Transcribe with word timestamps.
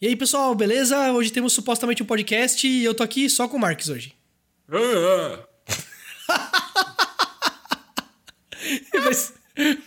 E 0.00 0.08
aí, 0.08 0.16
pessoal, 0.16 0.54
beleza? 0.54 1.10
Hoje 1.12 1.30
temos 1.30 1.52
supostamente 1.52 2.02
um 2.02 2.06
podcast 2.06 2.66
e 2.66 2.84
eu 2.84 2.94
tô 2.94 3.02
aqui 3.02 3.28
só 3.30 3.48
com 3.48 3.56
o 3.56 3.60
Marques 3.60 3.88
hoje. 3.88 4.12
Vai, 8.92 9.14
ser- 9.14 9.34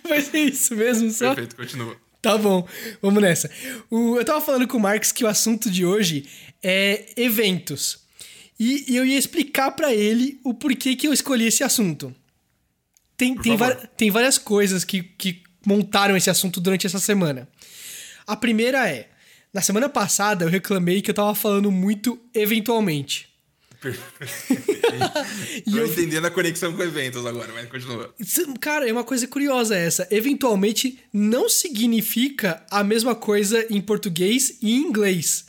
vai 0.07 0.21
ser 0.21 0.39
isso 0.39 0.73
mesmo, 0.75 1.11
só? 1.11 1.35
Perfeito, 1.35 1.55
continua. 1.55 1.97
Tá 2.21 2.37
bom, 2.37 2.67
vamos 3.01 3.21
nessa. 3.21 3.49
O- 3.89 4.17
eu 4.17 4.23
tava 4.25 4.39
falando 4.41 4.67
com 4.67 4.77
o 4.77 4.79
Marques 4.79 5.11
que 5.11 5.23
o 5.23 5.27
assunto 5.27 5.69
de 5.69 5.85
hoje 5.85 6.25
é 6.63 7.05
eventos. 7.17 7.99
E, 8.59 8.91
e 8.91 8.95
eu 8.95 9.05
ia 9.05 9.17
explicar 9.17 9.71
pra 9.71 9.93
ele 9.93 10.39
o 10.43 10.53
porquê 10.53 10.95
que 10.95 11.07
eu 11.07 11.13
escolhi 11.13 11.45
esse 11.47 11.63
assunto. 11.63 12.13
Tem, 13.17 13.35
tem, 13.35 13.57
tem 13.97 14.11
várias 14.11 14.37
coisas 14.37 14.83
que, 14.85 15.03
que 15.03 15.43
montaram 15.65 16.15
esse 16.15 16.29
assunto 16.29 16.59
durante 16.61 16.87
essa 16.87 16.99
semana. 16.99 17.47
A 18.25 18.35
primeira 18.35 18.87
é: 18.89 19.09
na 19.53 19.61
semana 19.61 19.89
passada 19.89 20.45
eu 20.45 20.49
reclamei 20.49 21.01
que 21.01 21.09
eu 21.09 21.15
tava 21.15 21.33
falando 21.35 21.71
muito 21.71 22.19
eventualmente. 22.33 23.27
Tô 25.65 25.77
eu- 25.77 25.85
entendendo 25.87 26.25
a 26.25 26.31
conexão 26.31 26.73
com 26.73 26.83
eventos 26.83 27.25
agora, 27.25 27.51
mas 27.53 27.69
continua. 27.69 28.13
Cara, 28.59 28.87
é 28.87 28.91
uma 28.91 29.03
coisa 29.05 29.25
curiosa 29.27 29.75
essa. 29.75 30.07
Eventualmente 30.11 30.99
não 31.13 31.47
significa 31.47 32.61
a 32.69 32.83
mesma 32.83 33.15
coisa 33.15 33.65
em 33.69 33.79
português 33.79 34.57
e 34.61 34.71
em 34.73 34.77
inglês. 34.81 35.45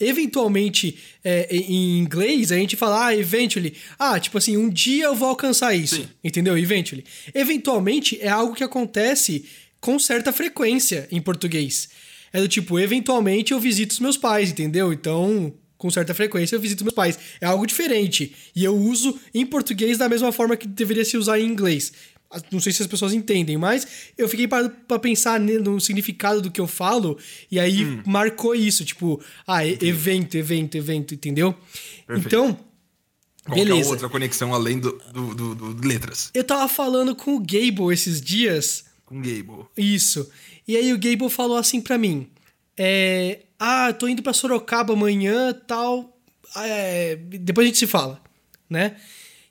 Eventualmente, 0.00 0.98
é, 1.22 1.46
em 1.54 1.98
inglês, 1.98 2.50
a 2.50 2.56
gente 2.56 2.74
fala, 2.74 3.06
ah, 3.08 3.16
eventually. 3.16 3.76
Ah, 3.98 4.18
tipo 4.18 4.38
assim, 4.38 4.56
um 4.56 4.68
dia 4.70 5.04
eu 5.04 5.14
vou 5.14 5.28
alcançar 5.28 5.74
isso. 5.74 5.96
Sim. 5.96 6.08
Entendeu? 6.24 6.56
Eventually. 6.56 7.04
Eventualmente 7.34 8.18
é 8.20 8.28
algo 8.28 8.54
que 8.54 8.64
acontece 8.64 9.44
com 9.78 9.98
certa 9.98 10.32
frequência 10.32 11.06
em 11.12 11.20
português. 11.20 11.90
É 12.32 12.40
do 12.40 12.48
tipo, 12.48 12.78
eventualmente 12.78 13.52
eu 13.52 13.60
visito 13.60 13.92
os 13.92 14.00
meus 14.00 14.16
pais, 14.16 14.50
entendeu? 14.50 14.92
Então, 14.92 15.52
com 15.76 15.90
certa 15.90 16.14
frequência 16.14 16.54
eu 16.56 16.60
visito 16.60 16.84
meus 16.84 16.94
pais. 16.94 17.18
É 17.40 17.46
algo 17.46 17.66
diferente. 17.66 18.34
E 18.54 18.62
eu 18.64 18.76
uso 18.76 19.18
em 19.34 19.44
português 19.46 19.98
da 19.98 20.08
mesma 20.08 20.30
forma 20.32 20.56
que 20.56 20.68
deveria 20.68 21.04
se 21.04 21.16
usar 21.16 21.40
em 21.40 21.46
inglês. 21.46 21.92
Não 22.52 22.60
sei 22.60 22.72
se 22.72 22.80
as 22.80 22.86
pessoas 22.86 23.12
entendem, 23.12 23.56
mas 23.56 23.84
eu 24.16 24.28
fiquei 24.28 24.46
parado 24.46 24.70
pra 24.86 25.00
pensar 25.00 25.40
no 25.40 25.80
significado 25.80 26.40
do 26.40 26.48
que 26.48 26.60
eu 26.60 26.66
falo, 26.68 27.18
e 27.50 27.58
aí 27.58 28.00
marcou 28.06 28.54
isso, 28.54 28.84
tipo, 28.84 29.20
ah, 29.44 29.66
e- 29.66 29.76
evento, 29.82 30.36
evento, 30.36 30.76
evento, 30.76 31.12
entendeu? 31.12 31.52
Perfeito. 32.06 32.28
Então, 32.28 32.56
Qual 33.44 33.58
é 33.58 33.62
a 33.62 33.64
beleza. 33.64 33.88
outra 33.90 34.08
conexão 34.08 34.54
além 34.54 34.78
do, 34.78 34.92
do, 35.12 35.34
do- 35.34 35.54
do- 35.56 35.74
de 35.74 35.88
letras? 35.88 36.30
Eu 36.32 36.44
tava 36.44 36.68
falando 36.68 37.16
com 37.16 37.34
o 37.34 37.40
Gable 37.40 37.92
esses 37.92 38.20
dias, 38.20 38.84
Com 39.04 39.16
Gable. 39.20 39.66
Isso. 39.76 40.30
E 40.66 40.76
aí 40.76 40.92
o 40.92 40.98
Gable 40.98 41.28
falou 41.30 41.56
assim 41.56 41.80
pra 41.80 41.98
mim: 41.98 42.28
é, 42.76 43.40
Ah, 43.58 43.92
tô 43.92 44.06
indo 44.08 44.22
pra 44.22 44.32
Sorocaba 44.32 44.92
amanhã 44.92 45.52
tal. 45.66 46.16
é, 46.56 47.16
depois 47.16 47.64
a 47.64 47.68
gente 47.68 47.78
se 47.78 47.86
fala, 47.86 48.20
né? 48.68 48.96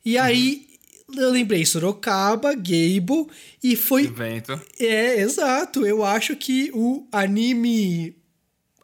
E 0.04 0.18
aí 0.18 0.68
eu 1.16 1.32
lembrei 1.32 1.66
Sorocaba, 1.66 2.54
Gable, 2.54 3.28
e 3.64 3.76
foi. 3.76 4.06
Evento. 4.06 4.60
É, 4.80 5.20
exato. 5.22 5.86
Eu 5.86 6.04
acho 6.04 6.36
que 6.36 6.72
o 6.74 7.08
anime. 7.12 8.16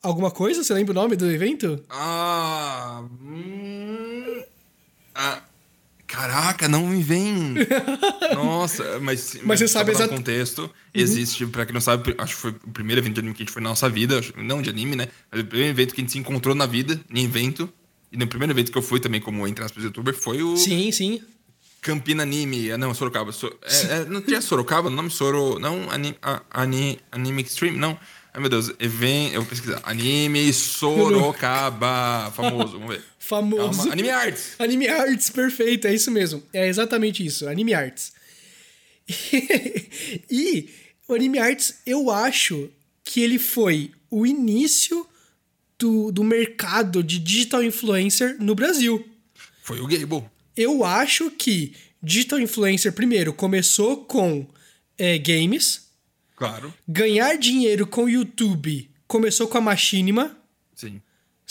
Alguma 0.01 0.29
coisa? 0.29 0.63
Você 0.63 0.73
lembra 0.73 0.91
o 0.91 0.95
nome 0.95 1.15
do 1.15 1.29
evento? 1.31 1.83
Ah. 1.89 3.03
hum, 3.21 4.43
ah, 5.15 5.41
caraca, 6.07 6.67
não 6.67 6.87
me 6.87 7.01
vem. 7.03 7.55
Nossa, 8.33 8.99
mas. 8.99 9.37
Mas 9.43 9.59
você 9.59 9.67
só 9.67 9.79
sabe 9.79 9.91
exato- 9.91 10.13
um 10.13 10.17
contexto. 10.17 10.69
Existe, 10.93 11.45
pra 11.47 11.65
quem 11.65 11.73
não 11.73 11.81
sabe, 11.81 12.15
acho 12.17 12.35
que 12.35 12.41
foi 12.41 12.51
o 12.51 12.71
primeiro 12.71 13.01
evento 13.01 13.13
de 13.15 13.19
anime 13.19 13.35
que 13.35 13.43
a 13.43 13.45
gente 13.45 13.53
foi 13.53 13.61
na 13.61 13.69
nossa 13.69 13.89
vida. 13.89 14.21
Não 14.37 14.61
de 14.61 14.69
anime, 14.69 14.95
né? 14.95 15.07
Mas 15.31 15.41
o 15.41 15.45
primeiro 15.45 15.71
evento 15.73 15.93
que 15.93 16.01
a 16.01 16.03
gente 16.03 16.11
se 16.11 16.19
encontrou 16.19 16.55
na 16.55 16.65
vida, 16.65 16.99
em 17.09 17.23
evento. 17.25 17.69
E 18.11 18.17
no 18.17 18.27
primeiro 18.27 18.53
evento 18.53 18.71
que 18.71 18.77
eu 18.77 18.81
fui 18.81 18.99
também, 18.99 19.19
como 19.19 19.45
entre 19.47 19.63
aspas, 19.63 19.83
youtuber, 19.83 20.13
foi 20.13 20.41
o 20.41 20.55
Sim, 20.55 20.91
sim. 20.91 21.21
Campina 21.81 22.23
Anime. 22.23 22.71
Ah, 22.71 22.77
não, 22.77 22.93
Sorocaba. 22.93 23.31
So- 23.31 23.53
é, 23.61 23.97
é, 24.01 24.05
não 24.05 24.21
tinha 24.21 24.41
Sorocaba? 24.41 24.87
O 24.87 24.91
nome 24.91 25.09
Soro. 25.11 25.59
Não, 25.59 25.89
Anime, 25.91 26.15
a- 26.21 26.41
ani, 26.51 26.99
anime 27.11 27.41
Extreme? 27.43 27.77
Não. 27.77 27.97
Ai, 28.35 28.41
meu 28.41 28.49
Deus. 28.49 28.69
Event, 28.79 29.31
eu 29.31 29.41
vou 29.41 29.49
pesquisar. 29.49 29.79
Anime 29.83 30.51
Sorocaba. 30.51 32.29
Famoso, 32.35 32.73
vamos 32.73 32.93
ver. 32.93 33.01
Famoso. 33.17 33.77
Calma. 33.77 33.93
Anime 33.93 34.09
Arts. 34.09 34.55
Anime 34.59 34.87
Arts, 34.89 35.29
perfeito, 35.29 35.87
é 35.87 35.93
isso 35.93 36.11
mesmo. 36.11 36.43
É 36.51 36.67
exatamente 36.67 37.25
isso, 37.25 37.47
Anime 37.47 37.73
Arts. 37.73 38.11
e 40.29 40.69
o 41.07 41.13
Anime 41.13 41.39
Arts, 41.39 41.75
eu 41.85 42.11
acho 42.11 42.69
que 43.05 43.21
ele 43.21 43.39
foi 43.39 43.91
o 44.11 44.25
início 44.25 45.07
do, 45.79 46.11
do 46.11 46.21
mercado 46.21 47.01
de 47.01 47.19
digital 47.19 47.63
influencer 47.63 48.35
no 48.37 48.53
Brasil. 48.53 49.07
Foi 49.63 49.79
o 49.79 49.87
Gable. 49.87 50.25
Eu 50.57 50.83
acho 50.83 51.31
que 51.31 51.73
digital 52.03 52.41
influencer, 52.41 52.91
primeiro, 52.91 53.31
começou 53.31 54.03
com 54.03 54.45
é, 54.97 55.17
games, 55.17 55.84
Claro. 56.35 56.73
ganhar 56.87 57.37
dinheiro 57.37 57.87
com 57.87 58.03
o 58.05 58.09
YouTube 58.09 58.89
começou 59.07 59.47
com 59.47 59.57
a 59.57 59.61
Machinima, 59.61 60.35
Sim. 60.75 60.97
O 60.97 61.01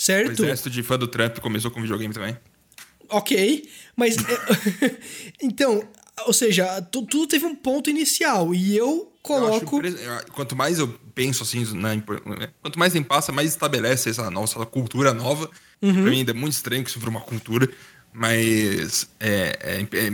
certo? 0.01 0.43
exército 0.43 0.69
de 0.69 0.83
fã 0.83 0.97
do 0.97 1.07
Trump 1.07 1.39
começou 1.39 1.71
com 1.71 1.81
videogame 1.81 2.13
também. 2.13 2.37
Ok, 3.09 3.69
mas. 3.95 4.15
então, 5.41 5.87
ou 6.25 6.33
seja, 6.33 6.81
tu- 6.81 7.05
tudo 7.05 7.27
teve 7.27 7.45
um 7.45 7.55
ponto 7.55 7.89
inicial 7.89 8.53
e 8.53 8.75
eu 8.75 8.85
Eu 9.29 9.47
acho 9.47 9.65
coloco. 9.65 9.77
impre- 9.77 9.95
Quanto 10.33 10.55
mais 10.55 10.79
eu 10.79 10.87
penso 11.13 11.43
assim, 11.43 11.63
na 11.75 11.93
impor- 11.95 12.21
quanto 12.61 12.77
mais 12.79 12.93
tempo 12.93 13.07
passa, 13.07 13.31
mais 13.31 13.49
estabelece 13.51 14.09
essa 14.09 14.29
nossa 14.29 14.63
cultura 14.65 15.13
nova. 15.13 15.49
Uhum. 15.81 15.93
Pra 15.93 16.03
mim 16.03 16.17
ainda 16.19 16.31
é 16.31 16.33
muito 16.33 16.53
estranho 16.53 16.83
que 16.83 16.89
isso 16.89 16.99
for 16.99 17.09
uma 17.09 17.21
cultura, 17.21 17.69
mas 18.13 19.07
é, 19.19 19.57
é- 19.61 19.97
é- 19.97 20.11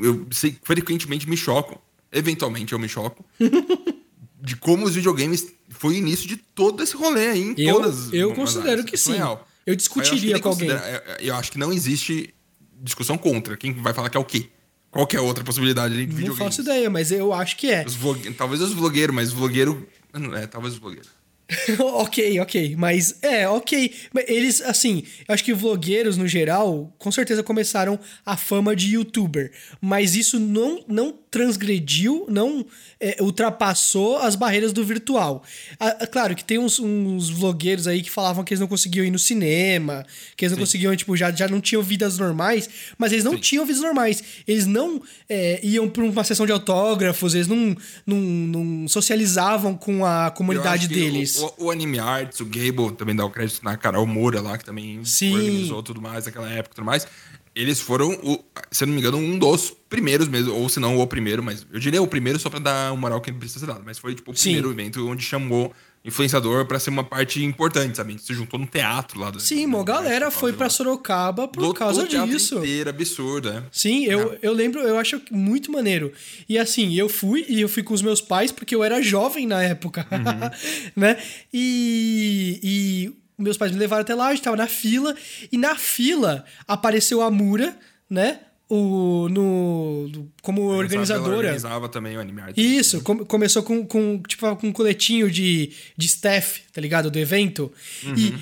eu 0.00 0.26
sei 0.30 0.52
que 0.52 0.58
frequentemente 0.62 1.28
me 1.28 1.36
choco, 1.36 1.80
eventualmente 2.12 2.72
eu 2.72 2.78
me 2.78 2.88
choco, 2.88 3.24
de 4.42 4.56
como 4.56 4.84
os 4.86 4.94
videogames 4.94 5.46
foi 5.70 5.94
o 5.94 5.96
início 5.96 6.26
de 6.28 6.36
todo 6.36 6.82
esse 6.82 6.96
rolê 6.96 7.28
aí 7.28 7.40
em 7.42 7.54
Eu- 7.58 7.74
todas 7.74 8.12
eu 8.12 8.34
considero 8.34 8.70
áreas. 8.70 8.86
que 8.86 8.94
é 8.94 8.98
sim. 8.98 9.12
real. 9.14 9.46
Eu 9.66 9.76
discutiria 9.76 10.20
que 10.20 10.32
nem 10.34 10.42
com 10.42 10.48
alguém. 10.48 10.70
é- 10.70 10.74
é- 10.74 11.16
Eu 11.20 11.34
acho 11.36 11.52
que 11.52 11.58
não 11.58 11.72
existe 11.72 12.34
discussão 12.82 13.16
contra. 13.18 13.56
Quem 13.56 13.72
vai 13.74 13.92
falar 13.92 14.08
que 14.10 14.16
é 14.16 14.20
o 14.20 14.24
quê? 14.24 14.48
Qualquer 14.90 15.20
outra 15.20 15.44
possibilidade 15.44 15.94
de 15.94 16.06
Não 16.06 16.16
videogames. 16.16 16.56
faço 16.56 16.62
ideia, 16.62 16.90
mas 16.90 17.12
eu 17.12 17.32
acho 17.32 17.56
que 17.56 17.70
é. 17.70 17.84
Os 17.86 17.94
vlog... 17.94 18.28
Talvez 18.32 18.60
os 18.60 18.72
vlogueiros, 18.72 19.14
mas 19.14 19.30
vlogueiro. 19.32 19.86
É, 20.36 20.46
talvez 20.46 20.74
os 20.74 20.80
vlogueiros. 20.80 21.08
ok, 21.78 22.40
ok. 22.40 22.74
Mas 22.76 23.16
é, 23.22 23.48
ok. 23.48 23.92
Eles, 24.26 24.60
assim, 24.62 25.02
eu 25.28 25.34
acho 25.34 25.44
que 25.44 25.52
vlogueiros, 25.54 26.16
no 26.16 26.26
geral, 26.26 26.92
com 26.98 27.10
certeza 27.12 27.42
começaram 27.42 27.98
a 28.24 28.36
fama 28.36 28.74
de 28.74 28.94
youtuber. 28.94 29.52
Mas 29.80 30.14
isso 30.14 30.38
não, 30.40 30.84
não 30.88 31.12
transgrediu, 31.30 32.26
não 32.28 32.66
é, 32.98 33.16
ultrapassou 33.20 34.18
as 34.18 34.34
barreiras 34.34 34.72
do 34.72 34.84
virtual. 34.84 35.42
Ah, 35.78 35.96
ah, 36.00 36.06
claro 36.06 36.34
que 36.34 36.42
tem 36.42 36.58
uns, 36.58 36.78
uns 36.80 37.30
vlogueiros 37.30 37.86
aí 37.86 38.02
que 38.02 38.10
falavam 38.10 38.42
que 38.42 38.52
eles 38.52 38.60
não 38.60 38.66
conseguiam 38.66 39.04
ir 39.04 39.10
no 39.10 39.18
cinema, 39.18 40.04
que 40.36 40.44
eles 40.44 40.52
não 40.52 40.58
conseguiam, 40.58 40.94
tipo, 40.96 41.16
já, 41.16 41.30
já 41.30 41.46
não 41.46 41.60
tinham 41.60 41.82
vidas 41.82 42.18
normais, 42.18 42.68
mas 42.98 43.12
eles 43.12 43.24
não 43.24 43.38
tinham 43.38 43.64
vidas 43.64 43.80
normais. 43.80 44.22
Eles 44.46 44.66
não 44.66 45.00
é, 45.28 45.60
iam 45.62 45.88
pra 45.88 46.02
uma 46.02 46.24
sessão 46.24 46.44
de 46.44 46.52
autógrafos, 46.52 47.34
eles 47.34 47.46
não, 47.46 47.76
não, 48.04 48.16
não 48.18 48.88
socializavam 48.88 49.76
com 49.76 50.04
a 50.04 50.30
comunidade 50.30 50.88
deles. 50.88 51.38
O, 51.38 51.54
o, 51.58 51.64
o 51.66 51.70
Anime 51.70 52.00
Arts, 52.00 52.40
o 52.40 52.44
Gable, 52.44 52.92
também 52.96 53.14
dá 53.14 53.24
o 53.24 53.30
crédito 53.30 53.62
na 53.64 53.76
Carol 53.76 54.06
Moura 54.06 54.40
lá, 54.40 54.58
que 54.58 54.64
também 54.64 55.04
Sim. 55.04 55.34
organizou 55.34 55.82
tudo 55.82 56.02
mais 56.02 56.26
naquela 56.26 56.50
época 56.50 56.72
e 56.72 56.76
tudo 56.76 56.84
mais. 56.84 57.06
Eles 57.54 57.80
foram, 57.80 58.12
o, 58.22 58.38
se 58.70 58.84
eu 58.84 58.86
não 58.86 58.94
me 58.94 59.00
engano, 59.00 59.18
um 59.18 59.38
dos 59.38 59.72
primeiros 59.88 60.28
mesmo, 60.28 60.54
ou 60.54 60.68
se 60.68 60.78
não 60.78 60.98
o 60.98 61.06
primeiro, 61.06 61.42
mas 61.42 61.66
eu 61.72 61.80
diria 61.80 62.00
o 62.00 62.06
primeiro 62.06 62.38
só 62.38 62.48
pra 62.48 62.60
dar 62.60 62.92
uma 62.92 63.00
moral 63.00 63.20
que 63.20 63.32
precisa 63.32 63.60
ser 63.60 63.66
dado, 63.66 63.82
mas 63.84 63.98
foi 63.98 64.14
tipo 64.14 64.30
o 64.30 64.36
Sim. 64.36 64.52
primeiro 64.52 64.70
evento 64.70 65.08
onde 65.08 65.22
chamou 65.24 65.72
influenciador 66.04 66.64
pra 66.64 66.78
ser 66.78 66.90
uma 66.90 67.04
parte 67.04 67.44
importante, 67.44 67.96
sabe? 67.96 68.16
Se 68.18 68.32
juntou 68.32 68.58
no 68.58 68.66
teatro 68.66 69.20
lá. 69.20 69.30
Do, 69.30 69.38
Sim, 69.40 69.66
uma 69.66 69.84
galera 69.84 70.30
foi 70.30 70.52
pra 70.52 70.70
Sorocaba 70.70 71.46
por 71.46 71.60
Lotou 71.60 71.74
causa 71.74 72.06
disso. 72.06 72.58
inteiro, 72.58 72.88
absurdo, 72.88 73.52
né? 73.52 73.64
Sim, 73.70 74.04
eu, 74.06 74.38
eu 74.40 74.52
lembro, 74.52 74.80
eu 74.80 74.96
acho 74.96 75.20
muito 75.30 75.70
maneiro. 75.70 76.12
E 76.48 76.56
assim, 76.58 76.94
eu 76.94 77.08
fui 77.08 77.44
e 77.48 77.60
eu 77.60 77.68
fui 77.68 77.82
com 77.82 77.92
os 77.92 78.00
meus 78.00 78.20
pais 78.20 78.50
porque 78.50 78.74
eu 78.74 78.82
era 78.82 79.02
jovem 79.02 79.46
na 79.46 79.62
época, 79.62 80.06
né? 80.96 81.18
E, 81.52 82.60
e 82.62 83.19
meus 83.40 83.56
pais 83.56 83.72
me 83.72 83.78
levaram 83.78 84.02
até 84.02 84.14
lá, 84.14 84.28
a 84.28 84.34
gente 84.34 84.42
tava 84.44 84.56
na 84.56 84.66
fila, 84.66 85.14
e 85.50 85.56
na 85.58 85.74
fila 85.76 86.44
apareceu 86.68 87.22
a 87.22 87.30
Mura, 87.30 87.76
né? 88.08 88.40
O, 88.68 89.28
no, 89.28 90.28
como 90.42 90.62
Ela 90.70 90.76
organizadora. 90.78 91.36
organizava 91.38 91.88
também 91.88 92.16
o 92.16 92.20
Anime 92.20 92.40
Arts. 92.40 92.56
Isso, 92.64 93.00
com- 93.02 93.24
começou 93.24 93.64
com, 93.64 93.84
com, 93.84 94.22
tipo, 94.28 94.54
com 94.56 94.68
um 94.68 94.72
coletinho 94.72 95.28
de, 95.28 95.72
de 95.96 96.06
staff, 96.06 96.62
tá 96.72 96.80
ligado? 96.80 97.10
Do 97.10 97.18
evento. 97.18 97.72
E 98.16 98.32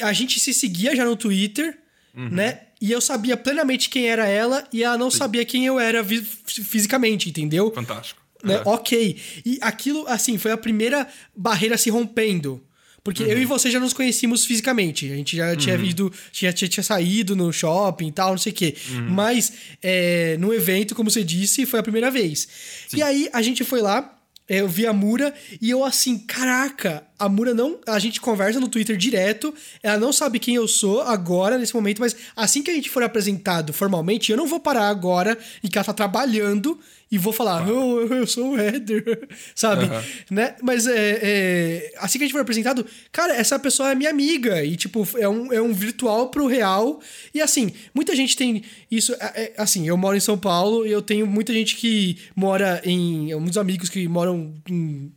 a 0.00 0.12
gente 0.12 0.38
se 0.38 0.54
seguia 0.54 0.94
já 0.94 1.04
no 1.04 1.16
Twitter, 1.16 1.76
né? 2.14 2.60
E 2.80 2.92
eu 2.92 3.00
sabia 3.00 3.36
plenamente 3.36 3.88
quem 3.90 4.06
era 4.06 4.28
ela 4.28 4.68
e 4.72 4.84
ela 4.84 4.96
não 4.96 5.10
sabia 5.10 5.44
quem 5.44 5.66
eu 5.66 5.80
era 5.80 6.04
fisicamente, 6.46 7.28
entendeu? 7.28 7.72
Fantástico. 7.74 8.22
Né? 8.42 8.54
É. 8.54 8.62
Ok. 8.64 9.18
E 9.44 9.58
aquilo, 9.60 10.06
assim, 10.06 10.36
foi 10.38 10.52
a 10.52 10.56
primeira 10.56 11.08
barreira 11.34 11.76
se 11.78 11.90
rompendo. 11.90 12.62
Porque 13.04 13.22
eu 13.22 13.38
e 13.38 13.44
você 13.44 13.70
já 13.70 13.78
nos 13.78 13.92
conhecíamos 13.92 14.46
fisicamente. 14.46 15.12
A 15.12 15.14
gente 15.14 15.36
já 15.36 15.54
tinha 15.54 15.76
ido, 15.76 16.10
já 16.32 16.50
tinha, 16.54 16.68
tinha 16.68 16.82
saído 16.82 17.36
no 17.36 17.52
shopping 17.52 18.08
e 18.08 18.12
tal, 18.12 18.30
não 18.30 18.38
sei 18.38 18.50
o 18.50 18.54
quê. 18.54 18.74
Mas 19.10 19.52
é, 19.82 20.38
no 20.38 20.54
evento, 20.54 20.94
como 20.94 21.10
você 21.10 21.22
disse, 21.22 21.66
foi 21.66 21.80
a 21.80 21.82
primeira 21.82 22.10
vez. 22.10 22.48
E 22.94 23.02
aí 23.02 23.28
a 23.30 23.42
gente 23.42 23.62
foi 23.62 23.82
lá, 23.82 24.18
é, 24.48 24.62
eu 24.62 24.68
vi 24.68 24.86
a 24.86 24.92
Mura 24.92 25.34
e 25.60 25.68
eu 25.68 25.84
assim, 25.84 26.18
caraca, 26.18 27.06
a 27.18 27.28
Mura 27.28 27.54
não. 27.54 27.78
A 27.86 27.98
gente 27.98 28.20
conversa 28.20 28.60
no 28.60 28.68
Twitter 28.68 28.96
direto, 28.96 29.54
ela 29.82 29.98
não 29.98 30.12
sabe 30.12 30.38
quem 30.38 30.54
eu 30.54 30.66
sou 30.66 31.02
agora, 31.02 31.58
nesse 31.58 31.74
momento, 31.74 32.00
mas 32.00 32.16
assim 32.36 32.62
que 32.62 32.70
a 32.70 32.74
gente 32.74 32.90
for 32.90 33.02
apresentado 33.02 33.72
formalmente, 33.72 34.30
eu 34.30 34.36
não 34.36 34.46
vou 34.46 34.60
parar 34.60 34.88
agora 34.88 35.38
em 35.62 35.68
que 35.68 35.78
ela 35.78 35.84
tá 35.84 35.92
trabalhando 35.92 36.78
e 37.10 37.18
vou 37.18 37.32
falar, 37.32 37.68
oh, 37.68 38.00
eu 38.00 38.26
sou 38.26 38.52
o 38.52 38.58
Heather, 38.60 39.28
sabe? 39.54 39.84
Aham. 39.84 40.04
Né? 40.30 40.56
Mas 40.60 40.86
é, 40.88 41.20
é, 41.22 41.94
assim 41.98 42.18
que 42.18 42.24
a 42.24 42.26
gente 42.26 42.32
for 42.32 42.40
apresentado, 42.40 42.84
cara, 43.12 43.34
essa 43.36 43.56
pessoa 43.56 43.92
é 43.92 43.94
minha 43.94 44.10
amiga. 44.10 44.64
E, 44.64 44.74
tipo, 44.74 45.06
é 45.16 45.28
um, 45.28 45.52
é 45.52 45.62
um 45.62 45.72
virtual 45.72 46.30
pro 46.30 46.48
real. 46.48 47.00
E 47.32 47.40
assim, 47.40 47.72
muita 47.94 48.16
gente 48.16 48.36
tem 48.36 48.64
isso. 48.90 49.14
é- 49.14 49.42
é- 49.42 49.52
assim, 49.56 49.86
eu 49.86 49.96
moro 49.96 50.16
em 50.16 50.20
São 50.20 50.36
Paulo 50.36 50.84
e 50.84 50.90
eu 50.90 51.00
tenho 51.00 51.24
muita 51.24 51.52
gente 51.52 51.76
que 51.76 52.18
mora 52.34 52.80
em. 52.84 53.32
Muitos 53.34 53.58
amigos 53.58 53.88
que 53.88 54.08
moram 54.08 54.52
em 54.68 55.12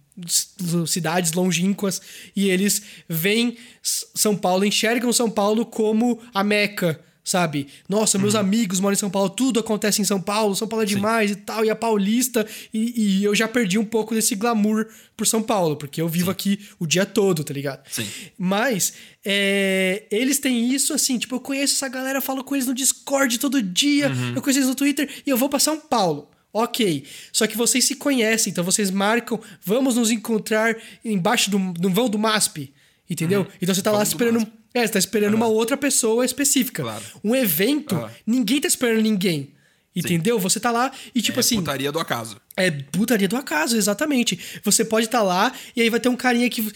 cidades 0.86 1.34
longínquas 1.34 2.02
e 2.36 2.50
eles 2.50 2.82
veem 3.08 3.58
São 3.82 4.36
Paulo, 4.36 4.66
enxergam 4.66 5.14
São 5.14 5.30
Paulo 5.30 5.66
como 5.66 6.20
a 6.34 6.44
Meca. 6.44 7.00
Sabe? 7.24 7.68
Nossa, 7.90 8.18
meus 8.18 8.36
amigos 8.36 8.80
moram 8.80 8.94
em 8.94 8.98
São 8.98 9.10
Paulo, 9.10 9.30
tudo 9.30 9.60
acontece 9.60 10.02
em 10.02 10.06
São 10.06 10.22
Paulo, 10.22 10.56
São 10.56 10.66
Paulo 10.66 10.84
é 10.84 10.86
demais 10.86 11.30
e 11.30 11.36
tal, 11.36 11.66
e 11.66 11.70
a 11.70 11.76
paulista, 11.76 12.48
e, 12.74 13.18
e 13.20 13.24
eu 13.26 13.36
já 13.36 13.50
perdi 13.50 13.78
um 13.78 13.84
pouco 13.84 14.16
desse 14.16 14.34
glamour 14.34 14.88
por 15.18 15.28
São 15.28 15.44
Paulo, 15.44 15.76
porque 15.76 16.02
eu 16.02 16.08
vivo 16.08 16.32
aqui 16.32 16.58
o 16.80 16.88
dia 16.88 17.06
todo, 17.06 17.44
tá 17.44 17.54
ligado? 17.54 17.84
Sim. 17.92 18.08
Mas 18.38 18.94
é, 19.26 20.06
eles 20.10 20.40
têm 20.40 20.74
isso 20.74 20.94
assim, 20.94 21.18
tipo, 21.18 21.36
eu 21.36 21.42
conheço 21.42 21.74
essa 21.74 21.90
galera, 21.90 22.22
falo 22.22 22.46
com 22.46 22.56
eles 22.56 22.66
no 22.66 22.74
Discord 22.74 23.38
todo 23.40 23.62
dia, 23.62 24.10
eu 24.34 24.42
conheço 24.42 24.60
eles 24.60 24.70
no 24.70 24.76
Twitter 24.76 25.10
e 25.26 25.30
eu 25.30 25.36
vou 25.36 25.50
pra 25.50 25.60
São 25.60 25.78
Paulo. 25.78 26.30
Ok. 26.64 27.04
Só 27.32 27.46
que 27.48 27.56
vocês 27.58 27.86
se 27.86 27.96
conhecem, 27.96 28.52
então 28.52 28.64
vocês 28.64 28.90
marcam, 28.92 29.40
vamos 29.64 29.96
nos 29.96 30.10
encontrar 30.12 30.76
embaixo 31.04 31.50
do, 31.52 31.60
do 31.74 31.90
vão 31.90 32.10
do 32.10 32.18
MASP. 32.18 32.74
Entendeu? 33.10 33.48
Então 33.62 33.74
você 33.74 33.82
tá 33.82 33.92
lá 33.92 33.98
Vão 34.00 34.04
do 34.06 34.08
esperando. 34.08 34.40
MASP. 34.40 34.52
É, 34.74 34.86
você 34.86 34.94
tá 34.94 35.00
esperando 35.00 35.34
uma 35.34 35.48
outra 35.48 35.76
pessoa 35.78 36.24
específica. 36.26 36.84
Claro. 36.84 37.04
Um 37.24 37.36
evento, 37.36 37.96
Ah. 37.96 38.12
ninguém 38.26 38.60
tá 38.62 38.68
esperando 38.68 39.02
ninguém. 39.02 39.54
Entendeu? 39.96 40.38
Você 40.38 40.60
tá 40.60 40.70
lá 40.70 40.92
e, 41.16 41.22
tipo 41.24 41.40
é 41.40 41.42
assim. 41.42 41.56
putaria 41.56 41.92
do 41.92 42.00
acaso. 42.00 42.40
É 42.56 42.70
putaria 42.70 43.28
do 43.28 43.36
acaso, 43.36 43.76
exatamente. 43.76 44.38
Você 44.64 44.86
pode 44.86 45.06
estar 45.08 45.24
lá 45.24 45.52
e 45.76 45.82
aí 45.82 45.90
vai 45.90 46.00
ter 46.00 46.10
um 46.10 46.16
carinha 46.16 46.48
que, 46.52 46.72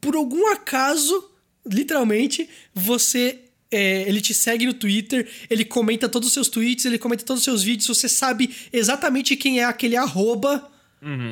por 0.00 0.16
algum 0.16 0.50
acaso, 0.52 1.30
literalmente, 1.64 2.48
você. 2.74 3.38
É, 3.70 4.02
ele 4.08 4.20
te 4.20 4.32
segue 4.32 4.66
no 4.66 4.74
Twitter, 4.74 5.28
ele 5.50 5.64
comenta 5.64 6.08
todos 6.08 6.28
os 6.28 6.34
seus 6.34 6.48
tweets, 6.48 6.84
ele 6.84 6.98
comenta 6.98 7.24
todos 7.24 7.40
os 7.40 7.44
seus 7.44 7.62
vídeos, 7.62 7.86
você 7.86 8.08
sabe 8.08 8.54
exatamente 8.72 9.36
quem 9.36 9.60
é 9.60 9.64
aquele 9.64 9.96
arroba, 9.96 10.70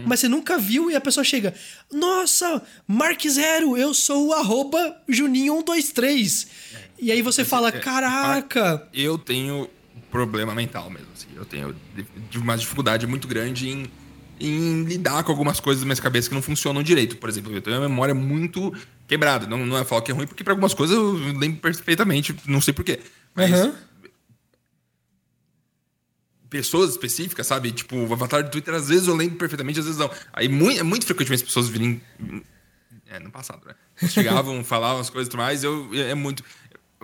mas 0.07 0.21
você 0.21 0.29
nunca 0.29 0.57
viu 0.57 0.91
e 0.91 0.95
a 0.95 1.01
pessoa 1.01 1.25
chega. 1.25 1.53
Nossa, 1.93 2.63
Mark 2.87 3.21
Zero, 3.27 3.77
eu 3.77 3.93
sou 3.93 4.29
o 4.29 4.33
arroba 4.33 4.97
Juninho123. 5.09 6.47
E 7.01 7.11
aí 7.11 7.21
você 7.23 7.45
fala, 7.45 7.69
é, 7.69 7.73
caraca. 7.73 8.87
Eu 8.93 9.19
tenho 9.19 9.69
problema 10.11 10.55
mental 10.55 10.89
mesmo. 10.91 11.09
Assim. 11.13 11.27
Eu 11.35 11.45
tenho 11.45 11.75
uma 12.37 12.57
dificuldade 12.57 13.05
muito 13.05 13.27
grande 13.27 13.69
em, 13.69 13.87
em 14.39 14.85
lidar 14.85 15.25
com 15.25 15.33
algumas 15.33 15.59
coisas 15.59 15.83
da 15.83 15.87
minha 15.87 15.97
cabeça 15.97 16.29
que 16.29 16.35
não 16.35 16.43
funcionam 16.43 16.83
direito. 16.83 17.17
Por 17.17 17.29
exemplo, 17.29 17.53
eu 17.53 17.61
tenho 17.61 17.77
uma 17.77 17.89
memória 17.89 18.15
muito 18.15 18.73
quebrada. 19.07 19.47
Não, 19.47 19.65
não 19.65 19.79
é 19.79 19.85
falar 19.85 20.03
que 20.03 20.11
é 20.11 20.15
ruim, 20.15 20.27
porque 20.27 20.45
para 20.45 20.53
algumas 20.53 20.75
coisas 20.75 20.97
eu 20.97 21.13
lembro 21.13 21.61
perfeitamente, 21.61 22.35
não 22.47 22.61
sei 22.61 22.75
porquê. 22.75 23.01
Mas 23.35 23.53
Aham. 23.53 23.75
pessoas 26.49 26.91
específicas, 26.91 27.47
sabe? 27.47 27.73
Tipo, 27.73 27.97
o 27.97 28.13
avatar 28.13 28.43
do 28.43 28.51
Twitter, 28.51 28.75
às 28.75 28.89
vezes 28.89 29.09
eu 29.09 29.17
lembro 29.17 29.37
perfeitamente, 29.37 29.81
às 29.81 29.87
vezes 29.87 29.99
não. 29.99 30.11
Aí 30.33 30.49
muito, 30.49 30.85
muito 30.85 31.05
frequentemente 31.05 31.43
as 31.43 31.49
pessoas 31.49 31.69
virem. 31.69 32.01
É, 33.07 33.19
no 33.19 33.31
passado, 33.31 33.67
né? 33.67 33.75
Chegavam, 34.09 34.65
falavam 34.65 35.01
as 35.01 35.11
coisas 35.11 35.29
e 35.29 35.31
tudo 35.31 35.41
mais, 35.41 35.65
eu, 35.65 35.91
é 35.93 36.15
muito. 36.15 36.45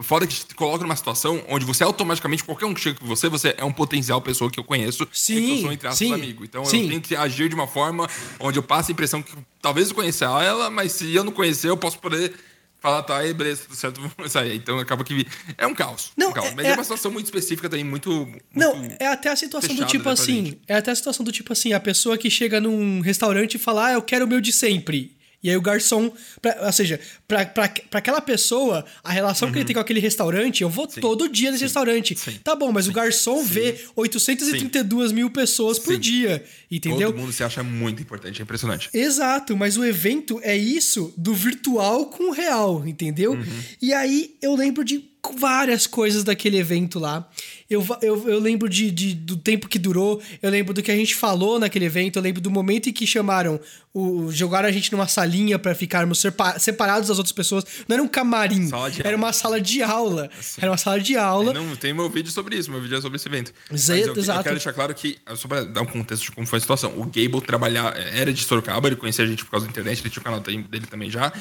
Foda 0.03 0.27
que 0.27 0.35
te 0.35 0.55
coloca 0.55 0.83
numa 0.83 0.97
situação 0.97 1.43
onde 1.49 1.65
você 1.65 1.85
automaticamente, 1.85 2.43
qualquer 2.45 2.67
um 2.67 2.75
que 2.75 2.81
chega 2.81 2.99
com 2.99 3.07
você, 3.07 3.29
você 3.29 3.55
é 3.57 3.65
um 3.65 3.73
potencial 3.73 4.21
pessoa 4.21 4.51
que 4.51 4.59
eu 4.59 4.65
conheço. 4.65 5.07
Sim, 5.13 5.37
e 5.37 5.43
que 5.43 5.51
eu 5.53 5.61
sou, 5.63 5.73
entre 5.73 5.89
aspas, 5.89 5.99
sim, 5.99 6.15
amigo. 6.15 6.45
Então 6.45 6.65
sim. 6.65 6.83
eu 6.83 6.89
tenho 6.89 7.01
que 7.01 7.15
agir 7.17 7.49
de 7.49 7.55
uma 7.55 7.67
forma 7.67 8.09
onde 8.39 8.59
eu 8.59 8.63
passo 8.63 8.91
a 8.91 8.93
impressão 8.93 9.23
que 9.23 9.33
talvez 9.61 9.89
eu 9.89 9.95
conheça 9.95 10.25
ela, 10.25 10.71
mas 10.71 10.93
se 10.93 11.15
eu 11.15 11.23
não 11.25 11.33
conhecer, 11.33 11.69
eu 11.69 11.77
posso 11.77 11.99
poder 11.99 12.33
falar, 12.81 13.03
tá, 13.03 13.19
aí, 13.19 13.33
beleza, 13.35 13.63
tudo 13.65 13.77
certo, 13.77 14.01
vamos 14.17 14.33
sair. 14.33 14.57
Então 14.57 14.79
acaba 14.79 15.05
que. 15.05 15.27
É 15.57 15.67
um 15.67 15.75
caos. 15.75 16.13
Não, 16.17 16.31
um 16.31 16.33
caos. 16.33 16.49
é- 16.49 16.55
Mas 16.55 16.67
é- 16.67 16.71
é, 16.71 16.75
uma 16.75 16.83
situação 16.83 17.11
muito 17.11 17.27
específica 17.27 17.69
também, 17.69 17.85
muito. 17.85 18.11
muito 18.11 18.43
Não, 18.55 18.89
é 18.99 19.07
até 19.07 19.29
a 19.31 19.37
situação 19.37 19.75
do 19.75 19.85
tipo 19.85 20.07
né, 20.07 20.13
assim. 20.13 20.55
É 20.67 20.77
até 20.77 20.91
a 20.91 20.95
situação 20.95 21.25
do 21.25 21.31
tipo 21.31 21.53
assim, 21.53 21.73
a 21.73 21.81
pessoa 21.81 22.17
que 22.17 22.31
chega 22.31 22.61
num 22.61 23.01
restaurante 23.01 23.55
e 23.55 23.59
fala, 23.59 23.87
ah, 23.89 23.93
eu 23.93 24.03
quero 24.03 24.25
o 24.25 24.29
meu 24.29 24.41
de 24.41 24.53
sempre. 24.53 25.17
E 25.43 25.49
aí 25.49 25.57
o 25.57 25.63
garçom, 25.63 26.13
pra- 26.43 26.59
ou 26.67 26.73
seja, 26.73 27.01
pra, 27.27 27.47
pra, 27.47 27.69
pra 27.69 27.99
aquela 27.99 28.21
pessoa, 28.21 28.85
a 29.03 29.11
relação 29.11 29.51
que 29.51 29.59
ele 29.59 29.65
tem 29.65 29.75
com 29.75 29.81
aquele 29.81 30.01
restaurante, 30.01 30.63
eu 30.63 30.69
vou 30.69 30.87
todo 30.87 31.29
dia 31.29 31.51
nesse 31.51 31.65
restaurante. 31.65 32.13
Uhum. 32.15 32.33
Sim. 32.33 32.41
Tá 32.45 32.55
bom, 32.55 32.71
mas 32.71 32.87
o 32.89 32.93
garçom 32.93 33.43
vê 33.43 33.77
832 33.97 35.13
mil 35.13 35.31
pessoas 35.31 35.79
por 35.79 35.95
Sim. 35.95 36.01
dia, 36.01 36.45
entendeu? 36.71 37.11
Todo 37.13 37.21
mundo 37.21 37.33
se 37.33 37.43
acha 37.43 37.63
muito 37.63 38.03
importante, 38.03 38.41
é 38.41 38.43
impressionante. 38.43 38.91
Exato, 38.93 39.57
mas 39.57 39.77
o 39.77 39.85
evento 39.85 40.41
é 40.43 40.57
isso 40.57 41.13
do 41.17 41.35
virtual 41.35 42.07
com 42.07 42.31
o 42.31 42.33
real, 42.33 42.87
entendeu? 42.87 43.37
E 43.81 43.93
aí 43.93 44.35
eu 44.43 44.55
lembro 44.55 44.85
de 44.85 45.10
várias 45.39 45.87
coisas 45.87 46.25
daquele 46.25 46.57
evento 46.59 46.99
lá. 46.99 47.29
Eu, 47.69 47.87
eu, 48.03 48.29
eu 48.29 48.39
lembro 48.41 48.69
de, 48.69 48.91
de- 48.91 49.15
do 49.15 49.37
tempo 49.37 49.69
que 49.69 49.79
durou, 49.79 50.21
eu 50.43 50.51
lembro 50.51 50.75
do 50.75 50.83
que 50.83 50.91
a 50.91 50.97
gente 50.97 51.15
falou 51.15 51.59
naquele 51.59 51.85
evento, 51.85 52.17
eu 52.17 52.23
lembro 52.23 52.41
do 52.41 52.51
momento 52.51 52.89
em 52.89 52.93
que 52.93 53.07
chamaram, 53.07 53.61
o, 53.95 54.31
jogaram 54.33 54.69
a 54.69 54.73
gente 54.73 54.91
numa 54.91 55.07
salinha 55.07 55.57
pra 55.59 55.75
ficarmos 55.75 56.19
sepa- 56.21 56.59
separados 56.59 57.09
das 57.09 57.19
outras 57.19 57.33
pessoas. 57.33 57.65
Não 57.87 57.95
era 57.95 58.03
um 58.03 58.09
camarim, 58.09 58.69
era 59.05 59.17
uma 59.17 59.33
sala 59.33 59.61
de 59.61 59.83
aula. 59.83 60.29
Era 60.59 60.71
uma 60.71 60.77
sala 60.79 60.99
de 60.99 61.17
aula. 61.17 61.53
Não, 61.55 61.77
tem 61.77 61.93
meu 61.93 62.09
vídeo 62.11 62.33
sobre 62.33 62.57
isso, 62.57 62.71
meu 62.71 62.81
vídeo 62.81 62.99
é 62.99 63.01
sobre 63.01 63.17
esse 63.17 63.29
evento. 63.29 63.53
Eu, 63.71 64.15
eu 64.15 64.17
exato. 64.17 64.43
quero 64.43 64.57
deixar 64.57 64.73
claro 64.73 64.93
que, 64.95 65.19
só 65.37 65.47
pra 65.47 65.63
dar 65.63 65.83
um 65.83 65.87
contexto 65.87 66.25
de 66.25 66.33
como 66.33 66.47
foi 66.47 66.57
a 66.57 66.61
situação, 66.61 66.93
o 66.97 67.05
Gable 67.05 67.41
trabalhar, 67.41 67.95
era 68.15 68.33
de 68.33 68.43
Sorocaba, 68.43 68.89
ele 68.89 68.97
conhecia 68.97 69.25
a 69.25 69.29
gente 69.29 69.45
por 69.45 69.53
causa 69.53 69.67
da 69.67 69.71
internet, 69.71 70.01
ele 70.01 70.11
tinha 70.11 70.21
o 70.21 70.25
canal 70.25 70.41
dele 70.41 70.87
também 70.91 71.09
já. 71.11 71.33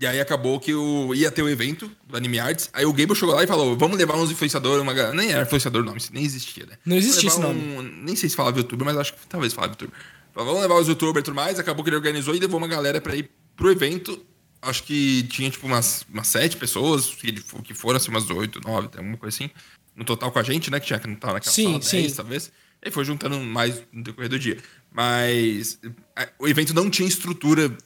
E 0.00 0.06
aí 0.06 0.20
acabou 0.20 0.60
que 0.60 0.72
o, 0.72 1.12
ia 1.14 1.30
ter 1.30 1.42
o 1.42 1.48
evento 1.48 1.90
do 2.06 2.16
Anime 2.16 2.38
Arts. 2.38 2.70
Aí 2.72 2.86
o 2.86 2.92
Gable 2.92 3.16
chegou 3.16 3.34
lá 3.34 3.42
e 3.42 3.46
falou: 3.46 3.76
vamos 3.76 3.98
levar 3.98 4.16
uns 4.16 4.30
influenciadores, 4.30 4.80
uma 4.82 4.94
galera. 4.94 5.14
Nem 5.14 5.30
era 5.32 5.42
influenciador 5.42 5.82
o 5.82 5.84
nome, 5.84 5.98
isso 5.98 6.10
nem 6.14 6.24
existia, 6.24 6.66
né? 6.66 6.76
Não 6.86 6.96
existia 6.96 7.28
esse 7.28 7.40
um- 7.40 7.82
Nem 7.82 8.14
sei 8.14 8.28
se 8.28 8.36
falava 8.36 8.58
youtuber, 8.58 8.84
mas 8.86 8.96
acho 8.96 9.14
que 9.14 9.26
talvez 9.26 9.52
falava 9.52 9.72
youtuber. 9.72 9.94
Falou, 10.32 10.48
vamos 10.50 10.62
levar 10.62 10.80
os 10.80 10.86
youtubers 10.86 11.22
e 11.22 11.24
tudo 11.24 11.34
mais. 11.34 11.58
Acabou 11.58 11.82
que 11.82 11.90
ele 11.90 11.96
organizou 11.96 12.34
e 12.34 12.38
levou 12.38 12.58
uma 12.58 12.68
galera 12.68 13.00
pra 13.00 13.16
ir 13.16 13.28
pro 13.56 13.70
evento. 13.72 14.24
Acho 14.62 14.84
que 14.84 15.24
tinha 15.24 15.50
tipo 15.50 15.66
umas, 15.66 16.04
umas 16.12 16.26
sete 16.28 16.56
pessoas, 16.56 17.06
que, 17.06 17.32
que 17.32 17.74
foram 17.74 17.96
assim, 17.96 18.10
umas 18.10 18.28
oito, 18.30 18.60
nove, 18.60 18.88
alguma 18.96 19.16
coisa 19.16 19.34
assim. 19.36 19.50
No 19.96 20.04
total 20.04 20.30
com 20.30 20.38
a 20.38 20.42
gente, 20.44 20.70
né? 20.70 20.78
Que 20.78 20.86
tinha 20.86 20.98
que 21.00 21.08
estar 21.10 21.32
naquela 21.32 21.52
Sim, 21.52 21.64
sala, 21.72 21.82
sim. 21.82 22.02
10, 22.02 22.12
talvez. 22.12 22.52
E 22.84 22.90
foi 22.92 23.04
juntando 23.04 23.38
mais 23.40 23.82
no 23.92 24.04
decorrer 24.04 24.28
do 24.28 24.38
dia. 24.38 24.58
Mas 24.92 25.78
é, 26.16 26.28
o 26.38 26.46
evento 26.46 26.72
não 26.74 26.88
tinha 26.88 27.08
estrutura, 27.08 27.76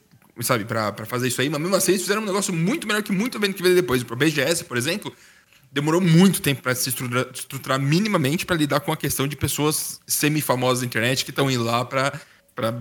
sabe, 0.40 0.64
pra 0.64 0.92
fazer 1.04 1.28
isso 1.28 1.40
aí. 1.40 1.48
Mas 1.48 1.60
mesmo 1.60 1.76
assim, 1.76 1.92
eles 1.92 2.02
fizeram 2.02 2.22
um 2.22 2.26
negócio 2.26 2.52
muito 2.52 2.86
melhor 2.86 3.02
que 3.02 3.12
muito 3.12 3.36
evento 3.38 3.54
que 3.54 3.62
veio 3.62 3.74
depois. 3.74 4.02
Pro 4.02 4.16
BGS, 4.16 4.64
por 4.64 4.76
exemplo, 4.76 5.14
demorou 5.70 6.00
muito 6.00 6.40
tempo 6.40 6.62
pra 6.62 6.74
se 6.74 6.88
estruturar, 6.88 7.26
estruturar 7.32 7.80
minimamente 7.80 8.46
pra 8.46 8.56
lidar 8.56 8.80
com 8.80 8.92
a 8.92 8.96
questão 8.96 9.26
de 9.26 9.36
pessoas 9.36 10.00
semi-famosas 10.06 10.80
da 10.80 10.86
internet 10.86 11.24
que 11.24 11.30
estão 11.30 11.50
indo 11.50 11.64
lá 11.64 11.84
pra 11.84 12.12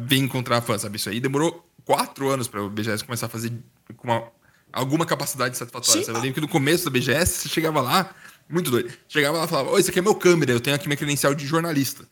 vir 0.05 0.19
encontrar 0.19 0.61
fãs, 0.61 0.81
sabe? 0.81 0.97
Isso 0.97 1.09
aí 1.09 1.19
demorou 1.19 1.65
quatro 1.83 2.29
anos 2.29 2.47
pra 2.47 2.61
o 2.61 2.69
BGS 2.69 3.03
começar 3.03 3.25
a 3.25 3.29
fazer 3.29 3.51
com 3.97 4.07
uma, 4.07 4.23
alguma 4.71 5.05
capacidade 5.05 5.57
satisfatória. 5.57 6.01
Sim. 6.01 6.05
Sabe? 6.05 6.17
Eu 6.17 6.21
lembro 6.21 6.35
que 6.35 6.41
no 6.41 6.47
começo 6.47 6.85
da 6.85 6.91
BGS, 6.91 7.39
você 7.39 7.49
chegava 7.49 7.81
lá, 7.81 8.13
muito 8.49 8.69
doido. 8.69 8.91
Chegava 9.07 9.37
lá 9.37 9.45
e 9.45 9.47
falava: 9.47 9.71
Ô, 9.71 9.79
esse 9.79 9.89
aqui 9.89 9.99
é 9.99 10.01
meu 10.01 10.15
câmera, 10.15 10.51
eu 10.51 10.59
tenho 10.59 10.75
aqui 10.75 10.87
minha 10.87 10.97
credencial 10.97 11.33
de 11.33 11.45
jornalista. 11.45 12.05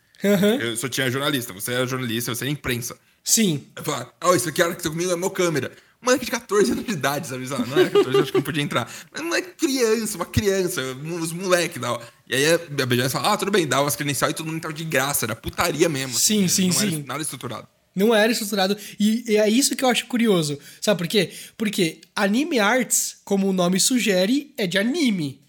Eu 0.60 0.76
só 0.76 0.88
tinha 0.88 1.10
jornalista, 1.10 1.52
você 1.52 1.72
era 1.72 1.86
jornalista, 1.86 2.34
você 2.34 2.44
era 2.44 2.52
imprensa. 2.52 2.96
Sim. 3.30 3.64
Falava, 3.82 4.12
ó, 4.22 4.34
esse 4.34 4.48
aqui 4.48 4.60
era 4.60 4.74
que 4.74 4.82
tá 4.82 4.90
comigo 4.90 5.12
é 5.12 5.16
meu 5.16 5.30
câmera. 5.30 5.70
Um 6.02 6.06
moleque 6.06 6.24
de 6.24 6.30
14 6.30 6.72
anos 6.72 6.84
de 6.84 6.92
idade, 6.92 7.28
sabe? 7.28 7.46
Não 7.46 7.78
era 7.78 7.90
14, 7.90 8.16
eu 8.16 8.22
acho 8.22 8.32
que 8.32 8.38
não 8.38 8.42
podia 8.42 8.62
entrar. 8.62 8.90
Mas 9.12 9.22
não 9.22 9.34
é 9.34 9.42
criança, 9.42 10.16
uma 10.16 10.26
criança, 10.26 10.82
uns 11.04 11.32
moleque 11.32 11.78
e 11.78 11.80
tal. 11.80 12.02
E 12.28 12.34
aí 12.34 12.54
a 12.54 12.86
BGS 12.86 13.12
fala, 13.12 13.34
ah, 13.34 13.36
tudo 13.36 13.52
bem, 13.52 13.66
dava 13.68 13.86
as 13.86 13.94
credenciais 13.94 14.32
e 14.32 14.36
todo 14.36 14.46
mundo 14.46 14.56
entrava 14.56 14.74
de 14.74 14.84
graça, 14.84 15.26
era 15.26 15.36
putaria 15.36 15.88
mesmo. 15.88 16.18
Sim, 16.18 16.48
sim, 16.48 16.70
não 16.70 16.80
era 16.80 16.90
sim. 16.90 17.04
nada 17.06 17.22
estruturado. 17.22 17.68
Não 17.94 18.14
era 18.14 18.32
estruturado. 18.32 18.76
E, 18.98 19.24
e 19.32 19.36
é 19.36 19.48
isso 19.48 19.76
que 19.76 19.84
eu 19.84 19.88
acho 19.88 20.06
curioso. 20.06 20.58
Sabe 20.80 20.98
por 20.98 21.06
quê? 21.06 21.30
Porque 21.56 22.00
Anime 22.16 22.58
Arts, 22.58 23.18
como 23.24 23.48
o 23.48 23.52
nome 23.52 23.78
sugere, 23.78 24.54
é 24.56 24.66
de 24.66 24.78
anime. 24.78 25.40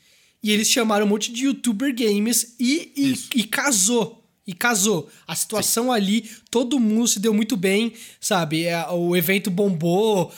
E 0.44 0.52
eles 0.52 0.68
chamaram 0.68 1.06
um 1.06 1.10
monte 1.10 1.32
de 1.32 1.46
youtuber 1.46 1.96
games 1.96 2.56
e, 2.60 2.92
e, 2.96 3.12
Isso. 3.12 3.30
e 3.36 3.44
casou. 3.44 4.21
E 4.46 4.54
casou. 4.54 5.10
A 5.28 5.36
situação 5.36 5.86
Sim. 5.86 5.92
ali, 5.92 6.32
todo 6.50 6.80
mundo 6.80 7.08
se 7.08 7.20
deu 7.20 7.34
muito 7.34 7.56
bem, 7.56 7.94
sabe? 8.20 8.66
É, 8.66 8.88
o 8.90 9.16
evento 9.16 9.52
bombou. 9.52 10.34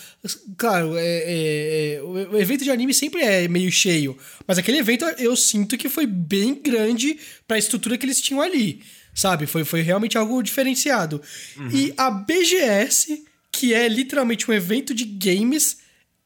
Claro, 0.58 0.98
é, 0.98 1.02
é, 1.06 1.94
é 1.96 2.02
o 2.04 2.38
evento 2.38 2.64
de 2.64 2.72
anime 2.72 2.94
sempre 2.94 3.22
é 3.22 3.48
meio 3.48 3.72
cheio, 3.72 4.18
mas 4.48 4.58
aquele 4.58 4.78
evento 4.78 5.06
eu 5.18 5.36
sinto 5.36 5.78
que 5.78 5.90
foi 5.90 6.06
bem 6.06 6.56
grande 6.56 7.18
para 7.48 7.56
a 7.56 7.60
estrutura 7.60 7.98
que 7.98 8.06
eles 8.06 8.22
tinham 8.22 8.42
ali, 8.42 8.82
sabe? 9.14 9.46
Foi, 9.46 9.64
foi 9.64 9.82
realmente 9.82 10.18
algo 10.18 10.42
diferenciado. 10.42 11.22
Uhum. 11.58 11.70
E 11.72 11.94
a 11.98 12.12
BGS, 12.12 13.24
que 13.52 13.74
é 13.74 13.88
literalmente 13.88 14.50
um 14.50 14.54
evento 14.54 14.94
de 14.94 15.06
games, 15.06 15.78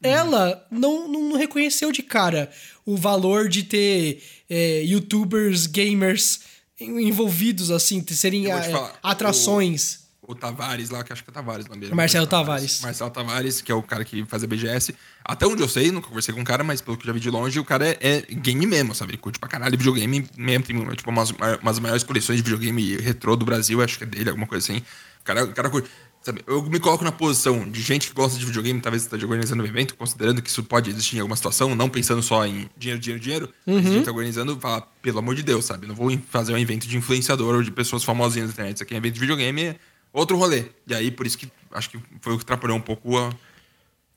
uhum. 0.02 0.10
ela 0.10 0.66
não, 0.70 1.08
não 1.08 1.32
reconheceu 1.36 1.92
de 1.92 2.02
cara 2.02 2.50
o 2.84 2.96
valor 2.96 3.48
de 3.48 3.62
ter 3.64 4.22
é, 4.48 4.82
youtubers, 4.82 5.66
gamers 5.66 6.40
envolvidos, 6.80 7.70
assim, 7.70 8.04
serem 8.10 8.50
a, 8.50 8.62
falar, 8.62 8.98
atrações. 9.02 10.00
O, 10.22 10.32
o, 10.32 10.34
Tavares 10.34 10.90
lá, 10.90 11.02
que 11.02 11.12
acho 11.12 11.24
que 11.24 11.30
é 11.30 11.32
Tavares 11.32 11.66
o 11.66 11.68
nome 11.70 11.80
dele. 11.82 11.94
Marcelo 11.94 12.26
Tavares. 12.26 12.80
Marcelo 12.80 13.10
Tavares, 13.10 13.60
que 13.60 13.72
é 13.72 13.74
o 13.74 13.82
cara 13.82 14.04
que 14.04 14.24
faz 14.26 14.44
a 14.44 14.46
BGS. 14.46 14.94
Até 15.24 15.46
onde 15.46 15.62
eu 15.62 15.68
sei, 15.68 15.90
nunca 15.90 16.08
conversei 16.08 16.34
com 16.34 16.40
o 16.40 16.44
cara, 16.44 16.62
mas 16.62 16.80
pelo 16.80 16.96
que 16.96 17.02
eu 17.02 17.06
já 17.08 17.12
vi 17.12 17.20
de 17.20 17.30
longe, 17.30 17.58
o 17.58 17.64
cara 17.64 17.88
é, 17.88 17.98
é 18.00 18.20
game 18.34 18.66
mesmo, 18.66 18.94
sabe? 18.94 19.12
Ele 19.12 19.18
curte 19.18 19.38
pra 19.38 19.48
caralho 19.48 19.76
videogame 19.76 20.28
mesmo. 20.36 20.64
Tem 20.64 20.94
tipo, 20.94 21.10
umas, 21.10 21.32
umas 21.62 21.78
maiores 21.78 22.04
coleções 22.04 22.36
de 22.36 22.42
videogame 22.42 22.96
retrô 22.96 23.36
do 23.36 23.44
Brasil, 23.44 23.82
acho 23.82 23.98
que 23.98 24.04
é 24.04 24.06
dele, 24.06 24.30
alguma 24.30 24.46
coisa 24.46 24.64
assim. 24.64 24.82
O 25.20 25.24
cara, 25.24 25.44
o 25.44 25.52
cara 25.52 25.70
curte. 25.70 25.90
Sabe, 26.28 26.42
eu 26.46 26.62
me 26.62 26.78
coloco 26.78 27.02
na 27.02 27.10
posição 27.10 27.66
de 27.70 27.80
gente 27.80 28.08
que 28.08 28.12
gosta 28.14 28.38
de 28.38 28.44
videogame, 28.44 28.78
talvez 28.82 29.04
esteja 29.04 29.24
organizando 29.24 29.62
um 29.62 29.66
evento, 29.66 29.94
considerando 29.94 30.42
que 30.42 30.50
isso 30.50 30.62
pode 30.62 30.90
existir 30.90 31.16
em 31.16 31.20
alguma 31.20 31.34
situação, 31.34 31.74
não 31.74 31.88
pensando 31.88 32.22
só 32.22 32.44
em 32.46 32.68
dinheiro, 32.76 33.00
dinheiro, 33.00 33.18
dinheiro. 33.18 33.54
Uhum. 33.66 33.78
A 33.78 33.80
gente 33.80 34.04
tá 34.04 34.10
organizando 34.10 34.60
fala, 34.60 34.86
pelo 35.00 35.20
amor 35.20 35.34
de 35.34 35.42
Deus, 35.42 35.64
sabe? 35.64 35.86
Não 35.86 35.94
vou 35.94 36.14
fazer 36.28 36.52
um 36.52 36.58
evento 36.58 36.86
de 36.86 36.98
influenciador 36.98 37.54
ou 37.54 37.62
de 37.62 37.70
pessoas 37.70 38.04
famosinhas 38.04 38.48
na 38.48 38.52
internet. 38.52 38.74
Isso 38.74 38.82
aqui 38.82 38.92
é 38.92 38.96
um 38.96 38.98
evento 38.98 39.14
de 39.14 39.20
videogame, 39.20 39.62
é 39.62 39.76
outro 40.12 40.36
rolê. 40.36 40.66
E 40.86 40.94
aí, 40.94 41.10
por 41.10 41.26
isso 41.26 41.38
que 41.38 41.50
acho 41.72 41.88
que 41.88 41.98
foi 42.20 42.34
o 42.34 42.36
que 42.36 42.42
atrapalhou 42.42 42.76
um 42.76 42.82
pouco 42.82 43.16
a, 43.16 43.32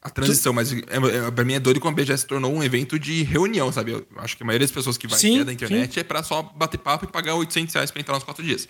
a 0.01 0.09
transição. 0.09 0.51
Mas 0.51 0.73
é, 0.73 0.79
é, 0.79 1.31
pra 1.31 1.45
mim 1.45 1.53
é 1.53 1.61
doido 1.61 1.79
como 1.79 1.93
a 1.93 1.95
BGS 1.95 2.23
se 2.23 2.27
tornou 2.27 2.53
um 2.53 2.61
evento 2.61 2.99
de 2.99 3.23
reunião, 3.23 3.71
sabe? 3.71 3.93
Eu 3.93 4.05
acho 4.17 4.35
que 4.35 4.43
a 4.43 4.45
maioria 4.45 4.67
das 4.67 4.75
pessoas 4.75 4.97
que 4.97 5.07
vai 5.07 5.17
sim, 5.17 5.45
da 5.45 5.53
internet 5.53 5.93
sim. 5.93 6.01
é 6.01 6.03
pra 6.03 6.21
só 6.23 6.41
bater 6.43 6.77
papo 6.77 7.05
e 7.05 7.07
pagar 7.07 7.35
800 7.35 7.73
reais 7.73 7.89
pra 7.89 8.01
entrar 8.01 8.15
nos 8.15 8.25
quatro 8.25 8.43
dias. 8.43 8.67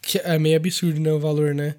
Que 0.00 0.16
é 0.24 0.38
meio 0.38 0.56
absurdo, 0.56 0.98
né? 0.98 1.12
O 1.12 1.20
valor, 1.20 1.54
né? 1.54 1.76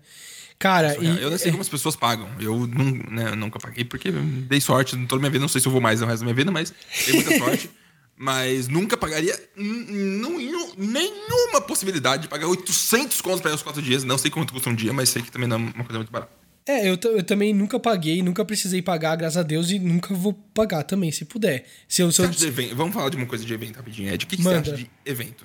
Cara, 0.63 0.96
e... 0.98 1.22
eu 1.22 1.29
não 1.29 1.38
sei 1.38 1.51
como 1.51 1.62
as 1.62 1.67
pessoas 1.67 1.93
pagam. 1.93 2.29
Eu 2.39 2.65
não, 2.65 2.86
né, 2.86 3.36
nunca 3.36 3.60
paguei 3.60 3.84
porque 3.84 4.10
dei 4.12 4.62
sorte 4.62 4.96
toda 5.08 5.20
minha 5.20 5.29
vida. 5.29 5.41
Não 5.41 5.50
sei 5.50 5.60
se 5.60 5.67
eu 5.67 5.72
vou 5.74 5.82
mais 5.82 6.00
no 6.00 6.08
resto 6.08 6.20
da 6.20 6.24
minha 6.24 6.36
vida, 6.36 6.53
mas 6.53 6.74
dei 7.05 7.15
muita 7.15 7.38
sorte. 7.38 7.70
Mas 8.15 8.67
nunca 8.67 8.96
pagaria 8.96 9.36
nenhuma 10.77 11.60
possibilidade 11.67 12.22
de 12.22 12.27
pagar 12.27 12.48
800 12.48 13.20
contos 13.22 13.41
para 13.41 13.55
os 13.55 13.63
quatro 13.63 13.82
dias. 13.82 14.03
Não 14.03 14.20
sei 14.20 14.29
quanto 14.29 14.53
custa 14.53 14.70
um 14.70 14.75
dia, 14.75 14.93
mas 14.93 15.10
sei 15.10 15.24
que 15.24 15.32
também 15.32 15.50
não 15.50 15.58
é 15.58 15.60
uma 15.60 15.84
coisa 15.84 15.96
muito 15.96 16.12
barata. 16.12 16.32
É, 16.65 16.88
eu, 16.88 16.98
eu 17.05 17.24
também 17.24 17.55
nunca 17.55 17.79
paguei, 17.79 18.22
nunca 18.22 18.46
precisei 18.46 18.84
pagar, 18.84 19.15
graças 19.15 19.38
a 19.38 19.43
Deus, 19.43 19.72
e 19.72 19.79
nunca 19.79 20.13
vou 20.13 20.32
pagar 20.32 20.84
também, 20.84 21.12
se 21.12 21.25
puder. 21.25 21.65
Se 21.88 22.03
eu, 22.03 22.12
se 22.12 22.22
eu... 22.22 22.29
Vamos 22.75 22.93
falar 22.93 23.10
de 23.10 23.17
uma 23.17 23.25
coisa 23.25 23.43
de 23.43 23.51
evento 23.51 23.77
rapidinho, 23.77 24.13
Ed. 24.13 24.24
O 24.24 24.27
que, 24.27 24.38
que 24.38 24.43
você 24.43 24.53
acha 24.53 24.74
de 24.74 24.89
evento? 25.03 25.43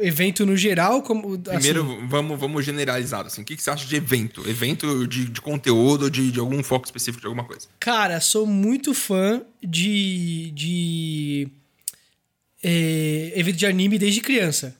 Evento 0.00 0.44
no 0.46 0.56
geral? 0.56 1.02
Como, 1.02 1.34
assim... 1.34 1.42
Primeiro, 1.42 2.06
vamos, 2.06 2.38
vamos 2.38 2.64
generalizar. 2.64 3.26
Assim. 3.26 3.42
O 3.42 3.44
que, 3.44 3.56
que 3.56 3.62
você 3.62 3.70
acha 3.70 3.86
de 3.86 3.96
evento? 3.96 4.48
Evento 4.48 5.06
de, 5.06 5.26
de 5.26 5.40
conteúdo, 5.40 6.10
de, 6.10 6.30
de 6.30 6.40
algum 6.40 6.62
foco 6.62 6.86
específico 6.86 7.20
de 7.20 7.26
alguma 7.26 7.44
coisa? 7.44 7.68
Cara, 7.80 8.20
sou 8.20 8.46
muito 8.46 8.94
fã 8.94 9.42
de. 9.62 10.50
de 10.54 11.48
é, 12.62 13.32
evento 13.36 13.56
de 13.56 13.66
anime 13.66 13.98
desde 13.98 14.20
criança. 14.20 14.76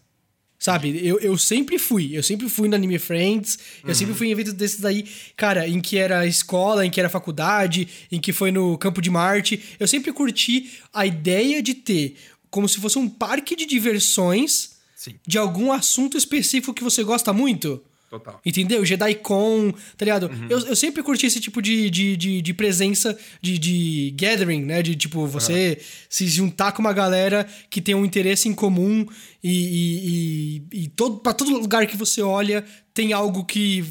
Sabe? 0.59 1.07
Eu, 1.07 1.21
eu 1.21 1.39
sempre 1.39 1.79
fui. 1.79 2.17
Eu 2.17 2.23
sempre 2.23 2.49
fui 2.49 2.69
no 2.69 2.75
Anime 2.75 2.99
Friends. 2.99 3.59
Eu 3.83 3.91
uhum. 3.91 3.95
sempre 3.95 4.15
fui 4.15 4.27
em 4.27 4.33
eventos 4.33 4.53
desses 4.53 4.85
aí, 4.85 5.05
cara, 5.37 5.69
em 5.69 5.81
que 5.81 5.97
era 5.97 6.27
escola, 6.27 6.85
em 6.85 6.91
que 6.91 6.99
era 6.99 7.09
faculdade, 7.09 7.87
em 8.11 8.21
que 8.21 8.33
foi 8.33 8.51
no 8.51 8.77
Campo 8.77 9.01
de 9.01 9.09
Marte. 9.09 9.63
Eu 9.79 9.87
sempre 9.87 10.13
curti 10.13 10.73
a 10.93 11.07
ideia 11.07 11.63
de 11.63 11.75
ter 11.75 12.17
como 12.51 12.69
se 12.69 12.81
fosse 12.81 12.99
um 12.99 13.09
parque 13.09 13.55
de 13.55 13.67
diversões 13.67 14.78
Sim. 15.09 15.17
de 15.27 15.39
algum 15.39 15.73
assunto 15.73 16.17
específico 16.17 16.75
que 16.75 16.85
você 16.85 17.03
gosta 17.03 17.33
muito. 17.33 17.83
Total. 18.11 18.41
Entendeu? 18.45 18.85
JediCon, 18.87 19.71
tá 19.97 20.05
ligado? 20.05 20.29
Uhum. 20.29 20.47
Eu, 20.49 20.59
eu 20.61 20.77
sempre 20.77 21.03
curti 21.03 21.27
esse 21.27 21.41
tipo 21.41 21.61
de, 21.61 21.91
de, 21.91 22.17
de, 22.17 22.41
de 22.41 22.55
presença, 22.55 23.19
de, 23.43 23.59
de 23.59 24.15
gathering, 24.17 24.65
né? 24.65 24.83
De, 24.83 24.97
tipo, 24.97 25.27
você 25.27 25.77
uhum. 25.79 25.85
se 26.09 26.27
juntar 26.27 26.73
com 26.73 26.81
uma 26.81 26.95
galera 26.95 27.47
que 27.69 27.83
tem 27.83 27.95
um 27.95 28.07
interesse 28.07 28.49
em 28.49 28.55
comum 28.55 29.07
e, 29.45 29.51
e, 29.53 30.79
e, 30.79 30.85
e 30.85 30.89
todo, 30.89 31.19
pra 31.19 31.35
todo 31.35 31.51
lugar 31.51 31.87
que 31.87 31.99
você 31.99 32.23
olha 32.23 32.65
tem 32.95 33.13
algo 33.13 33.45
que 33.45 33.85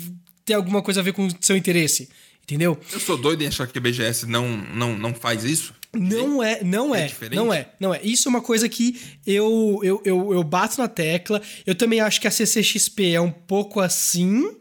tem 0.43 0.55
alguma 0.55 0.81
coisa 0.81 1.01
a 1.01 1.03
ver 1.03 1.13
com 1.13 1.27
o 1.27 1.31
seu 1.39 1.55
interesse. 1.55 2.09
Entendeu? 2.41 2.79
Eu 2.91 3.00
sou 3.00 3.17
doido 3.17 3.43
em 3.43 3.47
achar 3.47 3.67
que 3.67 3.77
a 3.77 3.81
BGS 3.81 4.25
não, 4.25 4.47
não, 4.47 4.97
não 4.97 5.13
faz 5.13 5.43
isso. 5.43 5.75
Não 5.98 6.44
é, 6.44 6.63
não 6.63 6.96
é, 6.96 7.08
é 7.08 7.30
não 7.36 7.54
é, 7.54 7.70
não 7.80 7.94
é. 7.94 8.01
Isso 8.04 8.27
é 8.27 8.30
uma 8.30 8.42
coisa 8.42 8.70
que 8.70 9.00
eu, 9.25 9.80
eu, 9.84 10.01
eu, 10.06 10.34
eu 10.34 10.44
bato 10.44 10.80
na 10.80 10.88
tecla. 10.88 11.42
Eu 11.66 11.75
também 11.75 12.00
acho 12.00 12.22
que 12.22 12.27
a 12.27 12.32
CCXP 12.32 13.13
é 13.13 13.22
um 13.22 13.32
pouco 13.32 13.80
assim, 13.80 14.56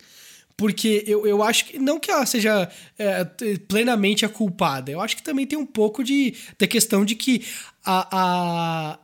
porque 0.57 1.05
eu, 1.07 1.27
eu 1.27 1.43
acho 1.43 1.67
que. 1.67 1.79
Não 1.79 2.01
que 2.01 2.11
ela 2.11 2.25
seja 2.25 2.71
é, 2.99 3.25
plenamente 3.69 4.25
a 4.25 4.29
culpada, 4.29 4.91
eu 4.91 5.01
acho 5.01 5.17
que 5.17 5.23
também 5.23 5.47
tem 5.47 5.59
um 5.59 5.67
pouco 5.67 6.03
de, 6.03 6.35
da 6.59 6.67
questão 6.67 7.05
de 7.05 7.15
que 7.15 7.45
a, 7.85 8.09
a, 8.11 8.99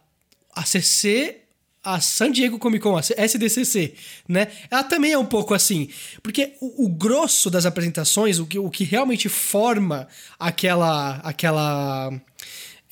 a 0.55 0.65
CC 0.65 1.42
a 1.85 2.01
San 2.01 2.31
Diego 2.31 2.59
Comic 2.59 2.83
Con, 2.83 2.97
a 2.97 3.01
SDCC, 3.01 3.95
né? 4.29 4.49
Ela 4.71 4.85
também 4.85 5.13
é 5.13 5.19
um 5.19 5.27
pouco 5.27 5.53
assim. 5.53 5.89
Porque 6.23 6.53
o, 6.61 6.87
o, 6.87 6.89
grosso 6.89 7.51
das 7.51 7.67
apresentações, 7.67 8.39
o 8.39 8.47
que, 8.47 8.59
o 8.59 8.71
que 8.71 8.85
realmente 8.85 9.29
forma 9.29 10.07
aquela. 10.39 11.17
aquela 11.17 12.13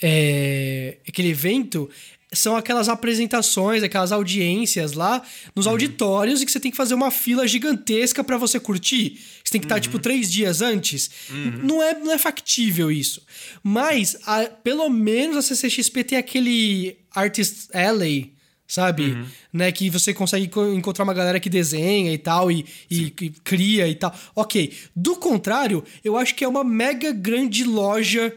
é, 0.02 0.96
aquele 1.06 1.28
evento 1.28 1.88
são 2.32 2.56
aquelas 2.56 2.88
apresentações, 2.88 3.82
aquelas 3.82 4.12
audiências 4.12 4.92
lá 4.92 5.22
nos 5.54 5.66
uhum. 5.66 5.72
auditórios 5.72 6.40
e 6.40 6.46
que 6.46 6.52
você 6.52 6.60
tem 6.60 6.70
que 6.70 6.76
fazer 6.76 6.94
uma 6.94 7.10
fila 7.10 7.46
gigantesca 7.46 8.22
para 8.22 8.38
você 8.38 8.60
curtir. 8.60 9.20
Você 9.44 9.52
tem 9.52 9.60
que 9.60 9.66
estar, 9.66 9.76
uhum. 9.76 9.80
tipo, 9.80 9.98
três 9.98 10.30
dias 10.30 10.62
antes. 10.62 11.10
Uhum. 11.28 11.60
Não, 11.64 11.82
é, 11.82 11.98
não 11.98 12.12
é 12.12 12.18
factível 12.18 12.90
isso. 12.90 13.22
Mas, 13.62 14.16
a, 14.26 14.44
pelo 14.44 14.88
menos 14.88 15.36
a 15.36 15.42
CCXP 15.42 16.04
tem 16.04 16.18
aquele 16.18 16.96
Artist 17.12 17.68
Alley 17.74 18.32
sabe? 18.70 19.10
Uhum. 19.10 19.26
Né, 19.52 19.72
que 19.72 19.90
você 19.90 20.14
consegue 20.14 20.48
encontrar 20.74 21.02
uma 21.02 21.12
galera 21.12 21.40
que 21.40 21.50
desenha 21.50 22.12
e 22.12 22.18
tal, 22.18 22.52
e, 22.52 22.64
e, 22.88 23.06
e, 23.20 23.30
cria 23.30 23.88
e 23.88 23.96
tal. 23.96 24.14
Ok. 24.34 24.72
Do 24.94 25.16
contrário, 25.16 25.82
eu 26.04 26.16
acho 26.16 26.36
que 26.36 26.44
é 26.44 26.48
uma 26.48 26.62
mega 26.62 27.10
grande 27.12 27.64
loja, 27.64 28.32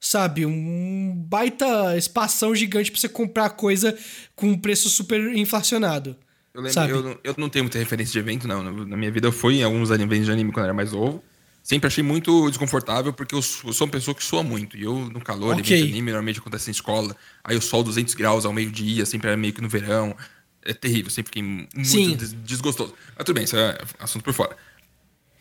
sabe? 0.00 0.44
Um 0.44 1.14
baita 1.16 1.96
espação 1.96 2.52
gigante 2.52 2.90
pra 2.90 3.00
você 3.00 3.08
comprar 3.08 3.50
coisa 3.50 3.96
com 4.34 4.48
um 4.48 4.58
preço 4.58 4.90
super 4.90 5.20
inflacionado. 5.36 6.16
Eu, 6.52 6.62
lembro, 6.62 6.80
eu, 6.82 7.20
eu, 7.22 7.34
não 7.38 7.48
tenho 7.48 7.64
muita 7.64 7.78
referência 7.78 8.12
de 8.12 8.18
evento, 8.18 8.48
não. 8.48 8.62
Na 8.62 8.96
minha 8.96 9.12
vida 9.12 9.28
eu 9.28 9.32
fui 9.32 9.60
em 9.60 9.62
alguns 9.62 9.90
eventos 9.90 10.26
de 10.26 10.32
anime 10.32 10.50
quando 10.50 10.64
eu 10.64 10.70
era 10.70 10.74
mais 10.74 10.90
novo 10.90 11.22
sempre 11.66 11.88
achei 11.88 12.04
muito 12.04 12.48
desconfortável, 12.48 13.12
porque 13.12 13.34
eu 13.34 13.42
sou 13.42 13.72
uma 13.80 13.90
pessoa 13.90 14.14
que 14.14 14.22
soa 14.22 14.44
muito. 14.44 14.76
E 14.76 14.84
eu, 14.84 15.10
no 15.10 15.20
calor, 15.20 15.56
okay. 15.58 15.78
evento 15.78 15.90
anime, 15.90 16.12
normalmente 16.12 16.38
acontece 16.38 16.70
em 16.70 16.72
escola. 16.72 17.16
Aí 17.42 17.56
o 17.56 17.60
sol 17.60 17.82
200 17.82 18.14
graus 18.14 18.46
ao 18.46 18.52
meio-dia, 18.52 19.04
sempre 19.04 19.26
era 19.26 19.36
meio 19.36 19.52
que 19.52 19.60
no 19.60 19.68
verão. 19.68 20.16
É 20.62 20.72
terrível, 20.72 21.10
sempre 21.10 21.30
fiquei 21.30 21.42
muito 21.42 21.84
Sim. 21.84 22.16
desgostoso. 22.44 22.94
Mas 23.16 23.24
tudo 23.24 23.34
bem, 23.34 23.42
isso 23.42 23.56
é 23.56 23.76
assunto 23.98 24.22
por 24.22 24.32
fora. 24.32 24.56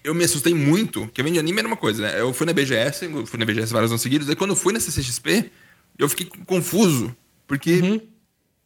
Eu 0.03 0.15
me 0.15 0.24
assustei 0.24 0.55
muito, 0.55 1.08
que 1.10 1.22
evento 1.22 1.34
de 1.34 1.39
anime 1.39 1.60
era 1.60 1.67
uma 1.67 1.77
coisa, 1.77 2.01
né? 2.01 2.20
Eu 2.20 2.34
fui 2.34 2.48
na 2.48 2.53
BGS, 2.53 3.08
fui 3.27 3.39
na 3.39 3.46
BGS 3.46 3.72
vários 3.72 3.91
anos 3.91 4.01
seguidos, 4.01 4.27
aí 4.27 4.36
quando 4.36 4.51
eu 4.51 4.55
fui 4.55 4.74
na 4.74 4.79
CCXP, 4.79 5.51
eu 5.96 6.10
fiquei 6.10 6.25
confuso, 6.48 7.15
porque 7.46 7.82
uhum. 7.82 8.01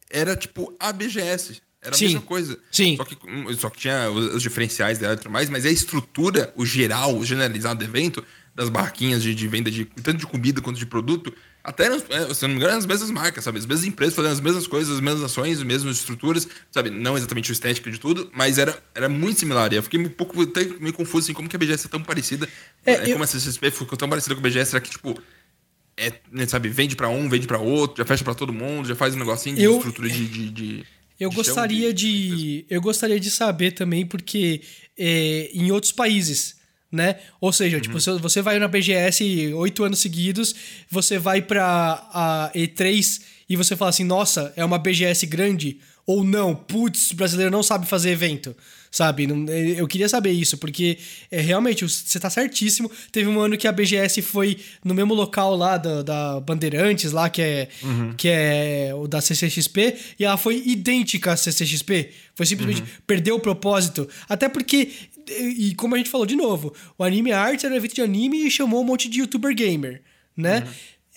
era 0.08 0.34
tipo 0.34 0.74
a 0.80 0.92
BGS. 0.94 1.60
Era 1.82 1.96
Sim. 1.96 2.04
a 2.04 2.08
mesma 2.08 2.22
coisa. 2.22 2.58
Sim. 2.70 2.96
Só 2.96 3.04
que, 3.04 3.16
só 3.56 3.70
que 3.70 3.78
tinha 3.78 4.10
os, 4.10 4.34
os 4.34 4.42
diferenciais 4.42 4.98
dela 4.98 5.14
e 5.14 5.16
tudo 5.16 5.30
mais, 5.30 5.48
mas 5.48 5.64
a 5.64 5.70
estrutura, 5.70 6.52
o 6.54 6.66
geral, 6.66 7.16
o 7.16 7.24
generalizado 7.24 7.78
do 7.78 7.84
evento, 7.84 8.22
das 8.54 8.68
barraquinhas 8.68 9.22
de, 9.22 9.34
de 9.34 9.48
venda 9.48 9.70
de 9.70 9.86
tanto 9.86 10.18
de 10.18 10.26
comida 10.26 10.60
quanto 10.60 10.78
de 10.78 10.84
produto, 10.84 11.32
até, 11.62 11.86
é, 11.86 12.34
se 12.34 12.42
não 12.42 12.50
me 12.50 12.56
engano, 12.56 12.76
as 12.76 12.86
mesmas 12.86 13.10
marcas, 13.10 13.44
sabe? 13.44 13.58
As 13.58 13.66
mesmas 13.66 13.86
empresas 13.86 14.14
fazendo 14.14 14.32
as 14.32 14.40
mesmas 14.40 14.66
coisas, 14.66 14.94
as 14.94 15.00
mesmas 15.00 15.22
ações, 15.22 15.58
as 15.58 15.64
mesmas 15.64 15.96
estruturas, 15.96 16.46
sabe? 16.70 16.90
Não 16.90 17.16
exatamente 17.16 17.50
o 17.50 17.52
estético 17.52 17.90
de 17.90 17.98
tudo, 17.98 18.30
mas 18.34 18.58
era, 18.58 18.82
era 18.94 19.08
muito 19.08 19.40
similar. 19.40 19.72
E 19.72 19.76
eu 19.76 19.82
fiquei 19.82 20.00
um 20.00 20.08
pouco 20.08 20.40
até 20.42 20.64
meio 20.64 20.92
confuso, 20.92 21.26
assim, 21.26 21.32
como 21.32 21.48
que 21.48 21.56
a 21.56 21.58
BGS 21.58 21.86
é 21.86 21.90
tão 21.90 22.02
parecida. 22.02 22.48
É, 22.84 22.92
é 22.92 23.02
eu... 23.04 23.12
Como 23.12 23.24
a 23.24 23.26
CCSP 23.26 23.70
ficou 23.70 23.96
tão 23.96 24.08
parecida 24.08 24.34
com 24.34 24.40
a 24.40 24.42
BGS, 24.42 24.70
será 24.70 24.80
que, 24.80 24.90
tipo, 24.90 25.18
é, 25.96 26.12
né, 26.32 26.46
sabe, 26.46 26.68
vende 26.70 26.96
para 26.96 27.08
um, 27.08 27.28
vende 27.28 27.46
para 27.46 27.58
outro, 27.58 27.98
já 27.98 28.06
fecha 28.06 28.24
para 28.24 28.34
todo 28.34 28.52
mundo, 28.52 28.88
já 28.88 28.96
faz 28.96 29.14
um 29.14 29.18
negocinho 29.18 29.56
de 29.56 29.64
eu... 29.64 29.76
estrutura 29.76 30.08
de, 30.08 30.26
de, 30.26 30.50
de 30.50 30.86
eu 31.20 31.30
gostaria 31.30 31.92
de, 31.92 32.64
eu 32.70 32.80
gostaria 32.80 33.20
de 33.20 33.30
saber 33.30 33.72
também 33.72 34.06
porque 34.06 34.62
é, 34.98 35.50
em 35.52 35.70
outros 35.70 35.92
países, 35.92 36.56
né? 36.90 37.18
Ou 37.40 37.52
seja, 37.52 37.78
tipo, 37.78 38.00
se 38.00 38.10
você 38.18 38.40
vai 38.40 38.58
na 38.58 38.66
BGS 38.66 39.52
oito 39.54 39.84
anos 39.84 40.00
seguidos, 40.00 40.54
você 40.90 41.18
vai 41.18 41.42
pra 41.42 42.08
a 42.12 42.50
E3 42.54 43.20
e 43.48 43.54
você 43.54 43.76
fala 43.76 43.90
assim, 43.90 44.04
nossa, 44.04 44.52
é 44.56 44.64
uma 44.64 44.78
BGS 44.78 45.26
grande? 45.26 45.78
Ou 46.06 46.24
não, 46.24 46.54
putz, 46.54 47.10
o 47.10 47.16
brasileiro 47.16 47.52
não 47.52 47.62
sabe 47.62 47.86
fazer 47.86 48.10
evento, 48.10 48.56
sabe? 48.90 49.26
Não- 49.26 49.46
Eu 49.52 49.86
queria 49.86 50.08
saber 50.08 50.32
isso, 50.32 50.58
porque 50.58 50.98
é, 51.30 51.40
realmente 51.40 51.88
você 51.88 52.18
tá 52.18 52.28
certíssimo. 52.28 52.90
Teve 53.12 53.28
um 53.28 53.38
ano 53.40 53.56
que 53.56 53.68
a 53.68 53.72
BGS 53.72 54.20
foi 54.22 54.58
no 54.84 54.92
mesmo 54.94 55.14
local 55.14 55.54
lá 55.56 55.76
da, 55.76 56.02
da 56.02 56.40
Bandeirantes, 56.40 57.12
lá 57.12 57.30
que 57.30 57.40
é, 57.42 57.68
que 58.16 58.28
é 58.28 58.92
o 58.94 59.06
da 59.06 59.20
CCXP, 59.20 59.96
e 60.18 60.24
ela 60.24 60.36
foi 60.36 60.62
idêntica 60.66 61.32
à 61.32 61.36
CCXP. 61.36 62.10
Foi 62.34 62.46
simplesmente 62.46 62.82
perdeu 63.06 63.36
o 63.36 63.40
propósito. 63.40 64.08
Até 64.28 64.48
porque, 64.48 64.88
e 65.28 65.74
como 65.76 65.94
a 65.94 65.98
gente 65.98 66.10
falou 66.10 66.26
de 66.26 66.34
novo, 66.36 66.74
o 66.98 67.04
Anime 67.04 67.32
Arts 67.32 67.64
era 67.64 67.72
um 67.74 67.76
evento 67.76 67.94
de 67.94 68.02
anime 68.02 68.46
e 68.46 68.50
chamou 68.50 68.80
um 68.80 68.84
monte 68.84 69.08
de 69.08 69.20
youtuber 69.20 69.54
gamer, 69.54 70.02
né? 70.36 70.66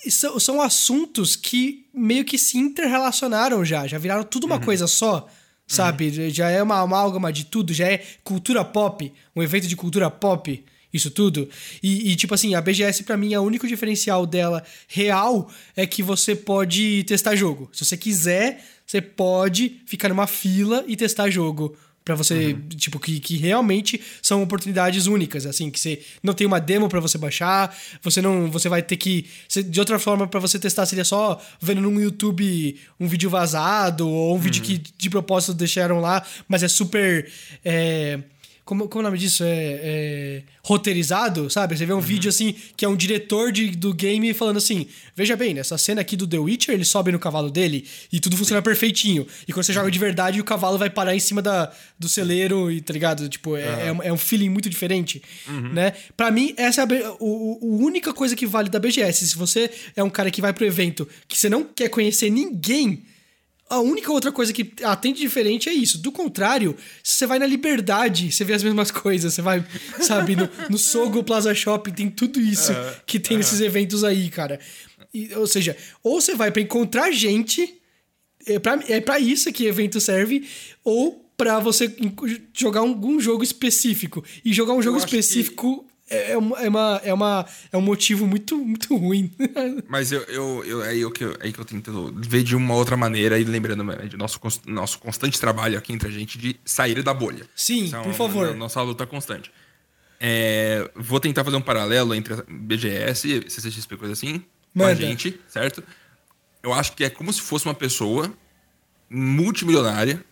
E 0.05 0.11
são, 0.11 0.37
são 0.37 0.61
assuntos 0.61 1.35
que 1.37 1.85
meio 1.93 2.25
que 2.25 2.37
se 2.37 2.57
interrelacionaram 2.57 3.63
já, 3.63 3.87
já 3.87 3.97
viraram 3.97 4.23
tudo 4.23 4.45
uma 4.45 4.59
coisa 4.65 4.85
só, 4.85 5.27
sabe? 5.67 6.29
Já 6.29 6.49
é 6.49 6.61
uma 6.61 6.79
amálgama 6.79 7.31
de 7.31 7.45
tudo, 7.45 7.73
já 7.73 7.87
é 7.87 8.03
cultura 8.23 8.63
pop, 8.63 9.11
um 9.35 9.41
evento 9.41 9.67
de 9.67 9.75
cultura 9.75 10.09
pop, 10.09 10.63
isso 10.93 11.09
tudo. 11.09 11.49
E, 11.81 12.11
e, 12.11 12.15
tipo 12.15 12.33
assim, 12.33 12.53
a 12.53 12.61
BGS 12.61 13.03
pra 13.03 13.17
mim, 13.17 13.33
é 13.33 13.39
o 13.39 13.43
único 13.43 13.67
diferencial 13.67 14.25
dela 14.25 14.63
real 14.87 15.49
é 15.75 15.87
que 15.87 16.03
você 16.03 16.35
pode 16.35 17.03
testar 17.05 17.35
jogo. 17.35 17.69
Se 17.73 17.83
você 17.83 17.97
quiser, 17.97 18.63
você 18.85 19.01
pode 19.01 19.81
ficar 19.87 20.09
numa 20.09 20.27
fila 20.27 20.83
e 20.87 20.95
testar 20.95 21.29
jogo. 21.29 21.75
Pra 22.03 22.15
você, 22.15 22.53
tipo, 22.75 22.99
que, 22.99 23.19
que 23.19 23.37
realmente 23.37 24.01
são 24.21 24.43
oportunidades 24.43 25.07
únicas, 25.07 25.45
assim, 25.45 25.71
que 25.71 25.79
você 25.79 26.01
não 26.21 26.33
tem 26.33 26.45
uma 26.45 26.59
demo 26.59 26.89
pra 26.89 26.99
você 26.99 27.17
baixar, 27.17 27.73
você 28.01 28.21
não, 28.21 28.51
você 28.51 28.67
vai 28.67 28.81
ter 28.81 28.97
que, 28.97 29.25
de 29.69 29.79
outra 29.79 29.97
forma 29.97 30.27
pra 30.27 30.39
você 30.39 30.59
testar 30.59 30.85
seria 30.85 31.05
só 31.05 31.41
vendo 31.61 31.79
no 31.79 32.01
YouTube 32.01 32.77
um 32.99 33.07
vídeo 33.07 33.29
vazado 33.29 34.07
ou 34.09 34.35
um 34.35 34.39
vídeo 34.39 34.61
que 34.61 34.81
de 34.97 35.09
propósito 35.09 35.53
deixaram 35.53 36.01
lá, 36.01 36.25
mas 36.47 36.61
é 36.61 36.67
super, 36.67 37.31
é, 37.63 38.19
como, 38.65 38.87
como 38.87 39.01
é 39.01 39.03
o 39.05 39.09
nome 39.09 39.17
disso? 39.17 39.43
É, 39.43 39.47
é, 39.83 40.43
roteirizado, 40.63 41.49
sabe? 41.49 41.77
Você 41.77 41.85
vê 41.85 41.93
um 41.93 41.99
vídeo 41.99 42.29
assim, 42.29 42.55
que 42.77 42.85
é 42.85 42.87
um 42.87 42.95
diretor 42.95 43.51
de, 43.51 43.71
do 43.71 43.93
game 43.93 44.33
falando 44.33 44.57
assim: 44.57 44.87
Veja 45.15 45.35
bem, 45.35 45.53
nessa 45.53 45.77
cena 45.77 46.01
aqui 46.01 46.15
do 46.15 46.25
The 46.27 46.37
Witcher, 46.37 46.73
ele 46.73 46.85
sobe 46.85 47.11
no 47.11 47.19
cavalo 47.19 47.49
dele 47.51 47.85
e 48.11 48.19
tudo 48.19 48.37
funciona 48.37 48.61
perfeitinho. 48.61 49.27
E 49.47 49.51
quando 49.53 49.65
você 49.65 49.73
joga 49.73 49.91
de 49.91 49.99
verdade, 49.99 50.39
o 50.39 50.43
cavalo 50.43 50.77
vai 50.77 50.89
parar 50.89 51.15
em 51.15 51.19
cima 51.19 51.41
da, 51.41 51.71
do 51.99 52.07
celeiro 52.09 52.71
e 52.71 52.81
tá 52.81 52.93
ligado? 52.93 53.27
Tipo, 53.29 53.55
é, 53.57 53.87
é, 53.87 53.91
um- 53.91 54.03
é 54.03 54.13
um 54.13 54.17
feeling 54.17 54.49
muito 54.49 54.69
diferente, 54.69 55.21
né? 55.73 55.93
Pra 56.15 56.31
mim, 56.31 56.53
essa 56.57 56.81
é 56.81 56.83
a, 57.05 57.11
o, 57.19 57.59
o- 57.61 57.81
a 57.81 57.85
única 57.85 58.13
coisa 58.13 58.35
que 58.35 58.45
vale 58.45 58.69
da 58.69 58.79
BGS. 58.79 59.27
Se 59.27 59.35
você 59.37 59.69
é 59.95 60.03
um 60.03 60.09
cara 60.09 60.31
que 60.31 60.41
vai 60.41 60.53
pro 60.53 60.65
evento 60.65 61.07
que 61.27 61.37
você 61.37 61.49
não 61.49 61.63
quer 61.63 61.89
conhecer 61.89 62.29
ninguém. 62.29 63.03
A 63.69 63.79
única 63.79 64.11
outra 64.11 64.31
coisa 64.31 64.53
que 64.53 64.71
atende 64.83 65.19
diferente 65.19 65.69
é 65.69 65.73
isso. 65.73 65.97
Do 65.97 66.11
contrário, 66.11 66.75
se 67.03 67.15
você 67.15 67.25
vai 67.25 67.39
na 67.39 67.45
Liberdade, 67.45 68.31
você 68.31 68.43
vê 68.43 68.53
as 68.53 68.63
mesmas 68.63 68.91
coisas. 68.91 69.33
Você 69.33 69.41
vai, 69.41 69.65
sabe, 70.01 70.35
no, 70.35 70.49
no 70.69 70.77
Sogo 70.77 71.23
Plaza 71.23 71.53
Shopping, 71.55 71.91
tem 71.91 72.09
tudo 72.09 72.39
isso 72.39 72.71
que 73.05 73.19
tem 73.19 73.37
nesses 73.37 73.61
eventos 73.61 74.03
aí, 74.03 74.29
cara. 74.29 74.59
E, 75.13 75.33
ou 75.35 75.47
seja, 75.47 75.77
ou 76.03 76.19
você 76.19 76.35
vai 76.35 76.51
pra 76.51 76.61
encontrar 76.61 77.11
gente, 77.11 77.73
é 78.45 78.59
pra, 78.59 78.79
é 78.87 78.99
pra 78.99 79.19
isso 79.19 79.51
que 79.51 79.65
evento 79.65 79.99
serve, 80.01 80.47
ou 80.83 81.23
pra 81.37 81.59
você 81.59 81.93
jogar 82.53 82.81
algum 82.81 83.19
jogo 83.19 83.43
específico. 83.43 84.23
E 84.43 84.53
jogar 84.53 84.73
um 84.73 84.81
jogo 84.81 84.97
específico 84.97 85.85
é, 86.09 86.31
é, 86.33 86.37
uma, 86.37 86.59
é, 86.59 86.69
uma, 86.69 87.01
é, 87.03 87.13
uma, 87.13 87.45
é 87.71 87.77
um 87.77 87.81
motivo 87.81 88.27
muito, 88.27 88.57
muito 88.57 88.95
ruim. 88.95 89.31
Mas 89.87 90.11
eu, 90.11 90.21
eu, 90.23 90.63
eu, 90.65 90.83
é 90.83 90.89
aí 90.89 91.11
que 91.11 91.23
eu, 91.23 91.37
é 91.39 91.51
que 91.51 91.59
eu 91.59 91.65
tento 91.65 92.13
ver 92.17 92.43
de 92.43 92.55
uma 92.55 92.75
outra 92.75 92.95
maneira 92.97 93.39
e 93.39 93.43
lembrando 93.43 93.83
né, 93.83 93.95
de 94.07 94.17
nosso, 94.17 94.39
nosso 94.67 94.99
constante 94.99 95.39
trabalho 95.39 95.77
aqui 95.77 95.93
entre 95.93 96.07
a 96.07 96.11
gente 96.11 96.37
de 96.37 96.55
sair 96.65 97.01
da 97.01 97.13
bolha. 97.13 97.45
Sim, 97.55 97.85
Isso 97.85 97.95
é 97.95 97.99
por 97.99 98.07
uma- 98.07 98.13
favor. 98.13 98.55
Nossa 98.55 98.81
luta 98.81 99.05
constante. 99.07 99.51
É, 100.19 100.89
vou 100.95 101.19
tentar 101.19 101.43
fazer 101.43 101.57
um 101.57 101.61
paralelo 101.61 102.13
entre 102.15 102.33
a 102.33 102.43
BGS, 102.47 103.43
CCXP, 103.49 103.97
coisa 103.97 104.13
assim, 104.13 104.39
com 104.73 104.83
a 104.83 104.87
Manda. 104.87 104.95
gente, 104.95 105.39
certo? 105.47 105.83
Eu 106.61 106.73
acho 106.73 106.93
que 106.93 107.03
é 107.03 107.09
como 107.09 107.31
se 107.33 107.41
fosse 107.41 107.65
uma 107.65 107.73
pessoa 107.75 108.31
multimilionária 109.09 110.23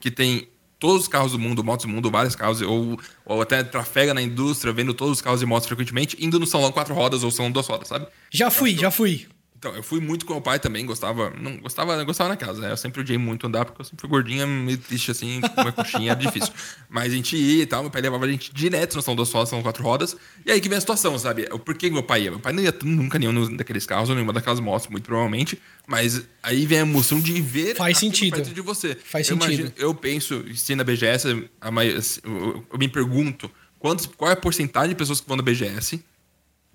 que 0.00 0.10
tem 0.10 0.48
todos 0.78 1.02
os 1.02 1.08
carros 1.08 1.32
do 1.32 1.38
mundo, 1.38 1.64
motos 1.64 1.86
do 1.86 1.92
mundo, 1.92 2.10
vários 2.10 2.34
carros, 2.36 2.60
ou, 2.62 2.98
ou 3.24 3.42
até 3.42 3.62
trafega 3.62 4.14
na 4.14 4.22
indústria, 4.22 4.72
vendo 4.72 4.94
todos 4.94 5.18
os 5.18 5.22
carros 5.22 5.42
e 5.42 5.46
motos 5.46 5.66
frequentemente, 5.66 6.16
indo 6.20 6.38
no 6.38 6.46
salão 6.46 6.72
quatro 6.72 6.94
rodas 6.94 7.22
ou 7.22 7.30
salão 7.30 7.50
duas 7.50 7.66
rodas, 7.66 7.88
sabe? 7.88 8.06
já 8.30 8.50
fui, 8.50 8.76
já 8.76 8.90
fui. 8.90 9.26
Então, 9.66 9.74
eu 9.74 9.82
fui 9.82 9.98
muito 9.98 10.26
com 10.26 10.34
meu 10.34 10.42
pai 10.42 10.58
também, 10.58 10.84
gostava. 10.84 11.30
Não 11.40 11.56
gostava, 11.56 12.04
gostava 12.04 12.28
na 12.28 12.36
casa, 12.36 12.60
né? 12.60 12.70
Eu 12.70 12.76
sempre 12.76 13.00
odiei 13.00 13.16
muito 13.16 13.46
andar, 13.46 13.64
porque 13.64 13.80
eu 13.80 13.84
sempre 13.86 14.02
fui 14.02 14.10
gordinha, 14.10 14.46
meio 14.46 14.76
triste 14.76 15.10
assim, 15.10 15.40
com 15.40 15.58
uma 15.62 15.72
coxinha, 15.72 16.10
era 16.10 16.20
difícil. 16.20 16.52
Mas 16.86 17.10
a 17.10 17.16
gente 17.16 17.34
ia 17.34 17.62
e 17.62 17.66
tal, 17.66 17.80
meu 17.80 17.90
pai 17.90 18.02
levava 18.02 18.26
a 18.26 18.28
gente 18.28 18.52
direto 18.52 18.94
no 18.96 19.00
São 19.00 19.16
duas 19.16 19.32
rodas, 19.32 19.48
são 19.48 19.62
quatro 19.62 19.82
rodas. 19.82 20.14
E 20.44 20.52
aí 20.52 20.60
que 20.60 20.68
vem 20.68 20.76
a 20.76 20.80
situação, 20.82 21.18
sabe? 21.18 21.46
Porquê 21.64 21.88
que 21.88 21.94
meu 21.94 22.02
pai 22.02 22.24
ia? 22.24 22.30
Meu 22.30 22.40
pai 22.40 22.52
não 22.52 22.62
ia 22.62 22.74
nunca 22.82 23.18
nenhum 23.18 23.56
daqueles 23.56 23.86
carros 23.86 24.10
ou 24.10 24.14
nenhuma 24.14 24.34
daquelas 24.34 24.60
motos, 24.60 24.86
muito 24.88 25.04
provavelmente. 25.04 25.58
Mas 25.86 26.22
aí 26.42 26.66
vem 26.66 26.78
a 26.80 26.82
emoção 26.82 27.18
de 27.18 27.40
ver 27.40 27.74
Faz 27.74 27.96
sentido. 27.96 28.34
perto 28.36 28.52
de 28.52 28.60
você. 28.60 28.94
Faz 29.02 29.26
eu 29.30 29.40
sentido. 29.40 29.72
eu 29.78 29.94
penso, 29.94 30.44
se 30.54 30.74
na 30.76 30.84
BGS, 30.84 31.48
a 31.58 31.70
mai- 31.70 31.88
eu, 32.22 32.66
eu 32.70 32.78
me 32.78 32.86
pergunto 32.86 33.50
quantos, 33.78 34.04
qual 34.04 34.28
é 34.30 34.34
a 34.34 34.36
porcentagem 34.36 34.90
de 34.90 34.94
pessoas 34.94 35.22
que 35.22 35.26
vão 35.26 35.38
na 35.38 35.42
BGS 35.42 36.04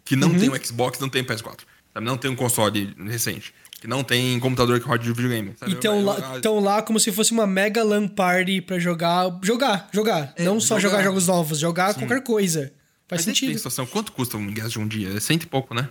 que 0.04 0.16
não 0.16 0.30
Uhum. 0.30 0.40
tem 0.40 0.50
um 0.50 0.56
Xbox, 0.66 0.98
não 1.00 1.08
tem 1.08 1.24
PS4. 1.24 1.60
Sabe? 1.94 2.06
Não 2.06 2.18
tem 2.18 2.30
um 2.32 2.36
console 2.36 2.94
recente. 3.08 3.54
Que 3.82 3.88
não 3.88 4.04
tem 4.04 4.38
computador 4.42 4.78
que 4.80 4.86
rode 4.86 5.04
de 5.06 5.14
videogame. 5.14 5.54
Sabe? 5.58 5.72
Então 5.72 6.00
Eu- 6.00 6.06
lá, 6.06 6.32
eu- 6.36 6.42
tão 6.42 6.60
lá 6.60 6.82
como 6.82 7.00
se 7.00 7.12
fosse 7.14 7.32
uma 7.32 7.48
mega 7.48 7.82
LAN 7.84 8.08
party 8.10 8.60
pra 8.62 8.78
jogar. 8.78 9.40
Jogar, 9.42 9.88
jogar. 9.94 10.34
não 10.40 10.60
só 10.60 10.78
jogar. 10.80 10.98
jogar. 10.98 11.04
jogos 11.06 11.28
novos, 11.28 11.60
jogar 11.60 11.94
qualquer 11.94 12.22
coisa. 12.22 12.74
Faz 13.08 13.26
Mas 13.26 13.38
sentido. 13.38 13.56
situação. 13.58 13.86
Quanto 13.86 14.12
custa 14.12 14.36
um 14.38 14.42
ingresso 14.44 14.72
de 14.72 14.80
um 14.80 14.88
dia? 14.88 15.16
É 15.16 15.20
cento 15.22 15.44
e 15.44 15.48
pouco, 15.48 15.74
né? 15.74 15.88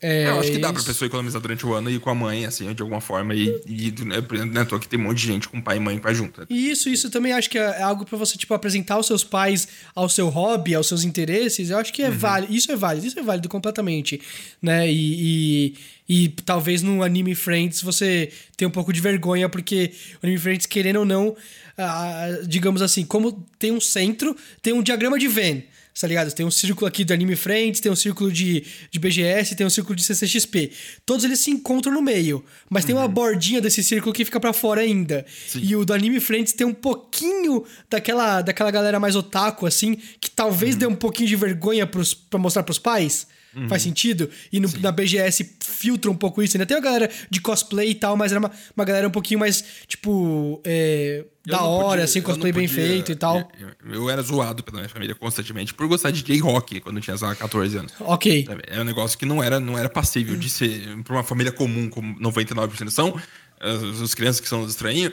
É, 0.00 0.28
eu 0.28 0.38
acho 0.40 0.52
que 0.52 0.58
dá 0.58 0.72
pra 0.72 0.82
pessoa 0.82 1.06
economizar 1.06 1.40
durante 1.40 1.64
o 1.64 1.72
ano 1.72 1.88
e 1.90 1.94
ir 1.94 2.00
com 2.00 2.10
a 2.10 2.14
mãe, 2.14 2.44
assim, 2.44 2.72
de 2.74 2.82
alguma 2.82 3.00
forma. 3.00 3.34
E, 3.34 3.60
e 3.66 3.94
né, 4.04 4.16
né, 4.44 4.64
tô 4.64 4.76
aqui 4.76 4.86
tem 4.88 4.98
um 4.98 5.04
monte 5.04 5.18
de 5.18 5.26
gente 5.26 5.48
com 5.48 5.60
pai 5.60 5.78
e 5.78 5.80
mãe 5.80 5.98
vai 5.98 6.14
junto. 6.14 6.40
né? 6.40 6.46
E 6.50 6.70
Isso, 6.70 6.88
isso 6.88 7.10
também 7.10 7.32
acho 7.32 7.48
que 7.48 7.58
é 7.58 7.82
algo 7.82 8.04
pra 8.04 8.18
você, 8.18 8.36
tipo, 8.36 8.52
apresentar 8.52 8.98
os 8.98 9.06
seus 9.06 9.24
pais 9.24 9.68
ao 9.94 10.08
seu 10.08 10.28
hobby, 10.28 10.74
aos 10.74 10.86
seus 10.86 11.04
interesses. 11.04 11.70
Eu 11.70 11.78
acho 11.78 11.92
que 11.92 12.02
é 12.02 12.10
válido. 12.10 12.52
Isso 12.52 12.70
é 12.70 12.76
válido, 12.76 13.06
isso 13.06 13.18
é 13.18 13.22
válido 13.22 13.48
completamente. 13.48 14.20
Né? 14.60 14.90
E, 14.90 15.74
e, 16.08 16.24
e 16.24 16.28
talvez 16.28 16.82
no 16.82 17.02
Anime 17.02 17.34
Friends 17.34 17.80
você 17.82 18.30
tenha 18.56 18.68
um 18.68 18.72
pouco 18.72 18.92
de 18.92 19.00
vergonha, 19.00 19.48
porque 19.48 19.92
o 20.22 20.26
Anime 20.26 20.38
Friends, 20.38 20.66
querendo 20.66 21.00
ou 21.00 21.04
não, 21.04 21.36
ah, 21.78 22.26
digamos 22.46 22.82
assim, 22.82 23.04
como 23.04 23.46
tem 23.58 23.72
um 23.72 23.80
centro, 23.80 24.36
tem 24.62 24.72
um 24.72 24.82
diagrama 24.82 25.18
de 25.18 25.28
Venn. 25.28 25.60
Tá 25.98 26.06
ligado? 26.06 26.30
Tem 26.32 26.44
um 26.44 26.50
círculo 26.50 26.86
aqui 26.86 27.04
do 27.04 27.14
Anime 27.14 27.34
Friends, 27.34 27.80
tem 27.80 27.90
um 27.90 27.96
círculo 27.96 28.30
de, 28.30 28.62
de 28.90 28.98
BGS, 28.98 29.54
tem 29.54 29.66
um 29.66 29.70
círculo 29.70 29.96
de 29.96 30.04
CCXP. 30.04 30.70
Todos 31.06 31.24
eles 31.24 31.40
se 31.40 31.50
encontram 31.50 31.92
no 31.92 32.02
meio, 32.02 32.44
mas 32.68 32.84
tem 32.84 32.94
uma 32.94 33.08
bordinha 33.08 33.62
desse 33.62 33.82
círculo 33.82 34.12
que 34.12 34.24
fica 34.24 34.38
pra 34.38 34.52
fora 34.52 34.82
ainda. 34.82 35.24
E 35.54 35.74
o 35.74 35.86
do 35.86 35.94
Anime 35.94 36.20
Friends 36.20 36.52
tem 36.52 36.66
um 36.66 36.74
pouquinho 36.74 37.64
daquela, 37.88 38.42
daquela 38.42 38.70
galera 38.70 39.00
mais 39.00 39.16
otaku, 39.16 39.64
assim, 39.64 39.96
que 40.20 40.30
talvez 40.30 40.76
dê 40.76 40.86
um 40.86 40.94
pouquinho 40.94 41.28
de 41.28 41.36
vergonha 41.36 41.86
pros, 41.86 42.12
pra 42.12 42.38
mostrar 42.38 42.62
pros 42.62 42.78
pais. 42.78 43.26
Faz 43.68 43.82
sentido? 43.82 44.28
E 44.52 44.60
no- 44.60 44.68
na 44.80 44.92
BGS 44.92 45.56
filtra 45.64 46.10
um 46.10 46.14
pouco 46.16 46.42
isso. 46.42 46.56
Ainda 46.56 46.66
tem 46.66 46.76
a 46.76 46.80
galera 46.80 47.10
de 47.30 47.40
cosplay 47.40 47.90
e 47.90 47.94
tal, 47.94 48.16
mas 48.16 48.30
era 48.32 48.38
uma, 48.38 48.50
uma 48.76 48.84
galera 48.84 49.08
um 49.08 49.10
pouquinho 49.10 49.40
mais, 49.40 49.64
tipo, 49.86 50.60
é, 50.64 51.24
da 51.46 51.62
hora, 51.62 51.88
podia- 51.88 52.04
assim, 52.04 52.20
cosplay 52.22 52.52
bem 52.52 52.68
podia- 52.68 52.84
feito 52.84 53.12
e 53.12 53.16
tal. 53.16 53.48
Eu, 53.58 53.94
eu- 53.94 54.10
era 54.10 54.20
zoado 54.22 54.62
pela 54.62 54.78
minha 54.78 54.88
família 54.88 55.14
constantemente 55.14 55.72
por 55.72 55.86
gostar 55.88 56.10
de 56.10 56.22
J-Rock 56.22 56.80
quando 56.80 56.96
eu 56.96 57.02
tinha, 57.02 57.16
sei 57.16 57.26
lá, 57.28 57.34
14 57.34 57.76
anos. 57.78 57.92
Ok. 58.00 58.44
Sabe? 58.46 58.62
É 58.66 58.80
um 58.80 58.84
negócio 58.84 59.16
que 59.18 59.24
não 59.26 59.42
era, 59.42 59.58
não 59.60 59.78
era 59.78 59.88
passível 59.88 60.36
de 60.36 60.50
ser 60.50 60.96
pra 61.04 61.14
uma 61.16 61.24
família 61.24 61.52
comum, 61.52 61.88
como 61.88 62.18
99% 62.20 62.90
são. 62.90 63.18
As, 63.58 64.02
as 64.02 64.14
crianças 64.14 64.40
que 64.40 64.48
são 64.48 64.66
estranhos, 64.66 65.12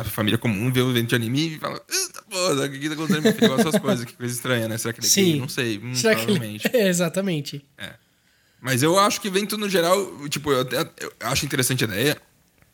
a 0.00 0.04
família 0.04 0.38
comum 0.38 0.72
vê 0.72 0.80
o 0.80 0.90
evento 0.90 1.08
de 1.08 1.14
anime 1.14 1.56
e 1.56 1.58
fala: 1.58 1.80
"Eita, 1.88 2.22
porra, 2.22 2.66
o 2.66 2.70
que 2.70 2.78
que 2.78 2.88
tá 2.88 2.94
acontecendo? 2.94 3.22
Meu 3.22 3.34
filho 3.34 3.56
gosta 3.56 3.80
coisas, 3.80 4.04
que 4.04 4.14
coisa 4.14 4.34
estranha, 4.34 4.68
né? 4.68 4.78
Será 4.78 4.92
que 4.92 5.00
ele 5.00 5.06
é 5.06 5.10
Sim. 5.10 5.24
gay? 5.24 5.40
Não 5.40 5.48
sei, 5.48 5.78
hum, 5.78 5.94
Será 5.94 6.14
que 6.14 6.20
ele... 6.22 6.26
provavelmente. 6.26 6.68
É, 6.74 6.88
exatamente. 6.88 7.64
É. 7.76 7.94
Mas 8.60 8.82
eu 8.82 8.98
acho 8.98 9.20
que 9.20 9.28
evento 9.28 9.56
no 9.56 9.68
geral, 9.68 10.28
tipo, 10.28 10.50
eu, 10.50 10.62
até, 10.62 10.80
eu 11.00 11.12
acho 11.20 11.46
interessante 11.46 11.84
a 11.84 11.86
ideia, 11.86 12.20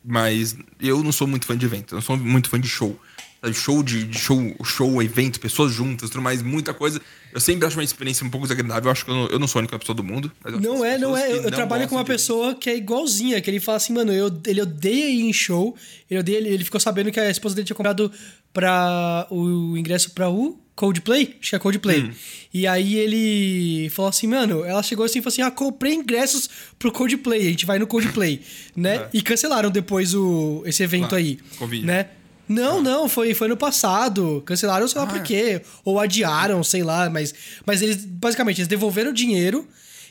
mas 0.03 0.57
eu 0.79 1.03
não 1.03 1.11
sou 1.11 1.27
muito 1.27 1.45
fã 1.45 1.57
de 1.57 1.65
evento, 1.65 1.93
eu 1.93 1.97
não 1.97 2.01
sou 2.01 2.17
muito 2.17 2.49
fã 2.49 2.59
de 2.59 2.67
show. 2.67 2.99
Sabe, 3.45 3.55
Show 3.55 3.83
de, 3.83 4.03
de 4.05 4.17
show, 4.17 4.55
show, 4.63 5.03
evento, 5.03 5.39
pessoas 5.39 5.71
juntas, 5.71 6.09
tudo 6.09 6.21
mais, 6.21 6.41
muita 6.41 6.73
coisa. 6.73 6.99
Eu 7.31 7.39
sempre 7.39 7.67
acho 7.67 7.77
uma 7.77 7.83
experiência 7.83 8.25
um 8.25 8.29
pouco 8.29 8.47
desagradável. 8.47 8.85
Eu 8.85 8.91
acho 8.91 9.05
que 9.05 9.11
eu 9.11 9.15
não, 9.15 9.27
eu 9.27 9.39
não 9.39 9.47
sou 9.47 9.59
a 9.59 9.61
única 9.61 9.77
pessoa 9.77 9.95
do 9.95 10.03
mundo. 10.03 10.31
Não 10.61 10.83
é, 10.83 10.97
não 10.97 11.15
é. 11.15 11.31
Eu, 11.31 11.43
eu 11.43 11.51
trabalho 11.51 11.87
com 11.87 11.95
uma 11.95 12.05
pessoa 12.05 12.55
que 12.55 12.69
é 12.69 12.75
igualzinha, 12.75 13.39
que 13.41 13.49
ele 13.49 13.59
fala 13.59 13.77
assim, 13.77 13.93
mano, 13.93 14.11
eu, 14.11 14.31
ele 14.47 14.61
odeia 14.61 15.09
ir 15.09 15.21
em 15.21 15.33
show. 15.33 15.75
Ele 16.09 16.19
odeia, 16.19 16.37
ele, 16.37 16.49
ele 16.49 16.63
ficou 16.63 16.79
sabendo 16.79 17.11
que 17.11 17.19
a 17.19 17.29
esposa 17.29 17.55
dele 17.55 17.65
tinha 17.65 17.75
comprado 17.75 18.11
pra 18.53 19.27
o 19.29 19.77
ingresso 19.77 20.11
pra 20.11 20.29
o 20.29 20.57
Coldplay? 20.75 21.35
Acho 21.39 21.49
que 21.51 21.55
é 21.55 21.59
Coldplay. 21.59 22.11
E 22.53 22.65
aí 22.65 22.95
ele 22.95 23.89
falou 23.89 24.09
assim, 24.09 24.27
mano, 24.27 24.63
ela 24.63 24.81
chegou 24.81 25.05
assim 25.05 25.19
e 25.19 25.21
falou 25.21 25.33
assim: 25.33 25.41
ah, 25.41 25.51
comprei 25.51 25.93
ingressos 25.93 26.49
pro 26.79 26.91
Coldplay, 26.91 27.41
a 27.41 27.49
gente 27.49 27.65
vai 27.65 27.79
no 27.79 27.87
Coldplay, 27.87 28.41
né? 28.75 28.95
É. 28.95 29.09
E 29.13 29.21
cancelaram 29.21 29.69
depois 29.69 30.13
o, 30.13 30.63
esse 30.65 30.83
evento 30.83 31.09
Claro, 31.09 31.23
aí. 31.23 31.37
Covid. 31.57 31.85
Né? 31.85 32.07
Não, 32.47 32.81
não, 32.81 33.09
foi, 33.09 33.33
foi 33.33 33.47
no 33.47 33.57
passado. 33.57 34.41
Cancelaram, 34.45 34.87
sei 34.87 34.99
lá 34.99 35.05
Ah, 35.05 35.07
por 35.09 35.17
é. 35.17 35.21
quê. 35.21 35.61
Ou 35.83 35.99
adiaram, 35.99 36.63
sei 36.63 36.83
lá, 36.83 37.09
mas, 37.09 37.33
mas 37.65 37.81
eles, 37.81 38.05
basicamente, 38.05 38.57
eles 38.59 38.67
devolveram 38.67 39.11
o 39.11 39.13
dinheiro. 39.13 39.67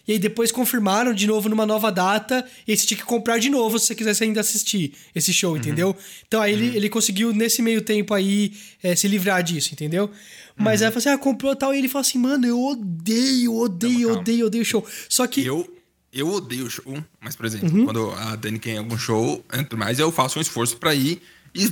E 0.06 0.12
aí 0.12 0.18
depois 0.18 0.52
confirmaram 0.52 1.14
de 1.14 1.26
novo 1.26 1.48
numa 1.48 1.64
nova 1.64 1.90
data. 1.90 2.44
E 2.68 2.76
você 2.76 2.86
tinha 2.86 2.98
que 2.98 3.04
comprar 3.04 3.38
de 3.38 3.48
novo 3.48 3.78
se 3.78 3.86
você 3.86 3.94
quisesse 3.94 4.22
ainda 4.24 4.40
assistir 4.40 4.92
esse 5.14 5.30
Uhum. 5.30 5.34
show, 5.34 5.56
entendeu? 5.56 5.96
Então 6.28 6.42
aí 6.42 6.52
ele, 6.52 6.76
ele 6.76 6.88
conseguiu, 6.90 7.32
nesse 7.32 7.62
meio 7.62 7.80
tempo 7.80 8.12
aí, 8.12 8.52
eh, 8.82 8.94
se 8.94 9.08
livrar 9.08 9.42
disso, 9.42 9.70
entendeu? 9.72 10.10
Mas 10.56 10.80
Uhum. 10.80 10.86
aí 10.86 10.92
ela 10.92 10.92
falou 10.92 10.98
assim: 10.98 11.08
ah, 11.08 11.16
comprou 11.18 11.56
tal. 11.56 11.74
E 11.74 11.78
ele 11.78 11.88
falou 11.88 12.02
assim: 12.02 12.18
mano, 12.18 12.46
eu 12.46 12.60
odeio, 12.62 13.54
odeio, 13.54 14.08
calma. 14.08 14.20
odeio, 14.20 14.46
odeio 14.46 14.64
show. 14.64 14.84
Só 15.08 15.26
que. 15.26 15.42
Eu, 15.46 15.66
eu 16.12 16.28
odeio 16.28 16.68
show, 16.68 17.02
mas, 17.18 17.34
por 17.34 17.46
exemplo, 17.46 17.70
Uhum. 17.74 17.84
quando 17.86 18.10
a 18.12 18.36
Dani 18.36 18.58
quer 18.58 18.76
algum 18.76 18.98
show, 18.98 19.42
mais, 19.74 19.98
eu 19.98 20.12
faço 20.12 20.38
um 20.38 20.42
esforço 20.42 20.76
pra 20.76 20.94
ir. 20.94 21.22
E 21.54 21.70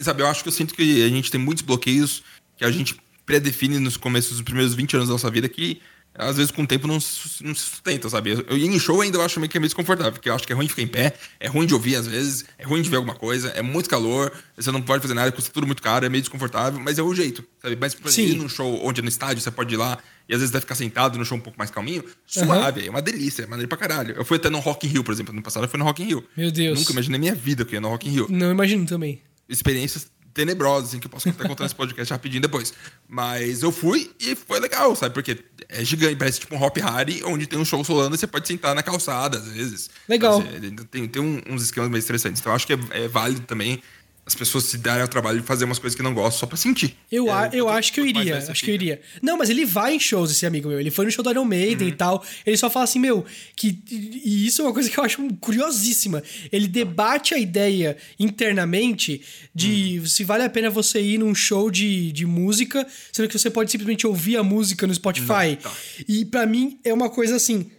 sabe, 0.00 0.22
eu 0.22 0.28
acho 0.28 0.42
que 0.42 0.48
eu 0.48 0.52
sinto 0.52 0.74
que 0.74 1.02
a 1.02 1.08
gente 1.08 1.30
tem 1.30 1.40
muitos 1.40 1.62
bloqueios 1.62 2.22
que 2.56 2.64
a 2.64 2.70
gente 2.70 2.96
pré-define 3.26 3.78
nos 3.78 3.96
começos 3.96 4.32
dos 4.32 4.42
primeiros 4.42 4.74
20 4.74 4.96
anos 4.96 5.08
da 5.08 5.14
nossa 5.14 5.30
vida 5.30 5.48
que 5.48 5.80
às 6.16 6.36
vezes 6.36 6.50
com 6.52 6.62
o 6.62 6.66
tempo 6.66 6.86
não, 6.86 7.00
se- 7.00 7.42
não 7.42 7.54
se 7.54 7.62
sustenta, 7.62 8.08
sabe? 8.08 8.30
Eu, 8.30 8.56
em 8.56 8.78
show 8.78 9.00
ainda 9.00 9.18
eu 9.18 9.22
acho 9.22 9.40
meio 9.40 9.50
que 9.50 9.56
é 9.56 9.60
meio 9.60 9.68
desconfortável, 9.68 10.12
porque 10.12 10.28
eu 10.28 10.34
acho 10.34 10.46
que 10.46 10.52
é 10.52 10.56
ruim 10.56 10.66
de 10.66 10.70
ficar 10.70 10.82
em 10.82 10.86
pé, 10.86 11.14
é 11.40 11.48
ruim 11.48 11.66
de 11.66 11.74
ouvir 11.74 11.96
às 11.96 12.06
vezes, 12.06 12.44
é 12.58 12.64
ruim 12.64 12.82
de 12.82 12.88
ver 12.88 12.96
alguma 12.96 13.14
coisa, 13.14 13.48
é 13.48 13.62
muito 13.62 13.88
calor, 13.90 14.32
você 14.56 14.70
não 14.70 14.80
pode 14.80 15.02
fazer 15.02 15.14
nada, 15.14 15.32
custa 15.32 15.50
tudo 15.52 15.66
muito 15.66 15.82
caro, 15.82 16.06
é 16.06 16.08
meio 16.08 16.22
desconfortável, 16.22 16.78
mas 16.80 16.98
é 16.98 17.02
o 17.02 17.14
jeito, 17.14 17.44
sabe? 17.60 17.76
Mas 17.80 17.92
exemplo, 17.94 18.10
Sim. 18.12 18.26
ir 18.26 18.34
num 18.36 18.48
show 18.48 18.80
onde 18.86 19.00
é 19.00 19.02
no 19.02 19.08
estádio, 19.08 19.42
você 19.42 19.50
pode 19.50 19.74
ir 19.74 19.76
lá 19.76 19.98
e 20.28 20.32
às 20.34 20.40
vezes 20.40 20.52
vai 20.52 20.60
ficar 20.60 20.74
sentado 20.74 21.18
no 21.18 21.24
show 21.24 21.36
um 21.36 21.40
pouco 21.40 21.58
mais 21.58 21.70
calminho, 21.70 22.04
suave, 22.26 22.86
é 22.86 22.90
uma 22.90 23.02
delícia, 23.02 23.42
é 23.42 23.46
maneiro 23.46 23.68
pra 23.68 23.76
caralho. 23.76 24.14
Eu 24.16 24.24
fui 24.24 24.36
até 24.38 24.48
no 24.48 24.58
Rock 24.60 24.86
in 24.86 24.90
Rio, 24.90 25.04
por 25.04 25.12
exemplo, 25.12 25.34
no 25.34 25.42
passado 25.42 25.64
eu 25.64 25.68
fui 25.68 25.78
no 25.78 25.84
Rock 25.84 26.02
in 26.02 26.06
Rio. 26.06 26.24
Meu 26.36 26.50
Deus. 26.50 26.78
Nunca 26.78 26.92
imaginei 26.92 27.18
minha 27.20 27.34
vida 27.34 27.64
que 27.64 27.72
eu 27.72 27.76
ia 27.76 27.80
no 27.80 27.88
Rock 27.88 28.08
in 28.08 28.12
Rio 28.12 28.26
Não 28.30 28.50
imagino 28.50 28.86
também. 28.86 29.20
experiências 29.48 30.06
tenebrosas, 30.34 30.88
assim, 30.90 30.98
que 30.98 31.06
eu 31.06 31.10
posso 31.10 31.28
até 31.28 31.46
contar 31.46 31.62
nesse 31.64 31.74
podcast 31.74 32.12
rapidinho 32.12 32.42
depois. 32.42 32.74
Mas 33.08 33.62
eu 33.62 33.70
fui 33.70 34.10
e 34.20 34.34
foi 34.34 34.58
legal, 34.60 34.94
sabe? 34.96 35.14
Porque 35.14 35.38
é 35.68 35.84
gigante, 35.84 36.16
parece 36.16 36.40
tipo 36.40 36.54
um 36.56 36.62
Hop 36.62 36.76
Harry, 36.78 37.22
onde 37.24 37.46
tem 37.46 37.58
um 37.58 37.64
show 37.64 37.82
solando 37.84 38.14
e 38.16 38.18
você 38.18 38.26
pode 38.26 38.46
sentar 38.48 38.74
na 38.74 38.82
calçada, 38.82 39.38
às 39.38 39.46
vezes. 39.46 39.88
Legal. 40.08 40.42
Você- 40.42 40.70
tem, 40.90 41.08
tem 41.08 41.22
um- 41.22 41.40
uns 41.48 41.62
esquemas 41.62 41.88
mais 41.90 42.04
interessantes. 42.04 42.40
Então 42.40 42.50
eu 42.52 42.56
acho 42.56 42.66
que 42.66 42.72
é, 42.72 42.78
é 42.90 43.08
válido 43.08 43.42
também 43.42 43.80
as 44.26 44.34
pessoas 44.34 44.64
se 44.64 44.78
darem 44.78 45.02
ao 45.02 45.08
trabalho 45.08 45.40
de 45.40 45.46
fazer 45.46 45.64
umas 45.66 45.78
coisas 45.78 45.94
que 45.96 46.02
não 46.02 46.14
gostam 46.14 46.40
só 46.40 46.46
pra 46.46 46.56
sentir. 46.56 46.96
Eu, 47.12 47.28
É, 47.28 47.30
a- 47.32 47.50
eu 47.52 47.68
acho 47.68 47.92
que 47.92 48.00
eu 48.00 48.06
iria. 48.06 48.38
Acho 48.38 48.64
que 48.64 48.70
eu 48.70 48.74
iria. 48.74 49.00
Não, 49.22 49.36
mas 49.36 49.50
ele 49.50 49.66
vai 49.66 49.94
em 49.94 50.00
shows, 50.00 50.30
esse 50.30 50.46
amigo 50.46 50.68
meu. 50.68 50.80
Ele 50.80 50.90
foi 50.90 51.04
no 51.04 51.10
show 51.10 51.22
do 51.22 51.30
Iron 51.30 51.44
Maiden 51.44 51.88
Uhum. 51.88 51.92
e 51.92 51.96
tal. 51.96 52.24
Ele 52.46 52.56
só 52.56 52.70
fala 52.70 52.84
assim, 52.84 52.98
meu, 52.98 53.24
que. 53.54 53.78
E 53.90 54.46
isso 54.46 54.62
é 54.62 54.64
uma 54.64 54.72
coisa 54.72 54.88
que 54.88 54.98
eu 54.98 55.04
acho 55.04 55.22
curiosíssima. 55.40 56.22
Ele 56.50 56.66
debate 56.66 57.34
a 57.34 57.38
ideia 57.38 57.96
internamente 58.18 59.20
de 59.54 59.98
Uhum. 60.00 60.06
se 60.06 60.24
vale 60.24 60.42
a 60.44 60.50
pena 60.50 60.70
você 60.70 61.00
ir 61.00 61.18
num 61.18 61.34
show 61.34 61.70
de, 61.70 62.10
de 62.12 62.26
música, 62.26 62.86
sendo 63.12 63.28
que 63.28 63.38
você 63.38 63.50
pode 63.50 63.70
simplesmente 63.70 64.06
ouvir 64.06 64.36
a 64.36 64.42
música 64.42 64.86
no 64.86 64.94
Spotify. 64.94 65.56
tá. 65.62 65.72
E 66.08 66.24
pra 66.24 66.46
mim 66.46 66.78
é 66.84 66.92
uma 66.92 67.10
coisa 67.10 67.36
assim. 67.36 67.70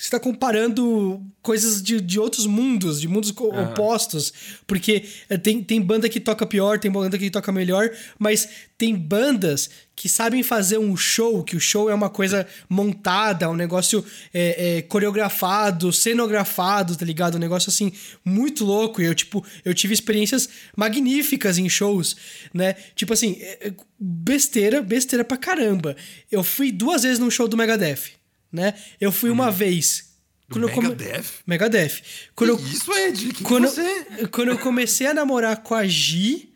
Você 0.00 0.08
tá 0.08 0.18
comparando 0.18 1.20
coisas 1.42 1.82
de, 1.82 2.00
de 2.00 2.18
outros 2.18 2.46
mundos, 2.46 3.02
de 3.02 3.06
mundos 3.06 3.30
co- 3.32 3.48
opostos. 3.64 4.32
Porque 4.66 5.04
eh, 5.28 5.36
tem, 5.36 5.62
tem 5.62 5.78
banda 5.78 6.08
que 6.08 6.18
toca 6.18 6.46
pior, 6.46 6.78
tem 6.78 6.90
banda 6.90 7.18
que 7.18 7.28
toca 7.30 7.52
melhor, 7.52 7.90
mas 8.18 8.48
tem 8.78 8.94
bandas 8.94 9.68
que 9.94 10.08
sabem 10.08 10.42
fazer 10.42 10.78
um 10.78 10.96
show, 10.96 11.44
que 11.44 11.54
o 11.54 11.60
show 11.60 11.90
é 11.90 11.94
uma 11.94 12.08
coisa 12.08 12.46
montada, 12.66 13.50
um 13.50 13.54
negócio 13.54 14.02
é, 14.32 14.78
é, 14.78 14.82
coreografado, 14.82 15.92
cenografado, 15.92 16.96
tá 16.96 17.04
ligado? 17.04 17.34
Um 17.34 17.38
negócio 17.38 17.68
assim, 17.68 17.92
muito 18.24 18.64
louco. 18.64 19.02
E 19.02 19.04
eu, 19.04 19.14
tipo, 19.14 19.44
eu 19.62 19.74
tive 19.74 19.92
experiências 19.92 20.48
magníficas 20.74 21.58
em 21.58 21.68
shows, 21.68 22.16
né? 22.54 22.74
Tipo 22.94 23.12
assim, 23.12 23.36
besteira, 23.98 24.80
besteira 24.80 25.24
pra 25.24 25.36
caramba. 25.36 25.94
Eu 26.32 26.42
fui 26.42 26.72
duas 26.72 27.02
vezes 27.02 27.18
num 27.18 27.30
show 27.30 27.46
do 27.46 27.56
Megadeth, 27.56 28.12
né? 28.52 28.74
Eu 29.00 29.10
fui 29.12 29.30
uma 29.30 29.50
vez. 29.50 30.04
Hum. 30.50 30.54
Do 30.60 30.60
eu 30.62 30.68
come- 30.70 30.88
Megadeth? 30.88 31.24
Megadeth. 31.46 32.02
Quando 32.34 32.50
eu, 32.50 32.56
Isso, 32.58 32.92
Ed, 32.92 33.32
quem 33.34 33.46
quando, 33.46 33.68
que 33.68 33.74
você... 33.74 34.26
quando 34.28 34.48
eu 34.48 34.58
comecei 34.58 35.06
a 35.06 35.14
namorar 35.14 35.62
com 35.62 35.74
a 35.74 35.86
Gi, 35.86 36.52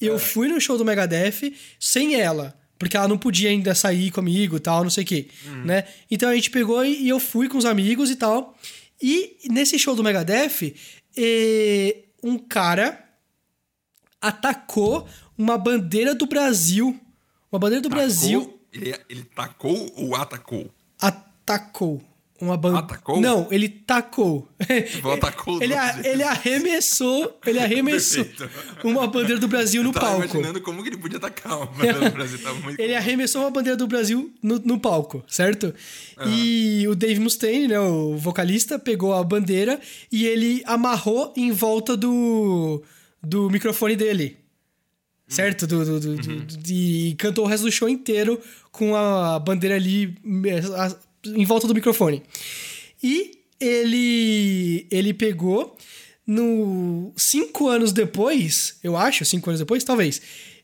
eu 0.00 0.16
É. 0.16 0.18
fui 0.18 0.48
no 0.48 0.60
show 0.60 0.76
do 0.76 0.84
Megadeth 0.84 1.54
sem 1.80 2.14
ela. 2.14 2.54
Porque 2.78 2.96
ela 2.96 3.08
não 3.08 3.18
podia 3.18 3.48
ainda 3.50 3.74
sair 3.74 4.10
comigo 4.12 4.56
e 4.56 4.60
tal, 4.60 4.82
não 4.84 4.90
sei 4.90 5.02
o 5.02 5.06
quê. 5.06 5.28
Hum. 5.46 5.64
Né? 5.64 5.84
Então 6.10 6.28
a 6.28 6.34
gente 6.34 6.50
pegou 6.50 6.84
e 6.84 7.08
eu 7.08 7.18
fui 7.18 7.48
com 7.48 7.58
os 7.58 7.64
amigos 7.64 8.10
e 8.10 8.16
tal. 8.16 8.56
E 9.02 9.38
nesse 9.50 9.78
show 9.78 9.96
do 9.96 10.04
Megadeth, 10.04 10.74
eh, 11.16 12.04
um 12.22 12.36
cara 12.38 13.02
atacou 14.20 15.08
uma 15.36 15.56
bandeira 15.56 16.14
do 16.14 16.26
Brasil. 16.26 16.98
Uma 17.50 17.58
bandeira 17.58 17.82
do 17.82 17.88
Brasil 17.88 18.40
Tacou? 18.42 18.58
Ele, 18.72 18.94
ele 19.08 19.24
tacou 19.34 19.92
ou 19.96 20.14
atacou? 20.14 20.70
Atacou. 21.52 22.02
Uma 22.40 22.56
bandeira. 22.56 22.86
Atacou? 22.86 23.20
Não, 23.20 23.48
ele 23.50 23.68
tacou. 23.68 24.48
atacou 25.12 25.60
ele, 25.60 25.74
a- 25.74 26.00
ele 26.04 26.22
arremessou. 26.22 27.36
Ele 27.44 27.58
arremessou 27.58 28.24
uma 28.84 29.08
bandeira 29.08 29.40
do 29.40 29.48
Brasil 29.48 29.82
no 29.82 29.88
Eu 29.88 29.92
tava 29.94 30.06
palco. 30.06 30.24
imaginando 30.36 30.60
como 30.60 30.80
que 30.84 30.88
ele 30.88 30.98
podia 30.98 31.18
atacar 31.18 31.56
uma 31.56 31.66
bandeira 31.66 31.98
do 31.98 32.10
Brasil. 32.14 32.38
Tava 32.38 32.60
muito 32.60 32.80
Ele 32.80 32.94
arremessou 32.94 33.40
uma 33.42 33.50
bandeira 33.50 33.76
do 33.76 33.88
Brasil 33.88 34.32
no, 34.40 34.56
no 34.60 34.78
palco, 34.78 35.24
certo? 35.26 35.74
E 36.28 36.86
o 36.86 36.94
Dave 36.94 37.18
Mustaine, 37.18 37.66
né, 37.66 37.80
o 37.80 38.16
vocalista, 38.16 38.78
pegou 38.78 39.14
a 39.14 39.24
bandeira 39.24 39.80
e 40.12 40.24
ele 40.24 40.62
amarrou 40.64 41.32
em 41.36 41.50
volta 41.50 41.96
do, 41.96 42.80
do 43.20 43.50
microfone 43.50 43.96
dele. 43.96 44.36
Certo? 45.26 45.66
Do, 45.66 45.84
do, 45.84 45.98
do- 46.00 46.16
do- 46.16 46.40
do- 46.44 46.72
e 46.72 47.16
cantou 47.18 47.44
o 47.44 47.48
resto 47.48 47.64
do 47.64 47.72
show 47.72 47.88
inteiro 47.88 48.40
com 48.70 48.94
a 48.94 49.38
bandeira 49.40 49.74
ali 49.74 50.14
em 51.26 51.44
volta 51.44 51.66
do 51.66 51.74
microfone. 51.74 52.22
E 53.02 53.38
ele, 53.60 54.86
ele 54.90 55.12
pegou 55.14 55.76
no 56.26 57.12
cinco 57.16 57.68
anos 57.68 57.92
depois, 57.92 58.76
eu 58.82 58.96
acho, 58.96 59.24
cinco 59.24 59.48
anos 59.50 59.60
depois, 59.60 59.82
talvez, 59.84 60.20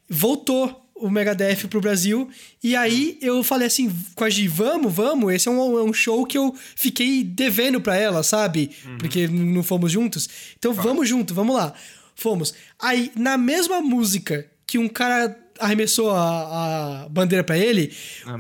voltou 0.09 0.81
o 0.95 1.11
Megadeth 1.11 1.67
pro 1.69 1.81
Brasil. 1.81 2.29
E 2.63 2.77
aí 2.77 3.19
eu 3.21 3.43
falei 3.43 3.67
assim 3.67 3.91
com 4.15 4.25
a 4.25 4.31
Gi, 4.31 4.47
vamos, 4.47 4.93
vamos. 4.95 5.33
Esse 5.33 5.49
é 5.49 5.51
um, 5.51 5.79
é 5.79 5.83
um 5.83 5.93
show 5.93 6.25
que 6.25 6.39
eu 6.39 6.55
fiquei 6.77 7.25
devendo 7.25 7.81
pra 7.81 7.97
ela, 7.97 8.23
sabe? 8.23 8.71
Porque 8.99 9.21
n- 9.27 9.53
não 9.55 9.63
fomos 9.63 9.91
juntos. 9.91 10.29
Então 10.59 10.73
vamos 10.73 11.09
junto, 11.09 11.35
vamos 11.35 11.57
lá. 11.57 11.75
Fomos. 12.15 12.55
Aí, 12.79 13.11
na 13.17 13.37
mesma 13.37 13.81
música 13.81 14.47
que 14.67 14.79
um 14.79 14.89
cara 14.89 15.37
arremessou 15.59 16.11
a, 16.11 17.05
a 17.05 17.09
bandeira 17.09 17.43
pra 17.43 17.59
ele, 17.59 17.93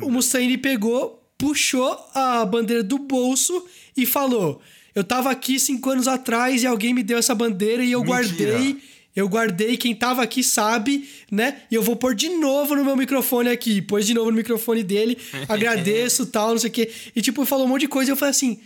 o 0.03 0.11
Mustaine 0.11 0.57
pegou, 0.57 1.24
puxou 1.39 1.99
a 2.15 2.45
bandeira 2.45 2.83
do 2.83 2.99
bolso 2.99 3.65
e 3.97 4.07
falou: 4.07 4.61
Eu 4.95 5.05
tava 5.05 5.31
aqui 5.31 5.59
cinco 5.59 5.91
anos 5.91 6.09
atrás 6.09 6.63
e 6.63 6.67
alguém 6.67 6.95
me 6.95 7.03
deu 7.03 7.19
essa 7.19 7.35
bandeira 7.35 7.85
e 7.85 7.93
eu 7.93 8.01
Mentira. 8.01 8.23
guardei. 8.23 8.95
Eu 9.17 9.29
guardei, 9.29 9.77
quem 9.77 9.95
tava 9.95 10.25
aqui 10.25 10.43
sabe, 10.43 11.09
né? 11.31 11.63
E 11.71 11.75
eu 11.77 11.83
vou 11.85 11.95
pôr 11.95 12.17
de 12.17 12.29
novo 12.31 12.75
no 12.75 12.85
meu 12.85 12.97
microfone 12.97 13.49
aqui. 13.49 13.81
Pôs 13.81 14.05
de 14.05 14.13
novo 14.13 14.29
no 14.29 14.37
microfone 14.37 14.83
dele, 14.83 15.17
agradeço 15.49 16.27
tal, 16.27 16.51
não 16.51 16.59
sei 16.59 16.69
o 16.69 16.73
quê. 16.73 16.91
E, 17.15 17.23
tipo, 17.23 17.45
falou 17.45 17.65
um 17.65 17.69
monte 17.69 17.83
de 17.83 17.89
coisa 17.89 18.11
e 18.11 18.13
eu 18.13 18.17
falei 18.17 18.31
assim: 18.31 18.59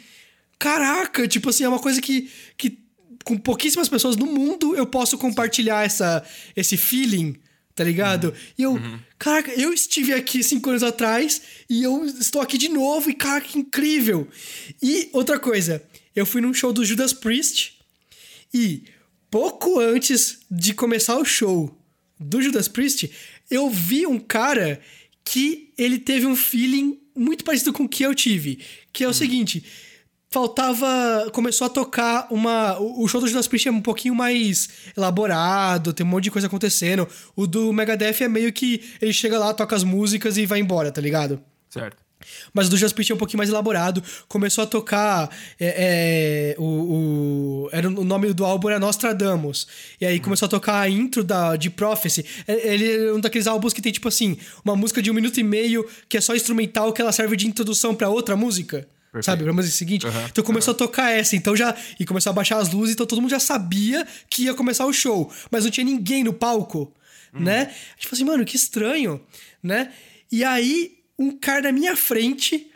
caraca, 0.59 1.29
tipo 1.29 1.51
assim, 1.51 1.65
é 1.65 1.69
uma 1.69 1.79
coisa 1.79 2.01
que, 2.01 2.31
que 2.57 2.79
com 3.25 3.37
pouquíssimas 3.37 3.91
pessoas 3.91 4.17
no 4.17 4.25
mundo 4.25 4.75
eu 4.75 4.87
posso 4.87 5.19
compartilhar 5.19 5.85
essa, 5.85 6.25
esse 6.57 6.79
feeling, 6.79 7.37
tá 7.79 7.85
ligado? 7.85 8.35
E 8.59 8.65
eu, 8.65 8.77
caraca, 9.17 9.53
eu 9.53 9.73
estive 9.73 10.13
aqui 10.13 10.43
cinco 10.43 10.69
anos 10.69 10.83
atrás 10.83 11.41
e 11.71 11.81
eu 11.81 12.05
estou 12.05 12.43
aqui 12.43 12.59
de 12.59 12.69
novo 12.69 13.09
e, 13.09 13.15
cara, 13.15 13.41
que 13.41 13.57
incrível! 13.57 14.27
E 14.83 15.09
outra 15.13 15.39
coisa, 15.39 15.81
eu 16.15 16.27
fui 16.27 16.41
num 16.41 16.53
show 16.53 16.73
do 16.73 16.85
Judas 16.85 17.13
Priest 17.13 17.79
e 18.53 18.83
pouco 19.31 19.79
antes 19.79 20.41
de 20.51 20.75
começar 20.75 21.17
o 21.19 21.25
show 21.25 21.73
do 22.19 22.43
Judas 22.43 22.67
Priest, 22.67 23.13
eu 23.49 23.71
vi 23.71 24.05
um 24.09 24.19
cara 24.19 24.81
que 25.23 25.73
ele 25.79 26.01
teve 26.01 26.27
um 26.27 26.35
feeling 26.35 26.99
muito 27.15 27.45
parecido 27.45 27.73
com 27.73 27.85
o 27.85 27.89
que 27.89 28.03
eu 28.03 28.13
tive. 28.13 28.59
Que 28.93 29.05
é 29.05 29.09
o 29.09 29.15
seguinte. 29.15 29.65
Faltava. 30.31 31.31
Começou 31.33 31.67
a 31.67 31.71
tocar 31.71 32.27
uma. 32.31 32.79
O 32.79 33.09
show 33.09 33.21
do 33.21 33.27
Judas 33.27 33.49
Priest 33.49 33.69
é 33.69 33.73
um 33.73 33.81
pouquinho 33.81 34.15
mais 34.15 34.69
elaborado, 34.97 35.93
tem 35.93 36.05
um 36.05 36.09
monte 36.09 36.25
de 36.25 36.31
coisa 36.31 36.47
acontecendo. 36.47 37.09
O 37.35 37.47
do 37.47 37.73
Megadeth 37.73 38.23
é 38.23 38.29
meio 38.29 38.53
que 38.53 38.83
ele 39.01 39.13
chega 39.13 39.39
lá, 39.39 39.55
toca 39.55 39.75
as 39.75 39.85
músicas 39.85 40.37
e 40.37 40.45
vai 40.45 40.61
embora, 40.61 40.93
tá 40.93 41.01
ligado? 41.01 41.41
Certo. 41.71 42.09
Mas 42.53 42.67
o 42.67 42.71
do 42.71 42.77
Judas 42.77 42.93
Priest 42.93 43.13
é 43.13 43.15
um 43.15 43.19
pouquinho 43.19 43.39
mais 43.39 43.49
elaborado. 43.49 44.03
Começou 44.29 44.65
a 44.65 44.67
tocar. 44.67 45.31
É, 45.59 46.55
é, 46.57 46.57
o, 46.59 46.65
o, 46.65 47.69
era 47.73 47.89
o 47.89 48.05
nome 48.05 48.33
do 48.35 48.45
álbum 48.45 48.69
era 48.69 48.79
Nostradamus. 48.79 49.67
E 50.01 50.05
aí 50.05 50.21
começou 50.21 50.47
a 50.47 50.49
tocar 50.49 50.81
a 50.81 50.91
intro 50.91 51.25
da, 51.25 51.57
de 51.57 51.71
Prophecy. 51.71 52.25
É, 52.47 52.75
ele 52.75 53.09
é 53.09 53.13
um 53.13 53.21
daqueles 53.21 53.47
álbuns 53.47 53.73
que 53.73 53.81
tem, 53.81 53.93
tipo 53.93 54.09
assim, 54.09 54.37
uma 54.65 54.77
música 54.77 55.01
de 55.01 55.11
um 55.11 55.15
minuto 55.15 55.39
e 55.41 55.43
meio 55.43 55.89
que 56.09 56.17
é 56.17 56.21
só 56.21 56.35
instrumental 56.35 56.93
que 56.93 57.01
ela 57.01 57.13
serve 57.13 57.37
de 57.37 57.47
introdução 57.47 57.95
para 57.95 58.09
outra 58.09 58.37
música. 58.37 58.87
Perfeito. 59.13 59.25
Sabe, 59.25 59.45
pra 59.45 59.53
música 59.53 59.75
seguinte. 59.75 60.07
Uhum, 60.07 60.27
então 60.27 60.45
começou 60.45 60.73
uhum. 60.73 60.77
a 60.77 60.79
tocar 60.79 61.11
essa, 61.11 61.35
então 61.35 61.57
já. 61.57 61.75
E 61.99 62.05
começou 62.05 62.31
a 62.31 62.33
baixar 62.33 62.59
as 62.59 62.73
luzes, 62.73 62.95
então 62.95 63.07
todo 63.07 63.21
mundo 63.21 63.31
já 63.31 63.41
sabia 63.41 64.07
que 64.29 64.45
ia 64.45 64.55
começar 64.55 64.87
o 64.87 64.93
show. 64.93 65.33
Mas 65.51 65.65
não 65.65 65.71
tinha 65.71 65.85
ninguém 65.85 66.23
no 66.23 66.33
palco, 66.33 66.93
uhum. 67.33 67.41
né? 67.41 67.63
A 67.63 67.65
gente 67.97 68.09
falou 68.09 68.13
assim, 68.13 68.25
mano, 68.25 68.45
que 68.45 68.57
estranho, 68.57 69.21
né? 69.63 69.93
E 70.31 70.45
aí 70.45 70.99
um 71.19 71.33
cara 71.33 71.63
na 71.63 71.73
minha 71.73 71.97
frente 71.97 72.71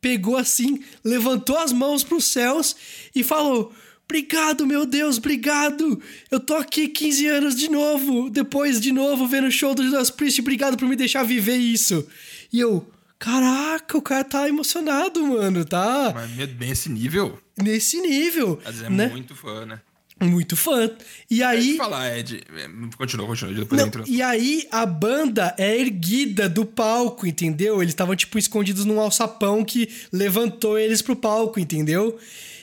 pegou 0.00 0.36
assim, 0.36 0.80
levantou 1.02 1.58
as 1.58 1.72
mãos 1.72 2.04
para 2.04 2.16
os 2.16 2.26
céus 2.26 2.76
e 3.14 3.24
falou: 3.24 3.72
Obrigado, 4.04 4.66
meu 4.66 4.86
Deus, 4.86 5.18
obrigado. 5.18 6.00
Eu 6.30 6.38
tô 6.38 6.54
aqui 6.54 6.88
15 6.88 7.26
anos 7.26 7.56
de 7.56 7.68
novo, 7.68 8.30
depois 8.30 8.80
de 8.80 8.92
novo 8.92 9.26
vendo 9.26 9.48
o 9.48 9.52
show 9.52 9.74
do 9.74 9.82
Judas 9.82 10.10
Priest, 10.10 10.40
obrigado 10.40 10.76
por 10.76 10.88
me 10.88 10.96
deixar 10.96 11.24
viver 11.24 11.56
isso. 11.56 12.06
E 12.52 12.60
eu, 12.60 12.88
caraca, 13.18 13.98
o 13.98 14.02
cara 14.02 14.24
tá 14.24 14.48
emocionado, 14.48 15.24
mano, 15.24 15.64
tá? 15.64 16.12
Mas 16.14 16.56
nesse 16.56 16.88
nível? 16.88 17.38
Nesse 17.56 18.00
nível. 18.00 18.60
Mas 18.64 18.82
é 18.82 18.90
né? 18.90 19.08
muito 19.08 19.34
fã, 19.34 19.66
né? 19.66 19.80
muito 20.20 20.56
fã. 20.56 20.90
E 21.30 21.42
aí. 21.42 21.76
falar, 21.76 22.18
Ed. 22.18 22.42
É, 22.56 22.96
continua, 22.96 23.26
continua. 23.26 23.54
Depois 23.54 23.80
não, 23.80 24.04
e 24.06 24.20
aí 24.20 24.66
a 24.70 24.84
banda 24.84 25.54
é 25.56 25.78
erguida 25.78 26.48
do 26.48 26.64
palco, 26.64 27.26
entendeu? 27.26 27.80
Eles 27.80 27.92
estavam, 27.92 28.16
tipo, 28.16 28.38
escondidos 28.38 28.84
num 28.84 29.00
alçapão 29.00 29.64
que 29.64 29.88
levantou 30.12 30.78
eles 30.78 31.02
pro 31.02 31.14
palco, 31.14 31.60
entendeu? 31.60 32.18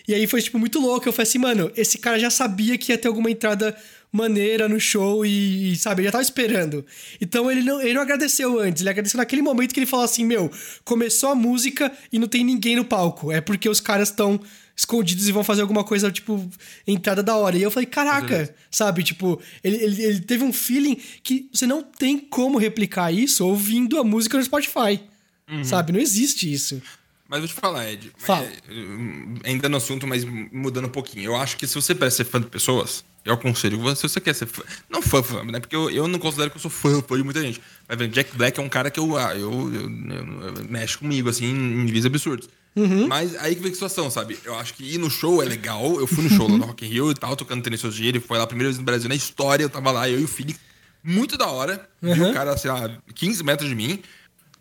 E 0.07 0.13
aí 0.13 0.27
foi, 0.27 0.41
tipo, 0.41 0.59
muito 0.59 0.79
louco. 0.79 1.07
Eu 1.07 1.13
falei 1.13 1.27
assim, 1.27 1.39
mano, 1.39 1.71
esse 1.75 1.97
cara 1.97 2.19
já 2.19 2.29
sabia 2.29 2.77
que 2.77 2.91
ia 2.91 2.97
ter 2.97 3.07
alguma 3.07 3.31
entrada 3.31 3.75
maneira 4.15 4.67
no 4.69 4.80
show 4.80 5.25
e, 5.25 5.73
e 5.73 5.75
sabe, 5.75 6.01
ele 6.01 6.08
já 6.08 6.12
tava 6.13 6.21
esperando. 6.23 6.86
Então 7.19 7.51
ele 7.51 7.62
não, 7.62 7.82
ele 7.82 7.93
não 7.93 8.01
agradeceu 8.01 8.60
antes, 8.60 8.82
ele 8.82 8.89
agradeceu 8.89 9.17
naquele 9.17 9.41
momento 9.41 9.73
que 9.73 9.80
ele 9.80 9.86
falou 9.86 10.06
assim: 10.06 10.23
Meu, 10.23 10.51
começou 10.84 11.30
a 11.30 11.36
música 11.36 11.91
e 12.12 12.17
não 12.17 12.28
tem 12.28 12.43
ninguém 12.43 12.75
no 12.75 12.86
palco. 12.86 13.32
É 13.32 13.41
porque 13.41 13.69
os 13.69 13.80
caras 13.80 14.10
estão 14.10 14.39
escondidos 14.75 15.28
e 15.28 15.32
vão 15.32 15.43
fazer 15.43 15.62
alguma 15.62 15.84
coisa, 15.84 16.12
tipo, 16.12 16.49
entrada 16.86 17.23
da 17.23 17.36
hora. 17.36 17.58
E 17.58 17.62
eu 17.62 17.71
falei, 17.71 17.88
caraca, 17.88 18.54
sabe? 18.69 19.04
Tipo, 19.04 19.41
ele, 19.63 19.78
ele, 19.78 20.04
ele, 20.04 20.19
teve 20.19 20.43
um 20.43 20.51
feeling 20.51 20.99
que 21.23 21.49
você 21.54 21.65
não 21.65 21.82
tem 21.82 22.19
como 22.19 22.58
replicar 22.58 23.12
isso 23.12 23.47
ouvindo 23.47 23.97
a 23.97 24.04
música 24.04 24.38
no 24.38 24.43
Spotify. 24.43 25.01
Uhum. 25.49 25.63
Sabe? 25.63 25.93
Não 25.93 25.99
existe 25.99 26.51
isso. 26.51 26.82
Mas 27.28 27.39
vou 27.39 27.47
te 27.47 27.54
falar, 27.54 27.89
Ed. 27.89 28.12
Fala. 28.17 28.45
É, 28.45 29.49
ainda 29.49 29.69
no 29.69 29.78
assunto, 29.78 30.06
mas 30.06 30.23
mudando 30.23 30.86
um 30.86 30.91
pouquinho. 30.91 31.25
Eu 31.25 31.36
acho 31.36 31.58
que 31.58 31.65
se 31.65 31.75
você 31.75 31.95
quer 31.95 32.12
ser 32.12 32.25
fã 32.25 32.39
de 32.39 32.47
pessoas, 32.47 33.04
eu 33.25 33.33
aconselho 33.33 33.79
você, 33.79 34.07
se 34.07 34.13
você 34.13 34.21
quer 34.21 34.35
ser 34.35 34.45
fã. 34.45 34.61
Não 34.88 35.01
fã, 35.01 35.23
fã, 35.23 35.43
né? 35.43 35.59
Porque 35.59 35.75
eu, 35.75 35.89
eu 35.89 36.07
não 36.07 36.19
considero 36.19 36.51
que 36.51 36.57
eu 36.57 36.61
sou 36.61 36.69
fã, 36.69 37.01
fã 37.01 37.17
de 37.17 37.23
muita 37.23 37.41
gente. 37.41 37.59
Mas 37.89 38.11
Jack 38.11 38.38
Black 38.38 38.59
é 38.59 38.63
um 38.63 38.69
cara 38.69 38.91
que 38.91 38.99
eu, 38.99 39.17
ah, 39.17 39.35
eu, 39.35 39.51
eu, 39.73 39.81
eu, 39.81 40.41
eu 40.43 40.65
mexe 40.69 40.97
comigo, 40.97 41.27
assim, 41.27 41.45
em 41.45 41.83
níveis 41.83 42.05
absurdos. 42.05 42.47
Uhum. 42.75 43.07
Mas 43.07 43.35
aí 43.38 43.55
que 43.55 43.61
vem 43.61 43.71
a 43.71 43.73
situação, 43.73 44.11
sabe? 44.11 44.38
Eu 44.43 44.53
acho 44.55 44.73
que 44.75 44.83
ir 44.83 44.99
no 44.99 45.09
show 45.09 45.41
é 45.41 45.45
legal. 45.45 45.99
Eu 45.99 46.05
fui 46.05 46.23
no 46.23 46.29
show 46.29 46.47
lá 46.47 46.57
no 46.57 46.65
Rock 46.65 46.85
in 46.85 46.89
Rio 46.89 47.09
e 47.09 47.15
tal, 47.15 47.35
tocando 47.35 47.63
tênis 47.63 47.81
dia. 47.81 48.09
Ele 48.09 48.19
foi 48.19 48.38
lá 48.38 48.43
a 48.43 48.47
primeira 48.47 48.69
vez 48.69 48.77
no 48.77 48.83
Brasil 48.83 49.09
na 49.09 49.15
história. 49.15 49.63
Eu 49.63 49.69
tava 49.69 49.91
lá, 49.91 50.09
eu 50.09 50.19
e 50.19 50.23
o 50.23 50.27
Felipe. 50.27 50.59
Muito 51.03 51.38
da 51.38 51.47
hora. 51.47 51.88
Uhum. 52.01 52.13
Vi 52.13 52.21
o 52.21 52.33
cara, 52.33 52.55
sei 52.57 52.69
lá, 52.69 52.91
15 53.13 53.43
metros 53.43 53.69
de 53.69 53.75
mim. 53.75 54.01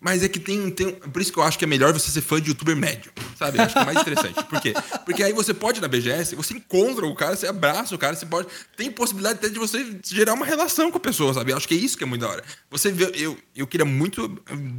Mas 0.05 0.23
é 0.23 0.29
que 0.29 0.39
tem, 0.39 0.69
tem. 0.69 0.93
Por 0.93 1.23
isso 1.23 1.33
que 1.33 1.39
eu 1.39 1.43
acho 1.43 1.59
que 1.59 1.65
é 1.65 1.67
melhor 1.67 1.91
você 1.95 2.11
ser 2.11 2.21
fã 2.21 2.39
de 2.39 2.51
youtuber 2.51 2.77
médio. 2.77 3.11
Sabe? 3.39 3.57
Eu 3.57 3.63
acho 3.63 3.73
que 3.73 3.81
é 3.81 3.85
mais 3.87 3.99
interessante. 3.99 4.45
Por 4.45 4.61
quê? 4.61 4.75
Porque 5.03 5.23
aí 5.23 5.33
você 5.33 5.55
pode 5.55 5.79
ir 5.79 5.81
na 5.81 5.89
BGS, 5.89 6.37
você 6.37 6.53
encontra 6.53 7.07
o 7.07 7.15
cara, 7.15 7.35
você 7.35 7.47
abraça 7.47 7.95
o 7.95 7.99
cara, 7.99 8.15
você 8.15 8.27
pode. 8.27 8.47
Tem 8.77 8.91
possibilidade 8.91 9.39
até 9.39 9.49
de 9.49 9.59
você 9.59 9.97
gerar 10.05 10.35
uma 10.35 10.45
relação 10.45 10.91
com 10.91 10.99
a 10.99 11.01
pessoa, 11.01 11.33
sabe? 11.33 11.53
Eu 11.53 11.57
acho 11.57 11.67
que 11.67 11.73
é 11.73 11.79
isso 11.79 11.97
que 11.97 12.05
é 12.05 12.07
muito 12.07 12.21
da 12.21 12.29
hora. 12.29 12.45
Você 12.71 12.93
vê. 12.93 13.13
Eu, 13.15 13.35
eu 13.57 13.67
queria 13.67 13.87
muito 13.87 14.29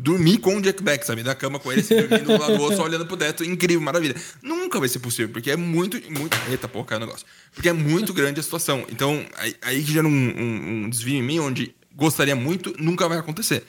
dormir 0.04 0.38
com 0.38 0.58
o 0.58 0.62
Jack 0.62 0.84
Beck, 0.84 1.04
sabe? 1.04 1.24
Na 1.24 1.34
cama 1.34 1.58
com 1.58 1.72
ele, 1.72 1.82
assim, 1.82 1.96
dormindo 1.96 2.26
do 2.26 2.40
lado 2.40 2.58
do 2.58 2.62
outro, 2.62 2.78
só 2.78 2.84
olhando 2.84 3.08
pro 3.08 3.18
teto. 3.18 3.44
Incrível, 3.44 3.82
maravilha. 3.82 4.16
Nunca 4.44 4.80
vai 4.80 4.88
ser 4.88 5.00
possível, 5.00 5.30
porque 5.34 5.50
é 5.50 5.56
muito. 5.56 6.00
muito 6.12 6.38
eita, 6.52 6.68
porra, 6.68 6.86
caiu 6.86 7.02
o 7.02 7.06
negócio. 7.08 7.26
Porque 7.52 7.68
é 7.68 7.74
muito 7.74 8.14
grande 8.14 8.40
a 8.40 8.44
situação. 8.44 8.86
Então, 8.92 9.26
aí, 9.38 9.56
aí 9.64 9.82
gera 9.82 10.08
um, 10.08 10.12
um, 10.12 10.84
um 10.86 10.90
desvio 10.90 11.16
em 11.16 11.24
mim 11.24 11.40
onde 11.40 11.74
gostaria 11.96 12.36
muito, 12.36 12.76
nunca 12.78 13.10
vai 13.10 13.18
acontecer. 13.18 13.66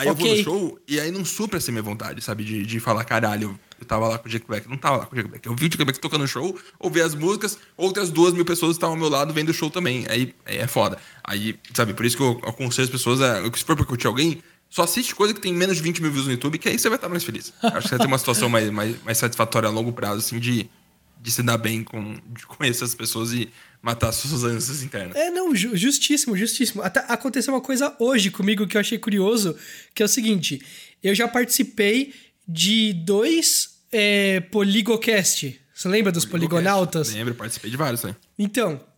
Aí 0.00 0.08
okay. 0.08 0.40
eu 0.40 0.44
vou 0.44 0.54
no 0.54 0.70
show 0.70 0.78
e 0.88 0.98
aí 0.98 1.10
não 1.10 1.26
supra 1.26 1.58
essa 1.58 1.70
minha 1.70 1.82
vontade, 1.82 2.22
sabe? 2.22 2.42
De, 2.42 2.64
de 2.64 2.80
falar, 2.80 3.04
caralho, 3.04 3.60
eu 3.78 3.86
tava 3.86 4.08
lá 4.08 4.18
com 4.18 4.26
o 4.26 4.30
Jack 4.30 4.46
Black. 4.46 4.66
Não 4.66 4.78
tava 4.78 4.96
lá 4.96 5.04
com 5.04 5.12
o 5.12 5.16
Jack 5.16 5.28
Black. 5.28 5.46
Eu 5.46 5.54
vi 5.54 5.66
o 5.66 5.68
Jack 5.68 5.84
Black 5.84 6.00
tocando 6.00 6.22
no 6.22 6.26
show, 6.26 6.58
ouvi 6.78 7.02
as 7.02 7.14
músicas, 7.14 7.58
outras 7.76 8.08
duas 8.08 8.32
mil 8.32 8.46
pessoas 8.46 8.76
estavam 8.76 8.94
ao 8.94 8.98
meu 8.98 9.10
lado 9.10 9.34
vendo 9.34 9.50
o 9.50 9.52
show 9.52 9.68
também. 9.68 10.06
Aí, 10.08 10.34
aí 10.46 10.56
é 10.56 10.66
foda. 10.66 10.96
Aí, 11.22 11.54
sabe, 11.74 11.92
por 11.92 12.06
isso 12.06 12.16
que 12.16 12.22
eu 12.22 12.40
aconselho 12.46 12.86
as 12.86 12.90
pessoas 12.90 13.20
a. 13.20 13.42
Se 13.54 13.62
for 13.62 13.76
pra 13.76 13.84
curtir 13.84 14.06
alguém, 14.06 14.42
só 14.70 14.84
assiste 14.84 15.14
coisa 15.14 15.34
que 15.34 15.40
tem 15.40 15.52
menos 15.52 15.76
de 15.76 15.82
20 15.82 16.00
mil 16.00 16.10
views 16.10 16.24
no 16.24 16.32
YouTube, 16.32 16.56
que 16.56 16.70
aí 16.70 16.78
você 16.78 16.88
vai 16.88 16.96
estar 16.96 17.10
mais 17.10 17.22
feliz. 17.22 17.52
Acho 17.62 17.74
que 17.74 17.82
você 17.82 17.88
vai 17.90 17.98
ter 17.98 18.06
uma 18.06 18.18
situação 18.18 18.48
mais, 18.48 18.70
mais, 18.70 19.02
mais 19.02 19.18
satisfatória 19.18 19.68
a 19.68 19.72
longo 19.72 19.92
prazo, 19.92 20.20
assim, 20.20 20.38
de, 20.38 20.70
de 21.20 21.30
se 21.30 21.42
dar 21.42 21.58
bem 21.58 21.84
com. 21.84 22.16
de 22.28 22.46
conhecer 22.46 22.84
as 22.84 22.94
pessoas 22.94 23.34
e 23.34 23.50
matar 23.82 24.12
suas 24.12 24.44
ânsias 24.44 24.82
internas. 24.82 25.16
É, 25.16 25.30
não, 25.30 25.54
justíssimo, 25.54 26.36
justíssimo. 26.36 26.82
Até 26.82 27.00
aconteceu 27.08 27.54
uma 27.54 27.60
coisa 27.60 27.94
hoje 27.98 28.30
comigo 28.30 28.66
que 28.66 28.76
eu 28.76 28.80
achei 28.80 28.98
curioso, 28.98 29.56
que 29.94 30.02
é 30.02 30.06
o 30.06 30.08
seguinte: 30.08 30.60
eu 31.02 31.14
já 31.14 31.26
participei 31.26 32.14
de 32.46 32.92
dois 32.92 33.80
é, 33.90 34.40
Poligocast. 34.40 35.60
Você 35.74 35.88
lembra 35.88 36.12
dos 36.12 36.24
Poligocast. 36.24 36.62
poligonautas? 36.62 37.12
Lembro, 37.14 37.34
participei 37.34 37.70
de 37.70 37.76
vários, 37.76 38.02
né? 38.02 38.14
Então. 38.38 38.89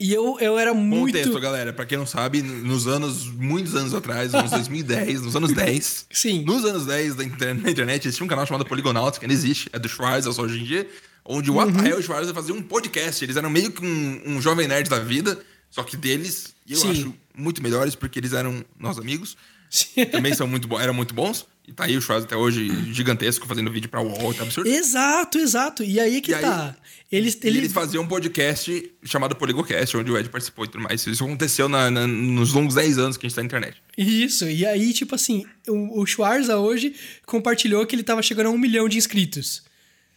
E 0.00 0.12
eu, 0.12 0.38
eu 0.40 0.58
era 0.58 0.72
muito. 0.72 1.16
Contexto, 1.16 1.40
galera. 1.40 1.72
Pra 1.72 1.84
quem 1.84 1.98
não 1.98 2.06
sabe, 2.06 2.40
nos 2.40 2.86
anos, 2.86 3.26
muitos 3.26 3.74
anos 3.74 3.92
atrás, 3.92 4.32
nos 4.32 4.50
2010, 4.50 5.22
nos 5.22 5.34
anos 5.34 5.52
10. 5.52 6.06
Sim. 6.12 6.44
Nos 6.44 6.64
anos 6.64 6.86
10 6.86 7.16
da 7.16 7.24
internet, 7.24 7.64
na 7.64 7.70
internet, 7.70 8.06
existia 8.06 8.24
um 8.24 8.28
canal 8.28 8.46
chamado 8.46 8.64
Poligonautas, 8.64 9.18
que 9.18 9.24
ainda 9.24 9.34
existe, 9.34 9.68
é 9.72 9.78
do 9.78 9.88
Schwarz, 9.88 10.26
hoje 10.26 10.60
em 10.60 10.64
dia 10.64 10.88
onde 11.28 11.50
o 11.50 11.54
uhum. 11.54 11.70
Rafael 11.70 12.02
Schwarzer 12.02 12.34
fazia 12.34 12.54
um 12.54 12.62
podcast. 12.62 13.22
Eles 13.22 13.36
eram 13.36 13.50
meio 13.50 13.70
que 13.70 13.84
um, 13.84 14.22
um 14.24 14.40
jovem 14.40 14.66
nerd 14.66 14.88
da 14.88 14.98
vida, 14.98 15.38
só 15.70 15.82
que 15.82 15.96
deles, 15.96 16.54
e 16.66 16.72
eu 16.72 16.78
Sim. 16.78 16.90
acho 16.90 17.14
muito 17.36 17.62
melhores 17.62 17.94
porque 17.94 18.18
eles 18.18 18.32
eram 18.32 18.64
nossos 18.78 19.00
amigos. 19.00 19.36
Sim. 19.68 20.06
Também 20.06 20.34
são 20.34 20.48
muito 20.48 20.66
eram 20.78 20.94
muito 20.94 21.14
bons. 21.14 21.46
E 21.68 21.72
tá 21.74 21.84
aí 21.84 21.98
o 21.98 22.00
Schwarzer 22.00 22.24
até 22.24 22.34
hoje 22.34 22.66
gigantesco 22.94 23.46
fazendo 23.46 23.70
vídeo 23.70 23.90
pra 23.90 24.00
UOL, 24.00 24.32
tá 24.32 24.42
absurdo. 24.42 24.70
Exato, 24.70 25.36
exato. 25.36 25.84
E 25.84 26.00
aí 26.00 26.22
que 26.22 26.32
e 26.32 26.34
tá. 26.34 26.68
Aí, 26.70 26.74
eles, 27.12 27.38
eles... 27.42 27.58
eles 27.58 27.72
faziam 27.74 28.02
um 28.02 28.06
podcast 28.06 28.90
chamado 29.04 29.36
Poligocast, 29.36 29.94
onde 29.94 30.10
o 30.10 30.16
Ed 30.16 30.30
participou 30.30 30.64
e 30.64 30.68
tudo 30.68 30.82
mais. 30.82 31.06
Isso 31.06 31.22
aconteceu 31.22 31.68
na, 31.68 31.90
na, 31.90 32.06
nos 32.06 32.54
longos 32.54 32.74
10 32.74 32.96
anos 32.96 33.16
que 33.18 33.26
a 33.26 33.28
gente 33.28 33.36
tá 33.36 33.42
na 33.42 33.46
internet. 33.46 33.82
Isso, 33.98 34.48
e 34.48 34.64
aí, 34.64 34.94
tipo 34.94 35.14
assim, 35.14 35.44
o, 35.68 36.00
o 36.00 36.06
Schwarza 36.06 36.56
hoje 36.56 36.94
compartilhou 37.26 37.84
que 37.84 37.94
ele 37.94 38.02
tava 38.02 38.22
chegando 38.22 38.46
a 38.46 38.50
um 38.50 38.58
milhão 38.58 38.88
de 38.88 38.96
inscritos. 38.96 39.62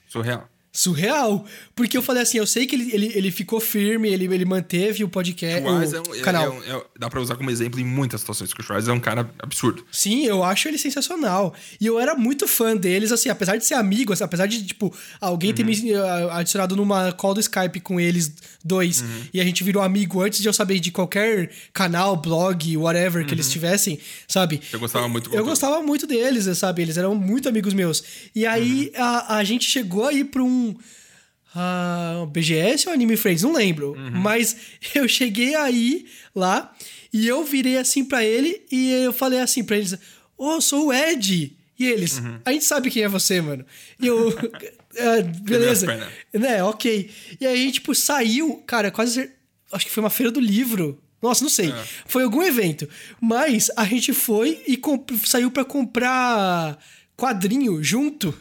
Surreal 0.07 0.50
surreal. 0.71 1.45
Porque 1.75 1.97
eu 1.97 2.01
falei 2.01 2.23
assim, 2.23 2.38
eu 2.38 2.47
sei 2.47 2.65
que 2.65 2.75
ele, 2.75 2.89
ele, 2.93 3.12
ele 3.13 3.31
ficou 3.31 3.60
firme, 3.60 4.10
ele, 4.10 4.25
ele 4.25 4.45
manteve 4.45 5.03
o 5.03 5.10
podcast, 5.10 5.62
o, 5.67 5.69
é 5.69 5.99
um, 5.99 6.21
canal. 6.21 6.63
É, 6.63 6.71
é, 6.71 6.84
dá 6.97 7.10
pra 7.10 7.19
usar 7.19 7.36
como 7.36 7.49
exemplo 7.49 7.79
em 7.79 7.84
muitas 7.84 8.21
situações, 8.21 8.53
que 8.53 8.62
o 8.62 8.63
Schwarz 8.63 8.88
é 8.88 8.93
um 8.93 8.99
cara 8.99 9.29
absurdo. 9.39 9.86
Sim, 9.91 10.25
eu 10.25 10.43
acho 10.43 10.67
ele 10.67 10.77
sensacional. 10.77 11.53
E 11.79 11.86
eu 11.86 11.99
era 11.99 12.15
muito 12.15 12.47
fã 12.47 12.75
deles, 12.75 13.12
assim, 13.12 13.29
apesar 13.29 13.57
de 13.57 13.65
ser 13.65 13.73
amigo, 13.73 14.13
assim, 14.13 14.23
apesar 14.23 14.45
de, 14.45 14.63
tipo, 14.63 14.93
alguém 15.19 15.49
uhum. 15.49 15.55
ter 15.55 15.63
me 15.65 15.93
uh, 15.93 16.31
adicionado 16.31 16.75
numa 16.75 17.12
call 17.12 17.34
do 17.34 17.39
Skype 17.39 17.79
com 17.81 17.99
eles 17.99 18.31
dois, 18.63 19.01
uhum. 19.01 19.21
e 19.34 19.41
a 19.41 19.43
gente 19.43 19.63
virou 19.63 19.81
amigo 19.81 20.21
antes 20.21 20.39
de 20.39 20.47
eu 20.47 20.53
saber 20.53 20.79
de 20.79 20.91
qualquer 20.91 21.51
canal, 21.73 22.15
blog, 22.15 22.77
whatever 22.77 23.25
que 23.25 23.34
eles 23.34 23.47
uhum. 23.47 23.53
tivessem, 23.53 23.99
sabe? 24.27 24.62
Eu 24.71 24.79
gostava 24.79 25.07
muito 25.07 25.34
Eu 25.34 25.43
gostava 25.43 25.81
muito 25.81 26.05
deles, 26.05 26.57
sabe? 26.57 26.84
Eles 26.84 26.97
eram 26.97 27.15
muito 27.15 27.49
amigos 27.49 27.73
meus. 27.73 28.03
E 28.36 28.45
aí 28.45 28.91
uhum. 28.95 29.03
a, 29.03 29.38
a 29.38 29.43
gente 29.43 29.69
chegou 29.69 30.07
aí 30.07 30.23
pra 30.23 30.43
um 30.43 30.61
uh, 30.69 32.26
BGS 32.28 32.88
ou 32.88 32.93
Anime 32.93 33.17
Friends, 33.17 33.43
não 33.43 33.54
lembro. 33.54 33.93
Uhum. 33.93 34.12
Mas 34.12 34.56
eu 34.95 35.08
cheguei 35.08 35.56
aí 35.56 36.06
lá 36.36 36.74
e 37.12 37.28
eu 37.28 37.43
virei 37.43 37.78
assim 37.78 38.06
para 38.06 38.24
ele 38.24 38.62
e 38.71 38.91
eu 38.91 39.13
falei 39.13 39.39
assim 39.39 39.63
para 39.63 39.78
eles: 39.78 39.93
Ô, 40.38 40.56
oh, 40.56 40.62
sou 40.62 40.88
o 40.88 40.93
Ed. 40.93 41.58
E 41.80 41.86
eles, 41.86 42.19
uhum. 42.19 42.39
a 42.45 42.52
gente 42.52 42.63
sabe 42.63 42.91
quem 42.91 43.02
é 43.02 43.08
você, 43.08 43.41
mano. 43.41 43.65
E 44.00 44.06
eu. 44.06 44.30
uh, 44.30 45.24
beleza. 45.41 45.88
Né, 46.32 46.63
ok. 46.63 47.10
E 47.39 47.47
aí, 47.47 47.71
tipo, 47.71 47.95
saiu, 47.95 48.58
cara, 48.67 48.91
quase. 48.91 49.32
Acho 49.71 49.86
que 49.86 49.91
foi 49.91 50.04
uma 50.04 50.10
feira 50.10 50.32
do 50.32 50.39
livro. 50.39 51.02
Nossa, 51.21 51.43
não 51.43 51.50
sei. 51.50 51.71
É. 51.71 51.84
Foi 52.06 52.24
algum 52.24 52.43
evento. 52.43 52.88
Mas 53.19 53.71
a 53.76 53.86
gente 53.86 54.13
foi 54.13 54.62
e 54.67 54.80
saiu 55.26 55.50
para 55.50 55.63
comprar 55.63 56.78
quadrinho 57.15 57.84
junto. 57.84 58.36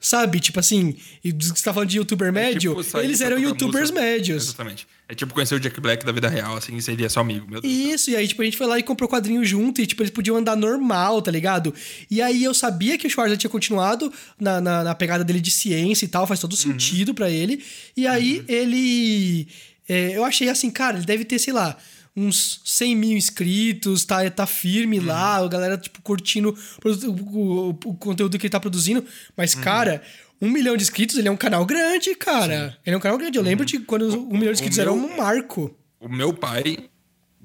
Sabe? 0.00 0.40
Tipo 0.40 0.60
assim, 0.60 0.96
e 1.22 1.32
você 1.32 1.62
tá 1.62 1.72
falando 1.72 1.88
de 1.88 1.98
youtuber 1.98 2.32
médio, 2.32 2.70
Tipo, 2.70 2.82
sair 2.82 3.04
eles 3.04 3.20
eram 3.20 3.38
youtubers 3.38 3.90
música. 3.90 4.00
médios. 4.00 4.44
Exatamente. 4.44 4.86
É 5.08 5.14
tipo 5.14 5.34
conhecer 5.34 5.54
o 5.56 5.60
Jack 5.60 5.80
Black 5.80 6.04
da 6.06 6.12
vida 6.12 6.28
real, 6.28 6.56
assim, 6.56 6.76
e 6.76 6.80
seria 6.82 7.08
seu 7.08 7.20
amigo. 7.20 7.46
Meu 7.50 7.60
Deus. 7.60 7.72
Isso, 7.74 8.10
e 8.10 8.16
aí, 8.16 8.28
tipo, 8.28 8.40
a 8.42 8.44
gente 8.44 8.56
foi 8.56 8.66
lá 8.66 8.78
e 8.78 8.82
comprou 8.82 9.08
quadrinho 9.08 9.44
junto, 9.44 9.80
e, 9.80 9.86
tipo, 9.86 10.00
eles 10.02 10.10
podiam 10.12 10.36
andar 10.36 10.56
normal, 10.56 11.20
tá 11.20 11.30
ligado? 11.30 11.74
E 12.10 12.22
aí 12.22 12.44
eu 12.44 12.54
sabia 12.54 12.96
que 12.96 13.06
o 13.06 13.10
Schwarzer 13.10 13.36
tinha 13.36 13.50
continuado 13.50 14.12
na, 14.38 14.60
na, 14.60 14.84
na 14.84 14.94
pegada 14.94 15.24
dele 15.24 15.40
de 15.40 15.50
ciência 15.50 16.04
e 16.04 16.08
tal, 16.08 16.26
faz 16.26 16.38
todo 16.40 16.56
sentido 16.56 17.12
pra 17.12 17.28
ele. 17.28 17.62
E 17.96 18.06
aí 18.06 18.44
ele. 18.48 19.48
é, 19.88 20.16
eu 20.16 20.24
achei 20.24 20.48
assim, 20.48 20.70
cara, 20.70 20.96
ele 20.96 21.06
deve 21.06 21.24
ter, 21.24 21.38
sei 21.38 21.52
lá. 21.52 21.76
Uns 22.16 22.60
100 22.64 22.96
mil 22.96 23.16
inscritos, 23.16 24.04
tá, 24.04 24.28
tá 24.30 24.46
firme 24.46 24.98
lá, 24.98 25.36
a 25.36 25.48
galera, 25.48 25.78
tipo, 25.78 26.02
curtindo 26.02 26.56
o, 26.84 27.08
o- 27.08 27.68
o 27.70 27.94
conteúdo 27.96 28.36
que 28.38 28.46
ele 28.46 28.50
tá 28.50 28.58
produzindo. 28.60 29.04
Mas, 29.36 29.54
cara, 29.54 30.02
um 30.42 30.50
milhão 30.50 30.76
de 30.76 30.82
inscritos, 30.82 31.16
ele 31.16 31.28
é 31.28 31.30
um 31.30 31.36
canal 31.36 31.64
grande, 31.64 32.14
cara. 32.16 32.76
Ele 32.84 32.94
é 32.94 32.96
um 32.96 33.00
canal 33.00 33.16
grande. 33.16 33.38
Eu 33.38 33.44
lembro 33.44 33.64
de 33.64 33.78
quando 33.80 34.06
um 34.18 34.32
milhão 34.36 34.52
de 34.52 34.58
inscritos 34.58 34.78
era 34.78 34.92
meu- 34.92 35.04
um 35.04 35.16
marco. 35.16 35.74
O 36.00 36.08
meu 36.08 36.32
pai 36.34 36.78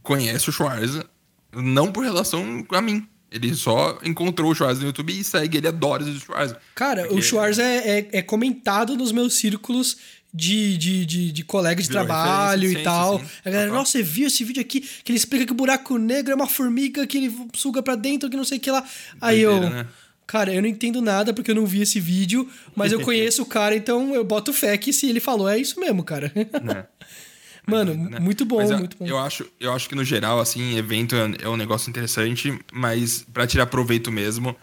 conhece 0.02 0.50
o 0.50 0.52
Schwarza 0.52 1.06
não 1.54 1.92
por 1.92 2.04
relação 2.04 2.66
a 2.72 2.82
mim. 2.82 3.08
Ele 3.32 3.54
só 3.54 4.00
encontrou 4.04 4.52
o 4.52 4.56
Schwarza 4.56 4.80
no 4.80 4.88
YouTube 4.88 5.12
e 5.18 5.24
segue. 5.24 5.58
Ele 5.58 5.68
adora 5.68 6.04
o 6.04 6.20
Schwarza. 6.20 6.58
Cara, 6.74 7.04
o 7.06 7.08
Porque- 7.10 7.22
Schwarz 7.22 7.60
é, 7.60 8.00
é, 8.00 8.10
é 8.14 8.22
comentado 8.22 8.96
nos 8.96 9.12
meus 9.12 9.34
círculos 9.36 9.98
de, 10.36 10.78
de, 10.78 11.06
de, 11.06 11.32
de 11.32 11.44
colegas 11.46 11.86
de 11.86 11.90
Virou 11.92 12.06
trabalho 12.06 12.70
e 12.70 12.84
tal. 12.84 13.20
sim. 13.20 13.26
A 13.46 13.50
galera, 13.50 13.68
Total. 13.70 13.80
nossa, 13.80 13.92
você 13.94 14.04
viu 14.04 14.28
esse 14.28 14.44
vídeo 14.44 14.60
aqui 14.62 14.82
que 14.82 15.12
ele 15.12 15.18
explica 15.18 15.46
que 15.46 15.52
o 15.54 15.56
buraco 15.56 15.98
negro 15.98 16.34
é 16.34 16.36
uma 16.36 16.48
formiga 16.48 17.08
que 17.08 17.18
ele 17.18 17.34
suga 17.54 17.82
pra 17.82 17.96
dentro, 17.96 18.30
que 18.30 18.36
não 18.36 18.44
sei 18.44 18.58
o 18.58 18.62
que 18.62 18.70
lá. 18.70 18.84
Aí 19.22 19.40
eu. 19.42 19.52
Doideira, 19.52 19.84
né? 19.84 19.88
Cara, 20.28 20.52
eu 20.54 20.60
não 20.62 20.68
entendo 20.68 21.02
nada 21.04 21.32
porque 21.34 21.52
eu 21.52 21.56
não 21.56 21.68
vi 21.68 21.82
esse 21.84 22.00
vídeo, 22.00 22.50
mas 22.76 22.92
eu 22.92 23.00
conheço 23.06 23.44
o 23.44 23.46
cara, 23.46 23.76
então 23.76 24.14
eu 24.16 24.24
boto 24.24 24.52
fé 24.52 24.76
que 24.76 24.92
se 24.92 25.08
ele 25.08 25.20
falou 25.20 25.48
é 25.48 25.58
isso 25.58 25.80
mesmo, 25.80 26.04
cara. 26.04 26.32
Né? 26.64 26.86
Mano, 27.68 27.94
Né? 27.96 28.20
muito 28.20 28.44
bom, 28.46 28.58
Mas 28.58 28.72
eu, 28.72 28.78
muito 28.80 28.98
bom. 28.98 29.06
Eu 29.08 29.18
acho, 29.18 29.46
eu 29.60 29.72
acho 29.74 29.88
que 29.90 29.96
no 29.96 30.04
geral, 30.04 30.40
assim, 30.40 30.78
evento 30.78 31.16
é 31.16 31.46
é 31.46 31.50
um 31.50 31.56
negócio 31.58 31.90
interessante, 31.90 32.58
mas 32.74 33.26
pra 33.34 33.48
tirar 33.48 33.66
proveito 33.68 34.12
mesmo, 34.12 34.56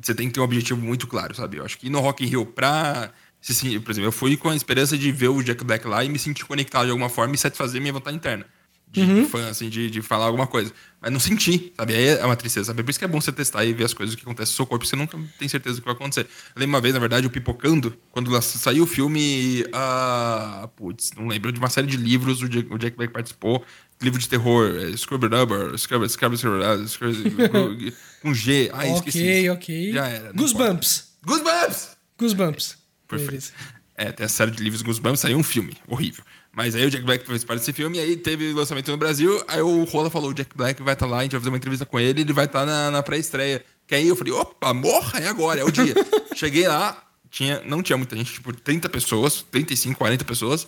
você 0.00 0.14
tem 0.14 0.28
que 0.28 0.34
ter 0.34 0.40
um 0.40 0.44
objetivo 0.44 0.80
muito 0.80 1.06
claro, 1.06 1.34
sabe? 1.34 1.56
Eu 1.56 1.64
acho 1.64 1.78
que 1.78 1.86
ir 1.86 1.90
no 1.90 2.00
Rock 2.00 2.24
in 2.24 2.28
Rio 2.28 2.44
pra... 2.46 3.10
se- 3.54 3.78
Por 3.80 3.90
exemplo, 3.90 4.08
eu 4.08 4.12
fui 4.12 4.36
com 4.36 4.48
a 4.50 4.56
esperança 4.56 4.96
de 4.96 5.10
ver 5.12 5.28
o 5.28 5.42
Jack 5.42 5.62
Black 5.64 5.86
lá 5.86 6.04
e 6.04 6.08
me 6.08 6.18
sentir 6.18 6.44
conectado 6.44 6.84
de 6.86 6.90
alguma 6.90 7.08
forma 7.08 7.34
e 7.34 7.38
satisfazer 7.38 7.80
minha 7.80 7.92
vontade 7.92 8.16
interna. 8.16 8.44
De 8.88 9.00
Uhum. 9.00 9.28
fã, 9.28 9.48
assim, 9.48 9.68
de, 9.68 9.90
de 9.90 10.00
falar 10.00 10.26
alguma 10.26 10.46
coisa. 10.46 10.72
Mas 11.02 11.12
não 11.12 11.18
senti, 11.18 11.72
sabe? 11.76 11.92
Aí 11.94 12.06
é 12.06 12.24
uma 12.24 12.36
tristeza, 12.36 12.66
sabe? 12.66 12.82
Por 12.84 12.90
isso 12.90 12.98
que 12.98 13.04
é 13.04 13.08
bom 13.08 13.20
você 13.20 13.32
testar 13.32 13.64
e 13.64 13.72
ver 13.74 13.84
as 13.84 13.92
coisas 13.92 14.14
que 14.14 14.22
acontecem 14.22 14.52
no 14.52 14.56
seu 14.56 14.64
corpo, 14.64 14.84
porque 14.84 14.88
você 14.90 14.96
nunca 14.96 15.18
tem 15.38 15.48
certeza 15.48 15.74
do 15.76 15.80
que 15.82 15.86
vai 15.86 15.94
acontecer. 15.94 16.20
Eu 16.54 16.60
lembro 16.60 16.76
uma 16.76 16.80
vez, 16.80 16.94
na 16.94 17.00
verdade, 17.00 17.26
eu 17.26 17.30
pipocando, 17.30 17.94
quando 18.12 18.40
saiu 18.42 18.84
o 18.84 18.86
filme. 18.86 19.64
ah, 19.72 20.68
putz, 20.76 21.10
não 21.16 21.26
lembro, 21.26 21.50
de 21.52 21.58
uma 21.58 21.68
série 21.68 21.88
de 21.88 21.96
livros, 21.96 22.40
o 22.42 22.48
Jack, 22.48 22.72
o 22.72 22.78
Jack 22.78 22.96
Black 22.96 23.12
participou. 23.12 23.62
Livro 24.00 24.20
de 24.20 24.28
terror, 24.28 24.70
é, 24.76 24.96
Scrubber 24.96 25.28
Number, 25.30 25.76
Scrubber, 25.76 26.08
Scrubber, 26.08 26.38
Scrubber, 26.38 26.86
Scrubber, 26.88 27.94
com 28.22 28.32
G. 28.34 28.70
Ai, 28.72 28.92
esqueci. 28.92 29.18
ok, 29.18 29.50
ok. 29.50 29.92
Já 29.92 30.06
era. 30.06 30.32
Goosebumps. 30.32 31.08
Goosebumps! 31.24 31.96
Goosebumps. 32.18 32.76
Perfeito. 33.08 33.52
É, 33.96 34.12
tem 34.12 34.26
a 34.26 34.28
série 34.28 34.50
de 34.50 34.62
livros 34.62 34.82
Goosebumps, 34.82 35.20
saiu 35.20 35.38
um 35.38 35.42
filme, 35.42 35.74
horrível. 35.88 36.22
Mas 36.52 36.74
aí 36.74 36.84
o 36.84 36.90
Jack 36.90 37.04
Black 37.04 37.26
fez 37.26 37.44
parte 37.44 37.60
desse 37.60 37.72
filme, 37.72 37.98
e 37.98 38.00
aí 38.00 38.16
teve 38.16 38.52
lançamento 38.52 38.90
no 38.90 38.96
Brasil, 38.96 39.42
aí 39.48 39.60
o 39.62 39.84
Rola 39.84 40.10
falou, 40.10 40.30
o 40.30 40.34
Jack 40.34 40.56
Black 40.56 40.82
vai 40.82 40.94
estar 40.94 41.06
lá, 41.06 41.18
a 41.18 41.22
gente 41.22 41.32
vai 41.32 41.40
fazer 41.40 41.50
uma 41.50 41.56
entrevista 41.56 41.86
com 41.86 41.98
ele, 41.98 42.20
ele 42.20 42.32
vai 42.32 42.44
estar 42.44 42.66
na, 42.66 42.90
na 42.90 43.02
pré-estreia. 43.02 43.64
Que 43.86 43.94
aí 43.94 44.08
eu 44.08 44.16
falei, 44.16 44.32
opa, 44.32 44.74
morra, 44.74 45.20
é 45.20 45.28
agora, 45.28 45.60
é 45.60 45.64
o 45.64 45.70
dia. 45.70 45.94
Cheguei 46.34 46.66
lá, 46.68 47.02
tinha, 47.30 47.62
não 47.64 47.82
tinha 47.82 47.96
muita 47.96 48.16
gente, 48.16 48.32
tipo, 48.32 48.52
30 48.52 48.88
pessoas, 48.88 49.44
35, 49.50 49.98
40 49.98 50.24
pessoas. 50.24 50.66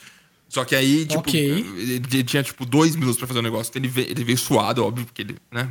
Só 0.48 0.64
que 0.64 0.74
aí, 0.74 1.04
tipo, 1.04 1.20
Ok. 1.20 1.38
ele, 1.38 2.02
ele 2.10 2.24
tinha, 2.24 2.42
tipo, 2.42 2.64
dois 2.64 2.96
minutos 2.96 3.18
pra 3.18 3.26
fazer 3.26 3.40
o 3.40 3.42
negócio. 3.42 3.70
Então 3.70 3.80
ele 3.80 3.88
veio, 3.88 4.10
ele 4.10 4.24
veio 4.24 4.38
suado, 4.38 4.82
óbvio, 4.82 5.04
porque 5.04 5.20
ele, 5.20 5.36
né? 5.52 5.68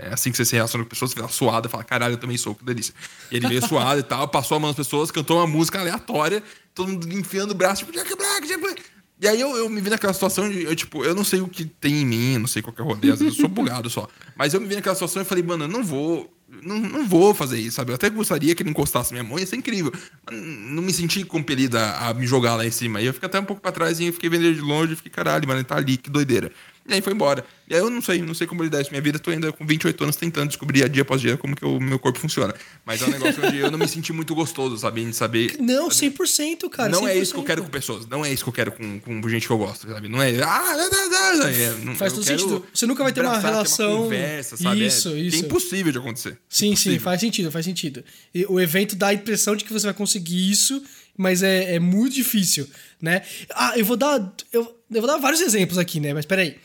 É 0.00 0.10
assim 0.14 0.30
que 0.30 0.36
você 0.38 0.44
se 0.46 0.54
relaciona 0.56 0.84
com 0.84 0.88
pessoas, 0.88 1.10
você 1.10 1.16
fica 1.16 1.28
suado, 1.28 1.68
fala, 1.68 1.84
caralho, 1.84 2.14
eu 2.14 2.18
também 2.18 2.38
sou, 2.38 2.54
que 2.54 2.64
delícia. 2.64 2.94
E 3.30 3.36
ele 3.36 3.46
veio 3.46 3.66
suado 3.66 4.00
e 4.00 4.02
tal, 4.02 4.26
passou 4.28 4.56
a 4.56 4.60
mão 4.60 4.70
nas 4.70 4.76
pessoas, 4.76 5.10
cantou 5.10 5.36
uma 5.36 5.46
música 5.46 5.78
aleatória, 5.78 6.42
todo 6.74 6.88
mundo 6.88 7.12
enfiando 7.12 7.50
o 7.50 7.54
braço, 7.54 7.84
tipo, 7.84 7.92
Jack 7.92 8.16
Black, 8.16 8.48
Jack 8.48 8.60
Black. 8.60 8.82
E 9.22 9.28
aí 9.28 9.38
eu, 9.38 9.54
eu 9.54 9.68
me 9.68 9.82
vi 9.82 9.90
naquela 9.90 10.14
situação 10.14 10.48
de, 10.48 10.62
eu, 10.62 10.74
tipo, 10.74 11.04
eu 11.04 11.14
não 11.14 11.22
sei 11.22 11.42
o 11.42 11.46
que 11.48 11.66
tem 11.66 11.96
em 12.00 12.06
mim, 12.06 12.38
não 12.38 12.46
sei 12.46 12.62
qual 12.62 12.72
que 12.72 12.80
é 12.80 12.84
o 12.84 12.86
rolê, 12.86 13.10
às 13.12 13.18
vezes 13.18 13.34
eu 13.34 13.40
sou 13.42 13.48
bugado 13.50 13.90
só. 13.90 14.08
Mas 14.34 14.54
eu 14.54 14.60
me 14.62 14.66
vi 14.66 14.76
naquela 14.76 14.94
situação 14.94 15.20
e 15.20 15.26
falei, 15.26 15.44
mano, 15.44 15.64
eu 15.64 15.68
não 15.68 15.84
vou, 15.84 16.32
não, 16.62 16.78
não 16.78 17.06
vou 17.06 17.34
fazer 17.34 17.58
isso, 17.58 17.76
sabe? 17.76 17.92
Eu 17.92 17.94
até 17.94 18.10
gostaria 18.10 18.54
que 18.54 18.62
ele 18.62 18.70
encostasse 18.70 19.12
minha 19.12 19.24
mão, 19.24 19.38
ia 19.38 19.46
ser 19.46 19.56
incrível. 19.56 19.92
Não 20.30 20.82
me 20.82 20.92
senti 20.92 21.24
compelido 21.24 21.78
a, 21.78 22.12
me 22.14 22.26
jogar 22.26 22.56
lá 22.56 22.66
em 22.66 22.70
cima. 22.70 22.98
Aí 22.98 23.06
eu 23.06 23.14
fiquei 23.14 23.28
até 23.28 23.40
um 23.40 23.44
pouco 23.44 23.62
pra 23.62 23.72
trás 23.72 24.00
e 24.00 24.10
fiquei 24.12 24.28
vendo 24.28 24.44
ele 24.44 24.54
de 24.54 24.60
longe 24.60 24.92
e 24.92 24.96
fiquei, 24.96 25.10
caralho, 25.10 25.46
mano, 25.46 25.60
ele 25.60 25.66
tá 25.66 25.76
ali, 25.76 25.96
que 25.96 26.10
doideira. 26.10 26.50
E 26.90 26.94
aí 26.94 27.00
foi 27.00 27.12
embora. 27.12 27.44
E 27.68 27.74
aí 27.74 27.80
eu 27.80 27.88
não 27.88 28.02
sei, 28.02 28.20
não 28.20 28.34
sei 28.34 28.46
como 28.48 28.64
lidar 28.64 28.80
isso. 28.80 28.90
Minha 28.90 29.00
vida, 29.00 29.18
tô 29.18 29.30
ainda 29.30 29.52
com 29.52 29.64
28 29.64 30.02
anos 30.02 30.16
tentando 30.16 30.48
descobrir 30.48 30.88
dia 30.88 31.02
após 31.02 31.20
dia 31.20 31.36
como 31.36 31.54
que 31.54 31.64
o 31.64 31.78
meu 31.78 32.00
corpo 32.00 32.18
funciona. 32.18 32.52
Mas 32.84 33.00
é 33.00 33.06
um 33.06 33.10
negócio 33.10 33.40
onde 33.46 33.58
eu 33.58 33.70
não 33.70 33.78
me 33.78 33.86
senti 33.86 34.12
muito 34.12 34.34
gostoso, 34.34 34.76
sabe? 34.76 35.00
Em 35.02 35.12
saber 35.12 35.56
Não, 35.62 35.88
100%, 35.88 36.68
cara. 36.68 36.88
não 36.90 37.06
é 37.06 37.14
100%. 37.14 37.22
isso 37.22 37.32
que 37.34 37.38
eu 37.40 37.44
quero 37.44 37.62
com 37.62 37.68
pessoas. 37.70 38.06
Não 38.08 38.24
é 38.24 38.32
isso 38.32 38.42
que 38.42 38.48
eu 38.48 38.52
quero 38.52 38.72
com, 38.72 38.98
com 38.98 39.28
gente 39.28 39.46
que 39.46 39.52
eu 39.52 39.58
gosto, 39.58 39.88
sabe? 39.88 40.08
Não 40.08 40.20
é. 40.20 40.42
Ah, 40.42 40.76
dá, 40.76 40.88
dá, 40.88 41.32
dá. 41.44 41.52
É, 41.52 41.70
não- 41.84 41.94
Faz 41.94 42.12
todo 42.12 42.24
sentido. 42.24 42.66
Você 42.74 42.86
nunca 42.86 43.04
vai 43.04 43.12
ter 43.12 43.20
uma 43.24 43.38
relação- 43.38 44.02
conversa, 44.02 44.56
sabe? 44.56 44.84
Isso, 44.86 45.10
é, 45.10 45.18
isso. 45.20 45.36
É 45.36 45.38
impossível 45.38 45.92
de 45.92 45.98
acontecer. 45.98 46.30
Sim, 46.48 46.66
sim, 46.66 46.70
Impossível. 46.72 47.00
faz 47.00 47.20
sentido, 47.20 47.52
faz 47.52 47.64
sentido. 47.64 48.02
E 48.34 48.44
o 48.48 48.58
evento 48.58 48.96
dá 48.96 49.08
a 49.08 49.14
impressão 49.14 49.54
de 49.54 49.64
que 49.64 49.72
você 49.72 49.86
vai 49.86 49.94
conseguir 49.94 50.50
isso, 50.50 50.82
mas 51.16 51.42
é, 51.44 51.74
é 51.76 51.78
muito 51.78 52.14
difícil, 52.14 52.68
né? 53.00 53.22
Ah, 53.54 53.74
eu 53.78 53.84
vou 53.84 53.96
dar. 53.96 54.18
Eu, 54.52 54.62
eu 54.90 55.00
vou 55.00 55.06
dar 55.06 55.18
vários 55.18 55.40
exemplos 55.40 55.78
aqui, 55.78 56.00
né? 56.00 56.12
Mas 56.12 56.26
peraí. 56.26 56.56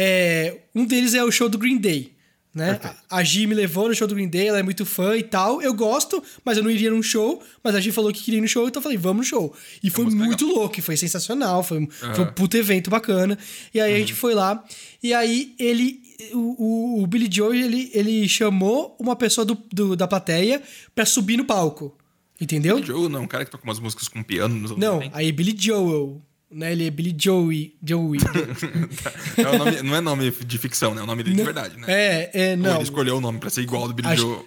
É, 0.00 0.56
um 0.72 0.84
deles 0.86 1.12
é 1.14 1.24
o 1.24 1.30
show 1.32 1.48
do 1.48 1.58
Green 1.58 1.76
Day. 1.78 2.16
Né? 2.54 2.74
Perfeito. 2.74 2.96
A 3.10 3.22
Gi 3.22 3.46
me 3.46 3.54
levou 3.54 3.88
no 3.88 3.94
show 3.94 4.06
do 4.08 4.14
Green 4.14 4.28
Day, 4.28 4.46
ela 4.48 4.58
é 4.58 4.62
muito 4.62 4.86
fã 4.86 5.16
e 5.16 5.22
tal. 5.22 5.60
Eu 5.60 5.74
gosto, 5.74 6.22
mas 6.44 6.56
eu 6.56 6.62
não 6.64 6.70
iria 6.70 6.90
num 6.90 7.02
show. 7.02 7.42
Mas 7.62 7.74
a 7.74 7.80
Gi 7.80 7.90
falou 7.92 8.12
que 8.12 8.22
queria 8.22 8.38
ir 8.38 8.40
no 8.40 8.48
show, 8.48 8.66
então 8.66 8.78
eu 8.80 8.82
falei, 8.82 8.96
vamos 8.98 9.18
no 9.18 9.24
show. 9.24 9.54
E 9.82 9.90
foi 9.90 10.04
música 10.04 10.24
muito 10.24 10.46
louco, 10.46 10.80
foi 10.80 10.96
sensacional, 10.96 11.62
foi, 11.62 11.80
um- 11.80 11.88
foi 11.90 12.24
um 12.24 12.32
puto 12.32 12.56
evento 12.56 12.90
bacana. 12.90 13.36
E 13.74 13.80
aí 13.80 13.94
a 13.94 13.98
gente 13.98 14.14
foi 14.14 14.34
lá, 14.34 14.64
e 15.02 15.12
aí 15.12 15.54
ele. 15.58 16.00
O, 16.32 16.98
o, 16.98 17.02
o 17.02 17.06
Billy 17.06 17.28
Joe, 17.30 17.56
ele, 17.56 17.90
ele 17.94 18.28
chamou 18.28 18.96
uma 18.98 19.14
pessoa 19.14 19.44
do, 19.44 19.56
do- 19.72 19.94
da 19.94 20.08
plateia 20.08 20.60
pra 20.94 21.04
subir 21.06 21.36
no 21.36 21.44
palco. 21.44 21.96
Entendeu? 22.40 22.82
Joe 22.82 23.08
não, 23.08 23.22
um 23.22 23.26
cara 23.26 23.44
que 23.44 23.50
toca 23.50 23.62
umas 23.64 23.78
músicas 23.80 24.06
com 24.08 24.22
piano 24.22 24.54
Não, 24.76 24.94
90. 24.94 25.16
aí 25.16 25.30
Billy 25.32 25.54
Joel. 25.58 26.20
Né? 26.50 26.72
Ele 26.72 26.86
é 26.86 26.90
Billy 26.90 27.14
Joey. 27.18 27.74
Joey. 27.84 28.18
É 29.36 29.48
o 29.48 29.58
nome- 29.58 29.82
não 29.82 29.94
é 29.96 30.00
nome 30.00 30.30
de 30.30 30.58
ficção, 30.58 30.94
né? 30.94 31.00
É 31.00 31.04
o 31.04 31.06
nome 31.06 31.22
dele 31.22 31.36
de 31.36 31.42
verdade, 31.42 31.76
né? 31.78 31.84
é, 31.88 32.30
é, 32.32 32.50
Ou 32.52 32.56
não. 32.56 32.74
ele 32.76 32.82
escolheu 32.84 33.16
o 33.18 33.20
nome 33.20 33.38
pra 33.38 33.50
ser 33.50 33.60
igual 33.62 33.82
ao 33.82 33.88
do 33.88 33.94
Billy 33.94 34.16
Joe. 34.16 34.38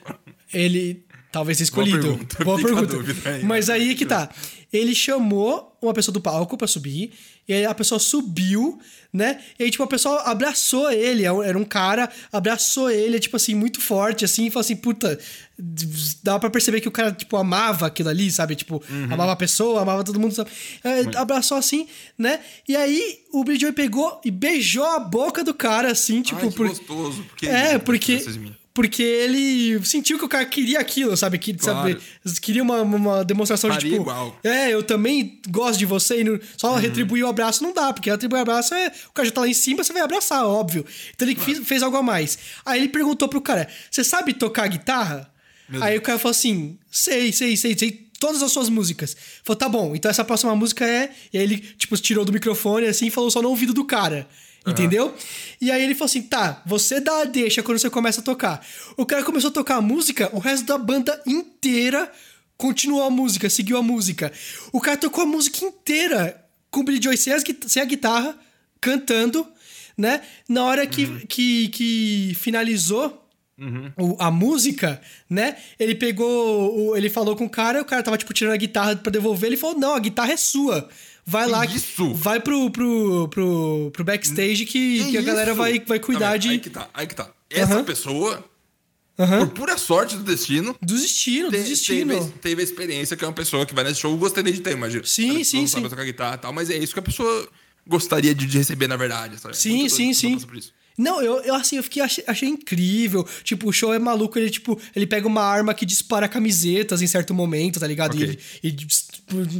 Ele 0.54 1.06
talvez 1.32 1.58
tenha 1.58 1.65
escolhido. 1.65 2.00
pergunta, 2.02 2.44
Boa 2.44 2.58
fica 2.60 2.72
a 2.74 2.86
pergunta. 2.86 3.30
aí, 3.30 3.44
Mas 3.44 3.67
né? 3.67 3.74
aí 3.76 3.96
que 3.96 4.06
tá. 4.06 4.30
Ele 4.72 4.96
chamou 4.96 5.78
uma 5.82 5.94
pessoa 5.94 6.13
do 6.13 6.22
palco 6.22 6.56
pra 6.58 6.65
subir, 6.67 7.12
e 7.48 7.54
aí 7.54 7.65
a 7.65 7.74
pessoa 7.74 8.00
subiu, 8.00 8.80
né? 9.12 9.41
E 9.60 9.63
aí, 9.63 9.72
tipo, 9.72 9.84
a 9.84 9.88
pessoa 9.88 10.22
abraçou 10.22 10.89
ele, 10.91 11.26
era 11.26 11.58
um 11.58 11.65
cara, 11.65 12.10
abraçou 12.32 12.89
ele, 12.89 13.20
tipo 13.20 13.36
assim, 13.36 13.54
muito 13.54 13.82
forte, 13.82 14.24
assim, 14.24 14.46
e 14.46 14.50
falou 14.50 14.62
assim, 14.62 14.76
puta, 14.78 15.20
dava 16.24 16.39
pra 16.39 16.50
perceber 16.50 16.80
que 16.80 16.88
o 16.88 16.91
cara, 16.91 17.12
tipo, 17.12 17.36
amava 17.36 17.88
aquilo 17.88 18.10
ali, 18.10 18.32
sabe? 18.32 18.56
Tipo, 18.56 18.82
Uhum. 18.89 19.08
amava 19.13 19.34
a 19.34 19.36
pessoa, 19.36 19.82
amava 19.82 20.04
todo 20.04 20.20
mundo, 20.20 20.34
sabe? 20.34 20.50
É, 20.84 21.17
abraçou 21.17 21.58
assim, 21.58 21.88
né? 22.17 22.39
E 22.67 22.76
aí 22.76 23.20
o 23.34 23.44
Billy 23.44 23.60
Joe 23.60 23.72
pegou 23.74 24.22
e 24.24 24.32
beijou 24.32 24.86
a 24.86 25.00
boca 25.00 25.44
do 25.44 25.54
cara, 25.54 25.91
assim, 25.91 26.22
tipo, 26.22 26.39
Ai, 26.46 26.52
por- 26.52 26.70
gostoso. 26.70 27.24
Porque 27.24 27.48
é, 27.48 27.78
porque. 27.78 28.24
Porque 28.74 29.04
ele 29.04 29.86
sentiu 29.86 30.18
que 30.18 30.24
o 30.24 30.30
cara 30.30 30.46
queria 30.46 30.80
aquilo, 30.80 31.16
sabe? 31.18 31.38
Que, 31.38 31.54
sabe? 31.62 31.98
Queria 32.42 32.64
uma, 32.64 32.82
uma 32.82 33.26
demonstração 33.26 33.70
de 33.70 33.76
Faria 33.76 33.92
tipo. 33.92 34.04
igual. 34.04 34.40
É, 34.44 34.74
eu 34.74 34.82
também 34.82 35.42
gosto 35.50 35.78
de 35.78 35.86
você 35.86 36.22
e 36.24 36.42
só 36.56 36.72
Uhum. 36.72 36.78
retribuir 36.78 37.26
o 37.26 37.28
abraço 37.28 37.62
não 37.64 37.74
dá, 37.74 37.92
porque 37.92 38.10
retribuir 38.10 38.40
o 38.40 38.42
abraço 38.44 38.74
é. 38.74 38.88
O 39.10 39.12
cara 39.14 39.28
já 39.28 39.34
tá 39.34 39.42
lá 39.42 39.48
em 39.50 39.54
cima, 39.54 39.84
você 39.84 39.92
vai 39.92 40.02
abraçar, 40.02 40.46
óbvio. 40.46 40.86
Então 41.14 41.28
ele 41.28 41.38
fez, 41.38 41.60
fez 41.60 41.84
algo 41.84 41.98
a 41.98 42.02
mais. 42.04 42.38
Aí 42.66 42.80
ele 42.80 42.88
perguntou 42.88 43.28
pro 43.28 43.42
cara: 43.42 43.68
Você 43.90 44.06
sabe 44.06 44.34
tocar 44.34 44.68
guitarra? 44.70 45.30
Meu 45.68 45.84
Aí 45.84 45.98
o 45.98 46.02
cara 46.02 46.18
falou 46.18 46.32
assim: 46.32 46.78
Sei, 46.90 47.32
sei, 47.34 47.58
sei, 47.58 47.78
sei. 47.78 48.08
Todas 48.22 48.42
as 48.44 48.52
suas 48.52 48.70
músicas. 48.70 49.18
Falou, 49.44 49.58
tá 49.58 49.68
bom, 49.68 49.96
então 49.96 50.10
essa 50.10 50.24
próxima 50.24 50.56
música 50.56 50.86
é. 50.88 51.12
E 51.34 51.38
aí 51.40 51.44
ele, 51.44 51.58
tipo, 51.58 51.98
tirou 51.98 52.24
do 52.24 52.32
microfone 52.32 52.86
assim 52.86 53.08
e 53.08 53.12
falou 53.12 53.32
só 53.32 53.42
no 53.42 53.50
ouvido 53.50 53.74
do 53.74 53.84
cara. 53.84 54.28
Entendeu? 54.65 55.13
E 55.60 55.71
aí 55.71 55.84
ele 55.84 55.95
falou 55.95 56.06
assim: 56.06 56.21
tá, 56.21 56.62
você 56.65 57.00
dá 57.00 57.21
a 57.21 57.26
deixa 57.26 57.63
quando 57.63 57.80
você 57.80 57.89
começa 57.89 58.21
a 58.21 58.24
tocar. 58.24 58.65
O 58.95 59.06
cara 59.06 59.24
começou 59.24 59.50
a 59.50 59.54
tocar 59.54 59.78
a 59.78 59.82
música, 59.82 60.30
o 60.34 60.39
resto 60.39 60.65
da 60.67 60.78
banda 60.78 61.19
inteira 61.26 62.12
continuou 62.58 63.04
a 63.04 63.10
música, 63.10 63.50
seguiu 63.50 63.78
a 63.78 63.82
música. 63.82 64.32
O 64.71 64.80
cara 64.80 64.97
tocou 64.97 65.24
a 65.24 65.28
música 65.28 65.65
inteira 65.65 66.45
com 66.69 66.82
o 66.82 66.84
Billy 66.84 67.02
Joy 67.04 67.17
sem, 67.17 67.34
as 67.34 67.43
sem 67.67 67.82
a 67.82 67.86
guitarra, 67.86 68.38
cantando, 68.80 69.47
né? 69.97 70.21
Na 70.47 70.63
hora 70.65 70.86
que, 70.86 71.26
que, 71.26 71.67
que 71.69 72.34
finalizou, 72.39 73.17
o- 73.97 74.15
a 74.19 74.30
música, 74.31 75.02
né? 75.29 75.56
Ele 75.79 75.94
pegou. 75.96 76.96
ele 76.98 77.10
falou 77.10 77.36
com 77.36 77.46
o 77.46 77.50
cara, 77.50 77.81
o 77.81 77.86
cara 77.86 78.02
tava, 78.04 78.17
tipo, 78.17 78.33
tirando 78.33 78.54
a 78.54 78.58
guitarra 78.58 78.96
pra 78.96 79.12
devolver. 79.12 79.48
Ele 79.50 79.58
falou: 79.58 79.77
não, 79.79 79.94
a 79.96 80.00
guitarra 80.00 80.31
é 80.33 80.38
sua. 80.38 80.88
Vai 81.26 81.48
lá, 81.48 81.65
que- 81.67 81.78
Isso? 81.78 82.13
vai 82.13 82.40
pro, 82.40 82.69
pro, 82.72 83.28
pro, 83.30 83.92
pro 83.94 84.04
backstage 84.04 84.65
que, 84.65 85.12
que 85.12 85.17
a 85.17 85.22
galera 85.22 85.54
vai, 85.54 85.80
vai 85.80 86.00
cuidar 86.00 86.32
Tá, 86.32 86.38
de, 86.38 86.50
Aí 86.50 86.60
que 86.60 86.69
tá, 86.69 86.90
aí 86.94 87.08
que 87.08 87.15
tá. 87.15 87.30
Essa 87.50 87.76
Aham. 87.76 87.84
pessoa, 87.84 88.44
Aham. 89.19 89.46
por 89.46 89.54
pura 89.54 89.78
sorte 89.78 90.15
do 90.17 90.24
destino, 90.24 90.76
do 90.82 90.96
destino, 90.98 91.52
do 91.52 91.58
te- 91.58 91.63
destino. 91.69 92.13
Teve, 92.15 92.32
teve 92.42 92.62
a 92.62 92.63
experiência 92.63 93.15
que 93.15 93.24
é 93.24 93.28
uma 93.28 93.34
pessoa 93.34 93.65
que 93.65 93.74
vai 93.76 93.84
nesse 93.84 94.00
show 94.00 94.15
gostaria 94.17 94.52
de 94.52 94.62
ter, 94.62 94.72
imagina. 94.72 95.04
Sim, 95.06 95.36
Ela 95.36 95.44
sim, 95.46 95.60
não 95.62 95.67
sabe 95.67 95.84
sim. 95.84 95.90
tocar 95.90 96.06
guitarra 96.06 96.36
e 96.36 96.40
tal, 96.40 96.52
mas 96.54 96.69
é 96.69 96.78
isso 96.78 96.94
que 96.94 97.00
a 97.00 97.04
pessoa 97.04 97.48
gostaria 97.88 98.34
de, 98.34 98.46
de 98.48 98.58
receber, 98.58 98.88
na 98.88 98.96
verdade. 98.98 99.40
Sabe? 99.40 99.56
Sim, 99.56 99.80
Muito 99.82 99.94
sim, 99.96 100.06
doido 100.12 100.15
sim. 100.17 100.72
Não, 101.02 101.21
eu, 101.21 101.39
eu 101.41 101.56
assim, 101.56 101.77
eu 101.77 101.83
fiquei, 101.83 102.02
achei, 102.02 102.23
achei 102.27 102.47
incrível. 102.49 103.27
Tipo, 103.43 103.69
o 103.69 103.73
show 103.73 103.93
é 103.93 103.99
maluco, 103.99 104.37
ele, 104.37 104.49
tipo, 104.49 104.79
ele 104.95 105.08
pega 105.08 105.27
uma 105.27 105.41
arma 105.41 105.73
que 105.73 105.85
dispara 105.85 106.27
camisetas 106.27 107.02
em 107.02 107.08
certo 107.08 107.33
momento, 107.33 107.79
tá 107.79 107.87
ligado? 107.87 108.13
Ok. 108.13 108.21
E, 108.21 108.23
ele- 108.23 108.39
e 108.63 108.71
dis- 108.71 109.08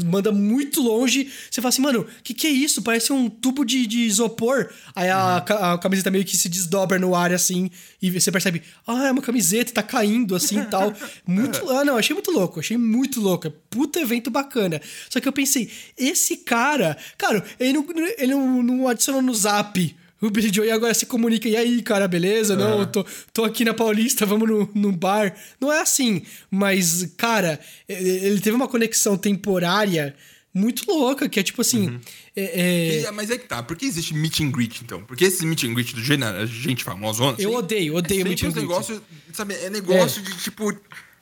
manda 0.06 0.32
muito 0.32 0.82
longe. 0.82 1.32
Você 1.50 1.62
fala 1.62 1.70
assim, 1.70 1.82
mano, 1.82 2.06
que 2.24 2.34
que 2.34 2.46
é 2.48 2.50
isso? 2.50 2.82
Parece 2.82 3.12
um 3.14 3.30
tubo 3.30 3.64
de, 3.66 3.88
de 3.88 4.00
isopor. 4.00 4.70
Aí 4.96 5.10
a, 5.10 5.38
Uhum. 5.38 5.46
ca- 5.46 5.74
a 5.74 5.78
camiseta 5.78 6.12
meio 6.12 6.26
que 6.26 6.36
se 6.38 6.48
desdobra 6.50 7.00
no 7.00 7.16
ar, 7.16 7.32
assim, 7.34 7.70
e 8.02 8.10
você 8.12 8.32
percebe, 8.32 8.62
ah, 8.86 9.08
é 9.08 9.12
uma 9.12 9.22
camiseta, 9.22 9.72
tá 9.72 9.84
caindo, 9.84 10.36
assim, 10.36 10.60
e 10.60 10.66
tal. 10.70 10.94
Muito, 11.26 11.70
ah, 11.70 11.84
não, 11.86 11.98
achei 11.98 12.14
muito 12.14 12.32
louco, 12.32 12.60
achei 12.60 12.78
muito 12.78 13.20
louco. 13.22 13.48
É 13.48 13.52
Puta 13.70 14.00
evento 14.02 14.30
bacana. 14.30 14.82
Só 15.10 15.20
que 15.22 15.28
eu 15.28 15.32
pensei, 15.32 15.70
esse 15.98 16.38
cara, 16.38 16.98
cara, 17.18 17.44
ele 17.60 17.74
não, 17.74 17.86
ele 18.18 18.32
não, 18.34 18.62
não 18.64 18.88
adicionou 18.88 19.22
no 19.22 19.34
zap 19.34 19.96
o 20.22 20.30
Billy 20.30 20.52
Joe 20.54 20.70
agora 20.72 20.94
se 20.94 21.06
comunica, 21.06 21.50
e 21.50 21.56
aí, 21.58 21.82
cara, 21.82 22.08
beleza? 22.08 22.56
Não, 22.56 22.80
eu 22.82 22.86
tô, 22.86 23.06
tô 23.34 23.44
aqui 23.44 23.66
na 23.66 23.74
Paulista, 23.74 24.26
vamos 24.26 24.48
no, 24.50 24.70
no 24.74 24.92
bar. 24.92 25.36
Não 25.60 25.72
é 25.74 25.82
assim, 25.82 26.22
mas, 26.50 27.12
cara, 27.18 27.60
ele 27.90 28.40
teve 28.40 28.56
uma 28.56 28.68
conexão 28.68 29.18
temporária 29.18 30.16
muito 30.54 30.84
louca, 30.92 31.30
que 31.30 31.40
é 31.40 31.44
tipo 31.44 31.62
assim. 31.62 32.00
é- 32.36 32.62
é- 32.62 33.02
E- 33.08 33.12
mas 33.12 33.30
é 33.32 33.38
que 33.38 33.48
tá, 33.48 33.64
por 33.64 33.76
que 33.78 33.86
existe 33.86 34.14
meet 34.14 34.42
and 34.42 34.52
greet, 34.52 34.82
então? 34.84 35.02
Porque 35.04 35.26
esse 35.26 35.46
meet 35.46 35.64
and 35.64 35.74
greet 35.74 35.94
do 35.96 36.04
gênero, 36.04 36.46
gente 36.46 36.84
famosona, 36.84 37.36
Eu 37.40 37.50
assim, 37.52 37.58
odeio, 37.58 37.96
odeio 37.96 38.22
é 38.22 38.24
meet 38.26 38.44
and 38.44 38.52
greet. 38.52 38.62
negócio, 38.68 39.02
sabe, 39.34 39.54
é 39.56 39.70
negócio 39.70 40.22
de, 40.22 40.38
tipo... 40.38 40.72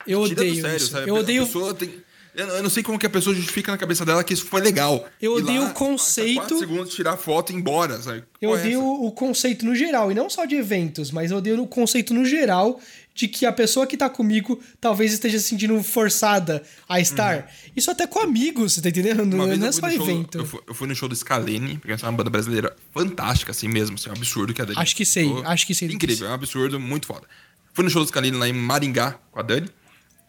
Eu 0.06 0.20
odeio 0.22 0.60
sério, 0.60 0.76
isso. 0.76 0.90
sabe? 0.90 1.08
Eu 1.08 1.16
A 1.16 1.20
odeio- 1.20 1.46
pessoa 1.46 1.72
tem... 1.74 1.90
Eu 2.34 2.46
eu 2.48 2.62
não 2.62 2.70
sei 2.70 2.82
como 2.82 2.98
que 2.98 3.06
a 3.06 3.10
pessoa 3.10 3.34
justifica 3.34 3.72
na 3.72 3.78
cabeça 3.78 4.04
dela 4.04 4.22
que 4.22 4.32
isso 4.32 4.44
foi 4.46 4.60
legal. 4.60 5.06
Eu 5.20 5.34
odeio 5.34 5.62
lá, 5.62 5.70
o 5.70 5.74
conceito- 5.74 6.58
segundos, 6.58 6.94
tirar 6.94 7.16
foto 7.16 7.50
e 7.50 7.54
ir 7.54 7.58
embora, 7.58 8.00
sabe? 8.00 8.22
Eu 8.40 8.50
é 8.50 8.58
odeio 8.58 8.78
essa? 8.80 8.88
o 8.88 9.12
conceito 9.12 9.64
no 9.64 9.74
geral, 9.74 10.10
e 10.10 10.14
não 10.14 10.30
só 10.30 10.44
de 10.44 10.54
eventos, 10.54 11.10
mas 11.10 11.30
eu 11.30 11.38
odeio 11.38 11.60
o 11.62 11.66
conceito 11.66 12.14
no 12.14 12.24
geral 12.24 12.80
de 13.14 13.26
que 13.28 13.44
a 13.44 13.52
pessoa 13.52 13.86
que 13.86 13.96
tá 13.96 14.08
comigo 14.08 14.60
talvez 14.80 15.12
esteja 15.12 15.38
se 15.38 15.44
sentindo 15.48 15.82
forçada 15.82 16.62
a 16.88 17.00
estar. 17.00 17.50
Isso 17.76 17.90
até 17.90 18.06
com 18.06 18.20
amigos, 18.20 18.74
você 18.74 18.80
tá 18.80 18.88
entendendo? 18.88 19.20
Uhum. 19.20 19.34
Uma 19.44 19.56
Não, 19.56 19.66
é 19.66 19.72
só 19.72 19.90
show- 19.90 20.08
evento. 20.08 20.38
eu, 20.38 20.46
fui, 20.46 20.60
eu 20.66 20.74
fui 20.74 20.88
no 20.88 20.94
show 20.94 21.08
do 21.08 21.14
Scalene, 21.16 21.76
porque 21.78 21.92
essa 21.92 22.06
é 22.06 22.08
uma 22.08 22.16
banda 22.16 22.30
brasileira 22.30 22.74
fantástica, 22.94 23.50
assim 23.50 23.68
mesmo. 23.68 23.96
Assim, 23.96 24.08
é 24.08 24.12
um 24.12 24.16
absurdo 24.16 24.54
que 24.54 24.62
a 24.62 24.64
Dani. 24.64 24.78
Acho 24.78 24.94
que 24.96 25.04
sei, 25.04 25.28
tocou. 25.28 25.46
acho 25.46 25.66
que 25.66 25.74
sei 25.74 25.88
Incrível, 25.88 26.28
é 26.28 26.30
um 26.30 26.34
absurdo, 26.34 26.78
muito 26.80 27.06
foda. 27.06 27.26
Fui 27.74 27.84
no 27.84 27.90
show 27.90 28.02
do 28.02 28.08
Scalene 28.08 28.36
lá 28.36 28.48
em 28.48 28.52
Maringá 28.52 29.18
com 29.30 29.38
a 29.40 29.42
Dani. 29.42 29.68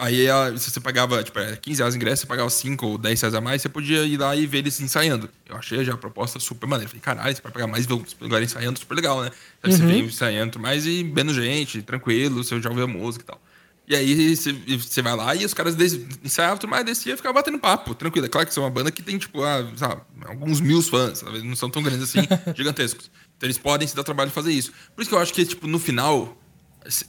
Aí, 0.04 0.28
a- 0.28 0.58
se 0.58 0.72
você 0.72 0.80
pagava, 0.80 1.24
tipo, 1.24 1.38
era 1.38 1.56
15 1.56 1.80
reais 1.80 1.94
o 1.94 1.98
ingresso, 1.98 2.22
você 2.24 2.28
pagava 2.28 2.50
5 2.50 2.88
ou 2.88 2.98
10 2.98 3.22
reais 3.22 3.36
a 3.36 3.40
mais, 3.40 3.62
você 3.62 3.70
podia 3.70 4.04
ir 4.04 4.18
lá 4.18 4.36
e 4.36 4.48
ver 4.48 4.58
eles 4.58 4.82
ensaiando. 4.82 5.30
Eu 5.48 5.56
achei 5.56 5.86
já 5.86 5.94
a 5.94 5.98
proposta 5.98 6.40
super 6.40 6.66
maneira. 6.68 6.90
Falei, 6.90 7.02
caralho, 7.02 7.36
você 7.36 7.42
vai 7.42 7.52
pagar 7.52 7.68
mais 7.68 7.86
e 7.86 7.88
ver 7.88 7.94
os 7.94 8.16
lugares 8.20 8.50
ensaiando, 8.52 8.80
super 8.80 8.96
legal, 8.96 9.22
né? 9.22 9.30
Aí 9.62 9.70
Uhum. 9.72 9.78
você 9.78 9.86
vê 9.86 10.00
ensaiando 10.00 10.60
mais 10.60 10.88
e 10.88 11.04
vendo 11.04 11.32
gente, 11.34 11.84
tranquilo, 11.84 12.44
você 12.44 12.60
já 12.60 12.70
ouviu 12.70 12.86
a 12.86 12.88
música 12.88 13.24
e 13.24 13.28
tal. 13.28 13.40
E 13.88 13.96
aí 13.96 14.36
você, 14.36 15.02
vai 15.04 15.16
lá 15.16 15.36
e 15.36 15.46
os 15.46 15.54
caras 15.54 15.76
ensaiavam 16.24 16.58
tudo 16.58 16.70
mais, 16.70 16.84
descia 16.86 17.14
e 17.14 17.18
ficava 17.18 17.34
batendo 17.34 17.60
papo, 17.60 17.94
tranquilo. 17.94 18.26
É 18.26 18.30
claro 18.30 18.48
que 18.48 18.54
são 18.56 18.64
uma 18.64 18.70
banda 18.72 18.90
que 18.90 19.04
tem, 19.04 19.18
tipo, 19.20 19.44
ah, 19.44 19.70
sabe, 19.76 20.02
alguns 20.26 20.60
mil 20.62 20.82
fãs, 20.82 21.20
sabe? 21.20 21.44
não 21.44 21.56
são 21.56 21.70
tão 21.70 21.84
grandes 21.84 22.04
assim, 22.04 22.20
gigantescos. 22.56 23.12
Então 23.38 23.48
eles 23.48 23.58
podem 23.60 23.88
se 23.88 23.96
dar 23.96 24.04
trabalho 24.04 24.30
de 24.30 24.34
fazer 24.36 24.52
isso. 24.52 24.72
Por 24.96 25.02
isso 25.02 25.10
que 25.10 25.16
eu 25.16 25.20
acho 25.20 25.34
que, 25.34 25.46
tipo, 25.46 25.68
no 25.68 25.78
final, 25.78 26.36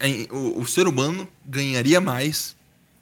é, 0.01 0.26
o, 0.30 0.61
o 0.61 0.66
ser 0.66 0.86
humano 0.86 1.26
ganharia 1.47 2.01
mais 2.01 2.55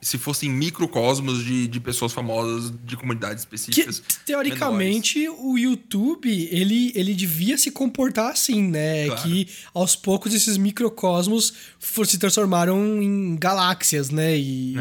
se 0.02 0.16
fossem 0.16 0.48
microcosmos 0.48 1.44
de, 1.44 1.68
de 1.68 1.78
pessoas 1.78 2.12
famosas 2.12 2.72
de 2.84 2.96
comunidades 2.96 3.44
Que, 3.44 3.54
específicas. 3.54 4.02
teoricamente, 4.24 5.28
o 5.28 5.58
YouTube, 5.58 6.30
ele, 6.50 6.90
ele 6.94 7.12
devia 7.14 7.58
se 7.58 7.70
comportar 7.70 8.30
assim, 8.32 8.62
né? 8.62 9.06
Claro. 9.06 9.22
Que 9.22 9.48
aos 9.74 9.94
poucos 9.96 10.32
esses 10.32 10.56
microcosmos 10.56 11.52
for- 11.78 12.06
se 12.06 12.16
transformaram 12.18 13.02
em 13.02 13.36
galáxias, 13.36 14.08
né? 14.10 14.38
E 14.38 14.74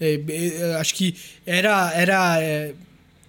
é, 0.00 0.20
é, 0.28 0.76
acho 0.76 0.94
que 0.94 1.14
era, 1.44 1.92
era 1.92 2.40
é, 2.40 2.72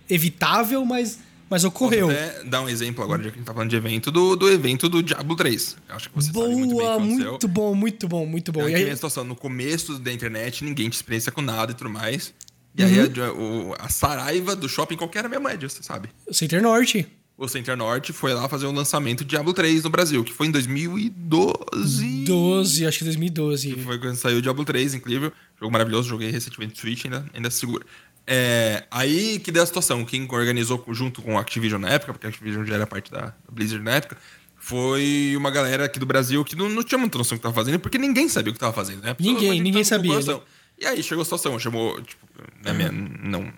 evitável, 0.10 0.86
mas, 0.86 1.18
mas 1.52 1.64
ocorreu. 1.64 2.08
Posso 2.08 2.20
até 2.20 2.44
dar 2.46 2.62
um 2.62 2.70
exemplo 2.70 3.04
agora, 3.04 3.22
já 3.22 3.30
que 3.30 3.36
a 3.36 3.38
gente 3.38 3.46
tá 3.46 3.54
falando 3.54 3.70
de 3.70 3.76
evento, 3.76 4.10
do, 4.12 4.36
do 4.36 4.50
evento 4.50 4.90
do 4.90 5.04
Diablo 5.04 5.36
3. 5.36 5.78
Eu 5.90 5.96
acho 5.96 6.10
que 6.10 6.16
você 6.16 6.32
sabe 6.32 6.40
muito 6.56 6.76
bem 6.78 6.88
o 6.88 6.90
que 6.90 6.96
Boa, 6.96 7.00
muito 7.00 7.48
bom, 7.48 7.76
muito 7.76 8.08
bom, 8.08 8.26
muito 8.26 8.52
bom. 8.52 8.62
Aí 8.62 8.72
E 8.74 8.76
que 8.78 8.84
aí- 8.86 8.90
a 8.90 8.96
situação, 8.96 9.24
no 9.24 9.36
começo 9.36 10.00
da 10.00 10.12
internet, 10.12 10.64
ninguém 10.64 10.90
te 10.90 10.94
experiência 10.96 11.32
com 11.32 11.42
nada 11.42 11.74
e 11.74 11.76
tudo 11.76 11.90
mais. 11.92 12.34
E 12.76 12.82
aí 12.84 13.00
Uhum. 13.00 13.06
a, 13.06 13.32
o- 13.34 13.76
a 13.78 13.90
Saraiva 13.90 14.56
do 14.56 14.68
shopping 14.70 14.96
qualquer 14.96 15.20
era 15.20 15.28
a 15.28 15.32
mesma 15.32 15.50
média, 15.50 15.68
você 15.70 15.84
sabe. 15.84 16.10
Center 16.32 16.62
Norte. 16.62 17.06
O 17.38 17.48
Center 17.48 17.76
Norte 17.76 18.14
foi 18.14 18.34
lá 18.34 18.48
fazer 18.48 18.68
o 18.68 18.72
lançamento 18.72 19.24
de 19.26 19.32
Diablo 19.32 19.52
3 19.54 19.84
no 19.84 19.90
Brasil, 19.90 20.24
que 20.24 20.32
foi 20.32 20.48
em 20.48 20.52
2012. 20.52 22.24
12, 22.26 22.86
acho 22.86 23.00
que 23.00 23.04
2012. 23.06 23.76
Foi 23.84 23.98
quando 24.00 24.16
saiu 24.16 24.38
o 24.38 24.42
Diablo 24.42 24.64
3, 24.64 24.94
incrível. 24.94 25.32
Jogo 25.60 25.72
maravilhoso, 25.72 26.08
joguei 26.10 26.30
recentemente 26.32 26.74
no 26.74 26.80
Switch, 26.80 27.06
ainda, 27.06 27.26
ainda 27.34 27.50
segura. 27.50 27.86
É, 28.26 28.84
aí 28.92 29.40
que 29.40 29.52
deu 29.52 29.64
a 29.64 29.66
situação. 29.66 30.06
Quem 30.06 30.28
organizou 30.30 30.84
junto 30.90 31.22
com 31.22 31.38
a 31.38 31.42
Activision 31.42 31.82
na 31.82 31.90
época, 31.90 32.14
porque 32.14 32.28
a 32.28 32.30
Activision 32.30 32.66
já 32.66 32.76
era 32.76 32.88
parte 32.88 33.12
da, 33.12 33.34
Blizzard 33.52 33.84
na 33.84 33.92
época, 33.92 34.18
foi 34.58 35.34
uma 35.36 35.50
galera 35.50 35.86
aqui 35.86 36.00
do 36.00 36.06
Brasil 36.06 36.44
que 36.46 36.56
não, 36.56 36.70
não 36.70 36.84
tinha 36.84 36.98
muita 36.98 37.18
noção 37.18 37.36
do 37.36 37.40
que 37.40 37.44
tava 37.44 37.56
fazendo, 37.56 37.80
porque 37.80 37.98
ninguém 37.98 38.30
sabia 38.30 38.52
o 38.52 38.54
que 38.54 38.60
tava 38.60 38.74
fazendo, 38.74 39.02
né? 39.02 39.16
Ninguém, 39.20 39.60
ninguém 39.60 39.84
sabia, 39.84 40.12
coração. 40.12 40.44
E 40.80 40.86
aí 40.86 41.04
chegou 41.04 41.22
a 41.22 41.26
situação, 41.26 41.60
chamou, 41.60 42.02
tipo, 42.02 42.26
minha, 42.64 42.92
não, 42.92 43.52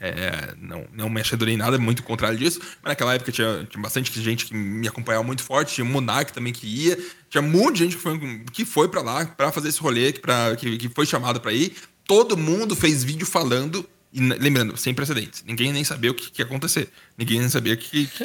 é, 0.00 0.54
não, 0.60 0.86
não 0.92 1.08
me 1.08 1.20
achadorei 1.20 1.54
em 1.54 1.56
nada, 1.56 1.78
muito 1.78 2.02
contrário 2.02 2.38
disso. 2.38 2.60
Mas 2.82 2.90
naquela 2.90 3.14
época 3.14 3.32
tinha, 3.32 3.66
tinha 3.68 3.82
bastante 3.82 4.20
gente 4.20 4.44
que 4.46 4.54
me 4.54 4.86
acompanhava 4.86 5.24
muito 5.24 5.42
forte, 5.42 5.74
tinha 5.74 5.84
o 5.84 5.88
Monark 5.88 6.32
também 6.32 6.52
que 6.52 6.66
ia, 6.66 6.98
tinha 7.30 7.42
um 7.42 7.48
monte 7.48 7.76
de 7.76 7.84
gente 7.84 7.96
que 7.96 8.02
foi, 8.02 8.44
que 8.52 8.64
foi 8.64 8.88
pra 8.88 9.00
lá 9.00 9.24
pra 9.24 9.50
fazer 9.50 9.68
esse 9.68 9.80
rolê, 9.80 10.12
que, 10.12 10.20
pra, 10.20 10.54
que, 10.56 10.76
que 10.76 10.88
foi 10.88 11.06
chamado 11.06 11.40
pra 11.40 11.52
ir. 11.52 11.74
Todo 12.06 12.36
mundo 12.36 12.76
fez 12.76 13.02
vídeo 13.02 13.26
falando, 13.26 13.88
e 14.12 14.20
lembrando, 14.20 14.76
sem 14.76 14.92
precedentes. 14.94 15.42
Ninguém 15.46 15.72
nem 15.72 15.82
sabia 15.84 16.10
o 16.10 16.14
que, 16.14 16.30
que 16.30 16.40
ia 16.42 16.46
acontecer. 16.46 16.88
Ninguém 17.18 17.40
nem 17.40 17.48
sabia 17.48 17.76
que, 17.76 18.06
que- 18.06 18.24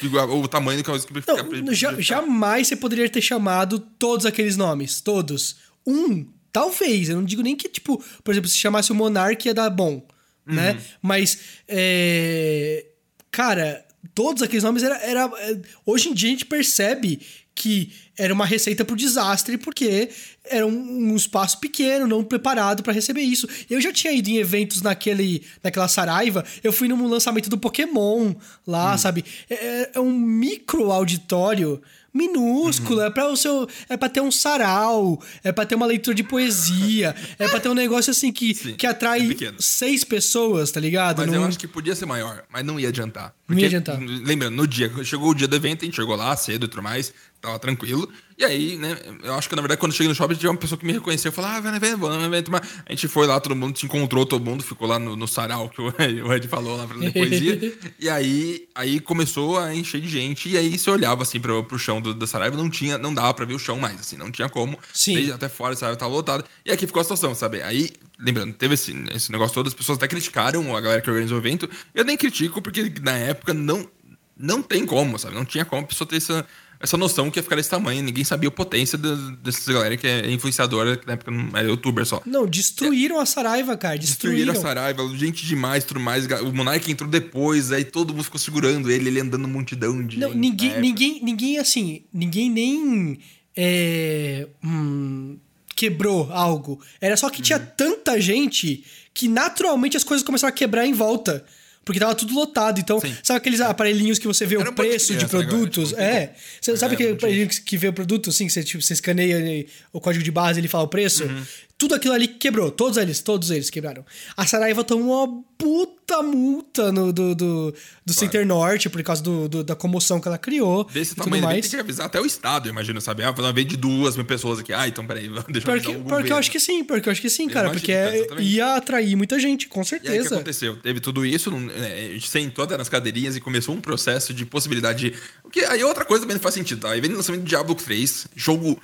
que- 0.00 0.06
o 0.16 0.48
tamanho 0.48 0.82
que 0.82 0.90
que 0.90 1.62
Não, 1.62 1.74
ja- 1.74 2.00
jamais 2.00 2.68
você 2.68 2.76
poderia 2.76 3.08
ter 3.08 3.20
chamado 3.20 3.78
todos 3.78 4.24
aqueles 4.26 4.56
nomes. 4.56 5.00
Todos. 5.00 5.56
Um, 5.86 6.26
talvez. 6.52 7.08
Eu 7.08 7.16
não 7.16 7.24
digo 7.24 7.42
nem 7.42 7.54
que, 7.56 7.68
tipo, 7.68 8.02
por 8.24 8.30
exemplo, 8.32 8.48
se 8.48 8.56
chamasse 8.56 8.92
o 8.92 8.94
Monark 8.94 9.46
ia 9.46 9.52
dar 9.54 9.68
bom. 9.70 10.06
Né? 10.46 10.80
Mas. 11.02 11.38
é, 11.68 12.86
Cara, 13.30 13.84
todos 14.14 14.42
aqueles 14.42 14.62
nomes 14.64 14.82
era, 14.82 14.96
era. 14.98 15.30
é, 15.38 15.60
Hoje 15.84 16.08
em 16.08 16.14
dia 16.14 16.28
a 16.28 16.32
gente 16.32 16.46
percebe 16.46 17.20
que 17.56 17.90
era 18.16 18.32
uma 18.32 18.44
receita 18.46 18.84
pro 18.84 18.94
desastre, 18.94 19.56
porque 19.58 20.10
era 20.44 20.66
um, 20.66 21.10
um 21.12 21.16
espaço 21.16 21.58
pequeno, 21.58 22.06
não 22.06 22.22
preparado 22.22 22.82
pra 22.82 22.92
receber 22.92 23.22
isso. 23.22 23.48
Eu 23.68 23.80
já 23.80 23.92
tinha 23.92 24.12
ido 24.12 24.28
em 24.28 24.36
eventos 24.36 24.82
naquele, 24.82 25.42
naquela 25.62 25.88
Saraiva, 25.88 26.44
eu 26.62 26.72
fui 26.72 26.86
no 26.86 27.08
lançamento 27.08 27.48
do 27.50 27.58
Pokémon 27.58 28.34
lá, 28.66 28.96
sabe? 28.98 29.24
É, 29.50 29.90
é 29.94 30.00
um 30.00 30.12
micro 30.12 30.92
auditório 30.92 31.82
minúsculo, 32.16 33.02
é 33.02 33.10
para 33.10 33.28
o 33.28 33.36
seu, 33.36 33.68
é 33.90 33.96
para 33.96 34.08
ter 34.08 34.22
um 34.22 34.30
sarau, 34.32 35.20
é 35.44 35.52
para 35.52 35.66
ter 35.66 35.74
uma 35.74 35.84
leitura 35.84 36.14
de 36.14 36.22
poesia, 36.22 37.14
é 37.38 37.46
para 37.46 37.60
ter 37.60 37.68
um 37.68 37.74
negócio 37.74 38.10
assim 38.10 38.32
que, 38.32 38.54
Sim, 38.54 38.74
que 38.74 38.86
é 38.86 38.88
atrai 38.90 39.26
pequeno. 39.28 39.60
seis 39.60 40.02
pessoas, 40.02 40.70
tá 40.70 40.80
ligado? 40.80 41.18
Mas 41.18 41.26
Não- 41.26 41.34
eu 41.34 41.44
acho 41.44 41.58
que 41.58 41.68
podia 41.68 41.94
ser 41.94 42.06
maior, 42.06 42.42
mas 42.50 42.64
não 42.64 42.80
ia 42.80 42.88
adiantar. 42.88 43.34
Não 43.46 43.58
ia 43.58 43.66
adiantar. 43.66 43.98
Lembrando, 44.00 44.54
no 44.56 44.66
dia, 44.66 44.90
chegou 45.04 45.30
o 45.30 45.34
dia 45.34 45.46
do 45.46 45.54
evento, 45.56 45.82
a 45.82 45.84
gente 45.84 45.94
chegou 45.96 46.16
lá 46.16 46.34
cedo 46.36 46.64
e 46.64 46.68
tudo 46.68 46.82
mais, 46.82 47.12
tava 47.46 47.58
tranquilo. 47.58 48.08
E 48.38 48.44
aí, 48.44 48.76
né, 48.76 48.96
eu 49.22 49.34
acho 49.34 49.48
que 49.48 49.56
na 49.56 49.62
verdade 49.62 49.80
quando 49.80 49.92
eu 49.92 49.96
cheguei 49.96 50.08
no 50.08 50.14
shopping 50.14 50.34
tinha 50.34 50.50
uma 50.50 50.58
pessoa 50.58 50.78
que 50.78 50.84
me 50.84 50.92
reconheceu, 50.92 51.32
falou, 51.32 51.50
ah, 51.50 51.76
evento, 51.76 51.98
vou 51.98 52.10
no 52.10 52.24
evento. 52.24 52.50
Mas 52.50 52.62
a 52.84 52.92
gente 52.92 53.08
foi 53.08 53.26
lá, 53.26 53.40
todo 53.40 53.56
mundo 53.56 53.78
se 53.78 53.86
encontrou, 53.86 54.26
todo 54.26 54.44
mundo 54.44 54.62
ficou 54.62 54.86
lá 54.86 54.98
no, 54.98 55.16
no 55.16 55.26
sarau 55.26 55.70
que 55.70 55.80
o 55.80 55.88
Ed, 55.98 56.22
o 56.22 56.32
Ed 56.32 56.46
falou 56.48 56.76
lá 56.76 56.86
pra 56.86 56.96
ler 56.96 57.12
poesia. 57.12 57.78
e 57.98 58.08
aí, 58.10 58.68
aí 58.74 59.00
começou 59.00 59.58
a 59.58 59.74
encher 59.74 60.00
de 60.00 60.08
gente, 60.08 60.50
e 60.50 60.58
aí 60.58 60.78
você 60.78 60.90
olhava 60.90 61.22
assim 61.22 61.40
pro, 61.40 61.64
pro 61.64 61.78
chão 61.78 62.00
do, 62.00 62.12
da 62.12 62.26
Saraiva, 62.26 62.56
não 62.56 62.68
tinha, 62.68 62.98
não 62.98 63.14
dava 63.14 63.32
pra 63.32 63.46
ver 63.46 63.54
o 63.54 63.58
chão 63.58 63.78
mais, 63.78 64.00
assim, 64.00 64.16
não 64.16 64.30
tinha 64.30 64.48
como. 64.48 64.78
Sim. 64.92 65.14
Desde 65.14 65.32
até 65.32 65.48
fora, 65.48 65.72
a 65.72 65.76
Saraiva 65.76 65.98
tava 65.98 66.12
lotada. 66.12 66.44
E 66.64 66.70
aqui 66.70 66.86
ficou 66.86 67.00
a 67.00 67.04
situação, 67.04 67.34
sabe? 67.34 67.62
Aí, 67.62 67.90
lembrando, 68.18 68.52
teve 68.52 68.74
esse, 68.74 68.94
esse 69.14 69.32
negócio 69.32 69.54
todo, 69.54 69.68
as 69.68 69.74
pessoas 69.74 69.96
até 69.96 70.08
criticaram 70.08 70.76
a 70.76 70.80
galera 70.80 71.00
que 71.00 71.08
organizou 71.08 71.38
o 71.38 71.40
evento. 71.40 71.68
Eu 71.94 72.04
nem 72.04 72.16
critico, 72.16 72.60
porque 72.60 72.92
na 73.00 73.12
época 73.12 73.54
não, 73.54 73.88
não 74.36 74.62
tem 74.62 74.84
como, 74.84 75.18
sabe? 75.18 75.34
Não 75.34 75.44
tinha 75.44 75.64
como 75.64 75.82
a 75.82 75.86
pessoa 75.86 76.06
ter 76.06 76.16
essa, 76.16 76.46
essa 76.80 76.96
noção 76.96 77.30
que 77.30 77.38
ia 77.38 77.42
ficar 77.42 77.56
desse 77.56 77.70
tamanho. 77.70 78.02
Ninguém 78.02 78.24
sabia 78.24 78.48
a 78.48 78.52
potência 78.52 78.98
de, 78.98 79.36
dessas 79.36 79.66
galera 79.66 79.96
que 79.96 80.06
é 80.06 80.30
influenciadora, 80.30 80.96
que 80.96 81.06
na 81.06 81.14
época 81.14 81.30
não 81.30 81.56
era 81.56 81.68
youtuber 81.68 82.04
só. 82.04 82.22
Não, 82.26 82.46
destruíram 82.46 83.18
é. 83.18 83.22
a 83.22 83.26
Saraiva, 83.26 83.76
cara. 83.76 83.98
Destruíram. 83.98 84.52
destruíram 84.52 84.52
a 84.52 84.74
Saraiva, 84.74 85.16
gente 85.16 85.46
demais, 85.46 85.84
tudo 85.84 86.00
mais. 86.00 86.26
O 86.26 86.52
Monark 86.52 86.90
entrou 86.90 87.08
depois, 87.08 87.72
aí 87.72 87.84
todo 87.84 88.12
mundo 88.12 88.24
ficou 88.24 88.38
segurando 88.38 88.90
ele, 88.90 89.08
ele 89.08 89.20
andando 89.20 89.48
multidão 89.48 90.04
de. 90.06 90.18
Não, 90.18 90.34
ninguém, 90.34 90.80
ninguém, 90.80 91.20
ninguém, 91.22 91.58
assim, 91.58 92.04
ninguém 92.12 92.50
nem. 92.50 93.18
É, 93.56 94.46
hum, 94.62 95.38
quebrou 95.74 96.30
algo. 96.32 96.80
Era 97.00 97.16
só 97.16 97.30
que 97.30 97.42
tinha 97.42 97.58
uhum. 97.58 97.66
tanta 97.76 98.20
gente 98.20 98.84
que 99.12 99.28
naturalmente 99.28 99.96
as 99.96 100.04
coisas 100.04 100.24
começaram 100.24 100.52
a 100.52 100.56
quebrar 100.56 100.86
em 100.86 100.92
volta. 100.92 101.44
Porque 101.86 102.00
tava 102.00 102.16
tudo 102.16 102.34
lotado. 102.34 102.80
Então, 102.80 103.00
Sim. 103.00 103.14
sabe 103.22 103.38
aqueles 103.38 103.60
aparelhinhos 103.60 104.18
que 104.18 104.26
você 104.26 104.44
vê 104.44 104.56
Era 104.56 104.70
o 104.70 104.72
preço 104.72 105.14
de, 105.14 105.24
produtos? 105.24 105.92
é. 105.92 106.32
Você 106.60 106.76
sabe 106.76 106.94
é, 106.94 106.96
aquele 106.96 107.12
aparelhinho 107.12 107.48
que 107.48 107.78
vê 107.78 107.86
o 107.86 107.92
produto, 107.92 108.30
assim, 108.30 108.48
que 108.48 108.52
você, 108.52 108.64
tipo, 108.64 108.82
você 108.82 108.92
escaneia 108.92 109.64
o 109.92 110.00
código 110.00 110.24
de 110.24 110.32
base 110.32 110.58
e 110.58 110.62
ele 110.62 110.68
fala 110.68 110.82
o 110.82 110.88
preço? 110.88 111.22
Uhum. 111.24 111.44
Tudo 111.78 111.94
aquilo 111.94 112.14
ali 112.14 112.26
quebrou. 112.26 112.70
Todos 112.70 112.96
eles, 112.96 113.20
todos 113.20 113.50
eles 113.50 113.68
quebraram. 113.68 114.04
A 114.34 114.46
Saraiva 114.46 114.82
tomou 114.82 115.26
uma 115.26 115.44
puta 115.58 116.22
multa 116.22 116.90
no, 116.90 117.12
do, 117.12 117.34
do, 117.34 117.74
do 118.04 118.12
Center 118.14 118.46
Norte 118.46 118.88
por 118.88 119.02
causa 119.02 119.22
do, 119.22 119.46
do, 119.46 119.64
da 119.64 119.74
comoção 119.74 120.18
que 120.18 120.26
ela 120.26 120.38
criou. 120.38 120.84
Desse 120.84 121.14
tamanho, 121.14 121.42
mais. 121.42 121.62
tem 121.62 121.70
que 121.70 121.76
avisar 121.76 122.06
até 122.06 122.18
o 122.18 122.24
Estado, 122.24 122.68
imagina, 122.68 122.98
sabe? 123.00 123.24
Ah, 123.24 123.34
uma 123.36 123.52
vez 123.52 123.66
de 123.66 123.76
duas 123.76 124.16
mil 124.16 124.24
pessoas 124.24 124.60
aqui. 124.60 124.72
Ah, 124.72 124.88
então 124.88 125.06
peraí, 125.06 125.28
deixa 125.48 125.66
porque, 125.66 125.90
eu 125.90 126.00
Porque 126.00 126.32
eu 126.32 126.36
acho 126.36 126.50
que 126.50 126.60
sim, 126.60 126.82
porque 126.82 127.08
eu 127.08 127.12
acho 127.12 127.20
que 127.20 127.28
sim, 127.28 127.46
cara. 127.46 127.68
Imagina, 127.68 128.24
porque 128.24 128.42
ia 128.42 128.76
atrair 128.76 129.14
muita 129.14 129.38
gente, 129.38 129.68
com 129.68 129.84
certeza. 129.84 130.14
E 130.14 130.18
aí, 130.18 130.24
o 130.24 130.28
que 130.28 130.34
aconteceu? 130.34 130.76
Teve 130.76 131.00
tudo 131.00 131.26
isso, 131.26 131.52
é, 131.74 132.06
a 132.06 132.12
gente 132.14 132.28
sentou 132.28 132.66
nas 132.66 132.88
cadeirinhas 132.88 133.36
e 133.36 133.40
começou 133.40 133.74
um 133.74 133.80
processo 133.80 134.32
de 134.32 134.46
possibilidade 134.46 135.10
de... 135.10 135.18
Porque 135.42 135.60
aí 135.60 135.84
outra 135.84 136.06
coisa 136.06 136.22
também 136.22 136.36
não 136.36 136.42
faz 136.42 136.54
sentido, 136.54 136.80
tá? 136.80 136.90
Aí 136.90 137.00
vem 137.02 137.12
o 137.12 137.16
lançamento 137.16 137.42
do 137.42 137.48
Diablo 137.48 137.74
3, 137.74 138.28
jogo 138.34 138.80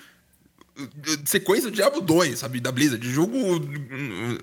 sequência 1.24 1.70
do 1.70 1.74
Diablo 1.74 2.00
2, 2.00 2.38
sabe? 2.38 2.60
Da 2.60 2.72
Blizzard. 2.72 3.06
Jogo 3.10 3.36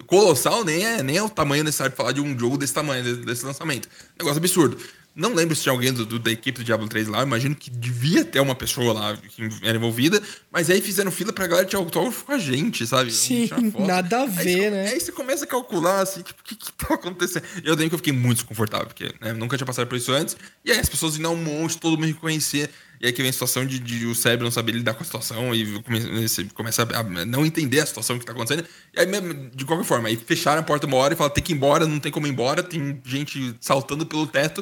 colossal, 0.05 0.63
nem 0.63 0.85
é, 0.85 1.03
nem 1.03 1.17
é 1.17 1.23
o 1.23 1.29
tamanho 1.29 1.63
necessário 1.63 1.91
pra 1.93 2.03
falar 2.03 2.13
de 2.13 2.21
um 2.21 2.37
jogo 2.37 2.57
desse 2.57 2.73
tamanho, 2.73 3.03
desse 3.25 3.45
lançamento. 3.45 3.89
Negócio 4.17 4.37
absurdo. 4.37 4.77
Não 5.15 5.33
lembro 5.33 5.53
se 5.53 5.63
tinha 5.63 5.73
alguém 5.73 5.91
do, 5.91 6.05
do, 6.05 6.17
da 6.17 6.31
equipe 6.31 6.59
do 6.59 6.63
Diablo 6.63 6.87
3 6.87 7.07
lá. 7.07 7.23
Imagino 7.23 7.53
que 7.53 7.69
devia 7.69 8.23
ter 8.23 8.39
uma 8.39 8.55
pessoa 8.55 8.93
lá 8.93 9.17
que 9.17 9.49
era 9.63 9.77
envolvida. 9.77 10.21
Mas 10.49 10.69
aí 10.69 10.81
fizeram 10.81 11.11
fila 11.11 11.33
pra 11.33 11.47
galera 11.47 11.67
tirar 11.67 11.81
autógrafo 11.81 12.23
com 12.23 12.31
a 12.31 12.37
gente, 12.37 12.87
sabe? 12.87 13.11
Sim, 13.11 13.49
nada 13.79 14.21
a 14.21 14.25
ver, 14.25 14.65
aí, 14.65 14.71
né? 14.71 14.89
Aí 14.91 14.99
você 14.99 15.11
começa 15.11 15.43
a 15.43 15.47
calcular, 15.47 16.01
assim, 16.01 16.21
tipo, 16.21 16.39
o 16.39 16.43
que 16.43 16.55
que 16.55 16.71
tá 16.71 16.93
acontecendo? 16.93 17.43
Eu 17.65 17.75
lembro 17.75 17.89
que 17.89 17.95
eu 17.95 17.99
fiquei 17.99 18.13
muito 18.13 18.37
desconfortável, 18.37 18.87
porque 18.87 19.13
né, 19.19 19.33
nunca 19.33 19.57
tinha 19.57 19.67
passado 19.67 19.87
por 19.87 19.97
isso 19.97 20.11
antes. 20.11 20.37
E 20.63 20.71
aí 20.71 20.79
as 20.79 20.87
pessoas 20.87 21.17
indo 21.17 21.29
um 21.29 21.35
monte, 21.35 21.77
todo 21.77 21.97
mundo 21.97 22.07
reconhecer. 22.07 22.69
E 22.99 23.07
aí 23.07 23.13
que 23.13 23.21
vem 23.21 23.29
a 23.29 23.33
situação 23.33 23.65
de, 23.65 23.79
de, 23.79 24.05
o 24.05 24.13
cérebro 24.13 24.43
não 24.43 24.51
saber 24.51 24.73
lidar 24.73 24.93
com 24.93 25.01
a 25.01 25.05
situação 25.05 25.55
e 25.55 25.63
você 25.63 26.43
começa 26.53 26.83
a 26.83 27.03
não 27.25 27.45
entender 27.45 27.79
a 27.79 27.85
situação 27.85 28.19
que 28.19 28.25
tá 28.25 28.33
acontecendo. 28.33 28.67
E 28.93 28.99
aí, 28.99 29.07
de 29.55 29.63
qualquer 29.63 29.85
forma, 29.85 30.09
aí 30.09 30.17
fecharam 30.17 30.59
a 30.59 30.63
porta 30.63 30.85
uma 30.85 30.97
hora 30.97 31.13
e 31.13 31.17
falaram, 31.17 31.33
tem 31.33 31.43
que 31.43 31.53
ir 31.53 31.55
embora, 31.55 31.87
não 31.87 31.99
tem 31.99 32.11
como 32.11 32.27
ir 32.27 32.31
embora, 32.31 32.61
tem 32.61 33.01
gente 33.05 33.55
saltando 33.61 34.05
pelo 34.05 34.27
teto. 34.27 34.61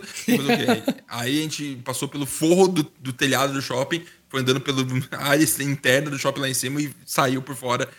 aí 1.10 1.40
a 1.40 1.42
gente 1.42 1.82
passou 1.84 2.08
pelo 2.08 2.28
forro 2.28 2.68
do, 2.68 2.92
do 3.00 3.12
telhado 3.12 3.54
do 3.54 3.62
shopping, 3.62 4.04
foi 4.30 4.42
andando 4.42 4.62
pela 4.62 4.86
área 5.18 5.46
interna 5.64 6.12
do 6.12 6.20
shopping 6.20 6.42
lá 6.42 6.50
em 6.50 6.54
cima 6.54 6.80
e 6.80 6.92
saiu 7.06 7.42
por 7.42 7.56
fora 7.56 7.90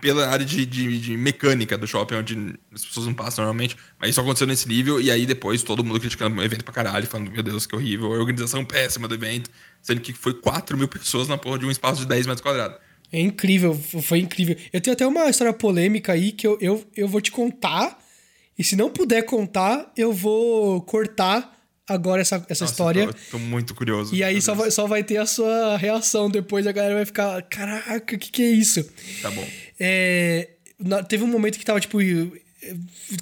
pela 0.00 0.28
área 0.28 0.44
de, 0.44 0.66
de, 0.66 1.00
de, 1.00 1.16
mecânica 1.16 1.78
do 1.78 1.86
shopping, 1.86 2.16
onde 2.16 2.58
as 2.74 2.84
pessoas 2.84 3.06
não 3.06 3.14
passam 3.14 3.44
normalmente. 3.44 3.76
Mas 3.98 4.10
isso 4.10 4.20
aconteceu 4.20 4.46
nesse 4.46 4.68
nível, 4.68 5.00
e 5.00 5.10
aí 5.10 5.26
depois 5.26 5.62
todo 5.62 5.84
mundo 5.84 6.00
criticando 6.00 6.36
o 6.36 6.42
evento 6.42 6.64
pra 6.64 6.74
caralho, 6.74 7.06
falando, 7.06 7.30
meu 7.30 7.42
Deus, 7.42 7.66
que 7.66 7.76
horrível, 7.76 8.12
a 8.12 8.18
organização 8.18 8.64
péssima 8.64 9.06
do 9.06 9.14
evento, 9.14 9.48
sendo 9.86 10.00
que 10.00 10.12
foi 10.12 10.34
4 10.34 10.76
mil 10.76 10.88
pessoas 10.88 11.28
na 11.28 11.38
porra 11.38 11.60
de 11.60 11.64
um 11.64 11.70
espaço 11.70 12.00
de 12.00 12.08
10 12.08 12.26
metros 12.26 12.42
quadrados. 12.42 12.76
É 13.12 13.20
incrível, 13.20 13.72
foi 14.02 14.18
incrível. 14.18 14.56
Eu 14.72 14.80
tenho 14.80 14.94
até 14.94 15.06
uma 15.06 15.30
história 15.30 15.52
polêmica 15.52 16.12
aí 16.12 16.32
que 16.32 16.44
eu, 16.44 16.58
eu, 16.60 16.84
eu 16.96 17.06
vou 17.06 17.20
te 17.20 17.30
contar, 17.30 17.96
e 18.58 18.64
se 18.64 18.74
não 18.74 18.90
puder 18.90 19.22
contar, 19.22 19.92
eu 19.96 20.12
vou 20.12 20.82
cortar 20.82 21.56
agora 21.88 22.20
essa, 22.20 22.44
essa 22.48 22.64
Nossa, 22.64 22.72
história. 22.72 23.06
Tô, 23.06 23.14
tô, 23.32 23.38
muito 23.38 23.76
curioso. 23.76 24.12
E 24.12 24.24
aí 24.24 24.42
só 24.42 24.56
vai, 24.56 24.72
só 24.72 24.88
vai 24.88 25.04
ter 25.04 25.18
a 25.18 25.26
sua 25.26 25.76
reação 25.76 26.28
depois, 26.28 26.66
a 26.66 26.72
galera 26.72 26.96
vai 26.96 27.06
ficar, 27.06 27.40
caraca, 27.42 28.16
o 28.16 28.18
que, 28.18 28.30
que 28.32 28.42
é 28.42 28.50
isso? 28.50 28.84
Tá 29.22 29.30
bom. 29.30 29.46
É, 29.78 30.48
teve 31.08 31.22
um 31.22 31.28
momento 31.28 31.58
que 31.58 31.64
tava 31.64 31.78
tipo. 31.78 31.98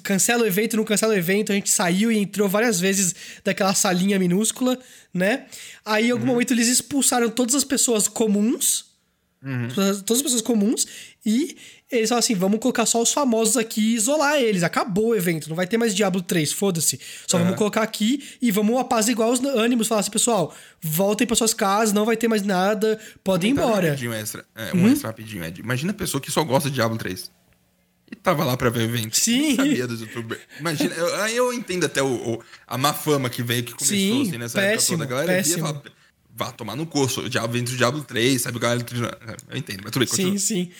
Cancela 0.01 0.41
o 0.41 0.47
evento, 0.47 0.75
não 0.75 0.83
cancela 0.83 1.13
o 1.13 1.17
evento, 1.17 1.51
a 1.51 1.55
gente 1.55 1.69
saiu 1.69 2.11
e 2.11 2.17
entrou 2.17 2.49
várias 2.49 2.79
vezes 2.79 3.13
daquela 3.43 3.75
salinha 3.75 4.17
minúscula, 4.17 4.79
né? 5.15 5.45
Aí, 5.85 6.09
em 6.09 6.11
algum 6.11 6.25
uhum. 6.25 6.33
momento, 6.33 6.51
eles 6.51 6.67
expulsaram 6.67 7.29
todas 7.29 7.55
as 7.55 7.63
pessoas 7.63 8.05
comuns, 8.05 8.87
uhum. 9.41 9.69
todas 10.05 10.11
as 10.11 10.21
pessoas 10.21 10.41
comuns, 10.41 10.85
e 11.25 11.55
eles 11.89 12.09
falaram 12.09 12.19
assim: 12.19 12.35
vamos 12.35 12.59
colocar 12.59 12.85
só 12.85 13.01
os 13.01 13.13
famosos 13.13 13.55
aqui 13.55 13.79
e 13.79 13.95
isolar 13.95 14.35
eles. 14.35 14.61
Acabou 14.61 15.07
o 15.07 15.15
evento, 15.15 15.47
não 15.47 15.55
vai 15.55 15.65
ter 15.65 15.77
mais 15.77 15.95
Diablo 15.95 16.21
3, 16.21 16.51
foda-se. 16.51 16.99
Só 17.25 17.37
uhum. 17.37 17.43
vamos 17.43 17.57
colocar 17.57 17.81
aqui 17.81 18.21
e 18.41 18.51
vamos 18.51 18.77
apaziguar 18.77 19.29
os 19.29 19.39
ânimos. 19.39 19.87
Falar 19.87 20.01
assim, 20.01 20.11
pessoal, 20.11 20.53
voltem 20.81 21.25
para 21.25 21.37
suas 21.37 21.53
casas, 21.53 21.93
não 21.93 22.03
vai 22.03 22.17
ter 22.17 22.27
mais 22.27 22.43
nada, 22.43 22.99
podem 23.23 23.51
ir 23.51 23.53
embora. 23.53 23.87
Rapidinho 23.87 24.13
extra. 24.13 24.45
É, 24.53 24.75
um 24.75 24.83
hum? 24.83 24.91
extra 24.91 25.07
rapidinho, 25.07 25.45
Ed. 25.45 25.61
Imagina 25.61 25.91
a 25.91 25.95
pessoa 25.95 26.19
que 26.19 26.29
só 26.29 26.43
gosta 26.43 26.69
de 26.69 26.75
Diablo 26.75 26.97
3. 26.97 27.31
E 28.11 28.15
tava 28.15 28.43
lá 28.43 28.55
pra 28.55 28.69
ver 28.69 28.79
o 28.79 28.83
evento. 28.83 29.19
Sim. 29.19 29.55
Sabia 29.55 29.87
dos 29.87 30.01
youtubers. 30.01 30.41
Imagina, 30.59 30.93
eu, 30.95 31.07
eu 31.27 31.53
entendo 31.53 31.85
até 31.85 32.03
o, 32.03 32.33
o, 32.35 32.43
a 32.67 32.77
má 32.77 32.93
fama 32.93 33.29
que 33.29 33.41
veio, 33.41 33.63
que 33.63 33.73
começou 33.73 33.97
Sim, 33.97 34.21
assim, 34.21 34.37
nessa 34.37 34.59
péssimo, 34.59 35.03
época 35.03 35.07
toda. 35.07 35.21
A 35.21 35.25
galera 35.25 35.43
péssimo. 35.43 35.73
via 35.73 35.95
vá 36.35 36.51
tomar 36.51 36.75
no 36.75 36.85
curso. 36.85 37.21
O 37.21 37.29
Diablo 37.29 37.53
vem 37.53 37.63
do 37.63 37.71
Diablo 37.75 38.03
3, 38.03 38.41
sabe? 38.41 38.57
O 38.57 38.59
galera. 38.59 38.85
Eu 39.49 39.57
entendo, 39.57 39.81
mas 39.83 39.91
tudo 39.91 40.01
bem, 40.01 40.09
continua. 40.09 40.31
Sim, 40.33 40.37
sim. 40.37 40.71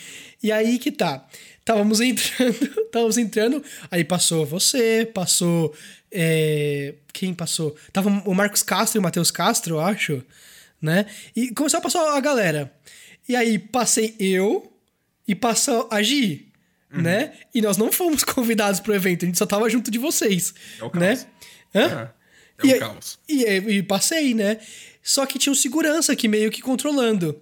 E 0.44 0.52
aí 0.52 0.78
que 0.78 0.92
tá. 0.92 1.26
Távamos 1.64 2.00
entrando, 2.02 2.54
távamos 2.92 3.18
entrando, 3.18 3.64
aí 3.90 4.04
passou 4.04 4.46
você, 4.46 5.10
passou. 5.12 5.74
É, 6.12 6.94
quem 7.12 7.34
passou? 7.34 7.76
Tava 7.92 8.10
o 8.10 8.34
Marcos 8.36 8.62
Castro 8.62 8.98
e 8.98 9.00
o 9.00 9.02
Matheus 9.02 9.32
Castro, 9.32 9.76
eu 9.76 9.80
acho, 9.80 10.24
né? 10.80 11.08
E 11.36 11.52
começou 11.54 11.80
a 11.80 11.82
passar 11.82 12.16
a 12.16 12.20
galera. 12.20 12.72
E 13.28 13.36
aí 13.36 13.58
passei 13.58 14.16
eu 14.20 14.72
e 15.28 15.34
passou 15.34 15.88
a 15.90 16.04
Gi, 16.04 16.52
uhum. 16.96 17.02
né? 17.02 17.34
E 17.54 17.62
nós 17.62 17.78
não 17.78 17.92
fomos 17.92 18.24
convidados 18.26 18.80
pro 18.80 18.94
evento, 18.94 19.24
a 19.24 19.28
gente 19.28 19.38
só 19.38 19.46
tava 19.46 19.70
junto 19.70 19.92
de 19.92 19.98
vocês, 19.98 20.54
é 20.80 20.84
o 20.84 20.92
né? 20.98 21.16
caos. 21.16 21.28
Hã? 21.74 22.14
É, 22.64 22.70
é 22.70 22.76
o 22.76 22.80
caos. 22.80 23.20
E, 23.28 23.44
e, 23.44 23.78
e 23.78 23.84
passei, 23.84 24.34
né? 24.34 24.60
Só 25.02 25.26
que 25.26 25.38
tinha 25.38 25.52
um 25.52 25.56
segurança 25.56 26.14
aqui 26.14 26.28
meio 26.28 26.50
que 26.50 26.62
controlando. 26.62 27.40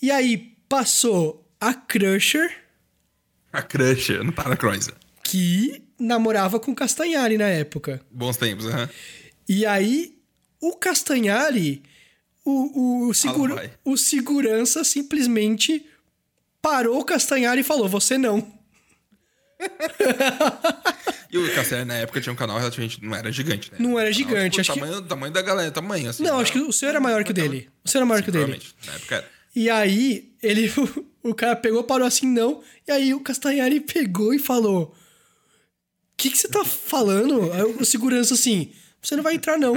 E 0.00 0.10
aí 0.10 0.54
passou 0.68 1.48
a 1.60 1.74
Crusher 1.74 2.62
a 3.52 3.60
Crusher, 3.60 4.24
no 4.24 4.32
Paracroiser. 4.32 4.94
Que 5.22 5.82
namorava 5.98 6.58
com 6.58 6.74
Castanhari 6.74 7.36
na 7.36 7.48
época. 7.48 8.00
Bons 8.10 8.36
tempos, 8.36 8.66
aham. 8.66 8.82
Uhum. 8.82 8.88
E 9.48 9.66
aí, 9.66 10.16
o 10.60 10.74
Castanhari, 10.76 11.82
o, 12.44 13.08
o, 13.08 13.14
segura, 13.14 13.70
o 13.84 13.96
segurança 13.96 14.82
simplesmente 14.84 15.86
parou 16.62 16.98
o 16.98 17.04
Castanhari 17.04 17.60
e 17.60 17.64
falou: 17.64 17.88
Você 17.88 18.16
não. 18.16 18.60
E 21.30 21.38
o 21.38 21.54
Castanhari 21.54 21.88
na 21.88 21.94
época 21.94 22.20
tinha 22.20 22.32
um 22.32 22.36
canal 22.36 22.58
relativamente. 22.58 23.02
Não 23.02 23.14
era 23.14 23.32
gigante, 23.32 23.72
né? 23.72 23.78
Não 23.80 23.98
era 23.98 24.12
gigante. 24.12 24.60
Tipo, 24.60 24.60
acho 24.60 24.74
tamanho, 24.74 25.02
que... 25.02 25.08
tamanho 25.08 25.32
da 25.32 25.42
galera, 25.42 25.70
tamanho 25.70 26.10
assim. 26.10 26.22
Não, 26.22 26.38
acho 26.38 26.52
que 26.52 26.58
o 26.58 26.72
seu 26.72 26.88
era 26.88 27.00
maior 27.00 27.24
que 27.24 27.30
o 27.30 27.34
dele. 27.34 27.68
O 27.84 27.88
seu 27.88 27.98
era 27.98 28.06
maior 28.06 28.18
Sim, 28.18 28.24
que 28.24 28.30
o 28.30 28.32
dele. 28.32 28.62
Na 28.86 28.94
época 28.94 29.14
era. 29.16 29.28
E 29.54 29.68
aí, 29.68 30.32
ele, 30.42 30.72
o 31.22 31.34
cara 31.34 31.56
pegou, 31.56 31.84
parou 31.84 32.06
assim, 32.06 32.26
não. 32.26 32.62
E 32.86 32.92
aí 32.92 33.14
o 33.14 33.20
Castanhari 33.20 33.80
pegou 33.80 34.32
e 34.32 34.38
falou: 34.38 34.84
O 34.84 34.94
que, 36.16 36.30
que 36.30 36.38
você 36.38 36.48
tá 36.48 36.64
falando? 36.64 37.52
Aí 37.52 37.62
o 37.62 37.84
segurança 37.84 38.34
assim: 38.34 38.72
Você 39.00 39.14
não 39.14 39.22
vai 39.22 39.34
entrar, 39.34 39.58
não. 39.58 39.76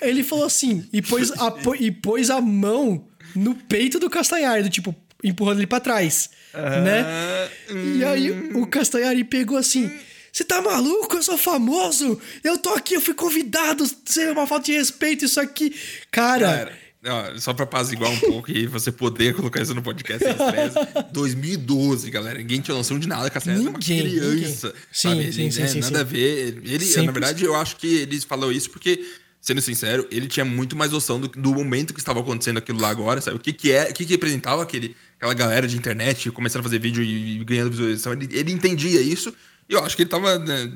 Aí 0.00 0.10
ele 0.10 0.22
falou 0.22 0.44
assim, 0.44 0.88
e 0.92 1.00
pôs 1.00 1.30
a, 1.32 1.54
e 1.78 1.90
pôs 1.90 2.30
a 2.30 2.40
mão 2.40 3.08
no 3.34 3.54
peito 3.54 3.98
do 3.98 4.10
Castanhari, 4.10 4.62
do 4.62 4.70
tipo, 4.70 4.92
empurrando 5.22 5.58
ele 5.58 5.66
pra 5.66 5.80
trás. 5.80 6.30
né? 6.54 7.48
E 7.96 8.04
aí 8.04 8.30
o 8.54 8.66
Castanhari 8.66 9.24
pegou 9.24 9.56
assim. 9.56 9.90
Você 10.32 10.44
tá 10.44 10.62
maluco? 10.62 11.16
Eu 11.16 11.22
sou 11.22 11.36
famoso! 11.36 12.18
Eu 12.42 12.56
tô 12.56 12.70
aqui, 12.70 12.94
eu 12.94 13.00
fui 13.02 13.12
convidado! 13.12 13.84
Isso 13.84 14.18
é 14.20 14.32
uma 14.32 14.46
falta 14.46 14.64
de 14.66 14.72
respeito, 14.72 15.26
isso 15.26 15.38
aqui. 15.38 15.74
Cara, 16.10 16.46
Cara 16.46 16.82
Ó, 17.04 17.36
só 17.38 17.52
pra 17.52 17.64
apaziguar 17.64 18.10
um 18.10 18.18
pouco 18.20 18.50
e 18.50 18.66
você 18.66 18.92
poder 18.92 19.34
colocar 19.34 19.60
isso 19.60 19.74
no 19.74 19.82
podcast 19.82 20.22
sem 20.24 20.32
estresse. 20.32 20.76
2012, 21.12 22.10
galera. 22.10 22.38
Ninguém 22.38 22.60
tinha 22.60 22.76
noção 22.76 22.98
de 22.98 23.08
nada. 23.08 23.28
Cassiano 23.28 23.60
era 23.60 23.70
uma 23.70 23.78
criança. 23.78 24.68
Ninguém. 24.68 25.32
Sim, 25.32 25.32
sim, 25.32 25.50
sim, 25.50 25.60
né? 25.62 25.66
sim, 25.66 25.80
Nada 25.80 26.00
a 26.00 26.04
ver. 26.04 26.62
Ele, 26.62 26.96
na 27.04 27.12
verdade, 27.12 27.44
eu 27.44 27.56
acho 27.56 27.76
que 27.76 27.88
ele 27.88 28.20
falou 28.20 28.52
isso 28.52 28.70
porque, 28.70 29.04
sendo 29.40 29.60
sincero, 29.60 30.06
ele 30.12 30.28
tinha 30.28 30.44
muito 30.44 30.76
mais 30.76 30.92
noção 30.92 31.20
do, 31.20 31.26
do 31.26 31.52
momento 31.52 31.92
que 31.92 31.98
estava 31.98 32.20
acontecendo 32.20 32.58
aquilo 32.58 32.80
lá 32.80 32.90
agora, 32.90 33.20
sabe? 33.20 33.36
O 33.36 33.40
que 33.40 33.52
que 33.52 33.72
é, 33.72 33.90
o 33.90 33.92
que 33.92 34.04
que 34.04 34.12
representava 34.12 34.62
aquele, 34.62 34.94
aquela 35.22 35.34
galera 35.34 35.68
de 35.68 35.76
internet 35.76 36.30
começando 36.32 36.60
a 36.60 36.64
fazer 36.64 36.80
vídeo 36.80 37.02
e, 37.02 37.40
e 37.40 37.44
ganhando 37.44 37.70
visualização. 37.70 38.12
Ele, 38.12 38.28
ele 38.32 38.52
entendia 38.52 39.00
isso 39.00 39.32
e 39.68 39.74
eu 39.74 39.84
acho 39.84 39.94
que 39.94 40.02
ele 40.02 40.10
tava... 40.10 40.38
Né, 40.38 40.70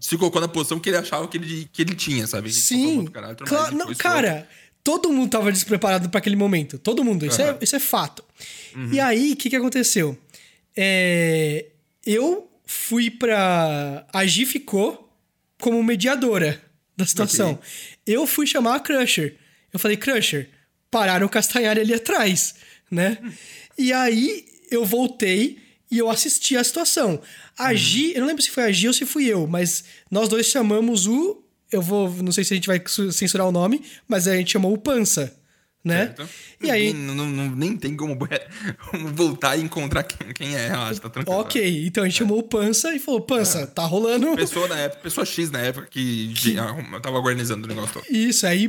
se 0.00 0.16
colocou 0.18 0.40
na 0.40 0.48
posição 0.48 0.78
que 0.78 0.90
ele 0.90 0.98
achava 0.98 1.26
que 1.26 1.38
ele, 1.38 1.68
que 1.72 1.82
ele 1.82 1.94
tinha, 1.94 2.26
sabe? 2.26 2.52
Sim. 2.52 3.06
Caralho, 3.06 3.36
claro, 3.36 3.74
não, 3.74 3.94
cara 3.94 4.46
Todo 4.86 5.10
mundo 5.10 5.28
tava 5.30 5.50
despreparado 5.50 6.08
para 6.08 6.18
aquele 6.18 6.36
momento. 6.36 6.78
Todo 6.78 7.02
mundo. 7.02 7.26
Isso, 7.26 7.42
Aham. 7.42 7.58
é, 7.60 7.64
isso 7.64 7.74
é 7.74 7.80
fato. 7.80 8.22
E 8.92 9.00
aí, 9.00 9.32
o 9.32 9.36
que, 9.36 9.50
que 9.50 9.56
aconteceu? 9.56 10.16
É, 10.76 11.66
eu 12.04 12.48
fui 12.64 13.10
pra. 13.10 14.06
A 14.12 14.24
Gi 14.24 14.46
ficou 14.46 15.12
como 15.60 15.82
mediadora 15.82 16.62
da 16.96 17.04
situação. 17.04 17.58
Eu 18.06 18.28
fui 18.28 18.46
chamar 18.46 18.76
a 18.76 18.80
Crusher. 18.80 19.34
Eu 19.72 19.80
falei, 19.80 19.96
Crusher, 19.96 20.50
pararam 20.88 21.26
o 21.26 21.30
Castanhari 21.30 21.80
ali 21.80 21.92
atrás, 21.92 22.54
né? 22.88 23.18
E 23.78 23.92
aí 23.92 24.44
eu 24.70 24.84
voltei 24.84 25.58
e 25.90 25.98
eu 25.98 26.10
assisti 26.10 26.56
a 26.56 26.64
situação. 26.64 27.20
A 27.58 27.72
Gi, 27.74 28.12
eu 28.14 28.20
não 28.20 28.26
lembro 28.28 28.42
se 28.42 28.50
foi 28.50 28.64
a 28.64 28.72
Gi 28.72 28.88
ou 28.88 28.92
se 28.92 29.04
fui 29.06 29.26
eu, 29.26 29.46
mas 29.46 29.84
nós 30.10 30.28
dois 30.28 30.46
chamamos 30.46 31.06
o. 31.06 31.42
Eu 31.70 31.82
vou. 31.82 32.08
Não 32.22 32.32
sei 32.32 32.44
se 32.44 32.52
a 32.54 32.56
gente 32.56 32.66
vai 32.66 32.80
su- 32.86 33.12
censurar 33.12 33.46
o 33.46 33.52
nome, 33.52 33.82
mas 34.06 34.28
a 34.28 34.36
gente 34.36 34.52
chamou 34.52 34.72
o 34.72 34.78
Pança, 34.78 35.36
né? 35.84 36.06
Certo? 36.06 36.28
E 36.62 36.70
aí. 36.70 36.92
Não, 36.92 37.14
não- 37.14 37.26
não- 37.28 37.56
nem 37.56 37.76
tem 37.76 37.96
como, 37.96 38.16
como 38.90 39.08
voltar 39.14 39.56
e 39.56 39.62
encontrar 39.62 40.02
quem, 40.04 40.32
quem 40.32 40.54
é, 40.56 40.68
relaxa, 40.68 41.00
tá 41.00 41.10
tranquilo. 41.10 41.40
Ok, 41.40 41.86
então 41.86 42.04
a 42.04 42.08
gente 42.08 42.18
chamou 42.18 42.38
o 42.38 42.42
Pança 42.42 42.94
e 42.94 42.98
falou: 42.98 43.20
Pança, 43.20 43.66
tá 43.66 43.84
rolando. 43.84 44.34
Pessoa 44.36 44.68
na 44.68 44.78
época, 44.78 45.02
pessoa 45.02 45.24
X 45.26 45.50
na 45.50 45.60
época 45.60 45.86
que, 45.90 46.32
que 46.34 46.54
tava 47.02 47.16
organizando 47.16 47.64
o 47.64 47.68
negócio 47.68 47.94
todo. 47.94 48.06
Isso, 48.10 48.46
aí 48.46 48.68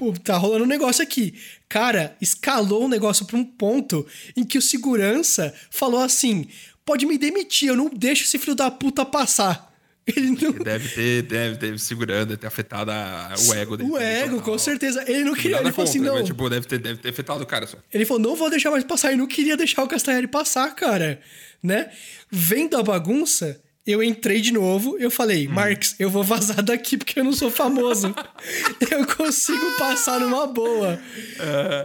pô, 0.00 0.14
tá 0.14 0.34
rolando 0.38 0.64
um 0.64 0.66
negócio 0.66 1.02
aqui. 1.02 1.34
Cara, 1.68 2.16
escalou 2.22 2.86
o 2.86 2.88
negócio 2.88 3.26
pra 3.26 3.36
um 3.36 3.44
ponto 3.44 4.06
em 4.34 4.42
que 4.42 4.56
o 4.56 4.62
segurança 4.62 5.52
falou 5.70 6.00
assim: 6.00 6.46
pode 6.86 7.04
me 7.04 7.18
demitir, 7.18 7.68
eu 7.68 7.76
não 7.76 7.90
deixo 7.90 8.24
esse 8.24 8.38
filho 8.38 8.54
da 8.54 8.70
puta 8.70 9.04
passar. 9.04 9.68
Ele 10.16 10.30
não. 10.30 10.52
Deve 10.52 10.88
ter, 10.88 11.22
deve 11.24 11.56
ter 11.58 11.78
segurando, 11.78 12.28
deve 12.28 12.38
ter 12.38 12.46
afetado 12.46 12.90
a- 12.90 13.34
o 13.46 13.52
ego 13.54 13.76
dele. 13.76 13.90
O 13.90 13.98
ego, 13.98 14.40
com 14.40 14.56
certeza. 14.58 15.04
Ele 15.06 15.24
não 15.24 15.34
queria. 15.34 15.58
Ele 15.60 15.70
falou 15.70 15.88
assim: 15.88 15.98
contra, 15.98 16.12
não. 16.14 16.18
mas, 16.20 16.26
tipo, 16.26 16.48
deve 16.48 16.66
ter, 16.66 16.78
deve 16.78 16.98
ter 16.98 17.10
afetado 17.10 17.42
o 17.42 17.46
cara 17.46 17.66
só. 17.66 17.76
Ele 17.92 18.06
falou, 18.06 18.22
não 18.22 18.34
vou 18.34 18.48
deixar 18.48 18.70
mais 18.70 18.82
passar. 18.82 19.12
E 19.12 19.16
não 19.16 19.26
queria 19.26 19.54
deixar 19.56 19.84
o 19.84 19.86
Castanhari 19.86 20.26
passar, 20.26 20.74
cara. 20.74 21.20
Né? 21.62 21.90
Vendo 22.30 22.78
a 22.78 22.82
bagunça, 22.82 23.60
eu 23.90 24.02
entrei 24.02 24.40
de 24.40 24.52
novo. 24.52 24.96
Eu 24.98 25.10
falei, 25.10 25.48
Marx, 25.48 25.94
eu 25.98 26.10
vou 26.10 26.22
vazar 26.22 26.62
daqui 26.62 26.96
porque 26.96 27.18
eu 27.20 27.24
não 27.24 27.32
sou 27.32 27.50
famoso. 27.50 28.14
eu 28.90 29.06
consigo 29.06 29.78
passar 29.78 30.20
numa 30.20 30.46
boa. 30.46 31.00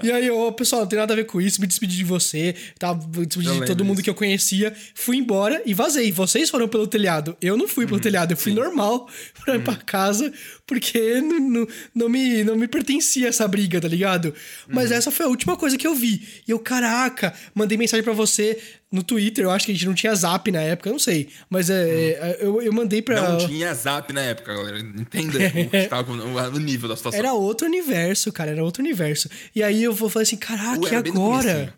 E 0.04 0.12
aí, 0.12 0.28
eu, 0.28 0.52
pessoal, 0.52 0.82
não 0.82 0.88
tem 0.88 1.00
nada 1.00 1.14
a 1.14 1.16
ver 1.16 1.26
com 1.26 1.42
isso. 1.42 1.60
Me 1.62 1.68
despedi 1.68 1.96
de 1.96 2.04
você. 2.04 2.56
Tá? 2.78 2.94
Me 2.94 3.26
despedi 3.26 3.48
Eu 3.48 3.60
de 3.60 3.66
todo 3.66 3.84
mundo 3.84 3.98
disso. 3.98 4.04
que 4.06 4.10
eu 4.10 4.16
conhecia. 4.16 4.76
Fui 4.94 5.18
embora 5.18 5.62
e 5.66 5.74
vazei. 5.74 6.12
Vocês 6.12 6.50
foram 6.50 6.68
pelo 6.68 6.88
telhado. 6.88 7.36
Eu 7.42 7.58
não 7.58 7.68
fui 7.68 7.86
pelo 7.86 8.00
telhado. 8.00 8.34
Eu 8.34 8.38
fui 8.38 8.54
normal 8.54 9.10
pra 9.44 9.56
ir 9.56 9.64
pra 9.64 9.76
casa. 9.76 10.32
Porque 10.66 11.22
não, 11.22 11.40
não, 11.40 11.68
não 11.94 12.10
me, 12.10 12.44
não 12.44 12.56
me 12.56 12.68
pertencia 12.68 13.28
essa 13.28 13.48
briga, 13.48 13.80
tá 13.80 13.88
ligado? 13.88 14.34
Mas 14.68 14.92
essa 14.92 15.12
foi 15.12 15.26
a 15.26 15.30
última 15.30 15.56
coisa 15.56 15.78
que 15.78 15.86
eu 15.86 15.94
vi. 15.94 16.28
E 16.48 16.52
eu, 16.52 16.60
caraca, 16.60 17.34
mandei 17.54 17.78
mensagem 17.78 18.04
pra 18.04 18.14
você 18.14 18.58
no 18.96 19.04
Twitter. 19.04 19.46
Eu 19.46 19.52
acho 19.52 19.66
que 19.66 19.72
a 19.72 19.76
gente 19.76 19.86
não 19.86 19.94
tinha 19.94 20.16
zap 20.16 20.50
na 20.52 20.62
época, 20.62 20.90
eu 20.90 20.94
não 20.94 21.00
sei. 21.00 21.30
Mas 21.50 21.70
é, 21.70 21.74
é, 21.74 22.38
eu, 22.40 22.62
eu 22.62 22.74
mandei 22.74 23.02
pra. 23.02 23.30
Não 23.30 23.48
tinha 23.48 23.74
zap 23.74 24.12
na 24.14 24.22
época, 24.22 24.54
galera. 24.54 24.80
Entenda 24.80 25.38
o, 25.38 25.70
que 25.70 25.88
tava, 25.88 26.12
o, 26.12 26.56
o 26.56 26.60
nível 26.60 26.90
da 26.90 26.96
situação. 26.96 27.20
Era 27.20 27.34
outro 27.34 27.68
universo, 27.68 28.32
cara, 28.32 28.52
era 28.52 28.64
outro 28.64 28.82
universo. 28.82 29.30
E 29.54 29.62
aí 29.62 29.84
eu 29.84 29.94
vou 29.94 30.10
falar 30.10 30.24
assim, 30.24 30.38
caraca, 30.38 30.82
Ué, 30.82 30.92
e 30.92 30.96
agora? 30.96 31.54
comecinho. 31.54 31.74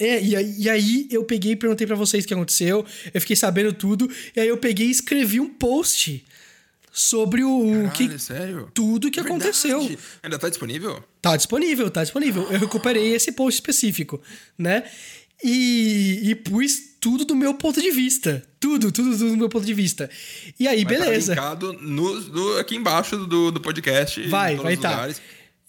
É, 0.00 0.20
e 0.20 0.68
aí, 0.68 1.06
eu 1.12 1.22
peguei 1.22 1.52
e 1.52 1.56
perguntei 1.56 1.86
pra 1.86 1.94
vocês 1.94 2.24
o 2.24 2.26
que 2.26 2.34
aconteceu, 2.34 2.84
eu 3.12 3.20
fiquei 3.20 3.36
sabendo 3.36 3.72
tudo, 3.72 4.10
e 4.34 4.40
aí 4.40 4.48
eu 4.48 4.56
peguei 4.56 4.88
e 4.88 4.90
escrevi 4.90 5.38
um 5.38 5.48
post 5.48 6.24
sobre 6.90 7.44
o 7.44 7.88
que 7.94 8.04
Caralho, 8.04 8.18
sério? 8.18 8.70
tudo 8.74 9.10
que 9.10 9.20
Verdade. 9.20 9.42
aconteceu. 9.42 9.98
Ainda 10.22 10.38
tá 10.38 10.48
disponível? 10.48 11.02
Tá 11.20 11.36
disponível, 11.36 11.90
tá 11.90 12.02
disponível. 12.02 12.42
Eu 12.50 12.58
recuperei 12.58 13.14
esse 13.14 13.32
post 13.32 13.58
específico, 13.58 14.20
né? 14.58 14.82
E, 15.42 16.20
e 16.30 16.34
pus 16.34 16.78
tudo 17.00 17.24
do 17.24 17.34
meu 17.34 17.54
ponto 17.54 17.80
de 17.80 17.90
vista. 17.90 18.42
Tudo, 18.60 18.92
tudo, 18.92 19.10
tudo 19.18 19.30
do 19.30 19.36
meu 19.36 19.48
ponto 19.48 19.66
de 19.66 19.74
vista. 19.74 20.08
E 20.58 20.68
aí, 20.68 20.84
Vai 20.84 20.96
beleza. 20.98 21.34
Tá 21.34 21.56
no, 21.56 21.72
no- 22.20 22.58
aqui 22.58 22.76
embaixo 22.76 23.16
do, 23.26 23.50
do 23.50 23.60
podcast. 23.60 24.20
Vai, 24.28 24.56
vai 24.56 24.74
estar. 24.74 24.90
lugares. 24.90 25.20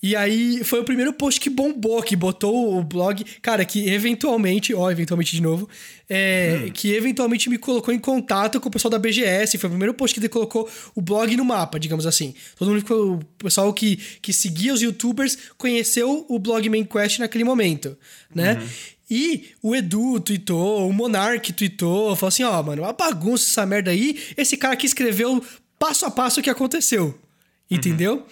E 0.01 0.17
aí 0.17 0.61
foi 0.65 0.82
o 0.82 0.84
primeiro 0.84 1.13
post 1.13 1.39
que 1.39 1.49
bombou, 1.49 2.03
que 2.03 2.13
botou 2.13 2.78
o 2.78 2.84
blog. 2.84 3.24
Cara, 3.41 3.63
que 3.63 3.88
eventualmente, 3.89 4.74
ó, 4.74 4.91
eventualmente 4.91 5.34
de 5.34 5.41
novo, 5.41 5.69
é, 6.09 6.69
que 6.74 6.91
eventualmente 6.91 7.49
me 7.49 7.57
colocou 7.57 7.93
em 7.93 7.97
contato 7.97 8.59
com 8.59 8.67
o 8.67 8.71
pessoal 8.71 8.91
da 8.91 8.99
BGS. 8.99 9.57
Foi 9.57 9.69
o 9.69 9.71
primeiro 9.71 9.93
post 9.93 10.19
que 10.19 10.28
colocou 10.28 10.69
o 10.93 11.01
blog 11.01 11.34
no 11.38 11.45
mapa, 11.45 11.80
digamos 11.80 12.05
assim. 12.05 12.36
Todo 12.59 12.67
mundo 12.67 12.80
ficou. 12.82 13.13
O 13.13 13.19
pessoal 13.38 13.74
que, 13.74 13.95
que 14.21 14.34
seguia 14.34 14.74
os 14.74 14.82
youtubers 14.82 15.38
conheceu 15.57 16.26
o 16.28 16.38
blog 16.38 16.67
Main 16.67 16.84
Quest 16.84 17.19
naquele 17.19 17.45
momento, 17.45 17.97
né? 18.36 18.61
E 19.16 19.49
o 19.61 19.76
Edu 19.76 20.20
tweetou, 20.20 20.89
o 20.89 20.93
Monark 20.93 21.53
tweetou, 21.53 22.16
falou 22.16 22.30
assim: 22.30 22.43
ó, 22.43 22.64
mano, 22.64 22.82
uma 22.82 22.93
bagunça 22.93 23.47
essa 23.49 23.66
merda 23.66 23.91
aí. 23.91 24.20
Esse 24.36 24.57
cara 24.57 24.76
que 24.76 24.86
escreveu 24.88 25.43
passo 25.78 26.05
a 26.05 26.11
passo 26.11 26.39
o 26.39 26.43
que 26.43 26.49
aconteceu. 26.49 27.20
Entendeu? 27.72 28.26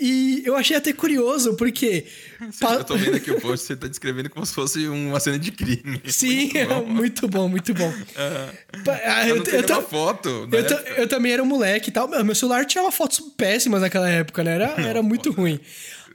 E 0.00 0.42
eu 0.44 0.56
achei 0.56 0.76
até 0.76 0.92
curioso, 0.92 1.54
porque. 1.56 2.04
pa- 2.60 2.74
Eu 2.74 2.84
tô 2.84 2.96
vendo 2.96 3.16
aqui 3.16 3.30
o 3.30 3.40
post, 3.40 3.66
você 3.66 3.76
tá 3.76 3.86
descrevendo 3.86 4.28
como 4.28 4.44
se 4.44 4.52
fosse 4.52 4.86
uma 4.88 5.18
cena 5.20 5.38
de 5.38 5.52
crime. 5.52 6.00
Sim, 6.08 6.50
Muito 6.52 6.68
bom. 6.68 6.84
muito 6.86 7.28
bom, 7.28 7.48
muito 7.48 7.74
bom. 7.74 7.92
Ah, 8.16 9.28
Eu 9.28 9.82
foto. 9.82 10.46
né? 10.48 10.58
eu 10.58 10.66
ta- 10.66 10.82
eu 10.96 11.08
também 11.08 11.32
era 11.32 11.42
um 11.42 11.46
moleque 11.46 11.88
e 11.88 11.92
tal. 11.92 12.08
Meu 12.08 12.24
meu 12.24 12.34
celular 12.34 12.64
tirava 12.66 12.90
fotos 12.92 13.20
péssimas 13.36 13.80
naquela 13.80 14.08
época, 14.10 14.42
né? 14.44 14.54
Era, 14.54 14.74
era 14.80 15.02
muito 15.02 15.30
ruim. 15.32 15.58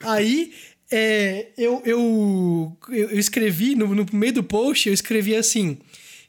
Aí, 0.01 0.53
é, 0.91 1.47
eu, 1.57 1.81
eu, 1.85 2.77
eu 2.89 3.19
escrevi, 3.19 3.75
no, 3.75 3.93
no 3.93 4.05
meio 4.11 4.33
do 4.33 4.43
post, 4.43 4.87
eu 4.87 4.93
escrevi 4.93 5.35
assim: 5.35 5.77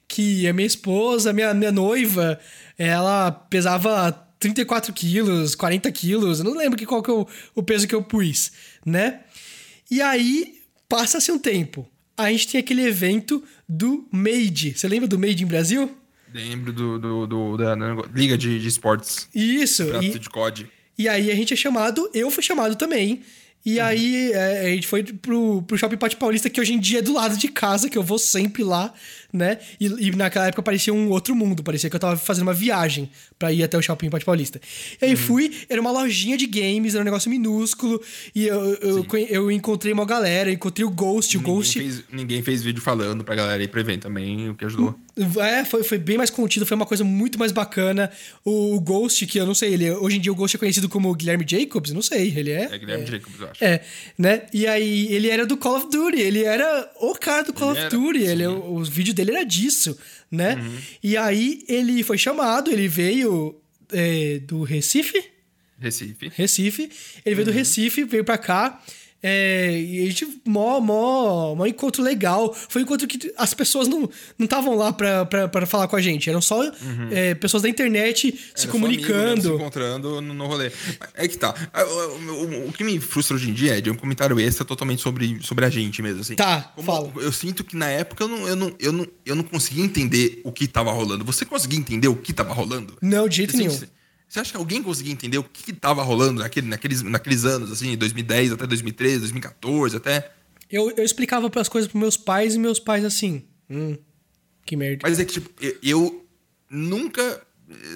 que 0.09 0.47
a 0.49 0.53
minha 0.53 0.67
esposa, 0.67 1.33
minha, 1.33 1.53
minha 1.55 1.73
noiva, 1.73 2.39
ela 2.77 3.31
pesava 3.31 4.13
34 4.39 4.93
quilos, 4.93 5.55
40 5.55 5.91
quilos, 5.93 6.39
eu 6.41 6.45
não 6.45 6.57
lembro 6.57 6.79
que, 6.79 6.87
qual 6.87 7.03
que 7.03 7.11
é 7.11 7.15
o, 7.15 7.27
o 7.55 7.63
peso 7.63 7.87
que 7.87 7.95
eu 7.95 8.03
pus, 8.03 8.53
né? 8.85 9.21
E 9.91 10.01
aí, 10.01 10.61
passa-se 10.89 11.31
um 11.33 11.39
tempo. 11.39 11.87
A 12.17 12.31
gente 12.31 12.49
tem 12.49 12.61
aquele 12.61 12.83
evento 12.87 13.43
do 13.69 14.07
Made. 14.13 14.75
Você 14.77 14.87
lembra 14.87 15.09
do 15.09 15.19
Made 15.19 15.43
em 15.43 15.47
Brasil? 15.47 15.91
Lembro 16.33 16.73
do, 16.73 16.99
do, 16.99 17.27
do- 17.27 17.57
da 17.57 17.75
da 17.75 17.95
Liga 18.15 18.37
de, 18.39 18.61
de 18.61 18.69
Esportes. 18.69 19.27
Isso. 19.35 19.83
E, 20.03 20.19
de 20.19 20.29
COD. 20.31 20.69
e 20.97 21.09
aí 21.09 21.31
a 21.31 21.35
gente 21.35 21.53
é 21.55 21.57
chamado, 21.57 22.09
eu 22.15 22.31
fui 22.31 22.43
chamado 22.43 22.77
também. 22.77 23.23
E 23.65 23.79
aí 23.79 24.33
é, 24.33 24.61
a 24.67 24.71
gente 24.71 24.87
foi 24.87 25.03
pro, 25.03 25.61
pro 25.63 25.77
Shopping 25.77 25.99
Pátio 25.99 26.19
Paulista, 26.19 26.49
que 26.49 26.59
hoje 26.61 26.73
em 26.73 26.79
dia 26.79 27.01
é 27.01 27.03
do 27.03 27.13
lado 27.13 27.37
de 27.37 27.49
casa, 27.49 27.91
que 27.91 27.99
eu 27.99 28.03
vou 28.03 28.19
sempre 28.19 28.63
lá, 28.65 28.93
né? 29.31 29.59
E, 29.79 29.87
e 29.87 30.11
naquela 30.13 30.47
época 30.47 30.63
parecia 30.63 30.95
um 30.95 31.11
outro 31.11 31.35
mundo, 31.37 31.63
parecia 31.63 31.91
que 31.91 31.95
eu 31.97 32.01
tava 32.01 32.17
fazendo 32.17 32.45
uma 32.45 32.55
viagem 32.55 33.11
pra 33.39 33.53
ir 33.53 33.63
até 33.63 33.77
o 33.77 33.83
Shopping 33.83 34.09
Pátio 34.09 34.25
Paulista. 34.25 34.59
E 35.01 35.05
aí 35.05 35.15
fui, 35.17 35.53
era 35.69 35.79
uma 35.81 35.91
lojinha 35.91 36.39
de 36.39 36.47
games, 36.47 36.95
era 36.95 37.03
um 37.03 37.05
negócio 37.05 37.31
minúsculo, 37.31 38.01
e 38.35 38.47
eu, 38.47 38.75
eu, 38.77 39.05
conhe- 39.05 39.27
eu 39.29 39.51
encontrei 39.51 39.93
uma 39.93 40.07
galera, 40.07 40.51
encontrei 40.51 40.85
o 40.87 40.91
Ghost, 40.91 41.37
o 41.37 41.41
Ninguém 41.41 41.55
Ghost... 41.55 41.79
fez, 41.79 42.03
ninguém 42.11 42.43
fez 42.43 42.63
vídeo 42.63 42.81
falando 42.81 43.23
pra 43.25 43.35
galera 43.35 43.63
ir 43.63 43.69
pro 43.69 43.79
evento 43.81 44.03
também, 44.05 44.49
o 44.49 44.55
que 44.55 44.65
ajudou. 44.65 44.99
É, 45.41 45.65
foi, 45.65 45.83
foi 45.83 45.99
bem 45.99 46.17
mais 46.17 46.31
contido, 46.31 46.65
foi 46.65 46.75
uma 46.75 46.87
coisa 46.87 47.05
muito 47.05 47.39
mais 47.39 47.53
bacana. 47.53 48.11
O, 48.45 48.77
o 48.77 48.81
Ghost, 48.81 49.27
que 49.27 49.39
eu 49.39 49.47
não 49.47 49.55
sei, 49.55 49.75
ele 49.75 49.91
hoje 49.91 50.17
em 50.17 50.21
dia 50.21 50.33
o 50.33 50.35
Ghost 50.35 50.57
é 50.57 50.59
conhecido 50.59 50.89
como 50.89 51.15
Guilherme 51.15 51.45
Jacobs, 51.47 51.93
não 51.93 52.03
sei, 52.03 52.33
ele 52.37 52.51
é. 52.51 52.69
É 52.71 52.79
Guilherme 52.79 53.07
Jacobs, 53.07 53.41
eu 53.41 53.49
acho. 53.49 53.65
É, 53.65 53.83
né? 54.17 54.43
E 54.53 54.67
aí 54.67 55.13
ele 55.13 55.29
era 55.29 55.45
do 55.45 55.57
Call 55.57 55.77
of 55.77 55.91
Duty, 55.91 56.21
ele 56.21 56.45
era 56.45 56.91
o 57.01 57.15
cara 57.15 57.43
do 57.43 57.53
Call 57.53 57.71
Ele 57.71 57.79
of 57.79 57.87
era, 57.87 57.91
Duty, 57.91 58.23
ele, 58.23 58.47
o, 58.47 58.75
o 58.77 58.85
vídeo 58.85 59.13
dele 59.13 59.33
era 59.33 59.45
disso, 59.45 59.99
né? 60.31 60.57
E 61.03 61.17
aí 61.17 61.65
ele 61.69 62.03
foi 62.03 62.17
chamado, 62.17 62.71
ele 62.71 62.89
veio 62.89 63.61
é, 63.93 64.39
do 64.41 64.63
Recife, 64.63 65.23
Recife. 65.81 66.31
Recife. 66.37 66.91
Ele 67.25 67.35
veio 67.35 67.47
do 67.47 67.53
Recife, 67.53 68.05
veio 68.05 68.23
pra 68.23 68.37
cá. 68.37 68.83
É, 69.23 69.79
e 69.79 70.03
a 70.03 70.07
gente, 70.07 70.41
mó, 70.47 70.81
mó, 70.81 71.55
mó 71.55 71.67
encontro 71.67 72.03
legal. 72.03 72.55
Foi 72.69 72.81
um 72.83 72.85
encontro 72.85 73.07
que 73.07 73.33
as 73.37 73.53
pessoas 73.53 73.87
não 73.87 74.09
estavam 74.39 74.75
lá 74.75 74.93
pra, 74.93 75.27
pra, 75.27 75.47
pra 75.49 75.67
falar 75.67 75.89
com 75.89 75.97
a 75.97 76.01
gente. 76.01 76.29
Eram 76.31 76.41
só 76.41 76.63
é, 77.11 77.35
pessoas 77.35 77.63
da 77.63 77.69
internet 77.69 78.35
se 78.55 78.63
Era 78.65 78.73
comunicando. 78.73 79.31
amigo 79.33 79.49
se 79.49 79.55
encontrando 79.55 80.21
no, 80.23 80.33
no 80.35 80.47
rolê. 80.47 80.71
É 81.15 81.29
que 81.29 81.37
tá. 81.37 81.55
Ah, 81.73 81.85
O, 81.85 82.31
o- 82.31 82.69
o 82.69 82.73
que 82.73 82.83
me 82.85 82.99
frustra 83.01 83.37
hoje 83.37 83.51
em 83.51 83.53
dia 83.53 83.77
é 83.77 83.81
de 83.81 83.91
um 83.91 83.95
comentário 83.95 84.39
extra 84.41 84.65
totalmente 84.65 85.03
sobre, 85.03 85.39
sobre 85.43 85.65
a 85.65 85.71
gente 85.71 86.01
mesmo, 86.03 86.21
assim. 86.23 86.35
Tá, 86.35 86.73
Como 86.75 86.87
fala. 86.87 87.13
Eu 87.17 87.33
sinto 87.33 87.63
que 87.63 87.77
na 87.77 87.89
época 87.89 88.25
eu 88.25 88.29
não, 88.29 88.49
eu, 88.49 88.57
não, 88.57 88.75
eu, 88.79 88.93
não, 88.93 89.07
eu 89.27 89.35
não 89.35 89.45
conseguia 89.45 89.85
entender 89.85 90.41
o 90.45 90.53
que 90.53 90.67
tava 90.67 90.91
rolando. 90.93 91.25
Você 91.25 91.45
conseguia 91.45 91.79
entender 91.79 92.09
o 92.09 92.17
que 92.17 92.33
tava 92.33 92.55
rolando? 92.55 92.97
Não, 93.03 93.29
de 93.29 93.37
jeito 93.37 93.51
Assim, 93.51 93.59
nenhum. 93.67 93.71
Você, 93.71 93.89
você 94.31 94.39
acha 94.39 94.53
que 94.53 94.57
alguém 94.57 94.81
conseguia 94.81 95.13
entender 95.13 95.39
o 95.39 95.43
que, 95.43 95.65
que 95.65 95.73
tava 95.73 96.05
rolando 96.05 96.41
naquele, 96.41 96.69
naqueles, 96.69 97.03
naqueles 97.03 97.45
anos, 97.45 97.73
assim, 97.73 97.97
2010 97.97 98.53
até 98.53 98.65
2013, 98.65 99.19
2014, 99.19 99.97
até. 99.97 100.31
Eu, 100.71 100.89
eu 100.97 101.03
explicava 101.03 101.51
as 101.57 101.69
coisas 101.69 101.91
pros 101.91 102.01
meus 102.01 102.17
pais 102.17 102.55
e 102.55 102.59
meus 102.59 102.79
pais 102.79 103.05
assim. 103.05 103.43
Hum, 103.69 103.99
que 104.65 104.77
merda. 104.77 105.01
Mas 105.03 105.19
é 105.19 105.25
que, 105.25 105.33
tipo, 105.33 105.51
eu, 105.61 105.77
eu 105.83 106.27
nunca. 106.71 107.43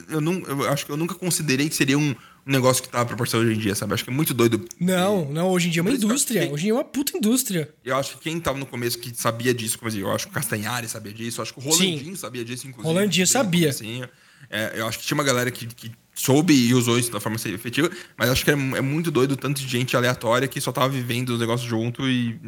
Eu, 0.08 0.20
não, 0.20 0.40
eu 0.40 0.68
acho 0.68 0.84
que 0.84 0.90
eu 0.90 0.96
nunca 0.96 1.14
considerei 1.14 1.68
que 1.68 1.76
seria 1.76 1.96
um, 1.96 2.10
um 2.10 2.50
negócio 2.50 2.82
que 2.82 2.88
tá 2.88 3.04
proporção 3.04 3.38
hoje 3.38 3.54
em 3.54 3.58
dia, 3.58 3.76
sabe? 3.76 3.94
Acho 3.94 4.02
que 4.02 4.10
é 4.10 4.12
muito 4.12 4.34
doido. 4.34 4.68
Não, 4.80 5.30
não, 5.30 5.50
hoje 5.50 5.68
em 5.68 5.70
dia 5.70 5.82
é 5.82 5.82
uma 5.82 5.90
que 5.92 5.98
indústria. 5.98 6.50
Hoje 6.50 6.64
em 6.64 6.66
dia 6.66 6.70
é 6.72 6.74
uma 6.74 6.84
puta 6.84 7.16
indústria. 7.16 7.72
Eu 7.84 7.96
acho 7.96 8.18
que 8.18 8.24
quem 8.24 8.40
tava 8.40 8.58
no 8.58 8.66
começo 8.66 8.98
que 8.98 9.14
sabia 9.14 9.54
disso, 9.54 9.78
como 9.78 9.86
eu 9.86 9.92
dizia, 9.92 10.04
eu 10.08 10.12
acho 10.12 10.26
que 10.26 10.32
o 10.32 10.34
Castanhari 10.34 10.88
sabia 10.88 11.12
disso, 11.12 11.38
eu 11.38 11.42
acho 11.42 11.54
que 11.54 11.60
o 11.60 11.62
Rolandinho 11.62 12.16
sabia 12.16 12.44
disso, 12.44 12.66
inclusive. 12.66 12.92
Rolandinho 12.92 13.26
sabia. 13.28 13.72
comecinho. 13.72 14.08
É, 14.50 14.72
eu 14.80 14.88
acho 14.88 14.98
que 14.98 15.04
tinha 15.04 15.14
uma 15.14 15.24
galera 15.24 15.48
que, 15.52 15.66
que 15.66 15.92
soube 16.14 16.54
e 16.54 16.72
usou 16.72 16.98
isso 16.98 17.10
da 17.10 17.20
forma 17.20 17.36
efetiva, 17.36 17.90
mas 18.16 18.30
acho 18.30 18.44
que 18.44 18.50
é, 18.50 18.54
é 18.54 18.80
muito 18.80 19.10
doido 19.10 19.32
o 19.32 19.36
tanto 19.36 19.60
de 19.60 19.68
gente 19.68 19.96
aleatória 19.96 20.46
que 20.46 20.60
só 20.60 20.70
tava 20.70 20.88
vivendo 20.88 21.30
os 21.30 21.40
negócios 21.40 21.68
junto 21.68 22.08
e. 22.08 22.38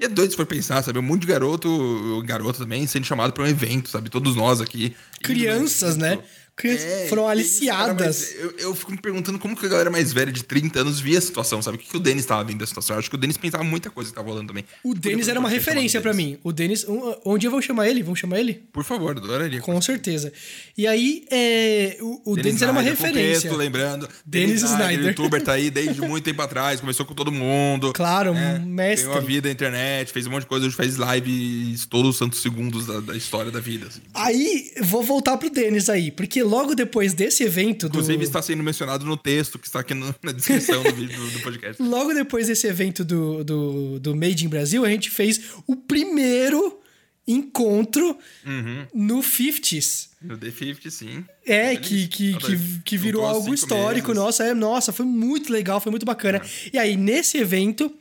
E 0.00 0.04
é 0.04 0.08
doido 0.08 0.30
se 0.32 0.36
for 0.36 0.46
pensar, 0.46 0.82
sabe? 0.82 0.98
Um 0.98 1.02
monte 1.02 1.20
de 1.20 1.28
garoto, 1.28 2.20
garoto 2.26 2.58
também, 2.58 2.84
sendo 2.88 3.06
chamado 3.06 3.32
pra 3.32 3.44
um 3.44 3.46
evento, 3.46 3.88
sabe? 3.88 4.10
Todos 4.10 4.34
nós 4.34 4.60
aqui. 4.60 4.96
Crianças, 5.22 5.96
né? 5.96 6.18
É, 6.64 7.06
foram 7.08 7.22
isso, 7.22 7.30
aliciadas. 7.30 8.06
mas 8.06 8.34
eu, 8.38 8.50
eu 8.58 8.74
fico 8.74 8.92
me 8.92 8.98
perguntando 8.98 9.38
como 9.38 9.56
que 9.56 9.64
a 9.66 9.68
galera 9.68 9.90
mais 9.90 10.12
velha 10.12 10.30
de 10.30 10.44
30 10.44 10.80
anos 10.80 11.00
via 11.00 11.18
a 11.18 11.20
situação, 11.20 11.60
sabe? 11.62 11.76
O 11.76 11.80
que, 11.80 11.88
que 11.88 11.96
o 11.96 12.00
Denis 12.00 12.24
tava 12.26 12.44
vendo 12.44 12.58
da 12.58 12.66
situação? 12.66 12.94
Eu 12.94 13.00
acho 13.00 13.08
que 13.08 13.16
o 13.16 13.18
Denis 13.18 13.36
pensava 13.36 13.64
muita 13.64 13.90
coisa 13.90 14.10
que 14.10 14.14
tava 14.16 14.28
rolando 14.28 14.48
também. 14.48 14.64
O 14.84 14.94
Denis 14.94 15.28
era 15.28 15.40
uma 15.40 15.48
referência 15.48 16.00
Denis. 16.00 16.16
mim. 16.16 16.38
O 16.44 16.52
Denis. 16.52 16.84
um- 16.86 17.14
Onde 17.24 17.48
vamos 17.48 17.64
chamar 17.64 17.88
ele? 17.88 18.02
Vamos 18.02 18.18
chamar 18.20 18.38
ele? 18.38 18.62
Por 18.72 18.84
favor, 18.84 19.16
adoraria. 19.16 19.60
Com 19.60 19.80
certeza. 19.80 20.32
E 20.76 20.86
aí, 20.86 21.24
é, 21.30 21.96
o, 22.00 22.32
o 22.32 22.36
Denis, 22.36 22.60
era 22.62 22.70
uma 22.70 22.82
referência. 22.82 23.42
Texto, 23.42 23.56
lembrando. 23.56 24.08
Denis 24.24 24.62
Snyder. 24.62 25.06
youtuber 25.08 25.42
tá 25.42 25.52
aí 25.52 25.68
desde 25.70 26.00
muito 26.02 26.24
tempo 26.24 26.42
atrás, 26.42 26.80
começou 26.80 27.06
com 27.06 27.14
todo 27.14 27.32
mundo. 27.32 27.92
Claro, 27.92 28.34
né? 28.34 28.58
mestre. 28.64 29.06
Ganhou 29.06 29.18
a 29.18 29.24
vida 29.24 29.48
na 29.48 29.52
internet, 29.52 30.12
fez 30.12 30.26
um 30.26 30.30
monte 30.30 30.42
de 30.42 30.48
coisa, 30.48 30.66
hoje 30.66 30.76
faz 30.76 30.96
lives 30.96 31.86
todos 31.86 32.10
os 32.10 32.16
santos 32.18 32.40
segundos 32.42 32.86
da, 32.86 33.00
da 33.00 33.16
história 33.16 33.50
da 33.50 33.60
vida. 33.60 33.86
assim. 33.86 34.00
Aí, 34.14 34.72
vou 34.82 35.02
voltar 35.02 35.36
pro 35.36 35.50
Denis 35.50 35.88
aí, 35.88 36.10
porque 36.10 36.41
logo 36.42 36.74
depois 36.74 37.14
desse 37.14 37.42
evento 37.44 37.88
do. 37.88 37.98
Inclusive 37.98 38.24
está 38.24 38.40
sendo 38.42 38.62
mencionado 38.62 39.04
no 39.04 39.16
texto 39.16 39.58
que 39.58 39.66
está 39.66 39.80
aqui 39.80 39.94
no- 39.94 40.14
na 40.22 40.32
descrição 40.32 40.82
do 40.82 40.92
vídeo 40.94 41.16
do, 41.18 41.30
do 41.30 41.40
podcast. 41.40 41.80
Logo 41.82 42.12
depois 42.14 42.46
desse 42.48 42.66
evento 42.66 43.04
do, 43.04 43.42
do, 43.44 44.00
do 44.00 44.16
Made 44.16 44.44
in 44.44 44.48
Brasil, 44.48 44.84
a 44.84 44.88
gente 44.90 45.10
fez 45.10 45.40
o 45.66 45.76
primeiro 45.76 46.78
encontro 47.26 48.16
Uhum. 48.44 48.86
no 48.92 49.18
50s. 49.20 50.08
No 50.20 50.36
The 50.36 50.50
50, 50.50 50.90
sim. 50.90 51.24
É, 51.46 51.76
que, 51.76 52.06
que, 52.08 52.36
que, 52.36 52.58
que 52.84 52.96
virou 52.98 53.24
algo 53.24 53.54
histórico. 53.54 54.08
meses. 54.08 54.22
Nossa, 54.22 54.44
é, 54.44 54.54
nossa, 54.54 54.92
foi 54.92 55.06
muito 55.06 55.52
legal, 55.52 55.80
foi 55.80 55.90
muito 55.90 56.06
bacana. 56.06 56.40
E 56.72 56.78
aí, 56.78 56.96
nesse 56.96 57.38
evento, 57.38 57.92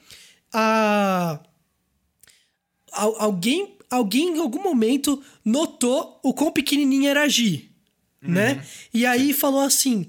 a... 0.53 1.39
al- 2.91 3.15
alguém, 3.21 3.77
alguém 3.89 4.35
em 4.35 4.39
algum 4.39 4.61
momento 4.61 5.21
notou 5.45 6.19
o 6.23 6.33
quão 6.33 6.51
pequenininha 6.51 7.11
era 7.11 7.23
a 7.23 7.27
Gi, 7.27 7.70
né? 8.21 8.63
E 8.93 9.05
aí 9.05 9.33
falou 9.33 9.61
assim, 9.61 10.07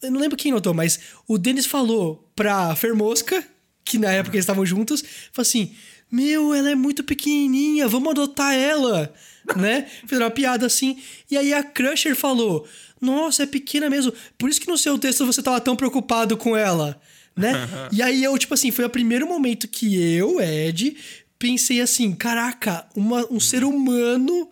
eu 0.00 0.10
não 0.10 0.20
lembro 0.20 0.36
quem 0.36 0.52
notou, 0.52 0.72
mas 0.72 0.98
o 1.28 1.36
Denis 1.38 1.66
falou 1.66 2.28
pra 2.34 2.74
Fermosca, 2.74 3.44
que 3.84 3.98
na 3.98 4.10
época 4.10 4.36
eles 4.36 4.44
estavam 4.44 4.64
juntos, 4.64 5.02
falou 5.32 5.46
assim, 5.46 5.74
meu, 6.10 6.52
ela 6.52 6.70
é 6.70 6.74
muito 6.74 7.04
pequenininha, 7.04 7.88
vamos 7.88 8.10
adotar 8.10 8.54
ela, 8.54 9.12
né? 9.56 9.86
Fizeram 10.02 10.26
uma 10.26 10.30
piada 10.30 10.66
assim. 10.66 10.98
E 11.30 11.36
aí 11.36 11.52
a 11.52 11.62
Crusher 11.62 12.16
falou, 12.16 12.66
nossa, 13.00 13.42
é 13.42 13.46
pequena 13.46 13.90
mesmo, 13.90 14.12
por 14.38 14.48
isso 14.48 14.60
que 14.60 14.68
no 14.68 14.78
seu 14.78 14.98
texto 14.98 15.26
você 15.26 15.42
tava 15.42 15.60
tão 15.60 15.76
preocupado 15.76 16.36
com 16.36 16.56
ela, 16.56 17.00
né? 17.36 17.52
e 17.92 18.02
aí 18.02 18.22
eu, 18.22 18.36
tipo 18.38 18.54
assim, 18.54 18.70
foi 18.70 18.84
o 18.84 18.90
primeiro 18.90 19.26
momento 19.26 19.68
que 19.68 20.00
eu, 20.14 20.40
Ed, 20.40 20.96
pensei 21.38 21.80
assim, 21.80 22.12
caraca, 22.12 22.86
uma, 22.94 23.26
um 23.32 23.40
ser 23.40 23.64
humano 23.64 24.48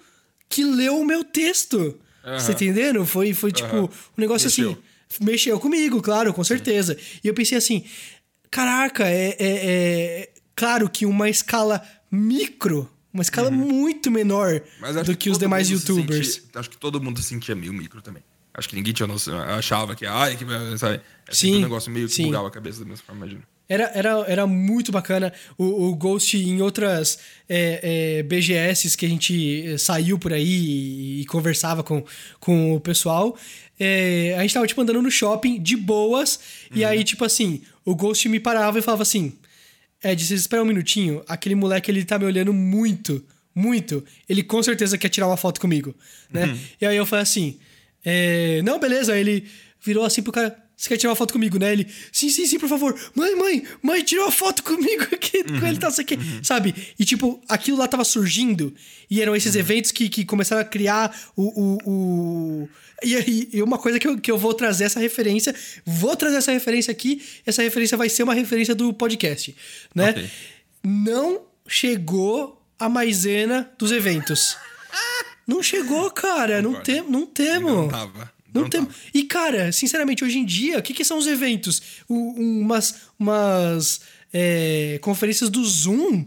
que 0.49 0.65
leu 0.65 0.99
o 0.99 1.05
meu 1.05 1.23
texto. 1.23 1.99
Você 2.25 2.53
entendendo? 2.53 3.05
Foi, 3.07 3.33
foi 3.35 3.51
tipo, 3.53 3.75
Aham. 3.77 3.85
um 3.85 4.21
negócio 4.21 4.47
Mexeu. 4.47 4.71
assim. 4.73 5.25
Mexeu 5.25 5.59
comigo, 5.59 6.01
claro, 6.03 6.33
com 6.33 6.45
certeza. 6.45 6.97
E 7.25 7.27
eu 7.29 7.35
pensei 7.35 7.59
assim, 7.59 7.85
caraca, 8.51 9.09
é, 9.09 9.31
é- 9.31 9.37
é- 9.41 10.29
Claro 10.55 10.91
que 10.91 11.07
uma 11.07 11.29
escala 11.31 11.83
micro, 12.11 12.91
uma 13.15 13.23
escala 13.23 13.51
muito 13.51 14.11
menor 14.11 14.53
Uhum. 14.55 14.61
Mas 14.81 14.97
acho 14.97 15.11
do 15.11 15.17
que, 15.17 15.31
os 15.31 15.37
todo 15.39 15.41
demais 15.47 15.71
mundo 15.71 15.81
se 15.81 15.91
youtubers. 15.91 16.35
sentia- 16.35 16.61
acho 16.61 16.71
que 16.71 16.77
todo 16.77 17.01
mundo 17.01 17.21
se 17.23 17.29
sentia 17.29 17.55
meio 17.55 17.73
micro 17.73 18.03
também. 18.03 18.23
Acho 18.53 18.69
que 18.69 18.77
ninguém 18.77 18.93
tinha 18.93 19.07
noção, 19.07 19.41
achava 19.41 19.95
que, 19.97 20.05
ai, 20.05 20.37
que 20.37 20.45
sabe? 20.77 21.01
É 21.27 21.33
Sim, 21.33 21.57
um 21.57 21.61
negócio 21.61 21.91
meio 21.91 22.09
que 22.09 22.15
sim. 22.15 22.25
bugava 22.27 22.49
a 22.49 22.51
cabeça 22.51 22.81
da 22.81 22.85
mesma 22.85 23.03
forma, 23.07 23.25
imagino. 23.25 23.43
Era, 23.71 23.85
era, 23.95 24.25
era 24.27 24.47
muito 24.49 24.91
bacana. 24.91 25.33
O, 25.57 25.91
o 25.91 25.95
Ghost, 25.95 26.37
em 26.37 26.61
outras 26.61 27.21
é, 27.49 28.19
é, 28.19 28.23
BGS 28.25 28.97
que 28.97 29.07
a 29.07 29.09
gente 29.09 29.65
eh, 29.65 29.79
saiu 29.79 30.19
por 30.19 30.33
aí 30.33 30.45
e, 30.45 31.21
e 31.21 31.25
conversava 31.27 31.85
com, 31.85 32.05
com 32.41 32.75
o 32.75 32.81
pessoal, 32.81 33.39
é, 33.79 34.35
a 34.37 34.43
gente 34.43 34.55
tava, 34.55 34.67
tipo, 34.67 34.81
andando 34.81 35.01
no 35.01 35.11
shopping 35.11 35.63
de 35.63 35.77
boas, 35.77 36.41
e 36.75 36.85
aí, 36.85 37.05
tipo 37.05 37.25
assim, 37.25 37.63
o 37.85 37.95
Ghost 37.95 38.29
me 38.29 38.41
parava 38.41 38.81
e 38.81 38.83
falava 38.83 39.05
assim: 39.05 39.33
Ed, 40.03 40.25
vocês 40.25 40.41
esperam 40.41 40.65
um 40.65 40.69
minutinho? 40.69 41.23
Aquele 41.29 41.55
moleque, 41.55 41.93
ele 41.93 42.05
tá 42.05 42.19
me 42.19 42.25
olhando 42.25 42.53
muito, 42.53 43.25
muito. 43.55 44.05
Ele 44.29 44.43
com 44.43 44.61
certeza 44.65 44.99
quer 44.99 45.09
tirar 45.09 45.29
uma 45.29 45.37
foto 45.37 45.61
comigo, 45.61 45.95
né? 46.29 46.59
E 46.81 46.87
aí 46.87 46.97
eu 46.97 47.07
falei 47.07 47.23
assim: 47.23 47.59
é, 48.05 48.61
Não, 48.63 48.81
beleza. 48.81 49.13
Aí 49.13 49.21
ele 49.21 49.47
virou 49.81 50.05
assim 50.05 50.23
pro 50.23 50.33
cara: 50.33 50.57
Você 50.81 50.89
quer 50.89 50.97
tirar 50.97 51.11
uma 51.11 51.17
foto 51.17 51.35
comigo, 51.35 51.59
né? 51.59 51.75
Ele: 51.75 51.87
Sim, 52.11 52.31
sim, 52.31 52.47
sim, 52.47 52.59
por 52.59 52.67
favor. 52.67 52.99
Mãe, 53.15 53.37
mãe, 53.37 53.63
mãe, 53.83 54.03
tira 54.03 54.23
uma 54.23 54.31
foto 54.33 54.63
comigo 54.63 55.03
aqui, 55.13 55.45
com 55.45 55.67
ele, 55.67 55.79
tá, 55.79 55.91
sei 55.91 56.05
o 56.05 56.07
quê. 56.07 56.19
Sabe? 56.43 56.75
E 56.99 57.05
tipo, 57.05 57.39
aquilo 57.47 57.77
lá 57.77 57.87
tava 57.87 58.03
surgindo. 58.03 58.75
E 59.11 59.21
eram 59.21 59.37
esses 59.37 59.55
eventos 59.55 59.93
que, 59.93 60.09
que 60.09 60.25
começaram 60.25 60.63
a 60.63 60.65
criar 60.65 61.15
o. 61.37 61.43
o, 61.43 61.79
o... 61.85 62.69
E, 63.05 63.15
aí, 63.15 63.49
e 63.53 63.63
uma 63.63 63.77
coisa 63.77 63.99
que 63.99 64.09
eu, 64.09 64.19
que 64.19 64.31
eu 64.31 64.39
vou 64.39 64.55
trazer 64.55 64.85
essa 64.85 64.99
referência, 64.99 65.55
vou 65.85 66.17
trazer 66.17 66.37
essa 66.39 66.51
referência 66.51 66.91
aqui, 66.91 67.23
essa 67.45 67.63
referência 67.63 67.99
vai 67.99 68.09
ser 68.09 68.23
uma 68.23 68.33
referência 68.33 68.75
do 68.75 68.91
podcast, 68.95 69.55
né? 69.95 70.11
Ok. 70.11 70.31
Não 70.83 71.43
chegou 71.69 72.59
a 72.79 72.89
maisena 72.89 73.71
dos 73.79 73.93
eventos. 73.93 74.57
Não 75.47 75.63
chegou, 75.63 76.11
cara. 76.11 76.63
Não, 76.63 76.81
tem, 76.81 77.03
não 77.03 77.27
temos. 77.27 77.73
Não 77.73 77.89
tava. 77.89 78.33
Não, 78.53 78.63
Não 78.63 78.69
temos. 78.71 78.89
tava. 78.89 78.99
E, 79.15 79.25
cara, 79.25 79.73
sinceramente, 79.73 80.25
hoje 80.25 80.39
em 80.39 80.45
dia, 80.45 80.79
o 80.79 80.83
que, 80.83 80.93
que 80.95 81.05
são 81.05 81.19
os 81.19 81.27
eventos? 81.27 81.81
O- 82.09 82.35
umas 82.41 82.95
umas 83.19 84.01
é, 84.33 84.99
conferências 85.03 85.51
do 85.51 85.65
Zoom, 85.65 86.25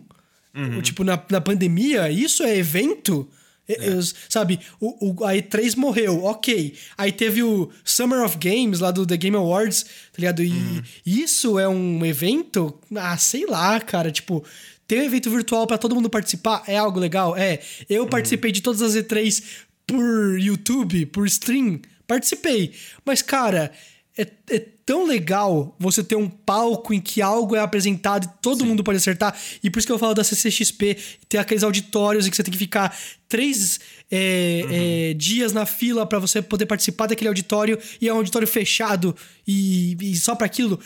Uhum. 0.55 0.81
tipo, 0.81 1.03
na, 1.03 1.19
na 1.31 1.41
pandemia, 1.41 2.09
isso 2.11 2.43
é 2.43 2.55
evento? 2.57 3.27
É, 3.67 3.89
eu- 3.89 3.99
sabe, 4.29 4.59
o, 4.79 5.21
o, 5.21 5.25
a 5.25 5.33
E3 5.35 5.75
morreu, 5.77 6.23
ok. 6.25 6.75
Aí 6.97 7.11
teve 7.13 7.41
o 7.41 7.71
Summer 7.83 8.21
of 8.23 8.37
Games 8.37 8.79
lá 8.81 8.91
do 8.91 9.05
The 9.05 9.15
Game 9.17 9.37
Awards, 9.37 9.83
tá 9.83 9.89
ligado? 10.19 10.43
E 10.43 10.49
Uhum. 10.51 10.81
isso 11.05 11.57
é 11.57 11.67
um 11.67 12.05
evento? 12.05 12.77
Ah, 12.95 13.17
sei 13.17 13.45
lá, 13.45 13.79
cara. 13.79 14.11
Tipo, 14.11 14.43
ter 14.85 14.99
um 15.01 15.05
evento 15.05 15.29
virtual 15.31 15.65
pra 15.65 15.77
todo 15.77 15.95
mundo 15.95 16.09
participar 16.09 16.63
é 16.67 16.77
algo 16.77 16.99
legal? 16.99 17.35
É. 17.37 17.61
Eu 17.89 18.05
participei 18.05 18.51
de 18.51 18.61
todas 18.61 18.81
as 18.81 18.95
E3 18.95 19.41
por 19.87 20.37
YouTube, 20.39 21.05
por 21.07 21.25
stream. 21.25 21.79
Participei. 22.07 22.73
Mas, 23.05 23.21
cara, 23.21 23.71
é, 24.17 24.27
é 24.49 24.59
tão 24.85 25.05
legal 25.05 25.75
você 25.79 26.03
ter 26.03 26.15
um 26.15 26.29
palco 26.29 26.93
em 26.93 26.99
que 26.99 27.21
algo 27.21 27.55
é 27.55 27.59
apresentado 27.59 28.25
e 28.25 28.41
todo 28.41 28.65
mundo 28.65 28.83
pode 28.83 28.97
acertar. 28.97 29.35
E 29.63 29.69
por 29.69 29.79
isso 29.79 29.87
que 29.87 29.93
eu 29.93 29.99
falo 29.99 30.13
da 30.13 30.23
CCXP, 30.23 30.97
ter 31.27 31.37
aqueles 31.37 31.63
auditórios 31.63 32.27
em 32.27 32.29
que 32.29 32.35
você 32.35 32.43
tem 32.43 32.51
que 32.51 32.57
ficar 32.57 32.95
três 33.27 33.79
é, 34.11 35.09
é, 35.09 35.13
dias 35.13 35.53
na 35.53 35.65
fila 35.65 36.05
pra 36.05 36.19
você 36.19 36.41
poder 36.41 36.65
participar 36.65 37.07
daquele 37.07 37.29
auditório 37.29 37.79
e 37.99 38.07
é 38.07 38.13
um 38.13 38.17
auditório 38.17 38.47
fechado 38.47 39.15
e, 39.47 39.97
e 39.99 40.15
só 40.15 40.35
pra 40.35 40.45
aquilo. 40.45 40.79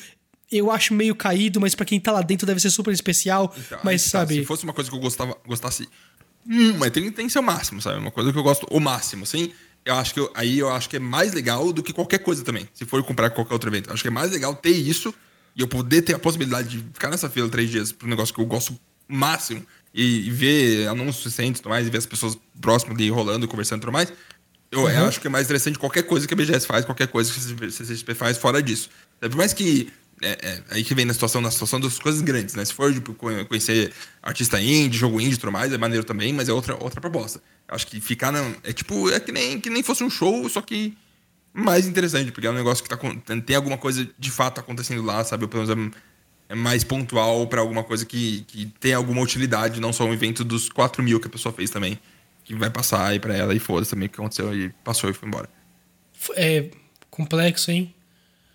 Eu 0.50 0.72
acho 0.72 0.94
meio 0.94 1.14
caído, 1.14 1.60
mas 1.60 1.76
pra 1.76 1.86
quem 1.86 2.00
tá 2.00 2.12
lá 2.12 2.22
dentro 2.22 2.48
deve 2.48 2.62
ser 2.62 2.70
super 2.70 2.94
especial. 2.94 3.54
Então, 3.58 3.80
mas, 3.84 4.04
tá, 4.04 4.20
sabe. 4.20 4.36
Se 4.36 4.46
fosse 4.46 4.64
uma 4.64 4.74
coisa 4.74 4.90
que 4.90 4.96
eu 4.96 5.02
gostava, 5.02 5.36
gostasse. 5.46 5.90
Hum, 6.50 6.78
mas 6.78 6.92
tem, 6.92 7.12
tem 7.12 7.28
que 7.28 7.34
ser 7.34 7.40
o 7.40 7.44
máximo, 7.44 7.82
sabe? 7.82 8.00
Uma 8.00 8.12
coisa 8.12 8.32
que 8.32 8.40
eu 8.40 8.44
gosto 8.44 8.66
o 8.72 8.80
máximo, 8.80 9.24
assim. 9.24 9.52
Eu 9.88 9.96
acho 9.96 10.14
que 10.14 10.20
eu- 10.20 10.32
aí 10.36 10.60
eu 10.60 10.70
acho 10.70 10.90
que 10.90 10.98
é 10.98 11.00
mais 11.00 11.34
legal 11.34 11.72
do 11.72 11.82
que 11.82 11.94
qualquer 11.94 12.20
coisa 12.20 12.44
também. 12.44 12.68
Se 12.74 12.86
for 12.86 13.02
comprar 13.04 13.30
qualquer 13.30 13.54
outro 13.54 13.70
evento. 13.70 13.90
Eu 13.90 13.94
acho 13.94 14.02
que 14.04 14.10
é 14.10 14.12
mais 14.12 14.32
legal 14.32 14.54
ter 14.56 14.72
isso 14.72 15.14
e 15.56 15.62
eu 15.62 15.68
poder 15.68 16.02
ter 16.02 16.14
a 16.14 16.20
possibilidade 16.20 16.68
de 16.70 16.78
ficar 16.94 17.10
nessa 17.10 17.30
fila 17.30 17.48
três 17.50 17.70
dias 17.70 17.92
pro 17.92 18.08
negócio 18.08 18.34
que 18.36 18.42
eu 18.42 18.46
gosto 18.46 18.78
máximo 19.08 19.66
e, 19.94 20.28
e 20.28 20.30
ver 20.32 20.88
anúncios 20.90 21.24
recentes 21.24 21.60
e 21.60 21.64
tudo 21.64 21.72
mais, 21.72 21.88
e 21.88 21.90
ver 21.90 21.98
as 22.00 22.06
pessoas 22.06 22.38
próximas 22.60 22.96
ali 22.98 23.10
rolando, 23.10 23.48
conversando 23.48 23.80
e 23.80 23.82
tudo 23.82 23.94
mais. 23.94 24.12
Eu, 24.70 24.82
eu 25.00 25.06
acho 25.08 25.22
que 25.22 25.28
é 25.28 25.30
mais 25.30 25.46
interessante 25.46 25.80
qualquer 25.80 26.04
coisa 26.04 26.28
que 26.28 26.34
a 26.34 26.38
BGS 26.38 26.68
faz, 26.68 26.84
qualquer 26.84 27.08
coisa 27.08 27.32
que 27.32 27.66
a 27.66 27.72
CCXP 27.72 28.14
faz 28.14 28.38
fora 28.38 28.62
disso. 28.62 28.90
Por 29.22 29.36
mais 29.36 29.54
que. 29.54 29.90
É, 30.22 30.30
é, 30.42 30.64
aí 30.72 30.84
que 30.84 30.96
vem 30.96 31.06
na 31.06 31.14
situação, 31.14 31.40
na 31.42 31.52
situação 31.52 31.80
das 31.80 32.00
coisas 32.00 32.22
grandes, 32.22 32.56
né? 32.56 32.66
Se 32.66 32.74
for 32.74 32.92
tipo, 32.92 33.14
co- 33.14 33.46
conhecer 33.46 33.94
artista 34.22 34.60
indie, 34.60 34.98
jogo 34.98 35.22
indie 35.22 35.36
e 35.36 35.38
tudo 35.38 35.52
mais, 35.52 35.72
é 35.72 35.78
maneiro 35.78 36.04
também, 36.04 36.34
mas 36.34 36.50
é 36.50 36.54
outra, 36.54 36.76
outra 36.84 37.00
proposta. 37.00 37.40
Acho 37.68 37.86
que 37.86 38.02
ficar 38.02 38.32
na. 38.32 38.40
É 38.64 38.74
tipo, 38.74 39.10
é 39.12 39.20
que 39.20 39.32
nem, 39.32 39.60
que 39.60 39.70
nem 39.70 39.84
fosse 39.84 40.04
um 40.04 40.10
show, 40.10 40.50
só 40.50 40.60
que 40.62 40.98
mais 41.54 41.86
interessante, 41.88 42.32
porque 42.32 42.48
é 42.48 42.50
um 42.50 42.54
negócio 42.56 42.84
que 42.84 42.90
tá, 42.90 42.98
tem 43.46 43.56
alguma 43.56 43.78
coisa 43.78 44.08
de 44.18 44.32
fato 44.32 44.60
acontecendo 44.60 45.04
lá, 45.04 45.24
sabe? 45.24 45.44
Ou 45.44 45.50
pelo 45.50 45.68
menos 45.68 45.94
é, 46.50 46.54
é 46.54 46.56
mais 46.56 46.84
pontual 46.84 47.46
pra 47.48 47.62
alguma 47.62 47.84
coisa 47.84 48.06
que, 48.06 48.42
que 48.48 48.66
tem 48.80 48.94
alguma 48.94 49.22
utilidade, 49.22 49.80
não 49.80 49.94
só 49.94 50.04
um 50.06 50.14
evento 50.14 50.44
dos 50.44 50.68
4 50.70 51.04
mil 51.04 51.20
que 51.20 51.28
a 51.28 51.30
pessoa 51.32 51.54
fez 51.54 51.70
também, 51.70 52.00
que 52.44 52.56
vai 52.56 52.70
passar 52.72 53.06
aí 53.08 53.20
pra 53.20 53.36
ela 53.36 53.54
e 53.54 53.60
foda-se 53.60 53.92
também 53.92 54.08
o 54.08 54.10
que 54.10 54.20
aconteceu 54.20 54.52
e 54.56 54.70
passou 54.84 55.10
e 55.10 55.14
foi 55.14 55.28
embora. 55.28 55.50
É 56.36 56.70
complexo, 57.12 57.70
hein? 57.70 57.94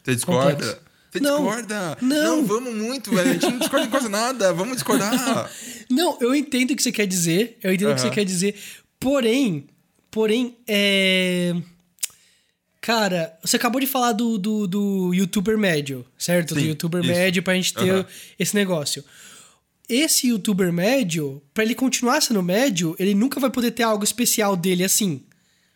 Você 0.02 0.14
discorda? 0.14 0.52
complexo. 0.54 0.91
Você 1.12 1.20
Não, 1.20 1.44
discorda? 1.44 1.98
não. 2.00 2.44
vamos 2.46 2.74
muito, 2.74 3.10
velho. 3.14 3.30
A 3.30 3.32
gente 3.34 3.46
não 3.46 3.58
discorda 3.58 3.86
em 3.86 3.90
quase 3.90 4.08
nada. 4.08 4.52
Vamos 4.52 4.74
discordar. 4.76 5.50
Não, 5.90 6.16
eu 6.22 6.34
entendo 6.34 6.70
o 6.70 6.76
que 6.76 6.82
você 6.82 6.90
quer 6.90 7.06
dizer. 7.06 7.58
Eu 7.62 7.70
entendo 7.74 7.90
o 7.90 7.94
que 7.94 8.00
você 8.00 8.08
quer 8.08 8.24
dizer. 8.24 8.54
Porém, 8.98 9.66
porém, 10.10 10.56
é. 10.66 11.54
Cara, 12.80 13.38
você 13.42 13.56
acabou 13.56 13.78
de 13.80 13.86
falar 13.86 14.12
do, 14.12 14.38
do, 14.38 14.66
do 14.66 15.14
youtuber 15.14 15.56
médio, 15.58 16.04
certo? 16.18 16.54
do 16.54 16.60
Sim, 16.60 16.68
youtuber 16.68 17.02
isso. 17.02 17.12
médio 17.12 17.42
pra 17.42 17.54
gente 17.54 17.74
ter 17.74 17.90
Aham. 17.90 18.06
esse 18.38 18.54
negócio. 18.54 19.04
Esse 19.88 20.28
youtuber 20.28 20.72
médio, 20.72 21.42
pra 21.52 21.62
ele 21.62 21.74
continuar 21.74 22.22
sendo 22.22 22.42
médio, 22.42 22.96
ele 22.98 23.14
nunca 23.14 23.38
vai 23.38 23.50
poder 23.50 23.70
ter 23.72 23.82
algo 23.82 24.02
especial 24.02 24.56
dele 24.56 24.82
assim. 24.82 25.22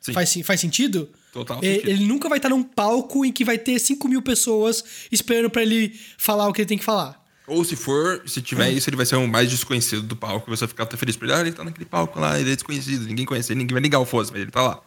Sim. 0.01 0.12
Faz, 0.14 0.34
faz 0.45 0.61
sentido? 0.61 1.09
Total 1.37 1.61
sentido. 1.61 1.89
Ele 1.91 2.07
nunca 2.07 2.28
vai 2.28 2.39
estar 2.39 2.49
num 2.49 2.62
palco 2.62 3.24
em 3.24 3.30
que 3.30 3.45
vai 3.45 3.59
ter 3.59 3.78
5 3.78 4.09
mil 4.09 4.22
pessoas 4.22 4.82
esperando 5.12 5.51
pra 5.51 5.62
ele 5.62 5.95
falar 6.16 6.49
o 6.49 6.53
que 6.53 6.62
ele 6.62 6.68
tem 6.68 6.78
que 6.78 6.84
falar. 6.84 7.22
Ou 7.47 7.62
se 7.64 7.76
for, 7.76 8.22
se 8.26 8.41
tiver 8.43 8.70
isso, 8.70 8.89
ele 8.89 8.97
vai 8.97 9.05
ser 9.07 9.16
o 9.16 9.28
mais 9.28 9.51
desconhecido 9.51 10.03
do 10.03 10.16
palco. 10.16 10.51
Você 10.51 10.61
vai 10.61 10.68
ficar 10.68 10.82
até 10.84 10.97
feliz 10.97 11.14
por 11.16 11.24
ele. 11.26 11.34
Ah, 11.34 11.41
ele 11.43 11.53
tá 11.53 11.62
naquele 11.62 11.84
palco 11.84 12.18
lá, 12.18 12.41
ele 12.41 12.51
é 12.53 12.55
desconhecido, 12.55 13.07
ninguém 13.07 13.24
conhece 13.26 13.53
ele, 13.53 13.59
ninguém 13.61 13.74
vai 13.74 13.82
ligar 13.82 14.01
o 14.01 14.05
foda 14.07 14.30
mas 14.32 14.41
ele 14.41 14.51
tá 14.51 14.62
lá. 14.62 14.80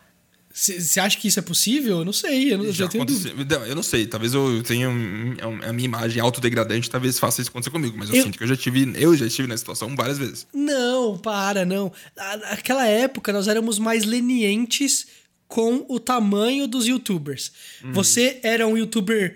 Você 0.52 1.00
acha 1.00 1.16
que 1.18 1.28
isso 1.28 1.38
é 1.38 1.44
possível? 1.44 2.00
Eu 2.00 2.06
não 2.06 2.12
sei. 2.12 2.52
Eu, 2.54 2.58
não, 2.58 2.72
Já 2.72 2.88
tenho. 2.88 3.06
Não, 3.06 3.66
eu 3.68 3.76
não 3.76 3.84
sei, 3.84 4.08
talvez 4.08 4.34
eu 4.34 4.64
tenha 4.64 4.90
um- 4.90 5.38
a 5.64 5.72
minha 5.72 5.86
imagem 5.86 6.20
autodegradante, 6.20 6.90
talvez 6.90 7.20
faça 7.20 7.40
isso 7.40 7.52
acontecer 7.52 7.70
comigo, 7.70 7.96
mas 7.98 8.10
eu, 8.10 8.16
Eu- 8.16 8.24
sinto 8.24 8.38
que 8.38 8.44
eu 8.44 8.48
já 8.48 8.58
tive, 8.58 8.92
eu 8.96 9.16
já 9.16 9.28
estive 9.28 9.48
nessa 9.48 9.60
situação 9.60 9.96
várias 9.96 10.18
vezes. 10.18 10.48
Não, 10.52 11.18
para, 11.20 11.64
não. 11.66 11.94
Na- 12.18 12.38
Naquela 12.38 12.86
época, 12.88 13.32
nós 13.32 13.48
éramos 13.48 13.78
mais 13.78 14.04
lenientes 14.06 15.06
com 15.50 15.84
o 15.90 16.00
tamanho 16.00 16.68
dos 16.68 16.88
youtubers. 16.88 17.52
Uhum. 17.84 17.92
Você 17.92 18.40
era 18.44 18.68
um 18.68 18.78
youtuber 18.78 19.36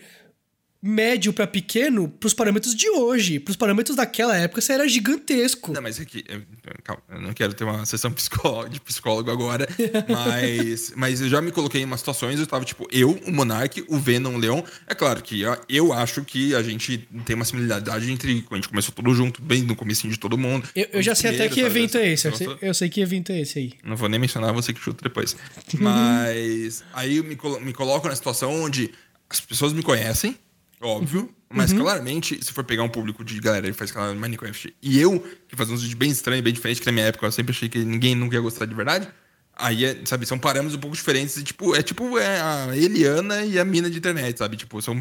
médio 0.86 1.31
pra 1.31 1.47
pequeno 1.47 2.09
pros 2.09 2.34
parâmetros 2.34 2.75
de 2.75 2.89
hoje. 2.89 3.39
Pros 3.39 3.55
parâmetros 3.55 3.95
daquela 3.95 4.36
época, 4.36 4.59
você 4.59 4.73
era 4.73 4.86
gigantesco. 4.88 5.71
Não, 5.71 5.81
mas 5.81 5.97
aqui, 5.99 6.25
eu, 6.27 6.41
calma, 6.84 7.01
eu 7.09 7.21
não 7.21 7.31
quero 7.34 7.53
ter 7.53 7.63
uma 7.63 7.86
sessão 7.86 8.11
psicó- 8.11 8.67
de 8.67 8.81
psicólogo 8.81 9.31
agora, 9.31 9.65
mas, 10.09 10.91
mas 10.95 11.21
eu 11.21 11.29
já 11.29 11.41
me 11.41 11.51
coloquei 11.51 11.81
em 11.81 11.86
umas 11.86 12.01
situações, 12.01 12.38
eu 12.39 12.45
tava 12.45 12.65
tipo, 12.65 12.86
eu, 12.91 13.11
o 13.25 13.31
Monark, 13.31 13.86
o 13.88 13.97
Venom, 13.97 14.36
o 14.36 14.38
Leon. 14.38 14.61
É 14.86 14.93
claro 14.93 15.21
que 15.23 15.41
eu, 15.69 15.93
acho 15.93 16.23
que 16.25 16.53
a 16.53 16.61
gente 16.61 16.97
tem 17.25 17.36
uma 17.36 17.45
similaridade 17.45 18.11
entre 18.11 18.41
quando 18.41 18.53
a 18.53 18.55
gente 18.57 18.69
começou 18.69 18.93
tudo 18.93 19.13
junto, 19.13 19.41
bem 19.41 19.61
no 19.63 19.75
comecinho 19.77 20.11
de 20.11 20.19
todo 20.19 20.38
mundo. 20.38 20.67
Eu, 20.75 20.88
eu 20.93 21.01
já 21.01 21.15
sei 21.15 21.29
até 21.31 21.47
que 21.47 21.61
evento 21.61 21.97
é 21.97 22.09
esse. 22.09 22.27
Eu 22.27 22.36
sei, 22.36 22.47
eu 22.61 22.73
sei 22.73 22.89
que 22.89 22.99
evento 22.99 23.31
é 23.31 23.39
esse 23.39 23.57
aí. 23.59 23.73
Não 23.84 23.95
vou 23.95 24.09
nem 24.09 24.19
mencionar, 24.19 24.51
você 24.53 24.73
que 24.73 24.81
chuta 24.81 25.01
depois. 25.03 25.36
Mas 25.79 26.84
aí 26.93 27.17
eu 27.17 27.23
me, 27.23 27.36
colo- 27.36 27.59
me 27.61 27.71
coloco 27.73 28.07
na 28.07 28.15
situação 28.15 28.51
onde 28.63 28.91
as 29.29 29.39
pessoas 29.39 29.73
me 29.73 29.81
conhecem, 29.81 30.38
óbvio, 30.84 31.34
mas 31.49 31.71
claramente, 31.71 32.43
se 32.43 32.51
for 32.51 32.63
pegar 32.63 32.84
um 32.84 32.89
público 32.89 33.23
de 33.23 33.39
galera 33.39 33.67
que 33.67 33.73
faz 33.73 33.91
canal 33.91 34.13
no 34.13 34.19
Minecraft 34.19 34.75
e 34.81 34.99
eu, 34.99 35.19
que 35.47 35.55
faz 35.55 35.69
uns 35.69 35.81
vídeos 35.81 35.97
bem 35.97 36.09
estranhos, 36.09 36.43
bem 36.43 36.53
diferentes, 36.53 36.79
que 36.79 36.86
na 36.86 36.91
minha 36.91 37.05
época 37.05 37.25
eu 37.25 37.31
sempre 37.31 37.51
achei 37.51 37.69
que 37.69 37.77
ninguém 37.79 38.15
nunca 38.15 38.36
ia 38.36 38.41
gostar 38.41 38.65
de 38.65 38.73
verdade. 38.73 39.07
Aí, 39.55 39.86
é, 39.86 40.01
sabe, 40.05 40.25
são 40.25 40.39
parâmetros 40.39 40.75
um 40.75 40.79
pouco 40.79 40.95
diferentes. 40.95 41.38
E, 41.38 41.43
tipo, 41.43 41.75
é 41.75 41.84
tipo 41.84 42.17
é 42.17 42.41
a 42.41 42.75
Eliana 42.75 43.45
e 43.45 43.59
a 43.59 43.65
mina 43.65 43.89
de 43.89 43.97
internet, 43.99 44.38
sabe? 44.38 44.57
Tipo, 44.57 44.81
são. 44.81 44.99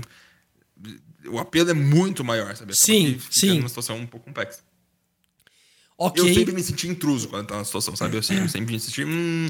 O 1.26 1.39
apelo 1.39 1.70
é 1.70 1.74
muito 1.74 2.22
maior, 2.22 2.55
sabe? 2.55 2.72
Acaba 2.72 2.74
Sim, 2.74 3.18
sim. 3.30 3.59
numa 3.59 3.68
situação 3.68 3.97
um 3.97 4.07
pouco 4.07 4.26
complexa. 4.26 4.61
Ok. 5.97 6.22
Eu 6.22 6.35
sempre 6.35 6.53
me 6.53 6.62
senti 6.62 6.89
intruso 6.89 7.28
quando 7.28 7.43
eu 7.43 7.47
tava 7.47 7.61
na 7.61 7.64
situação, 7.64 7.95
sabe? 7.97 8.16
Eu 8.16 8.22
sempre, 8.22 8.45
eu 8.45 8.49
sempre 8.49 8.74
me 8.74 8.80
senti, 8.80 9.05
hum, 9.05 9.49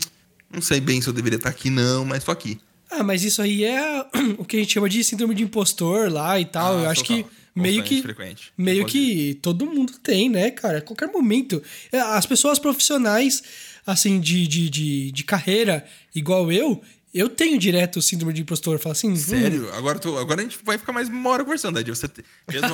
não 0.53 0.61
sei 0.61 0.81
bem 0.81 1.01
se 1.01 1.09
eu 1.09 1.13
deveria 1.13 1.39
estar 1.39 1.49
aqui, 1.49 1.71
não, 1.71 2.05
mas 2.05 2.23
tô 2.23 2.31
aqui. 2.31 2.61
Ah, 2.99 3.03
mas 3.03 3.25
isso 3.25 3.41
aí 3.43 3.65
é 3.65 4.07
o 4.39 4.45
que 4.45 4.57
a 4.57 4.61
gente 4.61 4.73
chama 4.73 4.89
de 4.89 5.03
síndrome 5.05 5.35
de 5.35 5.43
impostor 5.43 6.11
lá 6.13 6.39
e 6.39 6.45
tal. 6.45 6.79
Ah, 6.79 6.83
eu 6.83 6.89
acho 6.91 7.05
total. 7.05 7.25
que 7.25 7.31
meio 7.55 7.83
que 7.83 8.03
frequente. 8.03 8.53
meio 8.57 8.87
que 8.87 9.39
todo 9.43 9.67
mundo 9.67 9.93
tem, 10.03 10.29
né, 10.29 10.51
cara? 10.51 10.79
A 10.79 10.83
qualquer 10.83 11.09
momento. 11.09 11.63
É, 11.91 12.01
As 12.01 12.27
pessoas 12.27 12.59
profissionais, 12.59 13.43
assim, 13.87 14.21
de, 14.21 14.47
de, 14.47 14.71
de, 14.71 15.13
de 15.13 15.25
carreira, 15.25 15.85
igual 16.15 16.51
eu, 16.51 16.83
eu 17.13 17.29
tenho 17.29 17.59
direto 17.59 17.99
o 17.99 18.03
síndrome 18.03 18.33
de 18.33 18.43
impostor. 18.43 18.79
Fala 18.79 18.93
assim, 18.95 19.11
hum, 19.11 19.17
Sério? 19.17 19.73
Agora, 19.75 19.99
tô- 19.99 20.17
agora 20.19 20.41
a 20.41 20.45
gente 20.45 20.59
vai 20.65 20.79
ficar 20.79 20.93
mais 20.93 21.09
uma 21.09 21.29
hora 21.31 21.45
conversando? 21.45 21.83
De 21.85 21.91
você 21.91 22.09
mesmo 22.51 22.69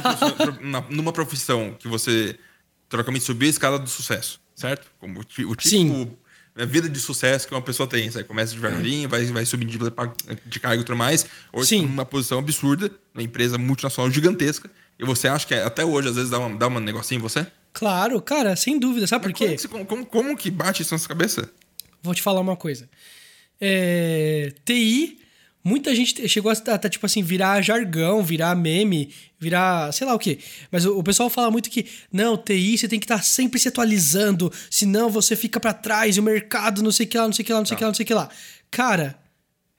uma 0.60 0.86
numa 0.90 1.12
profissão 1.12 1.74
que 1.78 1.88
você 1.88 2.36
trocamente 2.88 3.24
subir 3.24 3.46
a 3.46 3.50
escala 3.50 3.78
do 3.78 3.88
sucesso, 3.90 4.40
certo? 4.54 4.86
Como 4.98 5.20
o, 5.20 5.22
o 5.22 5.56
tipo. 5.56 5.60
Sim. 5.68 6.10
A 6.58 6.64
vida 6.64 6.88
de 6.88 6.98
sucesso 6.98 7.46
que 7.46 7.54
uma 7.54 7.62
pessoa 7.62 7.88
tem, 7.88 8.10
sabe? 8.10 8.24
Começa 8.24 8.52
devagarinho, 8.52 9.08
vai, 9.08 9.24
vai 9.26 9.46
subindo 9.46 9.70
de, 9.70 9.78
de 10.46 10.60
cargo 10.60 10.82
e 10.82 10.84
tudo 10.84 10.96
mais. 10.96 11.24
Hoje, 11.52 11.68
Sim. 11.68 11.86
numa 11.86 12.04
posição 12.04 12.38
absurda, 12.38 12.90
uma 13.14 13.22
empresa 13.22 13.56
multinacional 13.56 14.10
gigantesca. 14.10 14.68
E 14.98 15.04
você 15.04 15.28
acha 15.28 15.46
que 15.46 15.54
até 15.54 15.84
hoje, 15.84 16.08
às 16.08 16.16
vezes, 16.16 16.30
dá, 16.30 16.38
uma, 16.38 16.56
dá 16.56 16.66
um 16.66 16.80
negocinho 16.80 17.20
em 17.20 17.22
você? 17.22 17.46
claro, 17.72 18.20
cara, 18.20 18.56
sem 18.56 18.76
dúvida. 18.76 19.06
Sabe 19.06 19.22
por 19.22 19.30
Mas 19.30 19.38
como 19.38 19.56
quê? 19.56 19.68
Como, 19.68 19.86
como, 19.86 20.06
como 20.06 20.36
que 20.36 20.50
bate 20.50 20.82
isso 20.82 20.92
na 20.92 20.98
sua 20.98 21.08
cabeça? 21.08 21.48
Vou 22.02 22.12
te 22.12 22.22
falar 22.22 22.40
uma 22.40 22.56
coisa. 22.56 22.88
É, 23.60 24.52
TI, 24.64 25.20
muita 25.68 25.94
gente 25.94 26.26
chegou 26.28 26.50
a, 26.50 26.54
a, 26.54 26.88
tipo 26.88 27.04
assim, 27.06 27.22
virar 27.22 27.60
jargão, 27.62 28.22
virar 28.22 28.54
meme, 28.56 29.12
virar 29.38 29.92
sei 29.92 30.06
lá 30.06 30.14
o 30.14 30.18
quê. 30.18 30.38
Mas 30.72 30.84
o, 30.84 30.98
o 30.98 31.02
pessoal 31.02 31.28
fala 31.30 31.50
muito 31.50 31.70
que, 31.70 31.86
não, 32.12 32.36
TI 32.36 32.78
você 32.78 32.88
tem 32.88 32.98
que 32.98 33.04
estar 33.04 33.22
sempre 33.22 33.60
se 33.60 33.68
atualizando, 33.68 34.50
senão 34.70 35.08
você 35.10 35.36
fica 35.36 35.60
pra 35.60 35.72
trás 35.72 36.16
e 36.16 36.20
o 36.20 36.22
mercado 36.22 36.82
não 36.82 36.90
sei 36.90 37.06
o 37.06 37.08
que 37.08 37.18
lá, 37.18 37.26
não 37.26 37.32
sei 37.32 37.42
o 37.42 37.46
que 37.46 37.52
lá, 37.52 37.58
não 37.60 37.66
sei 37.66 37.74
o 37.74 37.78
que 37.78 37.84
lá, 37.84 37.88
não 37.90 37.94
sei 37.94 38.04
o 38.04 38.06
que 38.06 38.14
lá. 38.14 38.28
Cara, 38.70 39.18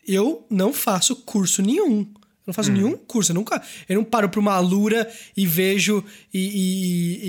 eu 0.08 0.46
não 0.50 0.72
faço 0.74 1.16
curso 1.18 1.62
nenhum. 1.62 2.00
Eu 2.02 2.52
não 2.52 2.54
faço 2.54 2.72
nenhum 2.72 2.98
curso. 2.98 3.32
Eu 3.32 3.36
nunca. 3.36 3.62
Eu 3.88 3.96
não 3.98 4.04
paro 4.04 4.28
pra 4.30 4.40
uma 4.40 4.54
alura 4.54 5.08
e 5.38 5.46
vejo 5.46 6.04
e, 6.34 6.40
e- 6.40 7.20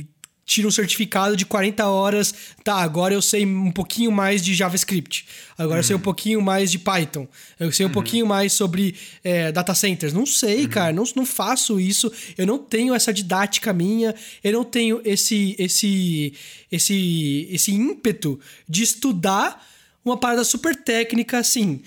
e 0.00 0.06
tiro 0.46 0.68
um 0.68 0.70
certificado 0.70 1.36
de 1.36 1.44
40 1.44 1.86
horas. 1.86 2.32
Tá, 2.62 2.76
agora 2.76 3.12
eu 3.12 3.20
sei 3.20 3.44
um 3.44 3.72
pouquinho 3.72 4.12
mais 4.12 4.42
de 4.42 4.54
JavaScript. 4.54 5.26
Agora 5.58 5.80
eu 5.80 5.84
sei 5.84 5.96
um 5.96 6.00
pouquinho 6.00 6.40
mais 6.40 6.70
de 6.70 6.78
Python. 6.78 7.26
Eu 7.58 7.72
sei 7.72 7.84
um 7.84 7.90
pouquinho 7.90 8.24
mais 8.24 8.52
sobre 8.52 8.94
é, 9.24 9.50
data 9.50 9.74
centers. 9.74 10.12
Não 10.12 10.24
sei, 10.24 10.68
cara. 10.68 10.92
Não, 10.92 11.04
não 11.16 11.26
faço 11.26 11.80
isso. 11.80 12.10
Eu 12.38 12.46
não 12.46 12.58
tenho 12.58 12.94
essa 12.94 13.12
didática 13.12 13.72
minha. 13.72 14.14
Eu 14.42 14.52
não 14.52 14.64
tenho 14.64 15.00
esse, 15.04 15.56
esse, 15.58 16.32
esse, 16.70 17.48
esse 17.50 17.72
ímpeto 17.72 18.38
de 18.68 18.84
estudar 18.84 19.66
uma 20.04 20.16
parada 20.16 20.44
super 20.44 20.76
técnica 20.76 21.38
assim. 21.38 21.82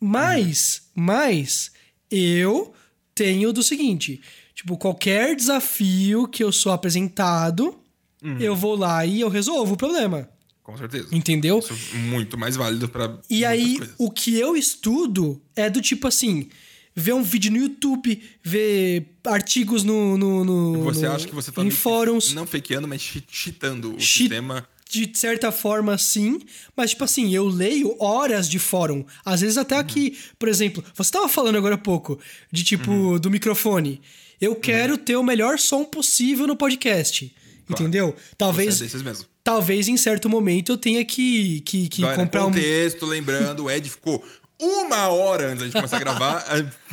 Mas, 0.00 0.82
mas, 0.94 1.70
eu 2.10 2.72
tenho 3.14 3.52
do 3.52 3.62
seguinte: 3.62 4.22
tipo, 4.54 4.78
qualquer 4.78 5.36
desafio 5.36 6.26
que 6.26 6.42
eu 6.42 6.50
sou 6.50 6.72
apresentado, 6.72 7.78
eu 8.40 8.54
vou 8.56 8.76
lá 8.76 9.04
e 9.06 9.20
eu 9.20 9.28
resolvo 9.28 9.74
o 9.74 9.76
problema. 9.76 10.28
Com 10.62 10.76
certeza. 10.76 11.08
Entendeu? 11.12 11.58
Isso 11.60 11.72
é 11.94 11.96
muito 11.98 12.36
mais 12.36 12.54
válido 12.56 12.88
pra. 12.88 13.18
E 13.30 13.44
aí, 13.44 13.78
coisas. 13.78 13.94
o 13.98 14.10
que 14.10 14.34
eu 14.38 14.56
estudo 14.56 15.40
é 15.56 15.70
do 15.70 15.80
tipo 15.80 16.06
assim: 16.06 16.48
ver 16.94 17.14
um 17.14 17.22
vídeo 17.22 17.50
no 17.50 17.56
YouTube, 17.56 18.20
ver 18.42 19.06
artigos 19.26 19.82
no. 19.82 20.18
no, 20.18 20.44
no 20.44 20.82
Você 20.84 21.06
no- 21.06 21.12
acha 21.12 21.26
que 21.26 21.34
você 21.34 21.50
tá 21.50 21.64
em 21.64 21.70
fóruns. 21.70 22.34
Não 22.34 22.46
fakeando, 22.46 22.86
mas 22.86 23.00
che- 23.00 23.22
cheatando 23.30 23.94
o 23.94 24.00
Cheat- 24.00 24.28
sistema. 24.28 24.68
De 24.90 25.10
certa 25.14 25.52
forma, 25.52 25.98
sim. 25.98 26.40
Mas, 26.74 26.90
tipo 26.90 27.04
assim, 27.04 27.34
eu 27.34 27.46
leio 27.46 27.94
horas 28.00 28.48
de 28.48 28.58
fórum. 28.58 29.04
Às 29.22 29.42
vezes 29.42 29.58
até 29.58 29.76
aqui. 29.76 30.18
Por 30.38 30.48
exemplo, 30.48 30.82
você 30.94 31.10
tava 31.12 31.28
falando 31.28 31.56
agora 31.56 31.74
há 31.74 31.78
pouco 31.78 32.18
de 32.50 32.64
tipo, 32.64 33.18
do 33.18 33.30
microfone. 33.30 34.00
Eu 34.40 34.54
quero 34.56 34.96
ter 34.96 35.14
o 35.16 35.22
melhor 35.22 35.58
som 35.58 35.84
possível 35.84 36.46
no 36.46 36.56
podcast. 36.56 37.34
Entendeu? 37.68 38.14
Talvez. 38.36 38.80
É 38.80 38.98
mesmo. 38.98 39.26
Talvez 39.42 39.88
em 39.88 39.96
certo 39.96 40.28
momento 40.28 40.72
eu 40.72 40.78
tenha 40.78 41.04
que, 41.04 41.60
que, 41.60 41.88
que 41.88 42.02
Galera, 42.02 42.22
comprar 42.22 42.42
um. 42.42 42.46
contexto, 42.46 43.06
lembrando, 43.06 43.64
o 43.64 43.70
Ed 43.70 43.88
ficou 43.88 44.22
uma 44.60 45.08
hora 45.08 45.46
antes 45.48 45.58
da 45.60 45.64
gente 45.66 45.74
começar 45.74 45.96
a 45.96 46.00
gravar, 46.00 46.44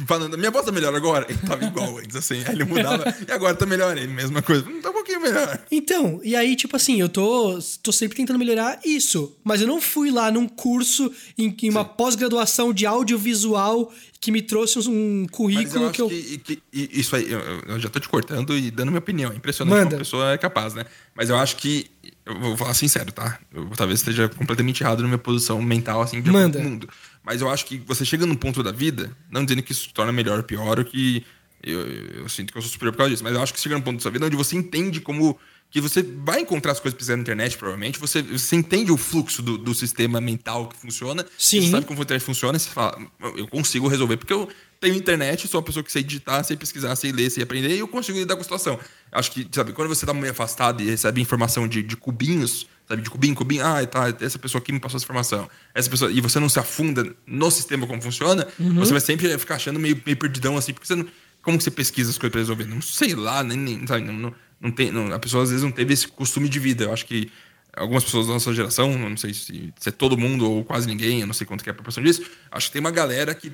falando, 0.08 0.38
minha 0.38 0.52
voz 0.52 0.66
tá 0.66 0.72
melhor 0.72 0.94
agora? 0.94 1.26
Ele 1.28 1.40
tava 1.40 1.66
igual 1.66 1.98
antes, 1.98 2.16
assim. 2.16 2.44
Aí 2.46 2.54
ele 2.54 2.64
mudava, 2.64 3.04
e 3.28 3.32
agora 3.32 3.56
tá 3.56 3.66
melhor. 3.66 3.98
Ele, 3.98 4.08
mesma 4.08 4.42
coisa. 4.42 4.64
Não 4.70 4.82
tá 4.82 4.90
um 4.90 4.94
pouquinho 4.94 5.20
melhor. 5.22 5.60
Então, 5.72 6.20
e 6.24 6.36
aí, 6.36 6.56
tipo 6.56 6.76
assim, 6.76 7.00
eu 7.02 7.10
tô, 7.10 7.58
tô 7.82 7.92
sempre 7.92 8.16
tentando 8.18 8.38
melhorar 8.38 8.80
isso. 8.86 9.36
Mas 9.44 9.62
eu 9.62 9.68
não 9.68 9.82
fui 9.82 10.12
lá 10.12 10.30
num 10.30 10.48
curso, 10.48 11.12
em, 11.38 11.56
em 11.64 11.70
uma 11.70 11.84
pós-graduação 11.84 12.72
de 12.74 12.86
audiovisual 12.86 13.92
que 14.20 14.32
me 14.32 14.42
trouxe 14.42 14.80
um 14.90 15.28
currículo 15.32 15.86
eu 15.86 15.92
que 15.92 16.02
eu. 16.02 16.10
que, 16.10 16.38
que- 16.40 16.64
e 16.74 17.00
isso 17.00 17.16
aí, 17.16 17.32
eu, 17.32 17.40
eu 17.68 17.80
já 17.80 17.90
tô 17.90 18.00
te 18.00 18.10
cortando 18.10 18.58
e 18.58 18.72
dando 18.72 18.88
minha 18.90 19.00
opinião. 19.00 19.32
É 19.32 19.36
impressionante 19.36 19.76
Manda. 19.76 19.86
como 19.90 19.96
a 19.96 20.00
pessoa 20.00 20.32
é 20.32 20.38
capaz, 20.38 20.74
né? 20.74 20.84
Mas 21.16 21.30
eu 21.30 21.38
acho 21.38 21.58
que, 21.58 21.86
eu 22.26 22.40
vou 22.40 22.58
falar 22.58 22.74
sincero, 22.74 23.12
tá? 23.12 23.40
Eu 23.54 23.68
talvez 23.76 24.00
esteja 24.00 24.28
completamente 24.30 24.82
errado 24.82 25.02
na 25.02 25.08
minha 25.08 25.18
posição 25.20 25.62
mental, 25.62 26.02
assim, 26.02 26.22
de 26.22 26.32
Manda. 26.32 26.60
mundo. 26.60 26.90
Mas 27.26 27.42
eu 27.42 27.50
acho 27.50 27.66
que 27.66 27.78
você 27.78 28.06
chega 28.06 28.26
num 28.26 28.36
ponto 28.36 28.62
da 28.62 28.72
vida, 28.72 29.16
não 29.32 29.44
dizendo 29.44 29.64
que 29.64 29.72
isso 29.72 29.90
torna 29.94 30.12
melhor 30.12 30.38
ou 30.38 30.44
pior, 30.44 30.78
ou 30.78 30.86
que 30.86 31.26
eu, 31.64 31.80
eu 32.22 32.30
sinto 32.30 32.52
que 32.52 32.58
eu 32.58 32.62
sou 32.62 32.70
superior 32.70 32.92
por 32.92 33.00
causa 33.00 33.12
disso, 33.12 33.24
mas 33.24 33.34
eu 33.34 33.42
acho 33.42 33.54
que 33.54 33.60
chega 33.60 33.76
num 33.76 33.82
ponto 33.82 33.98
da 33.98 34.02
sua 34.04 34.12
vida 34.12 34.28
onde 34.28 34.36
você 34.36 34.56
entende 34.56 35.02
como 35.02 35.38
que 35.72 35.82
você 35.82 36.04
vai 36.04 36.42
encontrar 36.42 36.72
as 36.72 36.80
coisas 36.80 36.96
pesquisando 36.96 37.18
na 37.18 37.22
internet, 37.24 37.58
provavelmente. 37.58 38.00
Você, 38.00 38.22
você 38.22 38.56
entende 38.56 38.92
o 38.92 38.98
fluxo 38.98 39.42
do, 39.42 39.58
do 39.58 39.74
sistema 39.74 40.22
mental 40.22 40.70
que 40.70 40.78
funciona. 40.78 41.26
Sim. 41.38 41.62
Você 41.62 41.72
sabe 41.72 41.86
como 41.86 42.00
a 42.00 42.04
internet 42.04 42.24
funciona. 42.24 42.58
Você 42.58 42.70
fala, 42.70 42.98
eu 43.36 43.48
consigo 43.48 43.88
resolver. 43.88 44.16
Porque 44.16 44.32
eu 44.32 44.48
tenho 44.80 44.96
internet, 44.96 45.48
sou 45.48 45.60
uma 45.60 45.66
pessoa 45.66 45.84
que 45.84 45.92
sei 45.92 46.04
digitar, 46.04 46.46
sei 46.46 46.56
pesquisar, 46.56 46.96
sei 46.96 47.12
ler, 47.12 47.30
sei 47.30 47.44
aprender. 47.44 47.76
E 47.76 47.80
eu 47.80 47.88
consigo 47.88 48.18
lidar 48.18 48.36
com 48.36 48.42
a 48.42 48.44
situação. 48.44 48.80
Acho 49.12 49.32
que, 49.32 49.46
sabe, 49.52 49.74
quando 49.74 49.90
você 49.90 50.06
tá 50.06 50.14
meio 50.14 50.32
afastado 50.32 50.82
e 50.82 50.86
recebe 50.86 51.20
informação 51.20 51.68
de, 51.68 51.84
de 51.84 51.98
cubinhos, 51.98 52.68
sabe, 52.88 53.02
de 53.02 53.10
cubinho, 53.10 53.36
cubinho, 53.36 53.66
ah, 53.66 53.86
tá, 53.86 54.14
essa 54.22 54.38
pessoa 54.40 54.62
aqui 54.62 54.72
me 54.72 54.80
passou 54.80 54.98
essa 54.98 55.06
informação. 55.06 55.50
Essa 55.74 55.90
pessoa, 55.90 56.12
e 56.12 56.22
você 56.22 56.40
não 56.40 56.50
se 56.50 56.60
afunda 56.60 57.16
no 57.26 57.52
sistema 57.52 57.88
como 57.88 58.02
funciona, 58.02 58.48
você 58.58 58.92
vai 58.92 59.02
sempre 59.02 59.38
ficar 59.38 59.56
achando 59.56 59.80
meio, 59.80 60.02
meio 60.06 60.18
perdidão 60.18 60.58
assim, 60.58 60.74
porque 60.74 60.88
você 60.88 60.96
não. 60.96 61.06
Como 61.42 61.60
que 61.60 61.64
você 61.64 61.70
pesquisa 61.72 62.10
as 62.10 62.18
coisas 62.18 62.32
pra 62.32 62.42
resolver? 62.42 62.66
Não 62.66 62.82
sei 62.82 63.14
lá, 63.14 63.44
nem, 63.44 63.58
nem 63.58 63.86
sabe, 63.86 64.04
não, 64.04 64.14
não, 64.14 64.36
não 64.60 64.72
tem, 64.72 64.92
não, 64.92 65.14
a 65.14 65.20
pessoa 65.20 65.44
às 65.44 65.50
vezes 65.50 65.64
não 65.64 65.72
teve 65.72 65.94
esse 65.94 66.08
costume 66.08 66.50
de 66.50 66.60
vida. 66.60 66.86
Eu 66.86 66.94
acho 66.94 67.06
que 67.06 67.32
algumas 67.76 68.04
pessoas 68.04 68.28
da 68.28 68.34
nossa 68.34 68.54
geração, 68.54 68.98
não 68.98 69.18
sei 69.18 69.34
se, 69.34 69.74
se 69.78 69.90
é 69.90 69.92
todo 69.92 70.18
mundo 70.18 70.50
ou 70.50 70.64
quase 70.64 70.88
ninguém, 70.88 71.22
eu 71.22 71.28
não 71.28 71.34
sei 71.34 71.46
quanto 71.46 71.64
que 71.64 71.70
é 71.70 71.72
a 71.72 71.74
proporção 71.74 72.04
disso, 72.04 72.24
acho 72.52 72.68
que 72.68 72.74
tem 72.74 72.80
uma 72.80 72.92
galera 72.92 73.36
que 73.36 73.52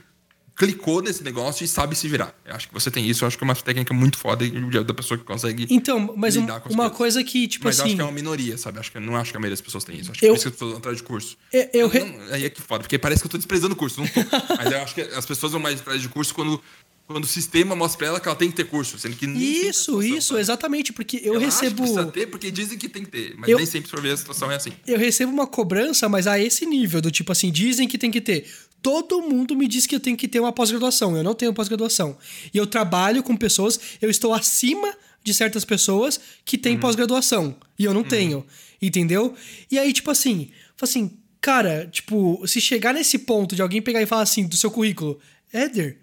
clicou 0.56 1.02
nesse 1.02 1.24
negócio 1.24 1.64
e 1.64 1.68
sabe 1.68 1.96
se 1.96 2.08
virar. 2.08 2.36
Eu 2.46 2.54
acho 2.56 2.68
que 2.68 2.74
você 2.74 2.92
tem 2.92 3.08
isso, 3.10 3.24
eu 3.24 3.28
acho 3.28 3.38
que 3.38 3.44
é 3.44 3.46
uma 3.46 3.56
técnica 3.56 3.94
muito 3.94 4.18
foda 4.18 4.46
da 4.84 4.94
pessoa 4.94 5.18
que 5.18 5.24
consegue. 5.24 5.66
Então, 5.70 6.14
mas 6.16 6.36
um- 6.36 6.42
lidar 6.42 6.60
com 6.60 6.70
as 6.70 6.76
uma 6.76 6.90
coisas. 6.90 6.98
coisa 6.98 7.24
que, 7.24 7.48
tipo 7.48 7.66
Mas 7.66 7.78
eu 7.78 7.84
assim. 7.86 7.90
acho 7.92 7.96
que 7.96 8.02
é 8.02 8.06
uma 8.06 8.12
minoria, 8.12 8.58
sabe? 8.58 8.80
Acho 8.80 8.92
que 8.92 8.98
eu 8.98 9.02
não 9.02 9.16
acho 9.16 9.32
que 9.32 9.38
a 9.38 9.40
maioria 9.40 9.56
das 9.56 9.62
pessoas 9.62 9.84
tem 9.84 9.98
isso. 10.00 10.12
Acho 10.12 10.20
que 10.20 10.26
Eu- 10.26 10.32
por 10.34 10.38
isso 10.38 10.46
que 10.46 10.52
pessoas 10.52 10.72
vão 10.72 10.80
atrás 10.80 10.98
de 10.98 11.04
curso. 11.04 11.38
Eu- 11.52 11.70
eu 11.74 11.88
re- 11.88 12.00
Não, 12.04 12.34
aí 12.34 12.46
é 12.46 12.50
que 12.50 12.62
foda, 12.62 12.84
porque 12.84 12.98
parece 13.00 13.22
que 13.22 13.28
eu 13.28 13.32
tô 13.32 13.38
desprezando 13.38 13.74
o 13.74 13.78
curso, 13.78 14.00
não 14.02 14.08
tô. 14.08 14.14
Mas 14.64 14.72
eu 14.72 14.82
acho 14.82 14.94
que 14.96 15.02
as 15.02 15.26
pessoas 15.26 15.52
vão 15.54 15.62
mais 15.62 15.80
atrás 15.80 16.02
de 16.02 16.10
curso 16.10 16.34
quando, 16.34 16.62
quando 17.08 17.24
o 17.24 17.28
sistema 17.28 17.76
mostra 17.76 17.98
pra 17.98 18.08
ela 18.08 18.20
que 18.20 18.28
ela 18.28 18.38
tem 18.38 18.50
que 18.50 18.56
ter 18.56 18.66
curso, 18.66 18.98
sendo 19.00 19.16
que 19.16 19.26
é 19.26 19.30
Isso, 19.30 20.02
isso, 20.04 20.38
exatamente, 20.38 20.94
porque 20.94 21.18
eu 21.24 21.36
Ela 21.36 21.48
acha 21.48 21.58
que 21.58 21.64
recebo. 21.66 21.82
precisa 21.82 22.06
ter 22.06 22.28
porque 22.28 22.52
dizem 22.52 22.78
que 22.78 22.88
tem 22.88 23.04
que 23.04 23.10
ter, 23.10 23.34
mas 23.38 23.50
Eu- 23.50 23.58
nem 23.58 23.66
sempre 23.66 24.00
ver 24.00 24.12
a 24.12 24.18
situação 24.18 24.52
é 24.52 24.56
assim. 24.56 24.72
eu 24.88 24.98
recebo 25.00 25.32
uma 25.32 25.48
cobrança, 25.48 26.08
mas 26.08 26.28
a 26.28 26.40
esse 26.40 26.66
nível, 26.66 27.02
do 27.02 27.10
tipo 27.12 27.32
assim, 27.32 27.52
dizem 27.52 27.88
que 27.88 27.98
tem 27.98 28.12
que 28.12 28.22
ter. 28.22 28.46
Todo 28.82 29.22
mundo 29.22 29.56
me 29.56 29.68
diz 29.68 29.86
que 29.86 29.96
eu 29.96 30.00
tenho 30.00 30.18
que 30.18 30.28
ter 30.28 30.40
uma 30.40 30.52
pós-graduação. 30.52 31.16
Eu 31.16 31.24
não 31.24 31.36
tenho 31.36 31.54
pós-graduação. 31.54 32.18
E 32.54 32.58
eu 32.58 32.66
trabalho 32.66 33.22
com 33.22 33.38
pessoas, 33.38 33.80
eu 34.02 34.10
estou 34.10 34.34
acima 34.34 34.94
de 35.24 35.34
certas 35.34 35.64
pessoas 35.64 36.20
que 36.44 36.58
têm 36.58 36.80
pós-graduação. 36.80 37.56
E 37.78 37.86
eu 37.86 37.94
não 37.94 38.04
tenho. 38.04 38.46
Entendeu? 38.82 39.36
E 39.70 39.78
aí, 39.78 39.94
tipo 39.94 40.10
assim, 40.10 40.50
assim, 40.82 41.12
cara, 41.40 41.88
tipo, 41.92 42.42
se 42.48 42.60
chegar 42.60 42.94
nesse 42.94 43.20
ponto 43.20 43.56
de 43.56 43.62
alguém 43.62 43.82
pegar 43.82 44.02
e 44.02 44.08
falar 44.08 44.24
assim, 44.24 44.48
do 44.48 44.58
seu 44.58 44.72
currículo, 44.72 45.20
Éder, 45.54 46.00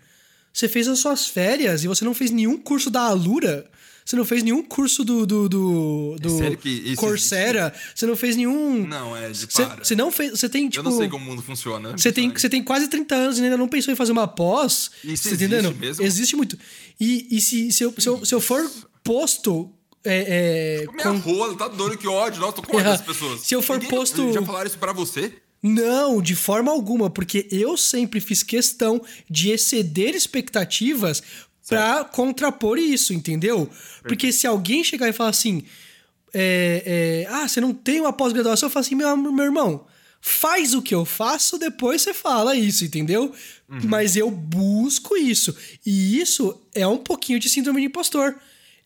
você 0.53 0.69
fez 0.69 0.87
as 0.89 1.01
suas 1.01 1.27
férias 1.27 1.85
e 1.85 1.89
você 1.89 2.05
não 2.05 2.15
fez 2.15 2.31
nenhum 2.31 2.57
curso 2.59 2.91
da 2.91 3.03
Alura. 3.03 3.69
Você 4.09 4.17
não 4.17 4.25
fez 4.25 4.43
nenhum 4.43 4.63
curso 4.63 5.05
do. 5.05 5.27
do, 5.27 5.51
do, 5.51 6.17
do 6.19 6.39
sério 6.39 6.57
que 6.57 6.97
Coursera. 6.97 7.75
Você 7.95 8.07
não 8.07 8.17
fez 8.17 8.37
nenhum. 8.37 8.87
Não, 8.87 9.15
é 9.15 9.29
de 9.29 9.41
Você, 9.47 9.67
para. 9.67 9.85
você 9.85 9.95
não 9.95 10.11
fez. 10.11 10.31
Você 10.31 10.49
tem, 10.49 10.67
tipo. 10.71 10.79
eu 10.81 10.91
não 10.91 10.97
sei 10.97 11.09
como 11.11 11.27
o 11.27 11.29
mundo 11.29 11.43
funciona. 11.43 11.91
Você 11.95 12.11
tem, 12.11 12.31
você 12.31 12.49
tem 12.49 12.65
quase 12.65 12.89
30 12.89 13.15
anos 13.15 13.39
e 13.39 13.45
ainda 13.45 13.59
não 13.59 13.69
pensou 13.69 13.93
em 13.93 13.97
fazer 13.97 14.13
uma 14.13 14.27
pós. 14.27 14.91
Isso 15.05 15.25
você 15.25 15.29
existe 15.35 15.45
entendendo? 15.45 15.75
mesmo? 15.79 16.03
Existe 16.03 16.35
muito. 16.37 16.59
E, 16.99 17.27
e 17.31 17.39
se, 17.43 17.71
se, 17.71 17.85
eu, 17.85 17.93
se, 17.99 18.09
eu, 18.09 18.25
se 18.25 18.35
eu 18.35 18.41
for 18.41 18.65
posto. 19.05 19.71
É, 20.03 20.85
é, 20.87 20.93
Minha 20.93 21.21
com- 21.21 21.31
rola, 21.35 21.55
tá 21.55 21.69
doido, 21.69 21.99
que 21.99 22.09
ódio. 22.09 22.41
Nossa, 22.41 22.55
tô 22.55 22.63
com 22.63 22.77
ódio 22.79 22.89
É, 22.89 22.93
das 22.93 23.03
pessoas. 23.03 23.43
se 23.43 23.55
eu 23.55 23.61
for 23.61 23.75
Ninguém- 23.79 23.91
posto- 23.91 24.33
Já 24.33 24.41
falaram 24.43 24.67
isso 24.67 24.79
pra 24.79 24.95
você? 24.95 25.35
Não, 25.63 26.23
de 26.23 26.35
forma 26.35 26.73
alguma, 26.73 27.11
porque 27.11 27.47
eu 27.51 27.77
sempre 27.77 28.21
fiz 28.21 28.43
questão 28.43 29.03
de 29.29 29.51
exceder 29.51 30.15
expectativas 30.15 31.23
pra 31.69 32.05
contrapor 32.05 32.79
isso, 32.79 33.13
entendeu? 33.13 33.69
Porque 34.03 34.33
se 34.33 34.47
alguém 34.47 34.83
chegar 34.83 35.09
e 35.09 35.13
falar 35.13 35.31
assim, 35.31 35.65
é, 36.35 37.27
é, 37.27 37.33
ah, 37.33 37.47
você 37.49 37.61
não 37.61 37.73
tem 37.73 38.01
uma 38.01 38.13
pós-graduação, 38.13 38.69
eu 38.69 38.71
falo 38.71 38.85
assim, 38.85 38.95
meu, 38.95 39.17
meu 39.17 39.45
irmão, 39.45 39.87
faz 40.21 40.75
o 40.75 40.83
que 40.83 40.95
eu 40.95 41.05
faço, 41.05 41.59
depois 41.59 42.03
você 42.03 42.13
fala 42.13 42.57
isso, 42.57 42.85
entendeu? 42.85 43.33
Mas 43.85 44.17
eu 44.17 44.31
busco 44.31 45.17
isso. 45.17 45.55
E 45.85 46.21
isso 46.21 46.61
é 46.75 46.87
um 46.87 46.99
pouquinho 46.99 47.39
de 47.39 47.49
síndrome 47.49 47.81
de 47.81 47.87
impostor. 47.87 48.35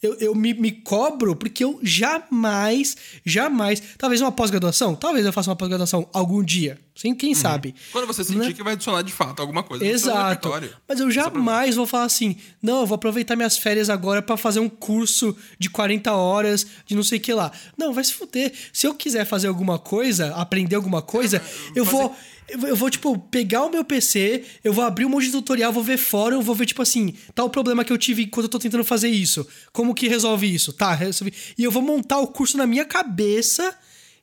Eu, 0.03 0.15
eu 0.19 0.35
me, 0.35 0.53
me 0.53 0.73
cobro 0.73 1.37
porque 1.37 1.63
eu 1.63 1.79
jamais, 1.83 2.97
jamais. 3.25 3.83
Talvez 3.97 4.21
uma 4.21 4.33
pós-graduação, 4.33 4.95
talvez 4.95 5.25
eu 5.25 5.33
faça 5.33 5.49
uma 5.51 5.57
pós-graduação 5.57 6.09
algum 6.13 6.43
dia. 6.43 6.79
Sem 6.95 7.15
quem 7.15 7.35
sabe. 7.35 7.75
Quando 7.91 8.07
você 8.07 8.23
sentir 8.23 8.39
Né? 8.39 8.53
que 8.53 8.63
vai 8.63 8.75
adicionar 8.75 9.01
de 9.03 9.13
fato 9.13 9.41
alguma 9.41 9.63
coisa 9.63 9.85
Exato. 9.87 10.51
Mas 10.87 11.01
eu 11.01 11.11
jamais 11.11 11.75
vou 11.77 11.87
falar 11.87 12.05
assim, 12.05 12.37
não, 12.61 12.81
eu 12.81 12.87
vou 12.87 12.97
aproveitar 12.97 13.35
minhas 13.37 13.57
férias 13.57 13.89
agora 13.89 14.21
pra 14.21 14.37
fazer 14.37 14.61
um 14.61 14.69
curso 14.69 15.35
de 15.59 15.71
40 15.71 16.13
horas 16.13 16.67
de 16.85 16.95
não 16.95 17.03
sei 17.03 17.19
o 17.19 17.21
que 17.21 17.33
lá. 17.33 17.51
Não, 17.79 17.95
vai 17.95 18.05
se 18.05 18.13
fuder. 18.13 18.53
Se 18.73 18.87
eu 18.87 18.95
quiser 18.95 19.25
fazer 19.25 19.47
alguma 19.49 19.79
coisa, 19.79 20.35
aprender 20.35 20.77
alguma 20.77 21.01
coisa, 21.01 21.41
eu 21.75 21.85
fazer- 21.85 21.97
vou. 21.97 22.17
Eu 22.49 22.77
vou- 22.77 22.91
tipo, 22.91 23.19
pegar 23.19 23.65
o 23.65 23.71
meu 23.71 23.85
PC, 23.85 24.45
eu 24.63 24.73
vou 24.73 24.85
abrir 24.85 25.07
um 25.07 25.09
monte 25.09 25.27
de 25.27 25.33
tutorial, 25.33 25.73
vou 25.73 25.83
ver 25.83 25.97
fórum, 25.97 26.37
eu 26.37 26.43
vou 26.43 26.55
ver, 26.55 26.67
tipo 26.67 26.83
assim, 26.83 27.15
tal 27.35 27.49
problema 27.49 27.85
que 27.85 27.93
eu 27.93 27.97
tive 27.97 28.27
quando 28.27 28.45
eu 28.45 28.51
tô 28.51 28.59
tentando 28.59 28.85
fazer 28.85 29.09
isso. 29.09 29.47
Como 29.73 29.95
que 29.95 30.07
resolve 30.09 30.53
isso? 30.53 30.73
Tá, 30.73 30.93
resolvi. 30.95 31.33
E 31.57 31.65
eu 31.65 31.71
vou 31.71 31.83
montar 31.83 32.19
o 32.19 32.27
curso 32.27 32.57
na 32.59 32.67
minha 32.67 32.85
cabeça 32.85 33.75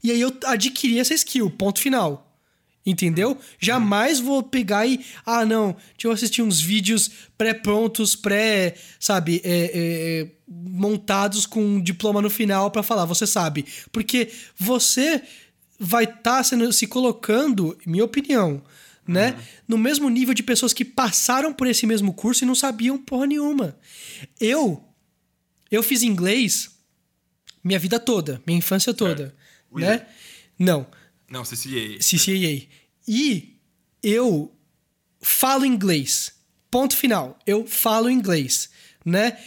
e 0.03 0.11
aí 0.11 0.21
eu 0.21 0.31
adquirir 0.45 0.99
essa 0.99 1.13
skill. 1.13 1.49
Ponto 1.49 1.79
final. 1.79 2.25
Entendeu? 2.85 3.37
Jamais 3.59 4.19
vou 4.19 4.41
pegar 4.41 4.85
e. 4.87 5.03
Ah, 5.25 5.45
não. 5.45 5.73
Deixa 5.93 6.07
eu 6.07 6.11
assistir 6.11 6.41
uns 6.41 6.61
vídeos 6.61 7.11
pré-prontos, 7.37 8.15
pré. 8.15 8.75
Sabe? 8.99 9.41
é, 9.43 9.51
é, 9.51 9.71
é, 9.73 10.27
montados 10.47 11.45
com 11.45 11.61
um 11.63 11.81
diploma 11.81 12.21
no 12.21 12.29
final 12.29 12.71
pra 12.71 12.81
falar, 12.81 13.05
você 13.05 13.27
sabe. 13.27 13.65
Porque 13.91 14.29
você 14.57 15.21
vai 15.79 16.03
estar 16.03 16.43
se 16.43 16.87
colocando, 16.87 17.77
minha 17.85 18.03
opinião, 18.03 18.61
né? 19.07 19.39
No 19.67 19.77
mesmo 19.77 20.09
nível 20.09 20.33
de 20.33 20.43
pessoas 20.43 20.73
que 20.73 20.85
passaram 20.85 21.53
por 21.53 21.65
esse 21.67 21.87
mesmo 21.87 22.13
curso 22.13 22.43
e 22.43 22.47
não 22.47 22.53
sabiam 22.53 22.97
porra 22.97 23.25
nenhuma. 23.25 23.77
Eu. 24.39 24.83
Eu 25.71 25.81
fiz 25.81 26.03
inglês 26.03 26.69
minha 27.63 27.79
vida 27.79 27.99
toda, 27.99 28.41
minha 28.45 28.59
infância 28.59 28.93
toda. 28.93 29.35
O 29.69 29.79
Né? 29.79 30.05
Não. 30.57 30.87
Não, 31.29 31.43
CCA. 31.43 31.97
CCAA. 31.99 32.67
E 33.07 33.57
eu 34.01 34.55
falo 35.21 35.65
inglês. 35.65 36.33
Ponto 36.71 36.95
final. 36.95 37.37
Eu 37.45 37.65
falo 37.65 38.09
inglês, 38.09 38.69
né? 39.05 39.37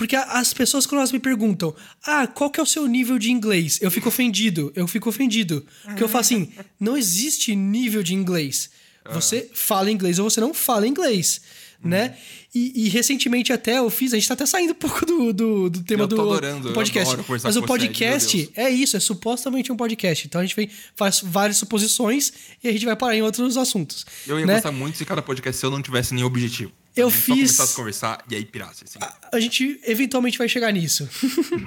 Porque 0.00 0.16
as 0.16 0.54
pessoas 0.54 0.86
quando 0.86 1.00
elas 1.00 1.12
me 1.12 1.18
perguntam, 1.18 1.76
ah, 2.06 2.26
qual 2.26 2.48
que 2.48 2.58
é 2.58 2.62
o 2.62 2.66
seu 2.66 2.86
nível 2.86 3.18
de 3.18 3.30
inglês? 3.30 3.78
Eu 3.82 3.90
fico 3.90 4.08
ofendido, 4.08 4.72
eu 4.74 4.88
fico 4.88 5.10
ofendido. 5.10 5.62
Porque 5.84 6.02
eu 6.02 6.08
falo 6.08 6.22
assim, 6.22 6.50
não 6.80 6.96
existe 6.96 7.54
nível 7.54 8.02
de 8.02 8.14
inglês. 8.14 8.70
Você 9.12 9.50
fala 9.52 9.90
inglês 9.90 10.18
ou 10.18 10.30
você 10.30 10.40
não 10.40 10.54
fala 10.54 10.88
inglês, 10.88 11.42
né? 11.84 12.16
E, 12.54 12.86
e 12.86 12.88
recentemente 12.88 13.52
até 13.52 13.76
eu 13.76 13.90
fiz, 13.90 14.14
a 14.14 14.16
gente 14.16 14.26
tá 14.26 14.32
até 14.32 14.46
saindo 14.46 14.70
um 14.70 14.74
pouco 14.74 15.04
do, 15.04 15.34
do, 15.34 15.68
do 15.68 15.82
tema 15.82 16.04
Eu 16.04 16.08
tô 16.08 16.16
do, 16.16 16.22
adorando, 16.22 16.68
do 16.68 16.72
podcast. 16.74 17.18
Mas 17.28 17.44
o 17.44 17.60
você, 17.60 17.66
podcast 17.66 18.36
Deus. 18.38 18.52
é 18.56 18.70
isso, 18.70 18.96
é 18.96 19.00
supostamente 19.00 19.70
um 19.70 19.76
podcast. 19.76 20.26
Então 20.26 20.40
a 20.40 20.44
gente 20.44 20.56
vem, 20.56 20.70
faz 20.96 21.20
várias 21.22 21.58
suposições 21.58 22.32
e 22.64 22.68
a 22.68 22.72
gente 22.72 22.86
vai 22.86 22.96
parar 22.96 23.16
em 23.16 23.20
outros 23.20 23.58
assuntos. 23.58 24.06
Eu 24.26 24.40
ia 24.40 24.46
né? 24.46 24.54
gostar 24.54 24.72
muito 24.72 24.96
se 24.96 25.04
cada 25.04 25.20
podcast 25.20 25.60
se 25.60 25.66
eu 25.66 25.70
não 25.70 25.82
tivesse 25.82 26.14
nenhum 26.14 26.26
objetivo. 26.26 26.72
Eu 26.96 27.08
A 27.08 27.10
gente 27.10 27.20
Só 27.20 27.24
fiz- 27.24 27.34
começasse 27.36 27.72
a 27.72 27.76
conversar 27.76 28.24
e 28.30 28.34
aí 28.34 28.44
pirasse. 28.44 28.84
Assim. 28.84 28.98
A 29.32 29.38
gente 29.40 29.80
eventualmente 29.84 30.36
vai 30.36 30.48
chegar 30.48 30.72
nisso. 30.72 31.08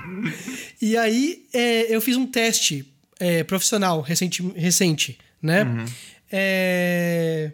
e 0.82 0.98
aí 0.98 1.48
é, 1.54 1.94
eu 1.96 2.02
fiz 2.02 2.18
um 2.18 2.26
teste 2.26 2.86
é, 3.20 3.44
profissional 3.44 4.02
recente, 4.02 4.42
recente 4.56 5.18
né? 5.42 5.64
Uhum. 5.64 5.86
É, 6.32 7.52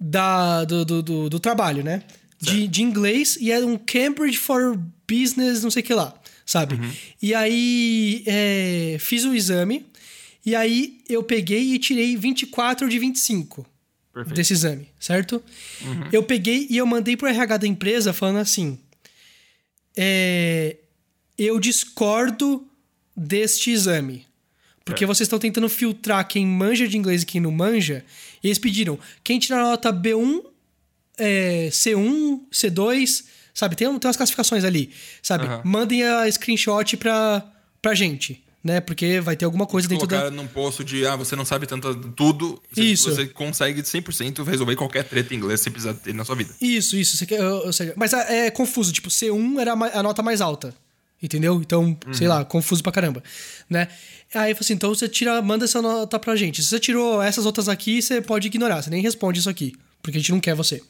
da, 0.00 0.64
do, 0.64 0.84
do, 0.84 1.02
do, 1.02 1.30
do 1.30 1.40
trabalho, 1.40 1.82
né? 1.82 2.02
De, 2.40 2.68
de 2.68 2.82
inglês 2.82 3.36
e 3.40 3.50
era 3.50 3.66
um 3.66 3.78
Cambridge 3.78 4.36
for 4.38 4.78
Business, 5.10 5.62
não 5.62 5.70
sei 5.70 5.82
o 5.82 5.86
que 5.86 5.94
lá, 5.94 6.14
sabe? 6.44 6.74
Uhum. 6.74 6.92
E 7.22 7.34
aí 7.34 8.22
é, 8.26 8.96
fiz 9.00 9.24
o 9.24 9.34
exame 9.34 9.86
e 10.44 10.54
aí 10.54 10.98
eu 11.08 11.22
peguei 11.22 11.72
e 11.74 11.78
tirei 11.78 12.16
24 12.16 12.88
de 12.88 12.98
25 12.98 13.66
Perfeito. 14.16 14.34
desse 14.36 14.54
exame, 14.54 14.88
certo? 14.98 15.42
Eu 16.10 16.22
peguei 16.22 16.66
e 16.70 16.78
eu 16.78 16.86
mandei 16.86 17.16
pro 17.18 17.28
RH 17.28 17.58
da 17.58 17.66
empresa 17.66 18.14
falando 18.14 18.38
assim: 18.38 18.78
é, 19.96 20.76
eu 21.36 21.58
discordo 21.60 22.66
deste 23.16 23.70
exame. 23.70 24.26
Porque 24.84 25.04
É. 25.04 25.06
vocês 25.06 25.26
estão 25.26 25.38
tentando 25.38 25.68
filtrar 25.68 26.26
quem 26.28 26.46
manja 26.46 26.86
de 26.88 26.96
inglês 26.96 27.22
e 27.22 27.26
quem 27.26 27.40
não 27.40 27.50
manja. 27.50 28.04
E 28.42 28.46
eles 28.48 28.58
pediram: 28.58 28.98
quem 29.22 29.38
tirar 29.38 29.62
nota 29.62 29.92
B1, 29.92 30.42
é, 31.18 31.68
C1, 31.70 32.40
C2, 32.52 33.24
sabe? 33.52 33.74
Tem, 33.76 33.86
tem 33.98 34.08
umas 34.08 34.16
classificações 34.16 34.64
ali, 34.64 34.90
sabe? 35.22 35.44
Aham. 35.46 35.62
Mandem 35.64 36.04
a 36.04 36.30
screenshot 36.30 36.96
pra, 36.96 37.44
pra 37.82 37.94
gente, 37.94 38.42
né? 38.66 38.80
Porque 38.80 39.20
vai 39.20 39.36
ter 39.36 39.44
alguma 39.44 39.64
coisa 39.66 39.86
dentro 39.88 40.06
da. 40.06 40.18
Colocar 40.18 40.34
num 40.36 40.46
posto 40.46 40.84
de, 40.84 41.06
ah, 41.06 41.16
você 41.16 41.34
não 41.36 41.44
sabe 41.44 41.66
tanto 41.66 41.94
tudo. 42.10 42.60
Você, 42.72 42.82
Isso. 42.82 43.10
Você 43.14 43.26
consegue 43.26 43.80
100% 43.82 44.44
resolver 44.44 44.76
qualquer 44.76 45.04
treta 45.04 45.32
em 45.32 45.36
inglês 45.38 45.60
que 45.60 45.64
você 45.64 45.70
precisar 45.70 45.94
ter 45.94 46.12
na 46.12 46.24
sua 46.24 46.34
vida. 46.34 46.52
Isso, 46.60 46.96
isso. 46.96 47.16
Você 47.16 47.24
quer- 47.24 47.42
ou 47.42 47.72
seja, 47.72 47.94
mas 47.96 48.12
é, 48.12 48.46
é 48.46 48.50
confuso. 48.50 48.92
Tipo, 48.92 49.08
C1 49.08 49.58
era 49.60 49.72
a 49.72 50.02
nota 50.02 50.22
mais 50.22 50.40
alta. 50.40 50.74
Entendeu? 51.22 51.58
Então, 51.62 51.96
sei 52.12 52.28
lá, 52.28 52.44
confuso 52.44 52.82
pra 52.82 52.92
caramba, 52.92 53.22
né? 53.70 53.88
Aí 54.34 54.50
eu 54.50 54.54
falei 54.54 54.58
assim, 54.60 54.74
então 54.74 54.94
você 54.94 55.08
tira, 55.08 55.40
manda 55.40 55.64
essa 55.64 55.80
nota 55.80 56.18
pra 56.18 56.36
gente. 56.36 56.62
Se 56.62 56.68
você 56.68 56.78
tirou 56.78 57.22
essas 57.22 57.46
outras 57.46 57.70
aqui, 57.70 58.02
você 58.02 58.20
pode 58.20 58.46
ignorar, 58.48 58.82
você 58.82 58.90
nem 58.90 59.00
responde 59.00 59.40
isso 59.40 59.48
aqui, 59.48 59.72
porque 60.02 60.18
a 60.18 60.20
gente 60.20 60.30
não 60.32 60.40
quer 60.40 60.54
você, 60.54 60.82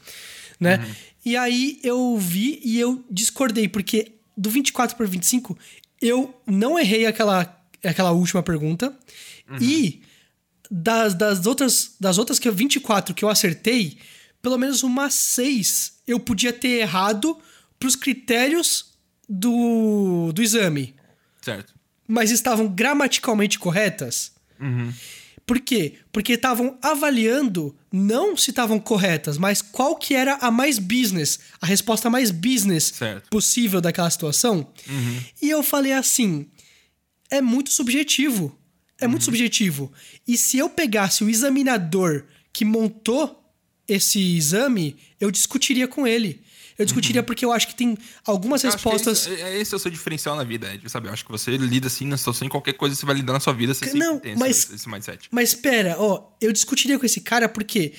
né? 0.59 0.85
E 1.25 1.37
aí 1.37 1.79
eu 1.85 2.19
vi 2.19 2.61
e 2.65 2.79
eu 2.81 3.05
discordei, 3.09 3.69
porque 3.69 4.15
do 4.37 4.51
24 4.51 4.97
para 4.97 5.07
25, 5.07 5.57
eu 6.03 6.35
não 6.45 6.77
errei 6.77 7.07
aquela, 7.07 7.56
aquela 7.85 8.13
última 8.13 8.43
pergunta 8.43 8.97
e 9.61 10.03
das, 10.71 11.15
das 11.15 11.47
outras 11.47 11.95
das 12.01 12.19
outras 12.19 12.39
que 12.39 12.49
eu 12.49 12.53
24 12.53 13.15
que 13.15 13.25
eu 13.25 13.29
acertei, 13.29 13.99
pelo 14.43 14.59
menos 14.59 14.83
umas 14.83 15.15
seis 15.15 15.95
eu 16.07 16.19
podia 16.19 16.53
ter 16.53 16.81
errado 16.81 17.39
pros 17.79 17.95
critérios 17.97 18.93
do, 19.29 20.33
do 20.33 20.43
exame, 20.43 20.95
Certo. 21.43 21.75
mas 22.09 22.31
estavam 22.31 22.69
gramaticalmente 22.69 23.59
corretas. 23.59 24.33
Uhum. 24.61 24.93
Por 25.45 25.61
quê? 25.61 25.95
Porque 26.11 26.33
estavam 26.33 26.77
avaliando 26.83 27.77
não 27.93 28.37
se 28.37 28.51
estavam 28.51 28.81
corretas, 28.81 29.39
mas 29.39 29.63
qual 29.63 29.95
que 29.97 30.13
era 30.15 30.35
a 30.41 30.51
mais 30.51 30.77
business, 30.79 31.39
a 31.61 31.67
resposta 31.67 32.11
mais 32.11 32.33
business 32.33 32.93
Certo. 32.97 33.29
possível 33.31 33.81
daquela 33.81 34.11
situação. 34.11 34.69
E 35.41 35.49
eu 35.49 35.63
falei 35.63 35.93
assim: 35.93 36.49
é 37.31 37.41
muito 37.41 37.71
subjetivo. 37.71 38.57
É 38.99 39.07
muito 39.07 39.25
subjetivo. 39.25 39.93
E 40.27 40.37
se 40.39 40.57
eu 40.59 40.71
pegasse 40.71 41.23
o 41.23 41.29
examinador 41.29 42.25
que 42.53 42.65
montou 42.65 43.43
esse 43.87 44.19
exame, 44.37 44.97
eu 45.21 45.31
discutiria 45.31 45.87
com 45.87 46.07
ele. 46.07 46.43
Eu 46.79 46.85
discutiria 46.85 47.23
porque 47.23 47.45
eu 47.45 47.53
acho 47.53 47.69
que 47.69 47.75
tem 47.75 47.97
algumas 48.25 48.63
Eu 48.65 48.71
que 48.71 48.77
respostas. 48.77 49.27
Esse, 49.27 49.43
é, 49.43 49.59
esse 49.59 49.73
é 49.73 49.77
o 49.77 49.79
seu 49.79 49.91
diferencial 49.91 50.37
na 50.37 50.45
vida, 50.45 50.73
Ed, 50.75 50.89
sabe? 50.91 51.09
Eu 51.09 51.13
acho 51.13 51.25
que 51.25 51.31
você 51.31 51.57
lida 51.57 51.87
assim 51.87 52.07
na 52.07 52.17
situação 52.19 52.47
em 52.47 52.51
qualquer 52.51 52.75
coisa 52.75 52.95
que 52.95 53.01
você 53.01 53.07
vai 53.07 53.15
lidar 53.17 53.33
na 53.33 53.41
sua 53.41 53.53
vida, 53.55 53.73
você 53.75 53.93
Não, 53.95 54.19
tem 54.19 54.33
esse- 54.33 54.41
mas- 54.41 54.71
esse, 54.71 54.89
mindset. 54.89 55.29
Mas 55.31 55.51
espera, 55.51 55.97
ó, 55.99 56.31
eu 56.41 56.53
discutiria 56.53 56.99
com 56.99 57.07
esse 57.07 57.21
cara 57.23 57.49
porque 57.49 57.93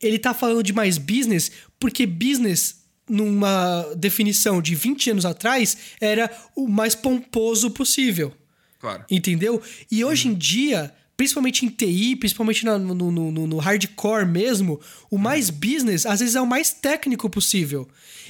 ele 0.00 0.18
tá 0.18 0.34
falando 0.34 0.62
de 0.62 0.72
mais 0.72 0.98
business, 0.98 1.50
porque 1.78 2.04
business, 2.06 2.82
numa 3.08 3.82
definição 3.96 4.60
de 4.60 4.74
20 4.74 5.10
anos 5.10 5.24
atrás, 5.24 5.76
era 6.00 6.30
o 6.56 6.68
mais 6.68 6.94
pomposo 6.94 7.70
possível. 7.70 8.34
Claro. 8.80 9.04
Entendeu? 9.10 9.62
E 9.90 10.02
hoje 10.04 10.28
em 10.28 10.34
dia, 10.34 10.92
principalmente 11.16 11.66
em 11.66 11.68
TI, 11.68 12.16
principalmente 12.16 12.64
no, 12.64 12.78
no, 12.78 13.10
no- 13.30 13.46
no 13.46 13.58
hardcore 13.58 14.26
mesmo, 14.26 14.80
o 15.10 15.18
mais 15.18 15.50
business 15.50 16.06
às 16.06 16.20
vezes 16.20 16.34
é 16.34 16.40
o 16.40 16.46
mais 16.46 16.70
técnico 16.72 17.28
possível. 17.28 17.86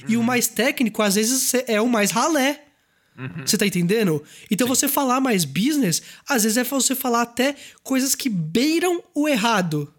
E 0.07 0.17
o 0.17 0.23
mais 0.23 0.47
técnico, 0.47 1.01
às 1.01 1.15
vezes, 1.15 1.53
é 1.67 1.79
o 1.79 1.87
mais 1.87 2.11
ralé. 2.11 2.65
Você 3.45 3.57
tá 3.57 3.65
entendendo? 3.67 4.23
Então 4.49 4.67
você 4.67 4.87
falar 4.87 5.21
mais 5.21 5.45
business, 5.45 6.01
às 6.27 6.43
vezes 6.43 6.57
é 6.57 6.63
você 6.63 6.95
falar 6.95 7.21
até 7.21 7.55
coisas 7.83 8.15
que 8.15 8.27
beiram 8.29 9.03
o 9.13 9.27
errado. 9.27 9.93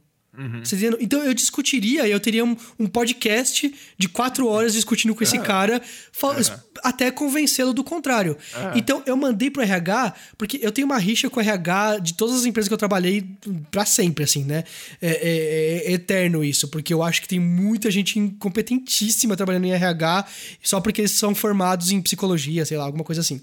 Você 0.65 0.77
entendeu? 0.77 0.99
Então 1.01 1.23
eu 1.23 1.35
discutiria, 1.35 2.09
eu 2.09 2.19
teria 2.19 2.43
um, 2.43 2.57
um 2.79 2.87
podcast 2.87 3.71
de 3.99 4.09
quatro 4.09 4.47
horas 4.49 4.73
discutindo 4.73 5.15
com 5.15 5.23
esse 5.23 5.37
cara, 5.39 5.83
fal- 6.11 6.35
até 6.83 7.11
convencê-lo 7.11 7.75
do 7.75 7.85
contrário. 7.85 8.37
Então 8.75 9.03
eu 9.05 9.15
mandei 9.15 9.51
pro 9.51 9.63
RH, 9.63 10.15
porque 10.39 10.59
eu 10.63 10.73
tenho 10.73 10.87
uma 10.87 10.97
rixa 10.99 11.29
com 11.29 11.39
o 11.39 11.43
RH 11.43 11.99
de 11.99 12.15
todas 12.15 12.35
as 12.37 12.47
empresas 12.47 12.67
que 12.69 12.73
eu 12.73 12.79
trabalhei 12.79 13.27
pra 13.71 13.85
sempre, 13.85 14.25
assim, 14.25 14.43
né? 14.45 14.65
É, 15.03 15.11
é- 15.11 15.91
é 15.91 15.93
eterno 15.93 16.43
isso, 16.43 16.67
porque 16.69 16.95
eu 16.95 17.03
acho 17.03 17.21
que 17.21 17.29
tem 17.29 17.39
muita 17.39 17.91
gente 17.91 18.19
incompetentíssima 18.19 19.37
trabalhando 19.37 19.67
em 19.67 19.73
RH 19.73 20.25
só 20.63 20.81
porque 20.81 21.03
eles 21.03 21.13
são 21.13 21.35
formados 21.35 21.91
em 21.91 22.01
psicologia, 22.01 22.65
sei 22.65 22.79
lá, 22.79 22.85
alguma 22.85 23.05
coisa 23.05 23.21
assim, 23.21 23.41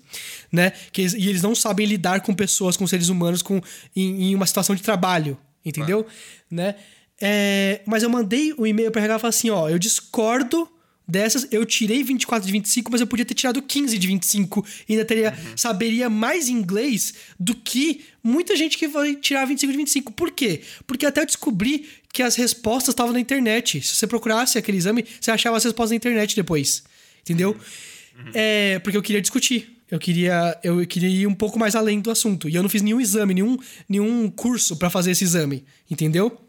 né? 0.51 0.71
Que 0.91 1.01
e 1.03 1.29
eles 1.29 1.41
não 1.41 1.53
sabem 1.53 1.85
lidar 1.85 2.21
com 2.21 2.33
pessoas, 2.33 2.75
com 2.75 2.87
seres 2.87 3.09
humanos, 3.09 3.41
com, 3.41 3.61
em, 3.95 4.29
em 4.31 4.35
uma 4.35 4.45
situação 4.47 4.75
de 4.75 4.81
trabalho, 4.81 5.37
entendeu? 5.66 6.05
Né? 6.49 6.76
É, 7.22 7.82
mas 7.86 8.03
eu 8.03 8.10
mandei 8.10 8.53
o 8.57 8.66
e-mail 8.66 8.91
pra 8.91 9.01
RH 9.01 9.16
e 9.16 9.20
falei 9.20 9.30
assim: 9.30 9.49
ó, 9.49 9.70
eu 9.70 9.78
discordo 9.78 10.70
dessas, 11.10 11.47
eu 11.51 11.66
tirei 11.66 12.03
24 12.03 12.45
de 12.45 12.51
25, 12.51 12.91
mas 12.91 13.01
eu 13.01 13.07
podia 13.07 13.26
ter 13.26 13.34
tirado 13.34 13.62
15 13.62 13.97
de 13.97 14.07
25 14.07 14.66
e 14.88 14.93
ainda 14.93 15.03
teria, 15.03 15.36
saberia 15.55 16.07
mais 16.07 16.47
inglês 16.49 17.16
do 17.39 17.55
que 17.55 18.05
muita 18.24 18.55
gente 18.55 18.78
que 18.78 18.88
vai 18.88 19.16
tirar 19.16 19.45
25 19.45 19.72
de 19.72 19.78
25. 19.78 20.14
Por 20.14 20.30
quê? 20.30 20.62
Porque 20.86 21.05
até 21.07 21.22
eu 21.22 21.26
descobri 21.26 21.89
que 22.14 22.22
as 22.22 22.36
respostas 22.36 22.93
estavam 22.93 23.12
na 23.12 23.20
internet. 23.20 23.82
Se 23.82 23.95
você 23.95 24.05
procurasse 24.05 24.57
aquele 24.57 24.78
exame, 24.78 25.03
você 25.20 25.32
achava 25.32 25.57
as 25.57 25.64
respostas 25.64 25.91
na 25.91 25.95
internet 25.95 26.36
depois. 26.36 26.84
Entendeu? 27.22 27.57
É, 28.34 28.80
porque 28.80 28.97
eu 28.97 29.01
queria 29.01 29.22
discutir. 29.22 29.78
Eu 29.91 29.97
queria, 29.99 30.57
eu 30.63 30.85
queria 30.85 31.09
ir 31.09 31.27
um 31.27 31.33
pouco 31.33 31.57
mais 31.57 31.75
além 31.75 31.99
do 31.99 32.11
assunto. 32.11 32.47
E 32.47 32.55
eu 32.55 32.61
não 32.61 32.69
fiz 32.69 32.81
nenhum 32.81 33.01
exame, 33.01 33.33
nenhum, 33.33 33.57
nenhum 33.87 34.29
curso 34.29 34.75
pra 34.77 34.89
fazer 34.89 35.11
esse 35.11 35.23
exame. 35.23 35.65
Entendeu? 35.89 36.39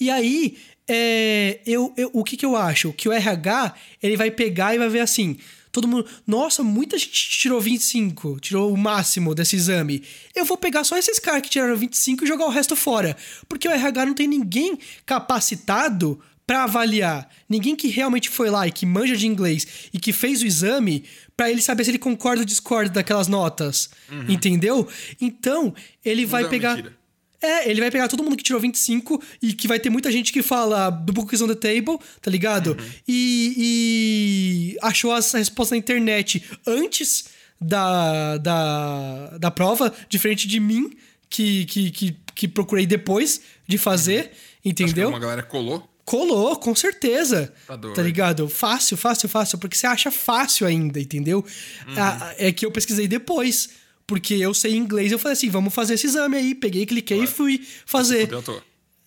E 0.00 0.10
aí, 0.10 0.56
é, 0.88 1.60
eu, 1.66 1.92
eu- 1.96 2.10
o 2.12 2.22
que, 2.24 2.36
que 2.36 2.44
eu 2.44 2.56
acho? 2.56 2.92
Que 2.92 3.08
o 3.08 3.12
RH, 3.12 3.74
ele 4.02 4.16
vai 4.16 4.30
pegar 4.30 4.74
e 4.74 4.78
vai 4.78 4.88
ver 4.88 5.00
assim... 5.00 5.36
Todo 5.72 5.86
mundo... 5.86 6.06
Nossa, 6.26 6.62
muita 6.64 6.96
gente 6.96 7.12
tirou 7.12 7.60
25. 7.60 8.40
Tirou 8.40 8.72
o 8.72 8.78
máximo 8.78 9.34
desse 9.34 9.56
exame. 9.56 10.02
Eu 10.34 10.46
vou 10.46 10.56
pegar 10.56 10.84
só 10.84 10.96
esses 10.96 11.18
caras 11.18 11.42
que 11.42 11.50
tiraram 11.50 11.76
25 11.76 12.24
e 12.24 12.26
jogar 12.26 12.46
o 12.46 12.50
resto 12.50 12.74
fora. 12.74 13.14
Porque 13.46 13.68
o 13.68 13.70
RH 13.70 14.06
não 14.06 14.14
tem 14.14 14.26
ninguém 14.26 14.78
capacitado 15.04 16.18
pra 16.46 16.64
avaliar. 16.64 17.28
Ninguém 17.48 17.74
que 17.74 17.88
realmente 17.88 18.30
foi 18.30 18.48
lá 18.50 18.66
e 18.66 18.70
que 18.70 18.86
manja 18.86 19.16
de 19.16 19.26
inglês 19.26 19.88
e 19.92 19.98
que 19.98 20.12
fez 20.12 20.42
o 20.42 20.46
exame 20.46 21.04
pra 21.36 21.50
ele 21.50 21.60
saber 21.60 21.84
se 21.84 21.90
ele 21.90 21.98
concorda 21.98 22.42
ou 22.42 22.46
discorda 22.46 22.90
daquelas 22.90 23.26
notas. 23.26 23.90
Entendeu? 24.28 24.88
Então, 25.20 25.74
ele 26.04 26.24
vai 26.24 26.42
é 26.42 26.44
uma 26.44 26.50
pegar... 26.50 26.76
mentira. 26.76 26.96
É, 27.42 27.70
ele 27.70 27.80
vai 27.80 27.90
pegar 27.90 28.08
todo 28.08 28.22
mundo 28.22 28.34
que 28.36 28.42
tirou 28.42 28.60
25 28.60 29.22
e 29.42 29.52
que 29.52 29.68
vai 29.68 29.78
ter 29.78 29.90
muita 29.90 30.10
gente 30.10 30.32
que 30.32 30.42
fala 30.42 30.88
do 30.88 31.12
book 31.12 31.34
is 31.34 31.42
on 31.42 31.48
the 31.48 31.54
table, 31.54 31.98
tá 32.22 32.30
ligado? 32.30 32.76
E, 33.06 34.74
e 34.74 34.76
achou 34.82 35.14
essa 35.14 35.36
resposta 35.36 35.74
na 35.74 35.78
internet 35.78 36.42
antes 36.66 37.26
da, 37.60 38.38
da, 38.38 39.38
da 39.38 39.50
prova, 39.50 39.92
diferente 40.08 40.48
de 40.48 40.58
mim, 40.58 40.90
que, 41.28 41.66
que, 41.66 41.90
que, 41.90 42.16
que 42.34 42.48
procurei 42.48 42.86
depois 42.86 43.42
de 43.66 43.76
fazer, 43.76 44.18
Acho 44.20 44.30
que 44.62 44.68
entendeu? 44.70 45.10
uma 45.10 45.18
galera 45.18 45.42
colou. 45.42 45.86
Colou, 46.06 46.56
com 46.56 46.74
certeza. 46.74 47.52
Tá. 47.66 47.76
Tá 47.76 48.02
ligado? 48.02 48.48
Fácil, 48.48 48.96
fácil, 48.96 49.28
fácil. 49.28 49.58
Porque 49.58 49.76
você 49.76 49.86
acha 49.88 50.10
fácil 50.10 50.66
ainda, 50.66 50.98
entendeu? 51.00 51.44
Uhum. 51.86 51.94
Ah, 51.98 52.32
é 52.38 52.50
que 52.52 52.64
eu 52.64 52.70
pesquisei 52.70 53.06
depois. 53.08 53.70
Porque 54.06 54.34
eu 54.34 54.54
sei 54.54 54.76
inglês, 54.76 55.10
eu 55.10 55.18
falei 55.18 55.32
assim, 55.32 55.50
vamos 55.50 55.74
fazer 55.74 55.94
esse 55.94 56.06
exame 56.06 56.36
aí. 56.36 56.54
Peguei, 56.54 56.86
cliquei 56.86 57.24
e 57.24 57.26
fui 57.26 57.66
fazer. 57.84 58.28
Toa. 58.28 58.62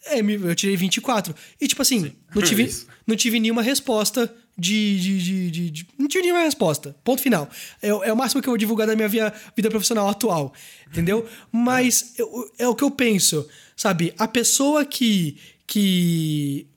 É, 0.07 0.19
eu 0.19 0.55
tirei 0.55 0.75
24. 0.75 1.33
E 1.61 1.67
tipo 1.69 1.81
assim, 1.81 2.11
não 2.35 2.41
tive, 2.41 2.69
não 3.07 3.15
tive 3.15 3.39
nenhuma 3.39 3.61
resposta 3.61 4.33
de, 4.57 4.99
de, 4.99 5.23
de, 5.23 5.51
de- 5.51 5.69
de- 5.71 5.87
Não 5.97 6.07
tive 6.09 6.23
nenhuma 6.23 6.43
resposta. 6.43 6.93
Ponto 7.01 7.21
final. 7.21 7.49
É, 7.81 7.93
o- 7.93 8.03
é 8.03 8.11
o 8.11 8.17
máximo 8.17 8.41
que 8.41 8.49
eu 8.49 8.51
vou 8.51 8.57
divulgar 8.57 8.85
da 8.87 8.93
minha 8.95 9.07
via- 9.07 9.33
vida 9.55 9.69
profissional 9.69 10.09
atual. 10.09 10.53
Entendeu? 10.91 11.25
Mas 11.49 12.13
eu- 12.17 12.51
é 12.57 12.67
o 12.67 12.75
que 12.75 12.83
eu 12.83 12.91
penso. 12.91 13.47
Sabe? 13.77 14.13
A 14.17 14.27
pessoa 14.27 14.83
que. 14.85 15.37
que 15.65 16.67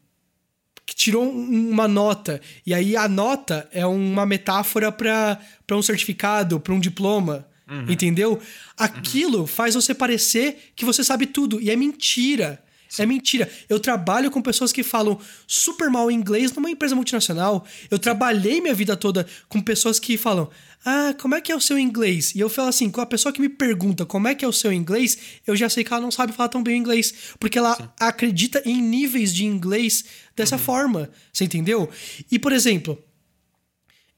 que 0.86 0.94
tirou 0.94 1.24
um- 1.24 1.70
uma 1.70 1.86
nota 1.86 2.40
e 2.66 2.74
aí 2.74 2.96
a 2.96 3.08
nota 3.08 3.68
é 3.72 3.86
uma 3.86 4.26
metáfora 4.26 4.90
para 4.90 5.38
um 5.72 5.82
certificado, 5.82 6.58
para 6.60 6.72
um 6.74 6.80
diploma, 6.80 7.46
entendeu? 7.88 8.38
Aquilo 8.76 9.46
faz 9.46 9.74
você 9.74 9.94
parecer 9.94 10.72
que 10.76 10.84
você 10.84 11.02
sabe 11.04 11.26
tudo 11.26 11.60
e 11.60 11.70
é 11.70 11.76
mentira. 11.76 12.62
É 12.98 13.06
mentira. 13.06 13.50
Eu 13.68 13.80
trabalho 13.80 14.30
com 14.30 14.42
pessoas 14.42 14.72
que 14.72 14.82
falam 14.82 15.18
super 15.46 15.88
mal 15.88 16.10
inglês 16.10 16.52
numa 16.52 16.70
empresa 16.70 16.94
multinacional. 16.94 17.64
Eu 17.90 17.98
trabalhei 17.98 18.60
minha 18.60 18.74
vida 18.74 18.96
toda 18.96 19.26
com 19.48 19.60
pessoas 19.60 19.98
que 19.98 20.18
falam: 20.18 20.50
Ah, 20.84 21.14
como 21.18 21.34
é 21.34 21.40
que 21.40 21.50
é 21.50 21.56
o 21.56 21.60
seu 21.60 21.78
inglês? 21.78 22.34
E 22.34 22.40
eu 22.40 22.50
falo 22.50 22.68
assim: 22.68 22.90
com 22.90 23.00
a 23.00 23.06
pessoa 23.06 23.32
que 23.32 23.40
me 23.40 23.48
pergunta 23.48 24.04
como 24.04 24.28
é 24.28 24.34
que 24.34 24.44
é 24.44 24.48
o 24.48 24.52
seu 24.52 24.72
inglês, 24.72 25.16
eu 25.46 25.56
já 25.56 25.68
sei 25.68 25.84
que 25.84 25.92
ela 25.92 26.02
não 26.02 26.10
sabe 26.10 26.32
falar 26.32 26.48
tão 26.48 26.62
bem 26.62 26.74
o 26.74 26.78
inglês. 26.78 27.14
Porque 27.38 27.58
ela 27.58 27.94
acredita 27.98 28.62
em 28.66 28.82
níveis 28.82 29.34
de 29.34 29.46
inglês 29.46 30.04
dessa 30.36 30.58
forma. 30.58 31.10
Você 31.32 31.44
entendeu? 31.44 31.88
E, 32.30 32.38
por 32.38 32.52
exemplo, 32.52 33.02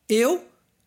eu 0.09 0.45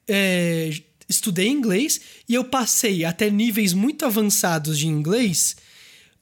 é, 0.09 0.71
estudei 1.07 1.47
inglês 1.47 2.01
e 2.27 2.33
eu 2.33 2.43
passei 2.43 3.05
até 3.05 3.29
níveis 3.29 3.73
muito 3.73 4.05
avançados 4.05 4.77
de 4.77 4.87
inglês 4.87 5.55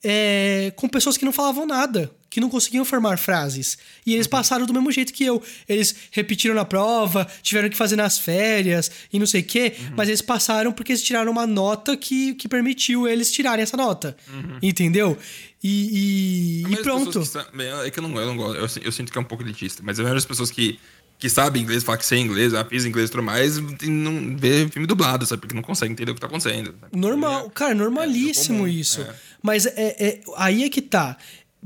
é, 0.08 0.72
com 0.76 0.88
pessoas 0.88 1.18
que 1.18 1.26
não 1.26 1.32
falavam 1.34 1.66
nada, 1.66 2.12
que 2.30 2.40
não 2.40 2.48
conseguiam 2.50 2.86
formar 2.86 3.18
frases. 3.18 3.76
E 4.06 4.14
eles 4.14 4.28
passaram 4.28 4.66
do 4.68 4.74
mesmo 4.74 4.92
jeito 4.92 5.12
que 5.12 5.24
eu. 5.24 5.42
Eles 5.68 5.96
repetiram 6.12 6.54
na 6.54 6.64
prova, 6.64 7.26
tiveram 7.42 7.70
que 7.70 7.76
fazer 7.76 7.96
nas 7.96 8.20
férias 8.20 8.92
e 9.12 9.18
não 9.18 9.26
sei 9.26 9.42
o 9.42 9.44
quê, 9.44 9.74
mas 9.96 10.08
eles 10.08 10.22
passaram 10.22 10.72
porque 10.72 10.92
eles 10.92 11.02
tiraram 11.02 11.32
uma 11.32 11.48
nota 11.48 11.98
que, 11.98 12.36
que 12.36 12.48
permitiu 12.48 13.08
eles 13.08 13.32
tirarem 13.32 13.64
essa 13.64 13.76
nota. 13.76 14.16
Entendeu? 14.62 15.18
E, 15.64 16.64
e- 16.70 16.74
e 16.74 16.78
pronto. 16.84 17.20
que 17.22 17.58
bem, 17.58 17.68
É 17.86 17.90
que 17.90 17.98
eu 17.98 18.04
não, 18.04 18.20
eu 18.20 18.28
não 18.28 18.38
gosto. 18.38 18.58
Eu, 18.80 18.84
eu 18.86 18.92
sinto 18.92 19.12
que 19.12 19.18
é 19.18 19.22
um 19.22 19.26
pouco 19.26 19.44
elitista. 19.44 19.82
Mas 19.84 19.98
a 20.00 20.04
maioria 20.04 20.18
das 20.18 20.26
pessoas 20.26 20.52
que 20.52 20.80
que 21.18 21.30
sabe 21.30 21.62
inglês, 21.62 21.82
fala 21.82 21.98
que 21.98 22.06
sei 22.06 22.20
inglês, 22.20 22.54
ah, 22.54 22.66
fiz 22.66 22.84
inglês 22.84 23.08
e 23.08 23.12
tudo 23.14 23.24
mais, 23.24 23.58
não 23.84 24.36
vê 24.38 24.68
filme 24.68 24.86
dublado, 24.86 25.26
sabe? 25.26 25.40
Porque 25.40 25.56
não 25.56 25.62
consegue 25.64 25.94
entender 25.94 26.12
o 26.12 26.14
que 26.14 26.20
tá 26.20 26.28
acontecendo. 26.28 26.76
sabe? 26.80 26.98
Normal, 26.98 27.50
cara, 27.52 27.74
normalíssimo 27.74 28.58
comum, 28.60 28.68
isso. 28.68 29.00
Mas 29.46 29.68
é, 29.68 29.74
é- 29.78 30.22
aí 30.38 30.64
é 30.64 30.70
que 30.70 30.82
tá. 30.82 31.16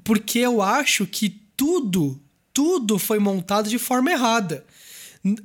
Porque 0.03 0.39
eu 0.39 0.61
acho 0.61 1.05
que 1.07 1.29
tudo, 1.55 2.21
tudo 2.53 2.99
foi 2.99 3.19
montado 3.19 3.69
de 3.69 3.79
forma 3.79 4.11
errada. 4.11 4.65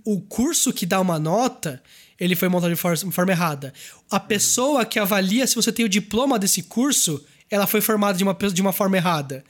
O 0.05 0.20
curso 0.20 0.73
que 0.73 0.85
dá 0.85 1.01
uma 1.01 1.19
nota, 1.19 1.81
ele 2.19 2.35
foi 2.35 2.48
montado 2.48 2.70
de 2.70 2.77
for- 2.77 2.97
forma 3.12 3.31
errada. 3.31 3.73
A 4.11 4.19
pessoa 4.19 4.85
que 4.85 4.98
avalia 4.98 5.47
se 5.47 5.55
você 5.55 5.70
tem 5.70 5.85
o 5.85 5.89
diploma 5.89 6.36
desse 6.39 6.62
curso, 6.62 7.24
ela 7.48 7.69
foi 7.69 7.81
formada 7.81 8.19
de 8.19 8.24
uma, 8.24 8.35
de 8.35 8.61
uma 8.61 8.73
forma 8.73 8.97
errada. 8.97 9.44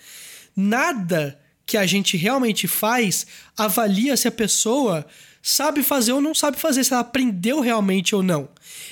Nada 0.55 1.39
que 1.65 1.79
a 1.79 1.87
gente 1.87 2.19
realmente 2.19 2.69
faz 2.69 3.27
avalia 3.57 4.15
se 4.17 4.29
a 4.29 4.33
pessoa 4.33 5.07
sabe 5.47 5.83
fazer 5.83 6.13
ou 6.13 6.23
não 6.23 6.35
sabe 6.35 6.59
fazer, 6.59 6.83
se 6.85 6.93
ela 6.95 7.03
aprendeu 7.03 7.61
realmente 7.61 8.15
ou 8.15 8.23
não. 8.23 8.49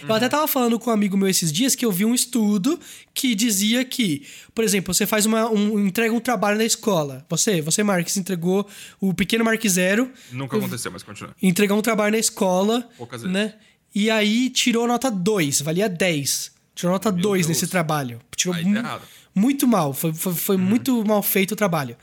Eu 0.07 0.15
até 0.15 0.29
tava 0.29 0.47
falando 0.47 0.79
com 0.79 0.91
um 0.91 0.93
amigo 0.93 1.17
meu 1.17 1.27
esses 1.27 1.51
dias 1.51 1.75
que 1.75 1.83
eu 1.85 1.91
vi 1.91 2.05
um 2.05 2.15
estudo 2.15 2.79
que 3.15 3.35
dizia 3.35 3.83
que, 3.87 4.27
por 4.55 4.63
exemplo, 4.63 4.93
você 4.93 5.07
faz 5.07 5.25
uma 5.25 5.49
um, 5.51 5.79
entrega 5.87 6.13
um 6.13 6.21
trabalho 6.21 6.59
na 6.59 6.65
escola. 6.65 7.25
Você, 7.31 7.63
você 7.63 7.83
Marques 7.83 8.19
entregou 8.19 8.69
o 9.01 9.15
pequeno 9.15 9.43
Mark 9.47 9.67
Zero, 9.67 10.13
Nunca 10.31 10.59
aconteceu, 10.59 10.93
mas 10.93 11.03
continua. 11.03 11.35
entregou 11.43 11.79
um 11.79 11.83
trabalho 11.83 12.13
na 12.13 12.19
escola, 12.19 12.87
Poucas 12.99 13.23
vezes. 13.23 13.33
né? 13.35 13.55
E 13.95 14.11
aí 14.11 14.51
tirou 14.51 14.87
nota 14.87 15.11
2, 15.11 15.63
valia 15.63 15.89
10. 15.89 16.53
Tirou 16.75 16.93
nota 16.93 17.11
2 17.11 17.47
Deus. 17.47 17.49
nesse 17.49 17.67
trabalho. 17.71 18.21
Tirou 18.37 18.55
Aí 18.55 18.65
tá 18.75 19.01
mu- 19.35 19.43
muito 19.43 19.67
mal, 19.67 19.95
foi, 19.95 20.13
foi, 20.13 20.35
foi 20.35 20.57
muito 20.59 21.03
mal 21.07 21.23
feito 21.23 21.53
o 21.53 21.57
trabalho. 21.57 21.97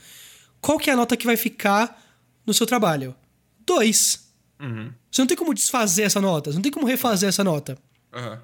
Qual 0.60 0.76
que 0.78 0.90
é 0.90 0.92
a 0.92 0.96
nota 0.96 1.16
que 1.16 1.26
vai 1.26 1.36
ficar 1.36 2.00
no 2.44 2.52
seu 2.52 2.66
trabalho? 2.66 3.14
2. 3.66 4.29
Uhum. 4.60 4.92
Você 5.10 5.22
não 5.22 5.26
tem 5.26 5.36
como 5.36 5.54
desfazer 5.54 6.02
essa 6.02 6.20
nota, 6.20 6.50
você 6.50 6.56
não 6.56 6.62
tem 6.62 6.72
como 6.72 6.86
refazer 6.86 7.28
essa 7.28 7.42
nota. 7.42 7.78
Aham. 8.12 8.42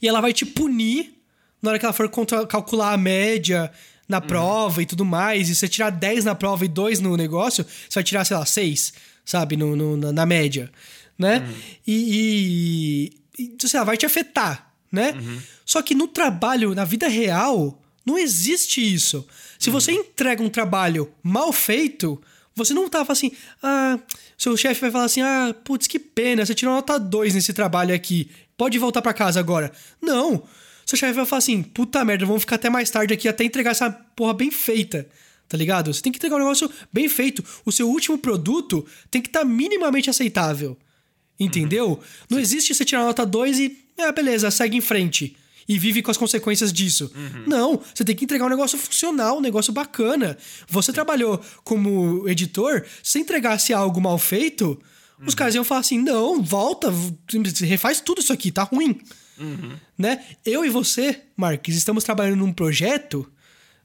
E 0.00 0.06
ela 0.06 0.20
vai 0.20 0.32
te 0.32 0.44
punir 0.46 1.14
na 1.62 1.70
hora 1.70 1.78
que 1.78 1.84
ela 1.84 1.92
for 1.92 2.08
contra- 2.08 2.46
calcular 2.46 2.92
a 2.92 2.96
média 2.96 3.72
na 4.08 4.20
prova 4.20 4.82
e 4.82 4.86
tudo 4.86 5.04
mais. 5.04 5.48
E 5.48 5.54
você 5.54 5.66
tirar 5.66 5.90
10 5.90 6.24
na 6.24 6.34
prova 6.34 6.64
e 6.64 6.68
2 6.68 7.00
no 7.00 7.16
negócio, 7.16 7.64
você 7.64 7.94
vai 7.94 8.04
tirar, 8.04 8.24
sei 8.24 8.36
lá, 8.36 8.44
6, 8.46 8.92
sabe? 9.24 9.56
No, 9.56 9.74
no- 9.74 9.96
na, 9.96 10.12
na 10.12 10.26
média, 10.26 10.70
né? 11.18 11.48
E, 11.86 13.10
e, 13.38 13.42
e, 13.62 13.68
sei 13.68 13.80
lá, 13.80 13.84
vai 13.84 13.96
te 13.96 14.06
afetar, 14.06 14.72
né? 14.92 15.14
Só 15.64 15.82
que 15.82 15.94
no 15.94 16.06
trabalho, 16.06 16.74
na 16.74 16.84
vida 16.84 17.08
real, 17.08 17.82
não 18.04 18.16
existe 18.18 18.80
isso. 18.94 19.26
Se 19.58 19.70
você 19.70 19.90
entrega 19.92 20.42
um 20.42 20.48
trabalho 20.50 21.10
mal 21.22 21.52
feito, 21.52 22.20
você 22.54 22.72
não 22.72 22.88
tava 22.88 23.12
assim, 23.12 23.32
ah, 23.62 23.98
seu 24.36 24.56
chefe 24.56 24.80
vai 24.82 24.90
falar 24.90 25.04
assim, 25.04 25.22
ah, 25.22 25.54
putz, 25.64 25.86
que 25.86 25.98
pena, 25.98 26.44
você 26.44 26.54
tirou 26.54 26.74
nota 26.74 26.98
2 26.98 27.34
nesse 27.34 27.52
trabalho 27.52 27.94
aqui, 27.94 28.30
pode 28.56 28.78
voltar 28.78 29.00
pra 29.02 29.14
casa 29.14 29.40
agora. 29.40 29.72
Não. 30.00 30.42
Seu 30.84 30.96
chefe 30.96 31.14
vai 31.14 31.26
falar 31.26 31.38
assim, 31.38 31.62
puta 31.62 32.04
merda, 32.04 32.26
vamos 32.26 32.42
ficar 32.42 32.56
até 32.56 32.70
mais 32.70 32.90
tarde 32.90 33.12
aqui 33.12 33.28
até 33.28 33.44
entregar 33.44 33.70
essa 33.70 33.90
porra 33.90 34.34
bem 34.34 34.50
feita. 34.50 35.08
Tá 35.48 35.56
ligado? 35.56 35.92
Você 35.92 36.02
tem 36.02 36.12
que 36.12 36.18
entregar 36.18 36.36
um 36.36 36.40
negócio 36.40 36.70
bem 36.92 37.08
feito. 37.08 37.42
O 37.64 37.70
seu 37.70 37.88
último 37.88 38.18
produto 38.18 38.84
tem 39.10 39.22
que 39.22 39.28
estar 39.28 39.44
minimamente 39.44 40.10
aceitável. 40.10 40.76
Entendeu? 41.38 42.00
Não 42.28 42.38
existe 42.38 42.74
você 42.74 42.84
tirar 42.84 43.04
nota 43.04 43.24
2 43.24 43.60
e, 43.60 43.78
é, 43.96 44.10
beleza, 44.10 44.50
segue 44.50 44.76
em 44.76 44.80
frente. 44.80 45.36
E 45.68 45.78
vive 45.78 46.00
com 46.02 46.10
as 46.10 46.16
consequências 46.16 46.72
disso. 46.72 47.10
Não, 47.46 47.80
você 47.92 48.04
tem 48.04 48.14
que 48.14 48.24
entregar 48.24 48.46
um 48.46 48.50
negócio 48.50 48.78
funcional, 48.78 49.38
um 49.38 49.40
negócio 49.40 49.72
bacana. 49.72 50.38
Você 50.68 50.92
trabalhou 50.92 51.40
como 51.64 52.28
editor, 52.28 52.84
se 53.02 53.18
entregasse 53.18 53.72
algo 53.72 54.00
mal 54.00 54.18
feito, 54.18 54.80
os 55.24 55.34
caras 55.34 55.54
iam 55.54 55.64
falar 55.64 55.80
assim: 55.80 55.98
não, 55.98 56.42
volta, 56.42 56.92
refaz 57.64 58.00
tudo 58.00 58.20
isso 58.20 58.32
aqui, 58.32 58.50
tá 58.50 58.62
ruim. 58.62 59.00
Né? 59.98 60.24
Eu 60.44 60.64
e 60.64 60.70
você, 60.70 61.22
Marques, 61.36 61.76
estamos 61.76 62.04
trabalhando 62.04 62.38
num 62.38 62.52
projeto, 62.52 63.30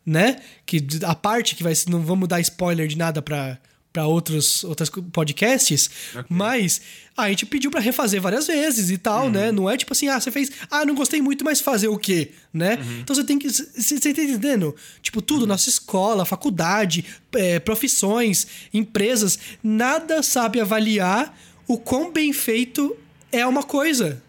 né? 0.05 0.41
Que 0.65 0.85
a 1.03 1.15
parte 1.15 1.55
que 1.55 1.63
vai 1.63 1.73
não 1.87 2.01
vamos 2.01 2.27
dar 2.27 2.39
spoiler 2.41 2.87
de 2.87 2.97
nada 2.97 3.21
para 3.21 3.59
para 3.93 4.07
outros 4.07 4.63
outras 4.63 4.89
podcasts, 5.11 5.89
mas 6.29 6.81
a 7.17 7.27
gente 7.29 7.45
pediu 7.45 7.69
para 7.69 7.81
refazer 7.81 8.21
várias 8.21 8.47
vezes 8.47 8.89
e 8.89 8.97
tal, 8.97 9.29
né? 9.29 9.51
Não 9.51 9.69
é 9.69 9.75
tipo 9.75 9.91
assim, 9.91 10.07
ah, 10.07 10.19
você 10.19 10.31
fez, 10.31 10.49
ah, 10.71 10.85
não 10.85 10.95
gostei 10.95 11.21
muito, 11.21 11.43
mas 11.43 11.59
fazer 11.59 11.89
o 11.89 11.97
quê, 11.97 12.31
né? 12.53 12.77
Então 13.01 13.13
você 13.15 13.23
tem 13.23 13.37
que 13.37 13.49
você 13.49 13.65
você 13.75 13.99
tá 13.99 14.09
entendendo? 14.09 14.73
Tipo 15.01 15.21
tudo, 15.21 15.45
nossa 15.45 15.69
escola, 15.69 16.25
faculdade, 16.25 17.03
é, 17.33 17.59
profissões, 17.59 18.47
empresas, 18.73 19.37
nada 19.61 20.23
sabe 20.23 20.59
avaliar 20.61 21.37
o 21.67 21.77
quão 21.77 22.11
bem 22.11 22.31
feito 22.33 22.95
é 23.31 23.45
uma 23.45 23.63
coisa. 23.63 24.21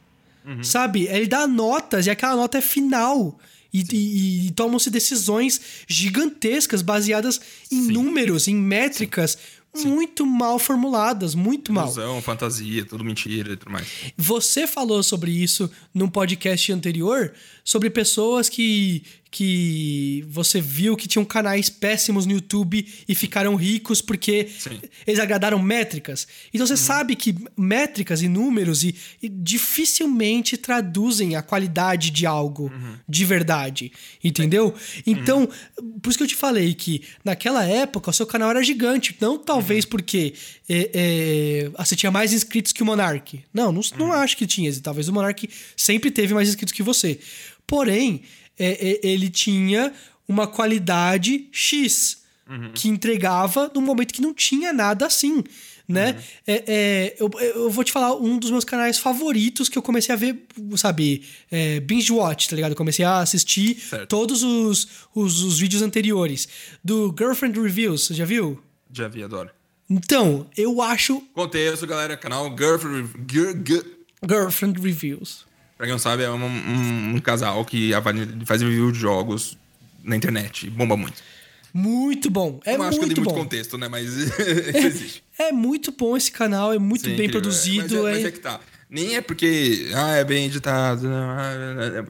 Sabe? 0.64 1.06
Ele 1.06 1.26
dá 1.28 1.46
notas 1.46 2.06
e 2.06 2.10
aquela 2.10 2.34
nota 2.34 2.58
é 2.58 2.60
final. 2.60 3.38
E, 3.74 3.84
e- 3.92 4.46
e 4.48 4.50
tomam-se 4.50 4.90
decisões 4.90 5.58
gigantescas 5.88 6.82
baseadas 6.82 7.40
em 7.70 7.80
números, 7.92 8.46
em 8.48 8.54
métricas 8.54 9.38
muito 9.74 10.26
mal 10.26 10.58
formuladas, 10.58 11.34
muito 11.34 11.72
mal. 11.72 11.84
Ilusão, 11.84 12.20
fantasia, 12.20 12.84
tudo 12.84 13.02
mentira 13.02 13.52
e 13.52 13.56
tudo 13.56 13.72
mais. 13.72 13.86
Você 14.16 14.66
falou 14.66 15.02
sobre 15.02 15.30
isso 15.30 15.70
num 15.94 16.08
podcast 16.08 16.72
anterior, 16.72 17.32
sobre 17.64 17.88
pessoas 17.88 18.48
que, 18.48 19.02
que 19.32 20.22
você 20.28 20.60
viu 20.60 20.94
que 20.94 21.08
tinham 21.08 21.24
canais 21.24 21.70
péssimos 21.70 22.26
no 22.26 22.32
YouTube 22.32 22.86
e 23.08 23.14
ficaram 23.14 23.56
ricos 23.56 24.02
porque 24.02 24.46
Sim. 24.58 24.78
eles 25.06 25.18
agradaram 25.18 25.58
métricas. 25.58 26.28
Então 26.52 26.66
você 26.66 26.76
sabe 26.76 27.16
que 27.16 27.34
métricas 27.56 28.20
e 28.20 28.28
números 28.28 28.84
e, 28.84 28.94
e 29.22 29.30
dificilmente 29.30 30.58
traduzem 30.58 31.34
a 31.34 31.40
qualidade 31.40 32.10
de 32.10 32.26
algo 32.26 32.70
de 33.08 33.24
verdade, 33.24 33.90
entendeu? 34.22 34.74
Então, 35.06 35.48
por 36.02 36.10
isso 36.10 36.18
que 36.18 36.24
eu 36.24 36.28
te 36.28 36.36
falei 36.36 36.74
que 36.74 37.02
naquela 37.24 37.64
época 37.64 38.10
o 38.10 38.12
seu 38.12 38.26
canal 38.26 38.50
era 38.50 38.62
gigante, 38.62 39.16
não 39.18 39.38
talvez 39.38 39.86
porque 39.86 40.34
é, 40.68 40.90
é, 40.92 41.70
você 41.82 41.96
tinha 41.96 42.12
mais 42.12 42.34
inscritos 42.34 42.70
que 42.70 42.82
o 42.82 42.86
Monark. 42.86 43.42
Não, 43.52 43.72
não, 43.72 43.80
não 43.96 44.12
acho 44.12 44.36
que 44.36 44.46
tinha. 44.46 44.70
Talvez 44.82 45.08
o 45.08 45.12
Monark 45.12 45.48
sempre 45.74 46.10
teve 46.10 46.34
mais 46.34 46.50
inscritos 46.50 46.74
que 46.74 46.82
você. 46.82 47.18
Porém, 47.66 48.22
é, 48.64 48.90
é, 48.90 49.00
ele 49.02 49.28
tinha 49.28 49.92
uma 50.28 50.46
qualidade 50.46 51.48
X 51.52 52.22
que 52.74 52.88
entregava 52.88 53.70
num 53.74 53.80
momento 53.80 54.12
que 54.12 54.20
não 54.20 54.34
tinha 54.34 54.72
nada 54.72 55.06
assim. 55.06 55.42
Né? 55.88 56.22
É, 56.46 56.64
é, 56.66 57.16
eu, 57.18 57.30
eu 57.40 57.70
vou 57.70 57.82
te 57.82 57.92
falar 57.92 58.14
um 58.16 58.38
dos 58.38 58.50
meus 58.50 58.64
canais 58.64 58.98
favoritos 58.98 59.68
que 59.68 59.76
eu 59.76 59.82
comecei 59.82 60.14
a 60.14 60.16
ver, 60.16 60.46
sabe, 60.76 61.24
é, 61.50 61.80
binge 61.80 62.12
watch, 62.12 62.48
tá 62.48 62.56
ligado? 62.56 62.72
Eu 62.72 62.76
comecei 62.76 63.04
a 63.04 63.18
assistir 63.18 63.78
Certo. 63.78 64.08
todos 64.08 64.42
os, 64.42 64.88
os, 65.14 65.42
os 65.42 65.58
vídeos 65.58 65.82
anteriores. 65.82 66.48
Do 66.82 67.14
Girlfriend 67.16 67.60
Reviews, 67.60 68.06
você 68.06 68.14
já 68.14 68.24
viu? 68.24 68.62
Já 68.92 69.08
vi, 69.08 69.22
adoro. 69.22 69.50
Então, 69.90 70.46
eu 70.56 70.80
acho 70.80 71.20
Contexto, 71.34 71.86
galera, 71.86 72.16
canal 72.16 72.48
Girlfriend... 72.56 73.10
Girl, 73.30 73.52
Girl, 73.66 73.82
Girlfriend 74.26 74.80
Reviews. 74.80 75.44
Pra 75.82 75.86
quem 75.88 75.92
não 75.94 75.98
sabe, 75.98 76.22
é 76.22 76.30
um, 76.30 76.36
um- 76.44 77.14
um 77.16 77.18
casal 77.18 77.64
que 77.64 77.90
faz 78.46 78.62
review 78.62 78.92
de 78.92 79.00
jogos 79.00 79.58
na 80.04 80.14
internet. 80.14 80.70
Bomba 80.70 80.96
muito. 80.96 81.20
Muito 81.74 82.30
bom. 82.30 82.60
É 82.64 82.76
não 82.78 82.84
acho 82.84 82.98
que 83.00 83.04
eu 83.04 83.08
dei 83.08 83.16
muito 83.16 83.20
muito 83.24 83.34
bom. 83.34 83.42
contexto, 83.42 83.76
né? 83.76 83.88
Mas 83.88 84.12
isso 84.14 84.32
existe. 84.76 85.24
É 85.36 85.50
muito 85.50 85.90
bom 85.90 86.16
esse 86.16 86.30
canal, 86.30 86.72
é 86.72 86.78
muito 86.78 87.00
Sim, 87.02 87.16
bem 87.16 87.26
incrível. 87.26 87.40
produzido. 87.42 87.82
Mas 87.82 87.92
é, 87.92 88.12
mas 88.12 88.24
é- 88.24 88.28
é 88.28 88.30
que 88.30 88.38
tá. 88.38 88.60
Nem 88.88 89.16
é 89.16 89.20
porque 89.20 89.90
ah, 89.92 90.14
é 90.14 90.22
bem 90.22 90.46
editado. 90.46 91.08
ah, 91.08 91.52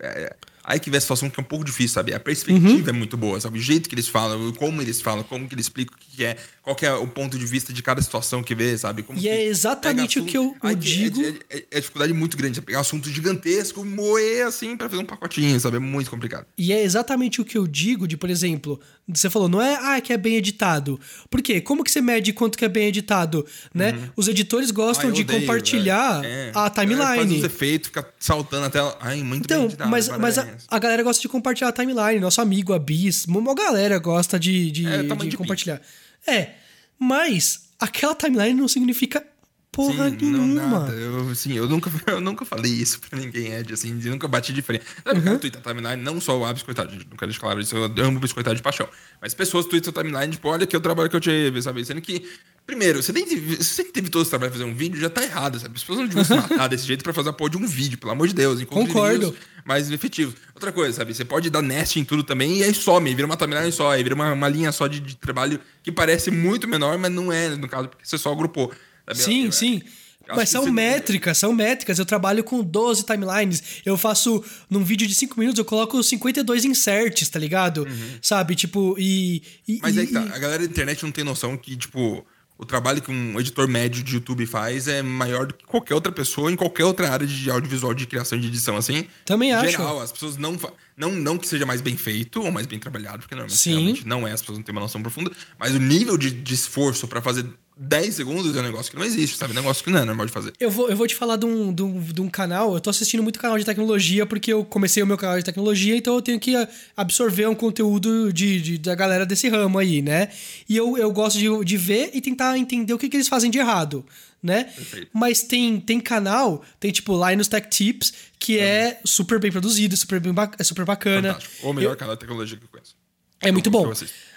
é- 0.03 0.24
é- 0.24 0.36
Aí 0.65 0.78
que 0.78 0.90
vê 0.90 0.99
a 0.99 1.01
situação 1.01 1.28
que 1.31 1.40
é 1.40 1.43
um 1.43 1.47
pouco 1.47 1.65
difícil, 1.65 1.94
sabe? 1.94 2.15
A 2.15 2.20
perspectiva 2.20 2.90
é 2.90 2.93
muito 2.93 3.16
boa, 3.16 3.40
sabe? 3.40 3.59
O 3.59 3.61
jeito 3.62 3.89
que 3.89 3.94
eles 3.97 4.07
falam, 4.07 4.53
como 4.53 4.81
eles 4.82 5.01
falam, 5.01 5.24
como 5.24 5.49
que 5.49 5.55
eles 5.57 5.65
explicam 5.66 5.97
o 5.97 5.99
que 5.99 6.23
é, 6.24 6.36
qual 6.62 6.76
é 6.82 6.93
o 6.94 7.09
ponto 7.09 7.36
de 7.36 7.44
vista 7.44 7.72
de 7.72 7.82
cada 7.82 8.01
situação 8.01 8.40
que 8.43 8.55
vê, 8.55 8.78
sabe? 8.78 9.02
Como 9.02 9.18
E 9.18 9.28
é 9.28 9.44
exatamente 9.44 10.20
o 10.20 10.24
que 10.24 10.39
eu- 10.39 10.55
que 10.60 10.74
digo. 10.76 11.20
É, 11.20 11.28
é, 11.28 11.59
é- 11.59 11.64
é 11.72 11.80
dificuldade 11.80 12.12
muito 12.12 12.36
grande, 12.36 12.60
é 12.60 12.62
pegar 12.62 12.78
um 12.78 12.82
assunto 12.82 13.10
gigantesco, 13.10 13.84
moer 13.84 14.47
assim 14.47 14.76
pra 14.76 14.89
fazer 14.89 15.02
um 15.02 15.05
pacotinho, 15.05 15.59
sabe? 15.59 15.76
É 15.76 15.80
muito 15.80 16.09
complicado. 16.09 16.47
E 16.56 16.72
é 16.72 16.82
exatamente 16.82 17.40
o 17.40 17.44
que 17.44 17.59
eu 17.59 17.66
digo 17.66 18.06
de, 18.06 18.16
por 18.16 18.30
exemplo, 18.30 18.78
você 19.09 19.28
falou, 19.28 19.48
não 19.48 19.60
é 19.60 19.76
ah, 19.80 20.01
que 20.01 20.12
é 20.12 20.16
bem 20.16 20.36
editado. 20.36 21.01
Por 21.28 21.43
quê? 21.43 21.60
Como 21.60 21.82
que 21.82 21.90
você 21.90 22.01
mede 22.01 22.32
quanto 22.32 22.56
que 22.56 22.64
é 22.64 22.68
bem 22.68 22.86
editado? 22.86 23.44
Né? 23.74 24.10
Os 24.14 24.28
editores 24.28 24.70
gostam 24.70 25.09
eu 25.09 25.12
de 25.14 25.22
odeio, 25.22 25.40
compartilhar 25.40 26.20
velho. 26.20 26.32
É. 26.32 26.51
a 26.51 26.70
Faz 26.70 26.89
uns 26.89 26.97
timeline. 26.97 27.44
efeitos, 27.44 27.89
fica 27.89 28.09
saltando 28.20 28.66
até. 28.66 28.78
Ai, 29.01 29.16
muito 29.22 29.48
bem 29.48 29.56
Então, 29.56 29.64
editado, 29.64 29.90
mas, 29.90 30.09
mas 30.09 30.39
a, 30.39 30.47
a 30.68 30.78
galera 30.78 31.02
gosta 31.02 31.20
de 31.20 31.28
compartilhar 31.28 31.70
a 31.70 31.72
timeline. 31.72 32.20
Nosso 32.20 32.40
amigo, 32.40 32.72
a 32.72 32.78
Bis, 32.78 33.24
uma 33.24 33.52
galera 33.55 33.98
gosta 33.98 34.39
de, 34.39 34.70
de, 34.70 34.86
É, 34.86 35.02
de 35.02 35.36
compartilhar. 35.36 35.80
É, 36.27 36.51
mas 36.99 37.70
aquela 37.78 38.15
timeline 38.15 38.61
não 38.61 38.69
significa 38.69 39.27
porra 39.73 40.11
Sim, 40.11 40.16
nenhuma. 40.20 40.47
Não, 40.62 40.70
nada. 40.70 40.93
Eu, 40.93 41.35
sim, 41.35 41.55
eu 41.57 41.66
nunca, 41.69 41.90
eu 42.07 42.20
nunca 42.20 42.44
falei 42.44 42.70
isso 42.70 43.01
pra 43.01 43.19
ninguém, 43.19 43.53
Ed, 43.55 43.73
assim, 43.73 43.99
eu 44.05 44.11
nunca 44.12 44.28
bati 44.28 44.53
de 44.53 44.61
frente. 44.62 44.85
Sabe, 45.05 45.19
Uhum. 45.19 45.24
cara, 45.24 45.39
Twitter 45.39 45.61
Timeline, 45.62 46.03
não 46.03 46.20
só 46.20 46.39
o 46.39 46.44
Abis 46.44 46.62
Coitado, 46.62 46.93
gente, 46.93 47.07
não 47.11 47.16
quero 47.16 47.31
deixar 47.31 47.40
claro 47.40 47.59
isso, 47.61 47.74
eu 47.77 47.85
amo 48.05 48.19
o 48.19 48.20
Biscoitado 48.20 48.55
de 48.55 48.62
paixão. 48.62 48.86
Mas 49.20 49.32
pessoas 49.35 49.66
Twitter 49.66 49.93
Timeline, 49.93 50.32
tipo, 50.32 50.47
olha 50.49 50.65
aqui 50.65 50.77
o 50.77 50.81
trabalho 50.81 51.09
que 51.11 51.16
eu 51.16 51.20
tive, 51.20 51.61
sabe? 51.62 51.85
Sendo 51.85 52.01
que, 52.01 52.28
primeiro, 52.66 53.03
você, 53.03 53.12
tem, 53.12 53.24
você 53.27 53.82
teve 53.85 54.11
todo 54.11 54.23
esse 54.23 54.31
trabalho 54.31 54.53
de 54.53 54.59
fazer 54.59 54.70
um 54.70 54.74
vídeo, 54.74 55.01
já 55.01 55.09
tá 55.11 55.23
errado, 55.23 55.59
sabe? 55.59 55.74
As 55.74 55.82
pessoas 55.82 55.99
não 56.01 56.07
deviam 56.07 56.24
se 56.24 56.35
matar 56.35 56.69
desse 56.70 56.86
jeito 56.86 57.03
pra 57.03 57.12
fazer 57.12 57.31
a 57.31 57.32
porra 57.32 57.51
de 57.51 57.57
um 57.57 57.66
vídeo, 57.66 57.99
pelo 57.99 58.12
amor 58.12 58.28
de 58.28 58.35
Deus. 58.35 58.62
Concordo. 58.65 59.27
vídeos 59.31 59.53
mais 59.65 59.90
efetivos. 59.93 60.35
Outra 60.55 60.73
coisa, 60.73 60.93
sabe? 60.99 61.15
Você 61.15 61.24
pode 61.24 61.49
dar 61.49 61.62
nest 61.62 61.97
em 61.99 62.05
tudo 62.05 62.24
também 62.24 62.59
e 62.59 62.65
aí 62.65 62.74
some, 62.74 63.15
vira 63.15 63.24
uma 63.27 63.36
timeline 63.36 63.70
só, 63.70 63.93
aí 63.93 64.03
vira 64.03 64.15
uma, 64.15 64.32
uma 64.32 64.49
linha 64.49 64.73
só 64.73 64.89
de, 64.89 64.99
de 64.99 65.15
trabalho 65.16 65.61
que 65.85 65.93
parece 65.93 66.31
muito 66.32 66.66
menor, 66.66 66.99
mas 66.99 67.12
não 67.12 67.32
é, 67.32 67.49
no 67.51 67.69
caso, 67.69 67.89
porque 67.89 68.05
você 68.05 68.19
só 68.19 68.32
agrupou. 68.32 68.73
Sim, 69.14 69.50
sim. 69.50 69.82
eu 70.28 70.36
Mas 70.36 70.48
são 70.50 70.62
você- 70.64 70.70
métricas, 70.70 71.36
são 71.38 71.52
métricas. 71.52 71.98
Eu 71.98 72.06
trabalho 72.06 72.44
com 72.44 72.62
12 72.62 73.04
timelines. 73.04 73.62
Eu 73.84 73.98
faço, 73.98 74.42
num 74.70 74.84
vídeo 74.84 75.06
de 75.06 75.14
5 75.14 75.38
minutos, 75.38 75.58
eu 75.58 75.64
coloco 75.64 76.02
52 76.02 76.64
inserts, 76.64 77.28
tá 77.28 77.38
ligado? 77.38 77.86
Sabe? 78.20 78.54
Tipo, 78.54 78.94
e. 78.98 79.42
e 79.66 79.72
Uhum. 79.74 79.78
Mas 79.82 79.98
aí 79.98 80.06
que 80.06 80.12
tá, 80.12 80.20
a 80.22 80.38
galera 80.38 80.58
da 80.60 80.64
internet 80.70 81.02
não 81.02 81.10
tem 81.12 81.24
noção 81.24 81.56
que, 81.56 81.76
tipo, 81.76 82.24
o 82.56 82.64
trabalho 82.64 83.02
que 83.02 83.10
um 83.10 83.40
editor 83.40 83.66
médio 83.66 84.02
de 84.04 84.14
YouTube 84.14 84.46
faz 84.46 84.86
é 84.86 85.02
maior 85.02 85.46
do 85.46 85.54
que 85.54 85.64
qualquer 85.66 85.94
outra 85.94 86.12
pessoa 86.12 86.52
em 86.52 86.54
qualquer 86.54 86.84
outra 86.84 87.10
área 87.10 87.26
de 87.26 87.50
audiovisual, 87.50 87.92
de 87.92 88.06
criação 88.06 88.38
de 88.38 88.46
edição, 88.46 88.76
assim. 88.76 89.04
Também 89.24 89.52
acho. 89.52 89.70
geral, 89.72 90.00
as 90.00 90.12
pessoas 90.12 90.36
não, 90.36 90.56
fa- 90.56 90.72
não 91.02 91.12
não 91.12 91.36
que 91.38 91.46
seja 91.46 91.66
mais 91.66 91.80
bem 91.80 91.96
feito 91.96 92.40
ou 92.42 92.50
mais 92.52 92.66
bem 92.66 92.78
trabalhado, 92.78 93.18
porque 93.20 93.34
normalmente 93.34 93.58
Sim. 93.60 93.70
realmente 93.72 94.06
não 94.06 94.26
é, 94.26 94.32
as 94.32 94.40
pessoas 94.40 94.58
não 94.58 94.64
têm 94.64 94.72
uma 94.72 94.80
noção 94.80 95.02
profunda, 95.02 95.30
mas 95.58 95.74
o 95.74 95.78
nível 95.78 96.16
de, 96.16 96.30
de 96.30 96.54
esforço 96.54 97.06
pra 97.08 97.20
fazer 97.20 97.44
10 97.76 98.14
segundos 98.14 98.54
é 98.54 98.60
um 98.60 98.62
negócio 98.62 98.92
que 98.92 98.98
não 98.98 99.04
existe, 99.04 99.36
sabe? 99.36 99.52
É 99.52 99.56
um 99.58 99.60
negócio 99.62 99.82
que 99.82 99.90
não 99.90 99.98
é 99.98 100.04
normal 100.04 100.26
de 100.26 100.32
fazer. 100.32 100.52
Eu 100.60 100.70
vou, 100.70 100.88
eu 100.90 100.96
vou 100.96 101.06
te 101.06 101.14
falar 101.14 101.36
de 101.36 101.46
um, 101.46 101.72
de, 101.72 101.82
um, 101.82 102.00
de 102.00 102.20
um 102.20 102.28
canal. 102.28 102.74
Eu 102.74 102.80
tô 102.80 102.90
assistindo 102.90 103.22
muito 103.22 103.38
canal 103.40 103.58
de 103.58 103.64
tecnologia 103.64 104.26
porque 104.26 104.52
eu 104.52 104.62
comecei 104.64 105.02
o 105.02 105.06
meu 105.06 105.16
canal 105.16 105.38
de 105.38 105.44
tecnologia, 105.44 105.96
então 105.96 106.14
eu 106.14 106.22
tenho 106.22 106.38
que 106.38 106.54
ah, 106.54 106.68
absorver 106.96 107.48
um 107.48 107.54
conteúdo 107.54 108.30
de, 108.32 108.60
de- 108.60 108.78
da 108.78 108.94
galera 108.94 109.24
desse 109.24 109.48
ramo 109.48 109.78
aí, 109.78 110.02
né? 110.02 110.28
E 110.68 110.76
eu, 110.76 110.96
eu 110.98 111.10
gosto 111.10 111.38
de, 111.38 111.64
de 111.64 111.76
ver 111.78 112.10
e 112.12 112.20
tentar 112.20 112.56
entender 112.58 112.92
o 112.92 112.98
que, 112.98 113.08
que 113.08 113.16
eles 113.16 113.26
fazem 113.28 113.50
de 113.50 113.58
errado, 113.58 114.04
né? 114.43 114.64
Perfeito. 114.64 115.09
Mas 115.12 115.43
tem, 115.43 115.78
tem 115.78 116.01
canal, 116.01 116.64
tem 116.81 116.90
tipo 116.90 117.12
Linus 117.28 117.47
Tech 117.48 117.69
Tips, 117.69 118.12
que 118.39 118.59
é 118.59 119.01
super 119.05 119.39
bem 119.39 119.52
produzido, 119.52 119.97
super, 119.97 120.19
bem 120.19 120.35
é 120.59 120.64
super 120.64 120.85
bacana. 120.85 121.35
Fantástico. 121.35 121.55
Ou 121.66 121.70
o 121.70 121.74
melhor 121.74 121.97
canal 121.97 122.16
de 122.16 122.20
tecnologia 122.20 122.56
que 122.59 122.64
eu 122.64 122.69
conheço. 122.69 122.97
É 123.40 123.52
muito 123.52 123.66
eu 123.66 123.70
bom. 123.73 123.93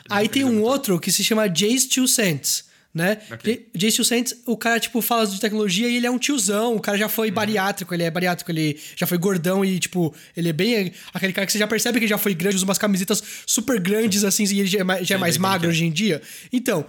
Aí 0.10 0.30
tem 0.30 0.44
um 0.44 0.62
outro 0.62 1.00
que 1.00 1.12
se 1.12 1.24
chama 1.24 1.48
Jay's 1.48 1.86
Two 1.86 2.08
Cents, 2.08 2.66
né? 2.94 3.20
Ok. 3.32 3.68
J- 3.76 4.04
Cents, 4.04 4.36
o 4.46 4.56
cara, 4.56 4.80
tipo, 4.80 5.02
fala 5.02 5.28
de 5.28 5.40
tecnologia 5.40 5.90
e 5.90 5.98
ele 5.98 6.08
é 6.08 6.12
um 6.12 6.18
tiozão. 6.18 6.76
O 6.76 6.80
cara 6.80 6.98
já 6.98 7.06
Uhum. 7.06 7.10
foi 7.12 7.30
bariátrico, 7.30 7.94
ele 7.94 8.04
é 8.04 8.10
bariátrico, 8.10 8.50
ele 8.52 8.80
já 8.96 9.06
foi 9.06 9.18
gordão 9.18 9.66
e, 9.66 9.80
tipo, 9.80 10.16
ele 10.38 10.50
é 10.50 10.54
bem 10.54 10.94
aquele 11.14 11.34
cara 11.34 11.46
que 11.46 11.52
você 11.52 11.60
já 11.60 11.68
percebe 11.68 12.00
que 12.00 12.06
ele 12.06 12.10
já 12.10 12.18
foi 12.18 12.34
grande, 12.34 12.56
usa 12.56 12.66
umas 12.66 12.78
camisetas 12.78 13.22
super 13.46 13.80
grandes, 13.80 14.24
assim, 14.24 14.46
e 14.46 14.60
ele 14.62 14.68
já 14.70 14.80
é 14.80 14.84
mais, 14.84 15.08
já 15.08 15.16
é 15.16 15.18
mais 15.18 15.38
magro 15.38 15.68
é. 15.68 15.70
hoje 15.72 15.84
em 15.86 15.92
dia. 15.92 16.22
Então, 16.54 16.86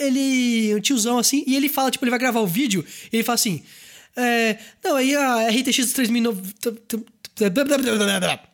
ele 0.00 0.74
um 0.74 0.80
tiozão, 0.80 1.18
assim, 1.18 1.44
e 1.46 1.56
ele 1.56 1.68
fala, 1.68 1.90
tipo, 1.90 2.04
ele 2.04 2.10
vai 2.10 2.18
gravar 2.18 2.40
o 2.40 2.46
vídeo 2.46 2.84
e 3.12 3.16
ele 3.16 3.24
fala 3.24 3.34
assim... 3.34 3.62
É, 4.16 4.58
não, 4.84 4.96
aí 4.96 5.14
a 5.14 5.48
RTX 5.48 5.92
3090... 5.92 6.74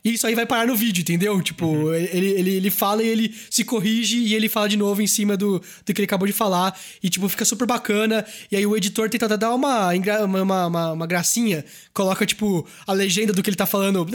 E 0.04 0.12
isso 0.14 0.26
aí 0.26 0.34
vai 0.36 0.46
parar 0.46 0.66
no 0.66 0.76
vídeo, 0.76 1.00
entendeu? 1.00 1.40
Tipo, 1.42 1.66
Uhum. 1.66 1.92
ele, 1.94 2.26
ele, 2.28 2.50
ele 2.52 2.70
fala 2.70 3.02
e 3.02 3.08
ele 3.08 3.34
se 3.50 3.64
corrige 3.64 4.18
e 4.18 4.34
ele 4.34 4.48
fala 4.48 4.68
de 4.68 4.76
novo 4.76 5.02
em 5.02 5.06
cima 5.08 5.36
do, 5.36 5.58
do 5.84 5.92
que 5.94 6.00
ele 6.00 6.04
acabou 6.04 6.26
de 6.26 6.32
falar. 6.32 6.78
E, 7.02 7.08
tipo, 7.08 7.28
fica 7.28 7.44
super 7.44 7.66
bacana. 7.66 8.24
E 8.52 8.56
aí 8.56 8.64
o 8.64 8.76
editor 8.76 9.08
tenta 9.10 9.36
dar 9.36 9.52
uma, 9.54 9.90
uma, 10.24 10.66
uma, 10.66 10.92
uma 10.92 11.06
gracinha, 11.06 11.64
coloca, 11.92 12.24
tipo, 12.24 12.64
a 12.86 12.92
legenda 12.92 13.32
do 13.32 13.42
que 13.42 13.50
ele 13.50 13.56
tá 13.56 13.66
falando, 13.66 14.06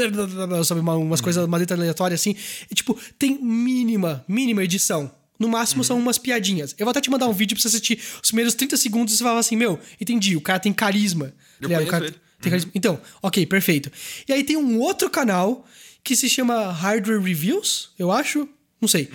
sabe, 0.63 0.79
uma- 0.79 0.95
umas 0.95 1.19
Uhum. 1.19 1.23
coisas, 1.23 1.45
uma 1.45 1.57
letra 1.57 1.75
aleatória 1.75 2.15
assim. 2.15 2.35
E, 2.69 2.75
tipo, 2.75 2.97
tem 3.19 3.37
mínima, 3.43 4.23
mínima 4.27 4.63
edição. 4.63 5.11
No 5.41 5.49
máximo 5.49 5.83
são 5.83 5.97
umas 5.97 6.19
piadinhas. 6.19 6.75
Eu 6.77 6.85
vou 6.85 6.91
até 6.91 7.01
te 7.01 7.09
mandar 7.09 7.27
um 7.27 7.33
vídeo 7.33 7.55
pra 7.55 7.61
você 7.63 7.67
assistir 7.67 7.99
os 8.21 8.29
primeiros 8.29 8.53
30 8.53 8.77
segundos 8.77 9.15
e 9.15 9.17
você 9.17 9.23
fala 9.23 9.39
assim: 9.39 9.55
Meu, 9.55 9.79
entendi, 9.99 10.37
o 10.37 10.41
cara 10.41 10.59
tem 10.59 10.71
carisma. 10.71 11.33
Eu 11.59 11.67
ligado? 11.67 11.83
O 11.83 11.87
cara 11.87 12.05
ele. 12.05 12.15
tem 12.39 12.51
carisma. 12.51 12.71
Então, 12.75 13.01
ok, 13.23 13.43
perfeito. 13.47 13.91
E 14.29 14.33
aí 14.33 14.43
tem 14.43 14.55
um 14.55 14.77
outro 14.77 15.09
canal 15.09 15.65
que 16.03 16.15
se 16.15 16.29
chama 16.29 16.71
Hardware 16.71 17.19
Reviews, 17.19 17.89
eu 17.97 18.11
acho. 18.11 18.47
Não 18.79 18.87
sei. 18.87 19.09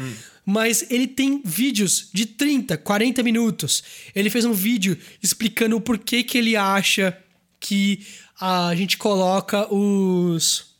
Mas 0.44 0.85
ele 0.90 1.07
tem 1.07 1.40
vídeos 1.44 2.11
de 2.12 2.27
30, 2.27 2.77
40 2.77 3.23
minutos. 3.23 3.85
Ele 4.12 4.28
fez 4.28 4.44
um 4.44 4.53
vídeo 4.53 4.98
explicando 5.23 5.77
o 5.77 5.81
porquê 5.81 6.24
que 6.24 6.36
ele 6.39 6.57
acha 6.57 7.16
que 7.61 8.05
a 8.40 8.74
gente 8.74 8.98
coloca 8.98 9.73
os. 9.73 10.74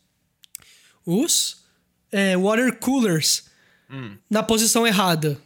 Os. 1.05 1.59
é, 2.11 2.37
water 2.37 2.77
coolers 2.81 3.45
na 4.31 4.43
posição 4.43 4.87
errada 4.87 5.39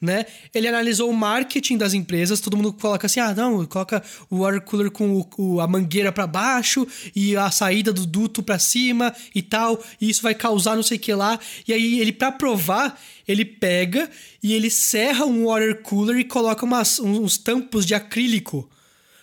né? 0.00 0.24
Ele 0.54 0.68
analisou 0.68 1.10
o 1.10 1.12
marketing 1.16 1.76
das 1.76 1.94
empresas, 1.94 2.40
todo 2.40 2.56
mundo 2.56 2.72
coloca 2.72 3.06
assim: 3.06 3.18
ah, 3.18 3.34
não, 3.34 3.66
coloca 3.66 4.00
o 4.30 4.38
water 4.38 4.60
cooler 4.60 4.90
com 4.90 5.16
o- 5.18 5.28
o- 5.36 5.60
a 5.60 5.66
mangueira 5.66 6.12
para 6.12 6.28
baixo 6.28 6.86
e 7.14 7.36
a 7.36 7.50
saída 7.50 7.92
do 7.92 8.06
duto 8.06 8.40
para 8.40 8.58
cima 8.60 9.12
e 9.34 9.42
tal, 9.42 9.82
e 10.00 10.08
isso 10.08 10.22
vai 10.22 10.32
causar 10.34 10.76
não 10.76 10.82
sei 10.84 10.96
o 10.96 11.00
que 11.00 11.12
lá. 11.12 11.40
E 11.66 11.72
aí 11.72 12.00
ele 12.00 12.12
para 12.12 12.30
provar, 12.30 13.00
ele 13.26 13.44
pega 13.44 14.08
e 14.40 14.52
ele 14.52 14.70
serra 14.70 15.24
um 15.24 15.46
water 15.46 15.82
cooler 15.82 16.16
e 16.18 16.24
coloca 16.24 16.64
umas, 16.64 17.00
uns 17.00 17.36
tampos 17.36 17.84
de 17.84 17.94
acrílico 17.94 18.70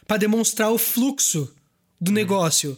para 0.06 0.18
demonstrar 0.18 0.70
o 0.70 0.78
fluxo 0.78 1.50
do 2.02 2.12
negócio. 2.12 2.78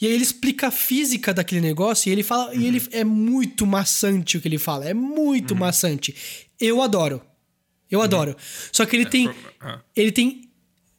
E 0.00 0.06
aí 0.06 0.12
ele 0.12 0.22
explica 0.22 0.68
a 0.68 0.70
física 0.70 1.32
daquele 1.32 1.60
negócio 1.60 2.08
e 2.08 2.12
ele 2.12 2.22
fala. 2.22 2.54
E 2.54 2.66
ele 2.66 2.82
é 2.92 3.04
muito 3.04 3.66
maçante 3.66 4.36
o 4.36 4.40
que 4.40 4.48
ele 4.48 4.58
fala. 4.58 4.84
É 4.88 4.94
muito 4.94 5.54
maçante. 5.56 6.14
Eu 6.60 6.82
adoro. 6.82 7.22
Eu 7.90 8.02
adoro. 8.02 8.36
Só 8.72 8.84
que 8.84 8.96
ele 8.96 9.06
tem. 9.06 9.26
for- 9.26 9.36
ah. 9.60 9.80
Ele 9.94 10.10
tem 10.12 10.50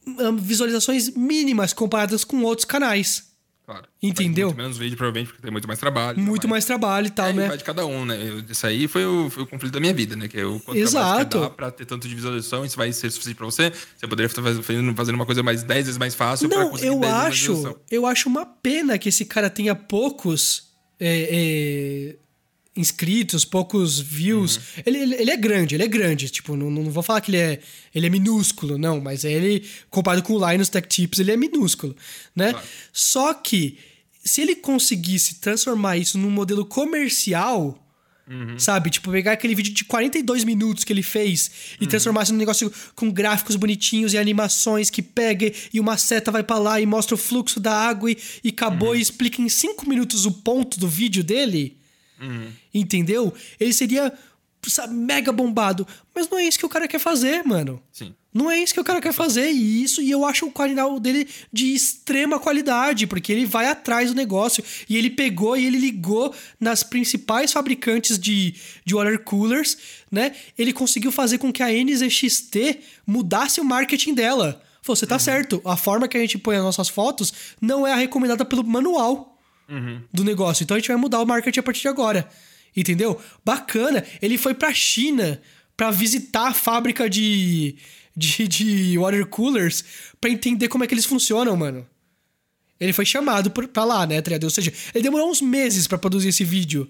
hum, 0.06 0.36
visualizações 0.36 1.10
mínimas 1.10 1.72
comparadas 1.72 2.24
com 2.24 2.42
outros 2.42 2.64
canais. 2.64 3.27
Claro. 3.68 3.84
Entendeu? 4.02 4.46
Faz 4.48 4.56
muito 4.56 4.62
menos 4.64 4.78
vídeo, 4.78 4.96
provavelmente, 4.96 5.26
porque 5.28 5.42
tem 5.42 5.50
muito 5.52 5.68
mais 5.68 5.78
trabalho. 5.78 6.18
Muito 6.18 6.40
trabalho. 6.40 6.50
mais 6.50 6.64
trabalho 6.64 7.06
e 7.06 7.10
tal, 7.10 7.26
É, 7.26 7.32
né? 7.34 7.48
vai 7.48 7.58
de 7.58 7.64
cada 7.64 7.84
um, 7.84 8.06
né? 8.06 8.16
Eu- 8.18 8.40
Isso 8.48 8.66
aí 8.66 8.88
foi 8.88 9.04
o, 9.04 9.28
foi 9.28 9.42
o 9.42 9.46
conflito 9.46 9.74
da 9.74 9.78
minha 9.78 9.92
vida, 9.92 10.16
né? 10.16 10.26
Que 10.26 10.40
é 10.40 10.44
o 10.46 10.58
quanto 10.58 10.78
Exato. 10.78 11.38
dá 11.40 11.50
pra 11.50 11.70
ter 11.70 11.84
tanto 11.84 12.08
de 12.08 12.14
visualização, 12.14 12.64
isso 12.64 12.78
vai 12.78 12.90
ser 12.94 13.10
suficiente 13.10 13.36
pra 13.36 13.44
você. 13.44 13.70
Você 13.94 14.08
poderia 14.08 14.26
estar 14.26 14.42
fazendo, 14.42 14.94
fazendo 14.96 15.16
uma 15.16 15.26
coisa 15.26 15.42
mais 15.42 15.62
10 15.62 15.84
vezes 15.84 15.98
mais 15.98 16.14
fácil 16.14 16.48
pra 16.48 16.60
Não, 16.60 16.70
conseguir 16.70 16.88
eu 16.88 16.98
10 16.98 17.12
vezes 17.12 17.48
mais 17.48 17.64
acho, 17.66 17.80
eu 17.90 18.06
acho 18.06 18.26
uma 18.30 18.46
pena 18.46 18.96
que 18.96 19.10
esse 19.10 19.26
cara 19.26 19.50
tenha 19.50 19.74
poucos 19.74 20.68
é, 20.98 21.28
é, 21.30 22.16
inscritos, 22.78 23.44
poucos 23.44 23.98
views. 24.00 24.56
Uhum. 24.56 24.62
Ele, 24.86 24.98
ele, 24.98 25.14
ele 25.16 25.30
é 25.30 25.36
grande, 25.36 25.74
ele 25.74 25.82
é 25.82 25.88
grande. 25.88 26.30
Tipo, 26.30 26.56
não, 26.56 26.70
não 26.70 26.90
vou 26.90 27.02
falar 27.02 27.20
que 27.20 27.30
ele 27.30 27.38
é, 27.38 27.60
ele 27.94 28.06
é 28.06 28.10
minúsculo, 28.10 28.78
não. 28.78 29.00
Mas 29.00 29.24
ele, 29.24 29.64
comparado 29.90 30.22
com 30.22 30.34
o 30.34 30.50
Linus 30.50 30.68
Tech 30.68 30.86
Tips, 30.88 31.18
ele 31.18 31.32
é 31.32 31.36
minúsculo, 31.36 31.94
né? 32.34 32.52
Claro. 32.52 32.66
Só 32.92 33.34
que, 33.34 33.76
se 34.24 34.40
ele 34.40 34.54
conseguisse 34.54 35.36
transformar 35.40 35.96
isso 35.98 36.16
num 36.16 36.30
modelo 36.30 36.64
comercial... 36.64 37.84
Uhum. 38.30 38.58
Sabe? 38.58 38.90
Tipo, 38.90 39.10
pegar 39.10 39.32
aquele 39.32 39.54
vídeo 39.54 39.72
de 39.72 39.86
42 39.86 40.44
minutos 40.44 40.84
que 40.84 40.92
ele 40.92 41.02
fez 41.02 41.50
e 41.80 41.84
Uhum. 41.84 41.88
transformar 41.88 42.24
isso 42.24 42.32
num 42.34 42.38
negócio 42.38 42.70
com 42.94 43.10
gráficos 43.10 43.56
bonitinhos 43.56 44.12
e 44.12 44.18
animações 44.18 44.90
que 44.90 45.00
pega 45.00 45.50
e 45.72 45.80
uma 45.80 45.96
seta 45.96 46.30
vai 46.30 46.42
pra 46.42 46.58
lá 46.58 46.78
e 46.78 46.84
mostra 46.84 47.14
o 47.14 47.18
fluxo 47.18 47.58
da 47.58 47.72
água 47.72 48.10
e, 48.10 48.18
e 48.44 48.50
acabou 48.50 48.90
Uhum. 48.90 48.96
e 48.96 49.00
explica 49.00 49.40
em 49.40 49.48
5 49.48 49.88
minutos 49.88 50.26
o 50.26 50.30
ponto 50.30 50.78
do 50.78 50.86
vídeo 50.86 51.24
dele. 51.24 51.77
Uhum. 52.20 52.50
Entendeu? 52.74 53.32
Ele 53.58 53.72
seria 53.72 54.12
sabe, 54.66 54.94
mega 54.94 55.32
bombado. 55.32 55.86
Mas 56.14 56.28
não 56.28 56.38
é 56.38 56.44
isso 56.44 56.58
que 56.58 56.66
o 56.66 56.68
cara 56.68 56.88
quer 56.88 56.98
fazer, 56.98 57.44
mano. 57.44 57.82
Sim. 57.92 58.14
Não 58.32 58.50
é 58.50 58.58
isso 58.58 58.74
que 58.74 58.80
o 58.80 58.84
cara 58.84 59.00
quer 59.00 59.12
fazer. 59.12 59.50
E 59.50 59.82
isso, 59.82 60.02
e 60.02 60.10
eu 60.10 60.24
acho 60.24 60.46
o 60.46 60.52
canal 60.52 60.98
dele 61.00 61.28
de 61.52 61.74
extrema 61.74 62.38
qualidade, 62.38 63.06
porque 63.06 63.32
ele 63.32 63.46
vai 63.46 63.66
atrás 63.66 64.10
do 64.10 64.16
negócio. 64.16 64.62
E 64.88 64.96
ele 64.96 65.10
pegou 65.10 65.56
e 65.56 65.64
ele 65.64 65.78
ligou 65.78 66.34
nas 66.60 66.82
principais 66.82 67.52
fabricantes 67.52 68.18
de, 68.18 68.54
de 68.84 68.94
water 68.94 69.20
coolers, 69.20 69.78
né? 70.10 70.34
Ele 70.56 70.72
conseguiu 70.72 71.10
fazer 71.12 71.38
com 71.38 71.52
que 71.52 71.62
a 71.62 71.68
NZXT 71.68 72.80
mudasse 73.06 73.60
o 73.60 73.64
marketing 73.64 74.14
dela. 74.14 74.62
Falou, 74.82 74.96
você 74.96 75.06
tá 75.06 75.18
certo, 75.18 75.60
a 75.64 75.76
forma 75.76 76.08
que 76.08 76.16
a 76.16 76.20
gente 76.20 76.38
põe 76.38 76.56
as 76.56 76.62
nossas 76.62 76.88
fotos 76.88 77.32
não 77.60 77.86
é 77.86 77.92
a 77.92 77.96
recomendada 77.96 78.44
pelo 78.44 78.64
manual 78.64 79.37
do 80.12 80.24
negócio. 80.24 80.64
Então 80.64 80.76
a 80.76 80.80
gente 80.80 80.88
vai 80.88 80.96
mudar 80.96 81.20
o 81.20 81.26
marketing 81.26 81.60
a 81.60 81.62
partir 81.62 81.82
de 81.82 81.88
agora. 81.88 82.28
Entendeu? 82.76 83.20
Bacana. 83.44 84.04
Ele 84.22 84.38
foi 84.38 84.54
pra 84.54 84.72
China 84.72 85.40
pra 85.76 85.90
visitar 85.90 86.48
a 86.48 86.54
fábrica 86.54 87.08
de, 87.08 87.76
de, 88.16 88.48
de 88.48 88.98
water 88.98 89.26
coolers 89.26 89.84
pra 90.20 90.30
entender 90.30 90.68
como 90.68 90.84
é 90.84 90.86
que 90.86 90.94
eles 90.94 91.04
funcionam, 91.06 91.56
mano. 91.56 91.86
Ele 92.80 92.92
foi 92.92 93.04
chamado 93.04 93.50
por- 93.50 93.66
pra 93.68 93.84
lá, 93.84 94.06
né, 94.06 94.20
tá 94.22 94.30
ligado? 94.30 94.44
Ou 94.44 94.50
seja, 94.50 94.72
ele 94.94 95.02
demorou 95.02 95.28
uns 95.30 95.40
meses 95.42 95.86
pra 95.86 95.98
produzir 95.98 96.28
esse 96.28 96.44
vídeo, 96.44 96.88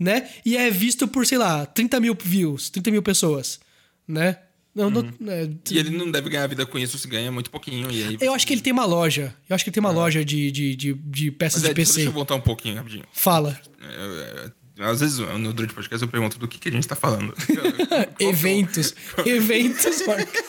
né? 0.00 0.28
E 0.44 0.56
é 0.56 0.70
visto 0.70 1.06
por, 1.06 1.26
sei 1.26 1.36
lá, 1.38 1.66
30 1.66 2.00
mil 2.00 2.16
views, 2.20 2.70
30 2.70 2.90
mil 2.90 3.02
pessoas, 3.02 3.60
né? 4.08 4.38
Não, 4.74 4.90
não- 4.90 5.08
é, 5.32 5.48
E 5.70 5.78
ele 5.78 5.90
não 5.90 6.10
deve 6.10 6.28
ganhar 6.28 6.46
vida 6.48 6.66
com 6.66 6.76
isso, 6.78 6.98
se 6.98 7.06
ganha 7.06 7.30
muito 7.30 7.48
pouquinho. 7.50 7.90
E 7.92 8.02
aí, 8.04 8.18
Eu 8.20 8.34
acho 8.34 8.44
que 8.46 8.52
ele 8.52 8.60
tem 8.60 8.72
uma 8.72 8.84
loja. 8.84 9.32
Eu 9.48 9.54
acho 9.54 9.62
que 9.64 9.70
ele 9.70 9.74
tem 9.74 9.80
uma 9.80 9.92
loja 9.92 10.24
de, 10.24 10.50
de, 10.50 10.74
de, 10.74 10.94
de 10.94 11.30
peças 11.30 11.62
Mas 11.62 11.68
de 11.68 11.70
é, 11.70 11.74
PC. 11.74 11.92
deixa 11.94 12.08
eu 12.08 12.12
voltar 12.12 12.34
um 12.34 12.40
pouquinho, 12.40 12.76
rapidinho. 12.76 13.04
Fala. 13.12 13.56
É, 13.80 14.50
é, 14.80 14.84
Às 14.84 14.98
vezes, 15.00 15.18
no 15.18 15.52
Durante 15.52 15.72
Podcast, 15.74 16.02
eu 16.04 16.08
pergunto 16.08 16.38
do 16.38 16.48
que, 16.48 16.58
que 16.58 16.68
a 16.68 16.72
gente 16.72 16.88
tá 16.88 16.96
falando. 16.96 17.32
Eventos. 18.18 18.94
Eventos, 19.24 20.02
Marcos. 20.08 20.42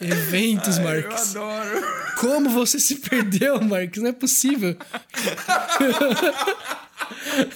Eventos, 0.00 0.78
Eu 0.78 0.84
Marcos. 0.84 1.36
adoro. 1.36 1.82
Como 2.18 2.50
você 2.50 2.80
se 2.80 2.96
perdeu, 2.96 3.60
Marcos? 3.60 4.02
Não 4.02 4.10
é 4.10 4.12
possível. 4.12 4.76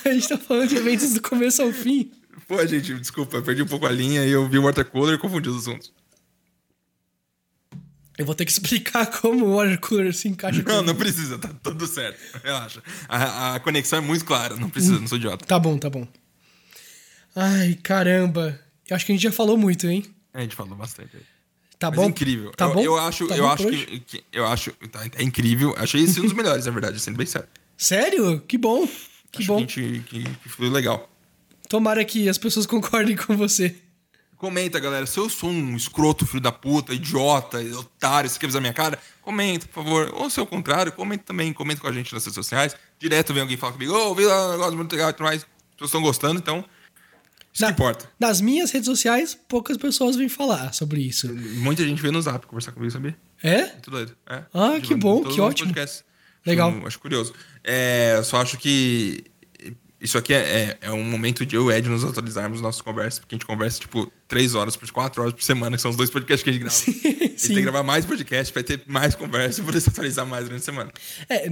a 0.05 0.13
gente 0.13 0.29
tá 0.29 0.39
falando 0.39 0.69
de 0.69 0.77
eventos 0.77 1.13
do 1.15 1.21
começo 1.23 1.61
ao 1.63 1.73
fim. 1.73 2.11
Pô, 2.51 2.67
gente, 2.67 2.93
desculpa, 2.95 3.41
perdi 3.41 3.63
um 3.63 3.67
pouco 3.67 3.87
a 3.87 3.93
linha 3.93 4.25
e 4.27 4.31
eu 4.33 4.49
vi 4.49 4.59
o 4.59 4.65
watercooler 4.65 5.15
e 5.15 5.19
confundi 5.19 5.49
os 5.49 5.59
assuntos. 5.59 5.93
Eu 8.19 8.27
vou 8.27 8.35
ter 8.35 8.45
que 8.45 8.51
explicar 8.51 9.07
como 9.23 9.47
o 9.47 9.55
water 9.55 9.79
cooler 9.79 10.13
se 10.13 10.27
encaixa 10.27 10.61
Não, 10.67 10.83
não 10.83 10.97
precisa, 10.97 11.39
tá 11.39 11.49
tudo 11.63 11.87
certo. 11.87 12.19
Relaxa. 12.43 12.83
A, 13.09 13.55
a 13.55 13.61
conexão 13.61 14.01
é 14.01 14.03
muito 14.03 14.25
clara, 14.25 14.57
não 14.57 14.69
precisa, 14.69 14.99
não 14.99 15.07
sou 15.07 15.17
idiota. 15.17 15.47
Tá 15.47 15.61
bom, 15.61 15.79
tá 15.79 15.89
bom. 15.89 16.09
Ai, 17.37 17.79
caramba. 17.85 18.59
Eu 18.89 18.97
acho 18.97 19.07
que 19.07 19.13
a 19.13 19.15
gente 19.15 19.23
já 19.23 19.31
falou 19.31 19.57
muito, 19.57 19.87
hein? 19.87 20.05
A 20.35 20.41
gente 20.41 20.57
falou 20.57 20.75
bastante 20.75 21.19
aí. 21.19 21.23
Tá 21.79 21.89
Mas 21.89 22.01
bom? 22.01 22.07
é 22.07 22.09
incrível. 22.09 22.51
Tá 22.51 22.65
eu, 22.65 22.75
bom? 22.75 22.83
eu 22.83 22.99
acho, 22.99 23.29
Tá 23.29 23.37
eu 23.37 23.49
acho 23.49 23.69
que, 23.69 24.01
que- 24.01 24.25
eu 24.33 24.45
acho, 24.49 24.73
tá, 24.91 25.03
é 25.17 25.23
incrível. 25.23 25.73
Achei 25.79 26.03
esse 26.03 26.19
um 26.19 26.25
dos 26.25 26.33
melhores, 26.33 26.67
na 26.67 26.73
verdade, 26.73 26.99
sendo 26.99 27.17
bem 27.17 27.27
sério. 27.27 27.49
Sério? 27.77 28.41
Que 28.41 28.59
bom. 28.59 28.89
Que 29.31 29.43
acho 29.43 29.47
bom. 29.47 29.65
que 29.65 29.81
a 29.81 29.85
gente 29.85 30.03
que, 30.09 30.25
que 30.25 30.49
fluiu 30.49 30.73
legal. 30.73 31.09
Tomara 31.71 32.05
que 32.05 32.29
as 32.29 32.37
pessoas 32.37 32.67
concordem 32.67 33.17
com 33.17 33.37
você. 33.37 33.75
Comenta, 34.37 34.81
galera. 34.81 35.07
Se 35.07 35.19
eu 35.19 35.29
sou 35.31 35.49
um 35.51 35.77
escroto, 35.77 36.27
filho 36.27 36.41
da 36.41 36.51
puta, 36.51 36.93
idiota, 36.93 37.59
otário, 37.79 38.29
você 38.29 38.39
quer 38.39 38.47
avisar 38.47 38.61
minha 38.61 38.73
cara, 38.75 38.99
comenta, 39.23 39.67
por 39.67 39.85
favor. 39.85 40.11
Ou 40.15 40.29
se 40.29 40.41
é 40.41 40.43
o 40.43 40.47
contrário, 40.47 40.91
comenta 40.93 41.25
também. 41.25 41.53
Comenta 41.53 41.81
com 41.81 41.87
a 41.87 41.93
gente 41.93 42.13
nas 42.13 42.25
redes 42.25 42.35
sociais. 42.35 42.75
Direto 42.99 43.33
vem 43.33 43.43
alguém 43.43 43.57
falar 43.57 43.75
comigo, 43.75 43.93
ô, 43.95 44.15
vi 44.15 44.25
lá 44.25 44.49
um 44.49 44.51
negócio 44.53 44.77
muito 44.77 44.93
legal 44.93 45.11
e 45.11 45.13
tudo 45.13 45.25
mais. 45.25 45.43
As 45.43 45.47
pessoas 45.75 45.89
estão 45.91 46.03
gostando, 46.03 46.39
então. 46.41 46.65
Isso 47.53 47.63
Na- 47.63 47.71
importa. 47.71 48.11
Nas 48.19 48.41
minhas 48.41 48.71
redes 48.73 48.87
sociais, 48.87 49.39
poucas 49.49 49.77
pessoas 49.77 50.17
vêm 50.17 50.29
falar 50.29 50.73
sobre 50.73 51.03
isso. 51.03 51.33
Muita 51.35 51.85
gente 51.85 52.01
veio 52.03 52.13
no 52.13 52.21
zap 52.23 52.47
conversar 52.47 52.73
comigo, 52.73 52.91
sabia? 52.93 53.17
É? 53.43 53.67
Muito 53.73 53.91
doido. 53.91 54.17
É. 54.29 54.43
Ah, 54.55 54.81
que 54.83 54.95
bom, 54.95 55.23
que 55.23 55.41
ótimo. 55.41 55.69
podcasts. 55.69 56.03
Legal. 56.47 56.71
Acho, 56.71 56.87
acho 56.87 56.99
curioso. 56.99 57.35
É, 57.63 58.15
eu 58.17 58.25
só 58.25 58.41
acho 58.41 58.57
que 58.57 59.25
isso 60.01 60.17
aqui 60.17 60.33
é, 60.33 60.39
é, 60.39 60.79
é 60.89 60.93
um 60.93 61.05
momento 61.05 61.45
de 61.45 61.57
eu 61.57 61.71
e 61.71 61.75
Ed 61.75 61.89
nos 61.89 62.05
atualizarmos 62.05 62.61
nossas 62.61 62.81
conversas, 62.81 63.19
porque 63.19 63.35
a 63.35 63.37
gente 63.37 63.47
conversa, 63.47 63.81
tipo, 63.81 64.11
três 64.27 64.55
horas 64.55 64.77
por 64.77 64.91
quatro 64.91 65.21
horas 65.21 65.35
por 65.35 65.43
semana, 65.43 65.77
que 65.77 65.83
são 65.83 65.91
os 65.91 65.97
dois 65.97 66.09
podcasts 66.09 66.43
que 66.43 66.51
a 66.51 66.53
gente 66.53 66.63
grava. 66.63 66.77
Sim, 66.81 66.93
A 67.05 67.13
gente 67.13 67.41
sim. 67.41 67.49
tem 67.49 67.57
que 67.57 67.63
gravar 67.63 67.83
mais 67.83 68.05
podcast, 68.05 68.53
vai 68.53 68.63
ter 68.63 68.83
mais 68.87 69.15
conversa 69.15 69.61
e 69.61 69.65
poder 69.65 69.81
se 69.81 69.89
atualizar 69.89 70.27
mais 70.27 70.45
durante 70.45 70.61
a 70.61 70.65
semana. 70.65 70.91
É, 71.29 71.49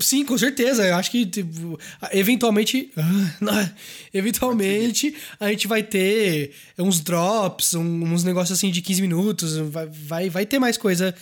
sim, 0.00 0.24
com 0.24 0.36
certeza. 0.36 0.84
Eu 0.84 0.96
acho 0.96 1.10
que, 1.10 1.24
tipo, 1.24 1.78
eventualmente. 2.12 2.90
ah, 2.96 3.70
eventualmente, 4.12 5.14
a 5.38 5.48
gente 5.50 5.68
vai 5.68 5.82
ter 5.82 6.52
uns 6.78 7.00
drops, 7.00 7.74
uns 7.74 8.24
negócios 8.24 8.58
assim 8.58 8.70
de 8.70 8.82
15 8.82 9.02
minutos. 9.02 9.56
Vai, 9.56 9.86
vai, 9.86 10.30
vai 10.30 10.46
ter 10.46 10.58
mais 10.58 10.76
coisa, 10.76 11.14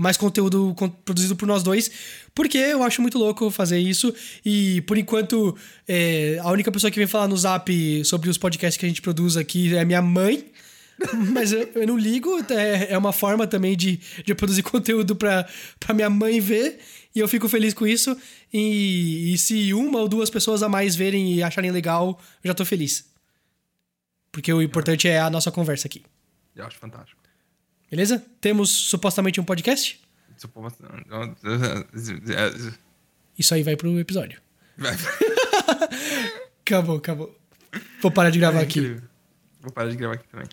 mais 0.00 0.16
conteúdo 0.16 0.74
con- 0.76 0.88
produzido 0.90 1.36
por 1.36 1.46
nós 1.46 1.62
dois. 1.62 1.90
Porque 2.34 2.58
eu 2.58 2.82
acho 2.82 3.00
muito 3.02 3.18
louco 3.18 3.50
fazer 3.50 3.78
isso. 3.78 4.12
E 4.44 4.80
por 4.82 4.96
enquanto, 4.98 5.56
é, 5.86 6.38
a 6.42 6.50
única 6.50 6.72
pessoa 6.72 6.90
que 6.90 6.98
vem 6.98 7.06
falar 7.06 7.28
no 7.28 7.36
zap 7.36 8.04
sobre 8.04 8.30
os 8.30 8.38
podcasts 8.38 8.78
que 8.78 8.86
a 8.86 8.88
gente 8.88 9.02
produz 9.02 9.36
aqui 9.36 9.74
é 9.76 9.84
minha 9.84 10.02
mãe. 10.02 10.50
Mas 11.32 11.50
eu, 11.52 11.66
eu 11.74 11.86
não 11.86 11.96
ligo, 11.96 12.30
é, 12.50 12.92
é 12.92 12.98
uma 12.98 13.12
forma 13.12 13.46
também 13.46 13.74
de, 13.76 13.98
de 14.24 14.34
produzir 14.34 14.62
conteúdo 14.64 15.16
pra 15.16 15.46
minha 15.94 16.10
mãe 16.10 16.40
ver, 16.40 16.78
e 17.14 17.18
eu 17.20 17.26
fico 17.26 17.48
feliz 17.48 17.72
com 17.72 17.86
isso. 17.86 18.14
E, 18.52 19.32
e 19.32 19.38
se 19.38 19.72
uma 19.72 19.98
ou 19.98 20.08
duas 20.08 20.28
pessoas 20.28 20.62
a 20.62 20.68
mais 20.68 20.94
verem 20.94 21.32
e 21.34 21.42
acharem 21.42 21.70
legal, 21.70 22.20
eu 22.44 22.48
já 22.48 22.54
tô 22.54 22.64
feliz. 22.66 23.06
Porque 24.30 24.52
o 24.52 24.60
importante 24.62 25.08
é 25.08 25.18
a 25.18 25.30
nossa 25.30 25.50
conversa 25.50 25.88
aqui. 25.88 26.02
Eu 26.54 26.66
acho 26.66 26.76
fantástico. 26.78 27.19
Beleza? 27.90 28.24
Temos 28.40 28.70
supostamente 28.70 29.40
um 29.40 29.44
podcast? 29.44 30.00
Isso, 30.36 30.48
Vai. 30.48 30.76
Aí 33.54 33.62
vai 33.62 33.76
pro 33.76 33.98
episódio. 33.98 34.40
Acabou, 36.64 36.98
acabou. 36.98 37.36
Vou 38.00 38.12
parar 38.12 38.30
de 38.30 38.38
gravar 38.38 38.60
aqui. 38.60 38.78
Incrível. 38.78 39.02
Vou 39.60 39.72
parar 39.72 39.90
de 39.90 39.96
gravar 39.96 40.14
aqui 40.14 40.28
também. 40.28 40.46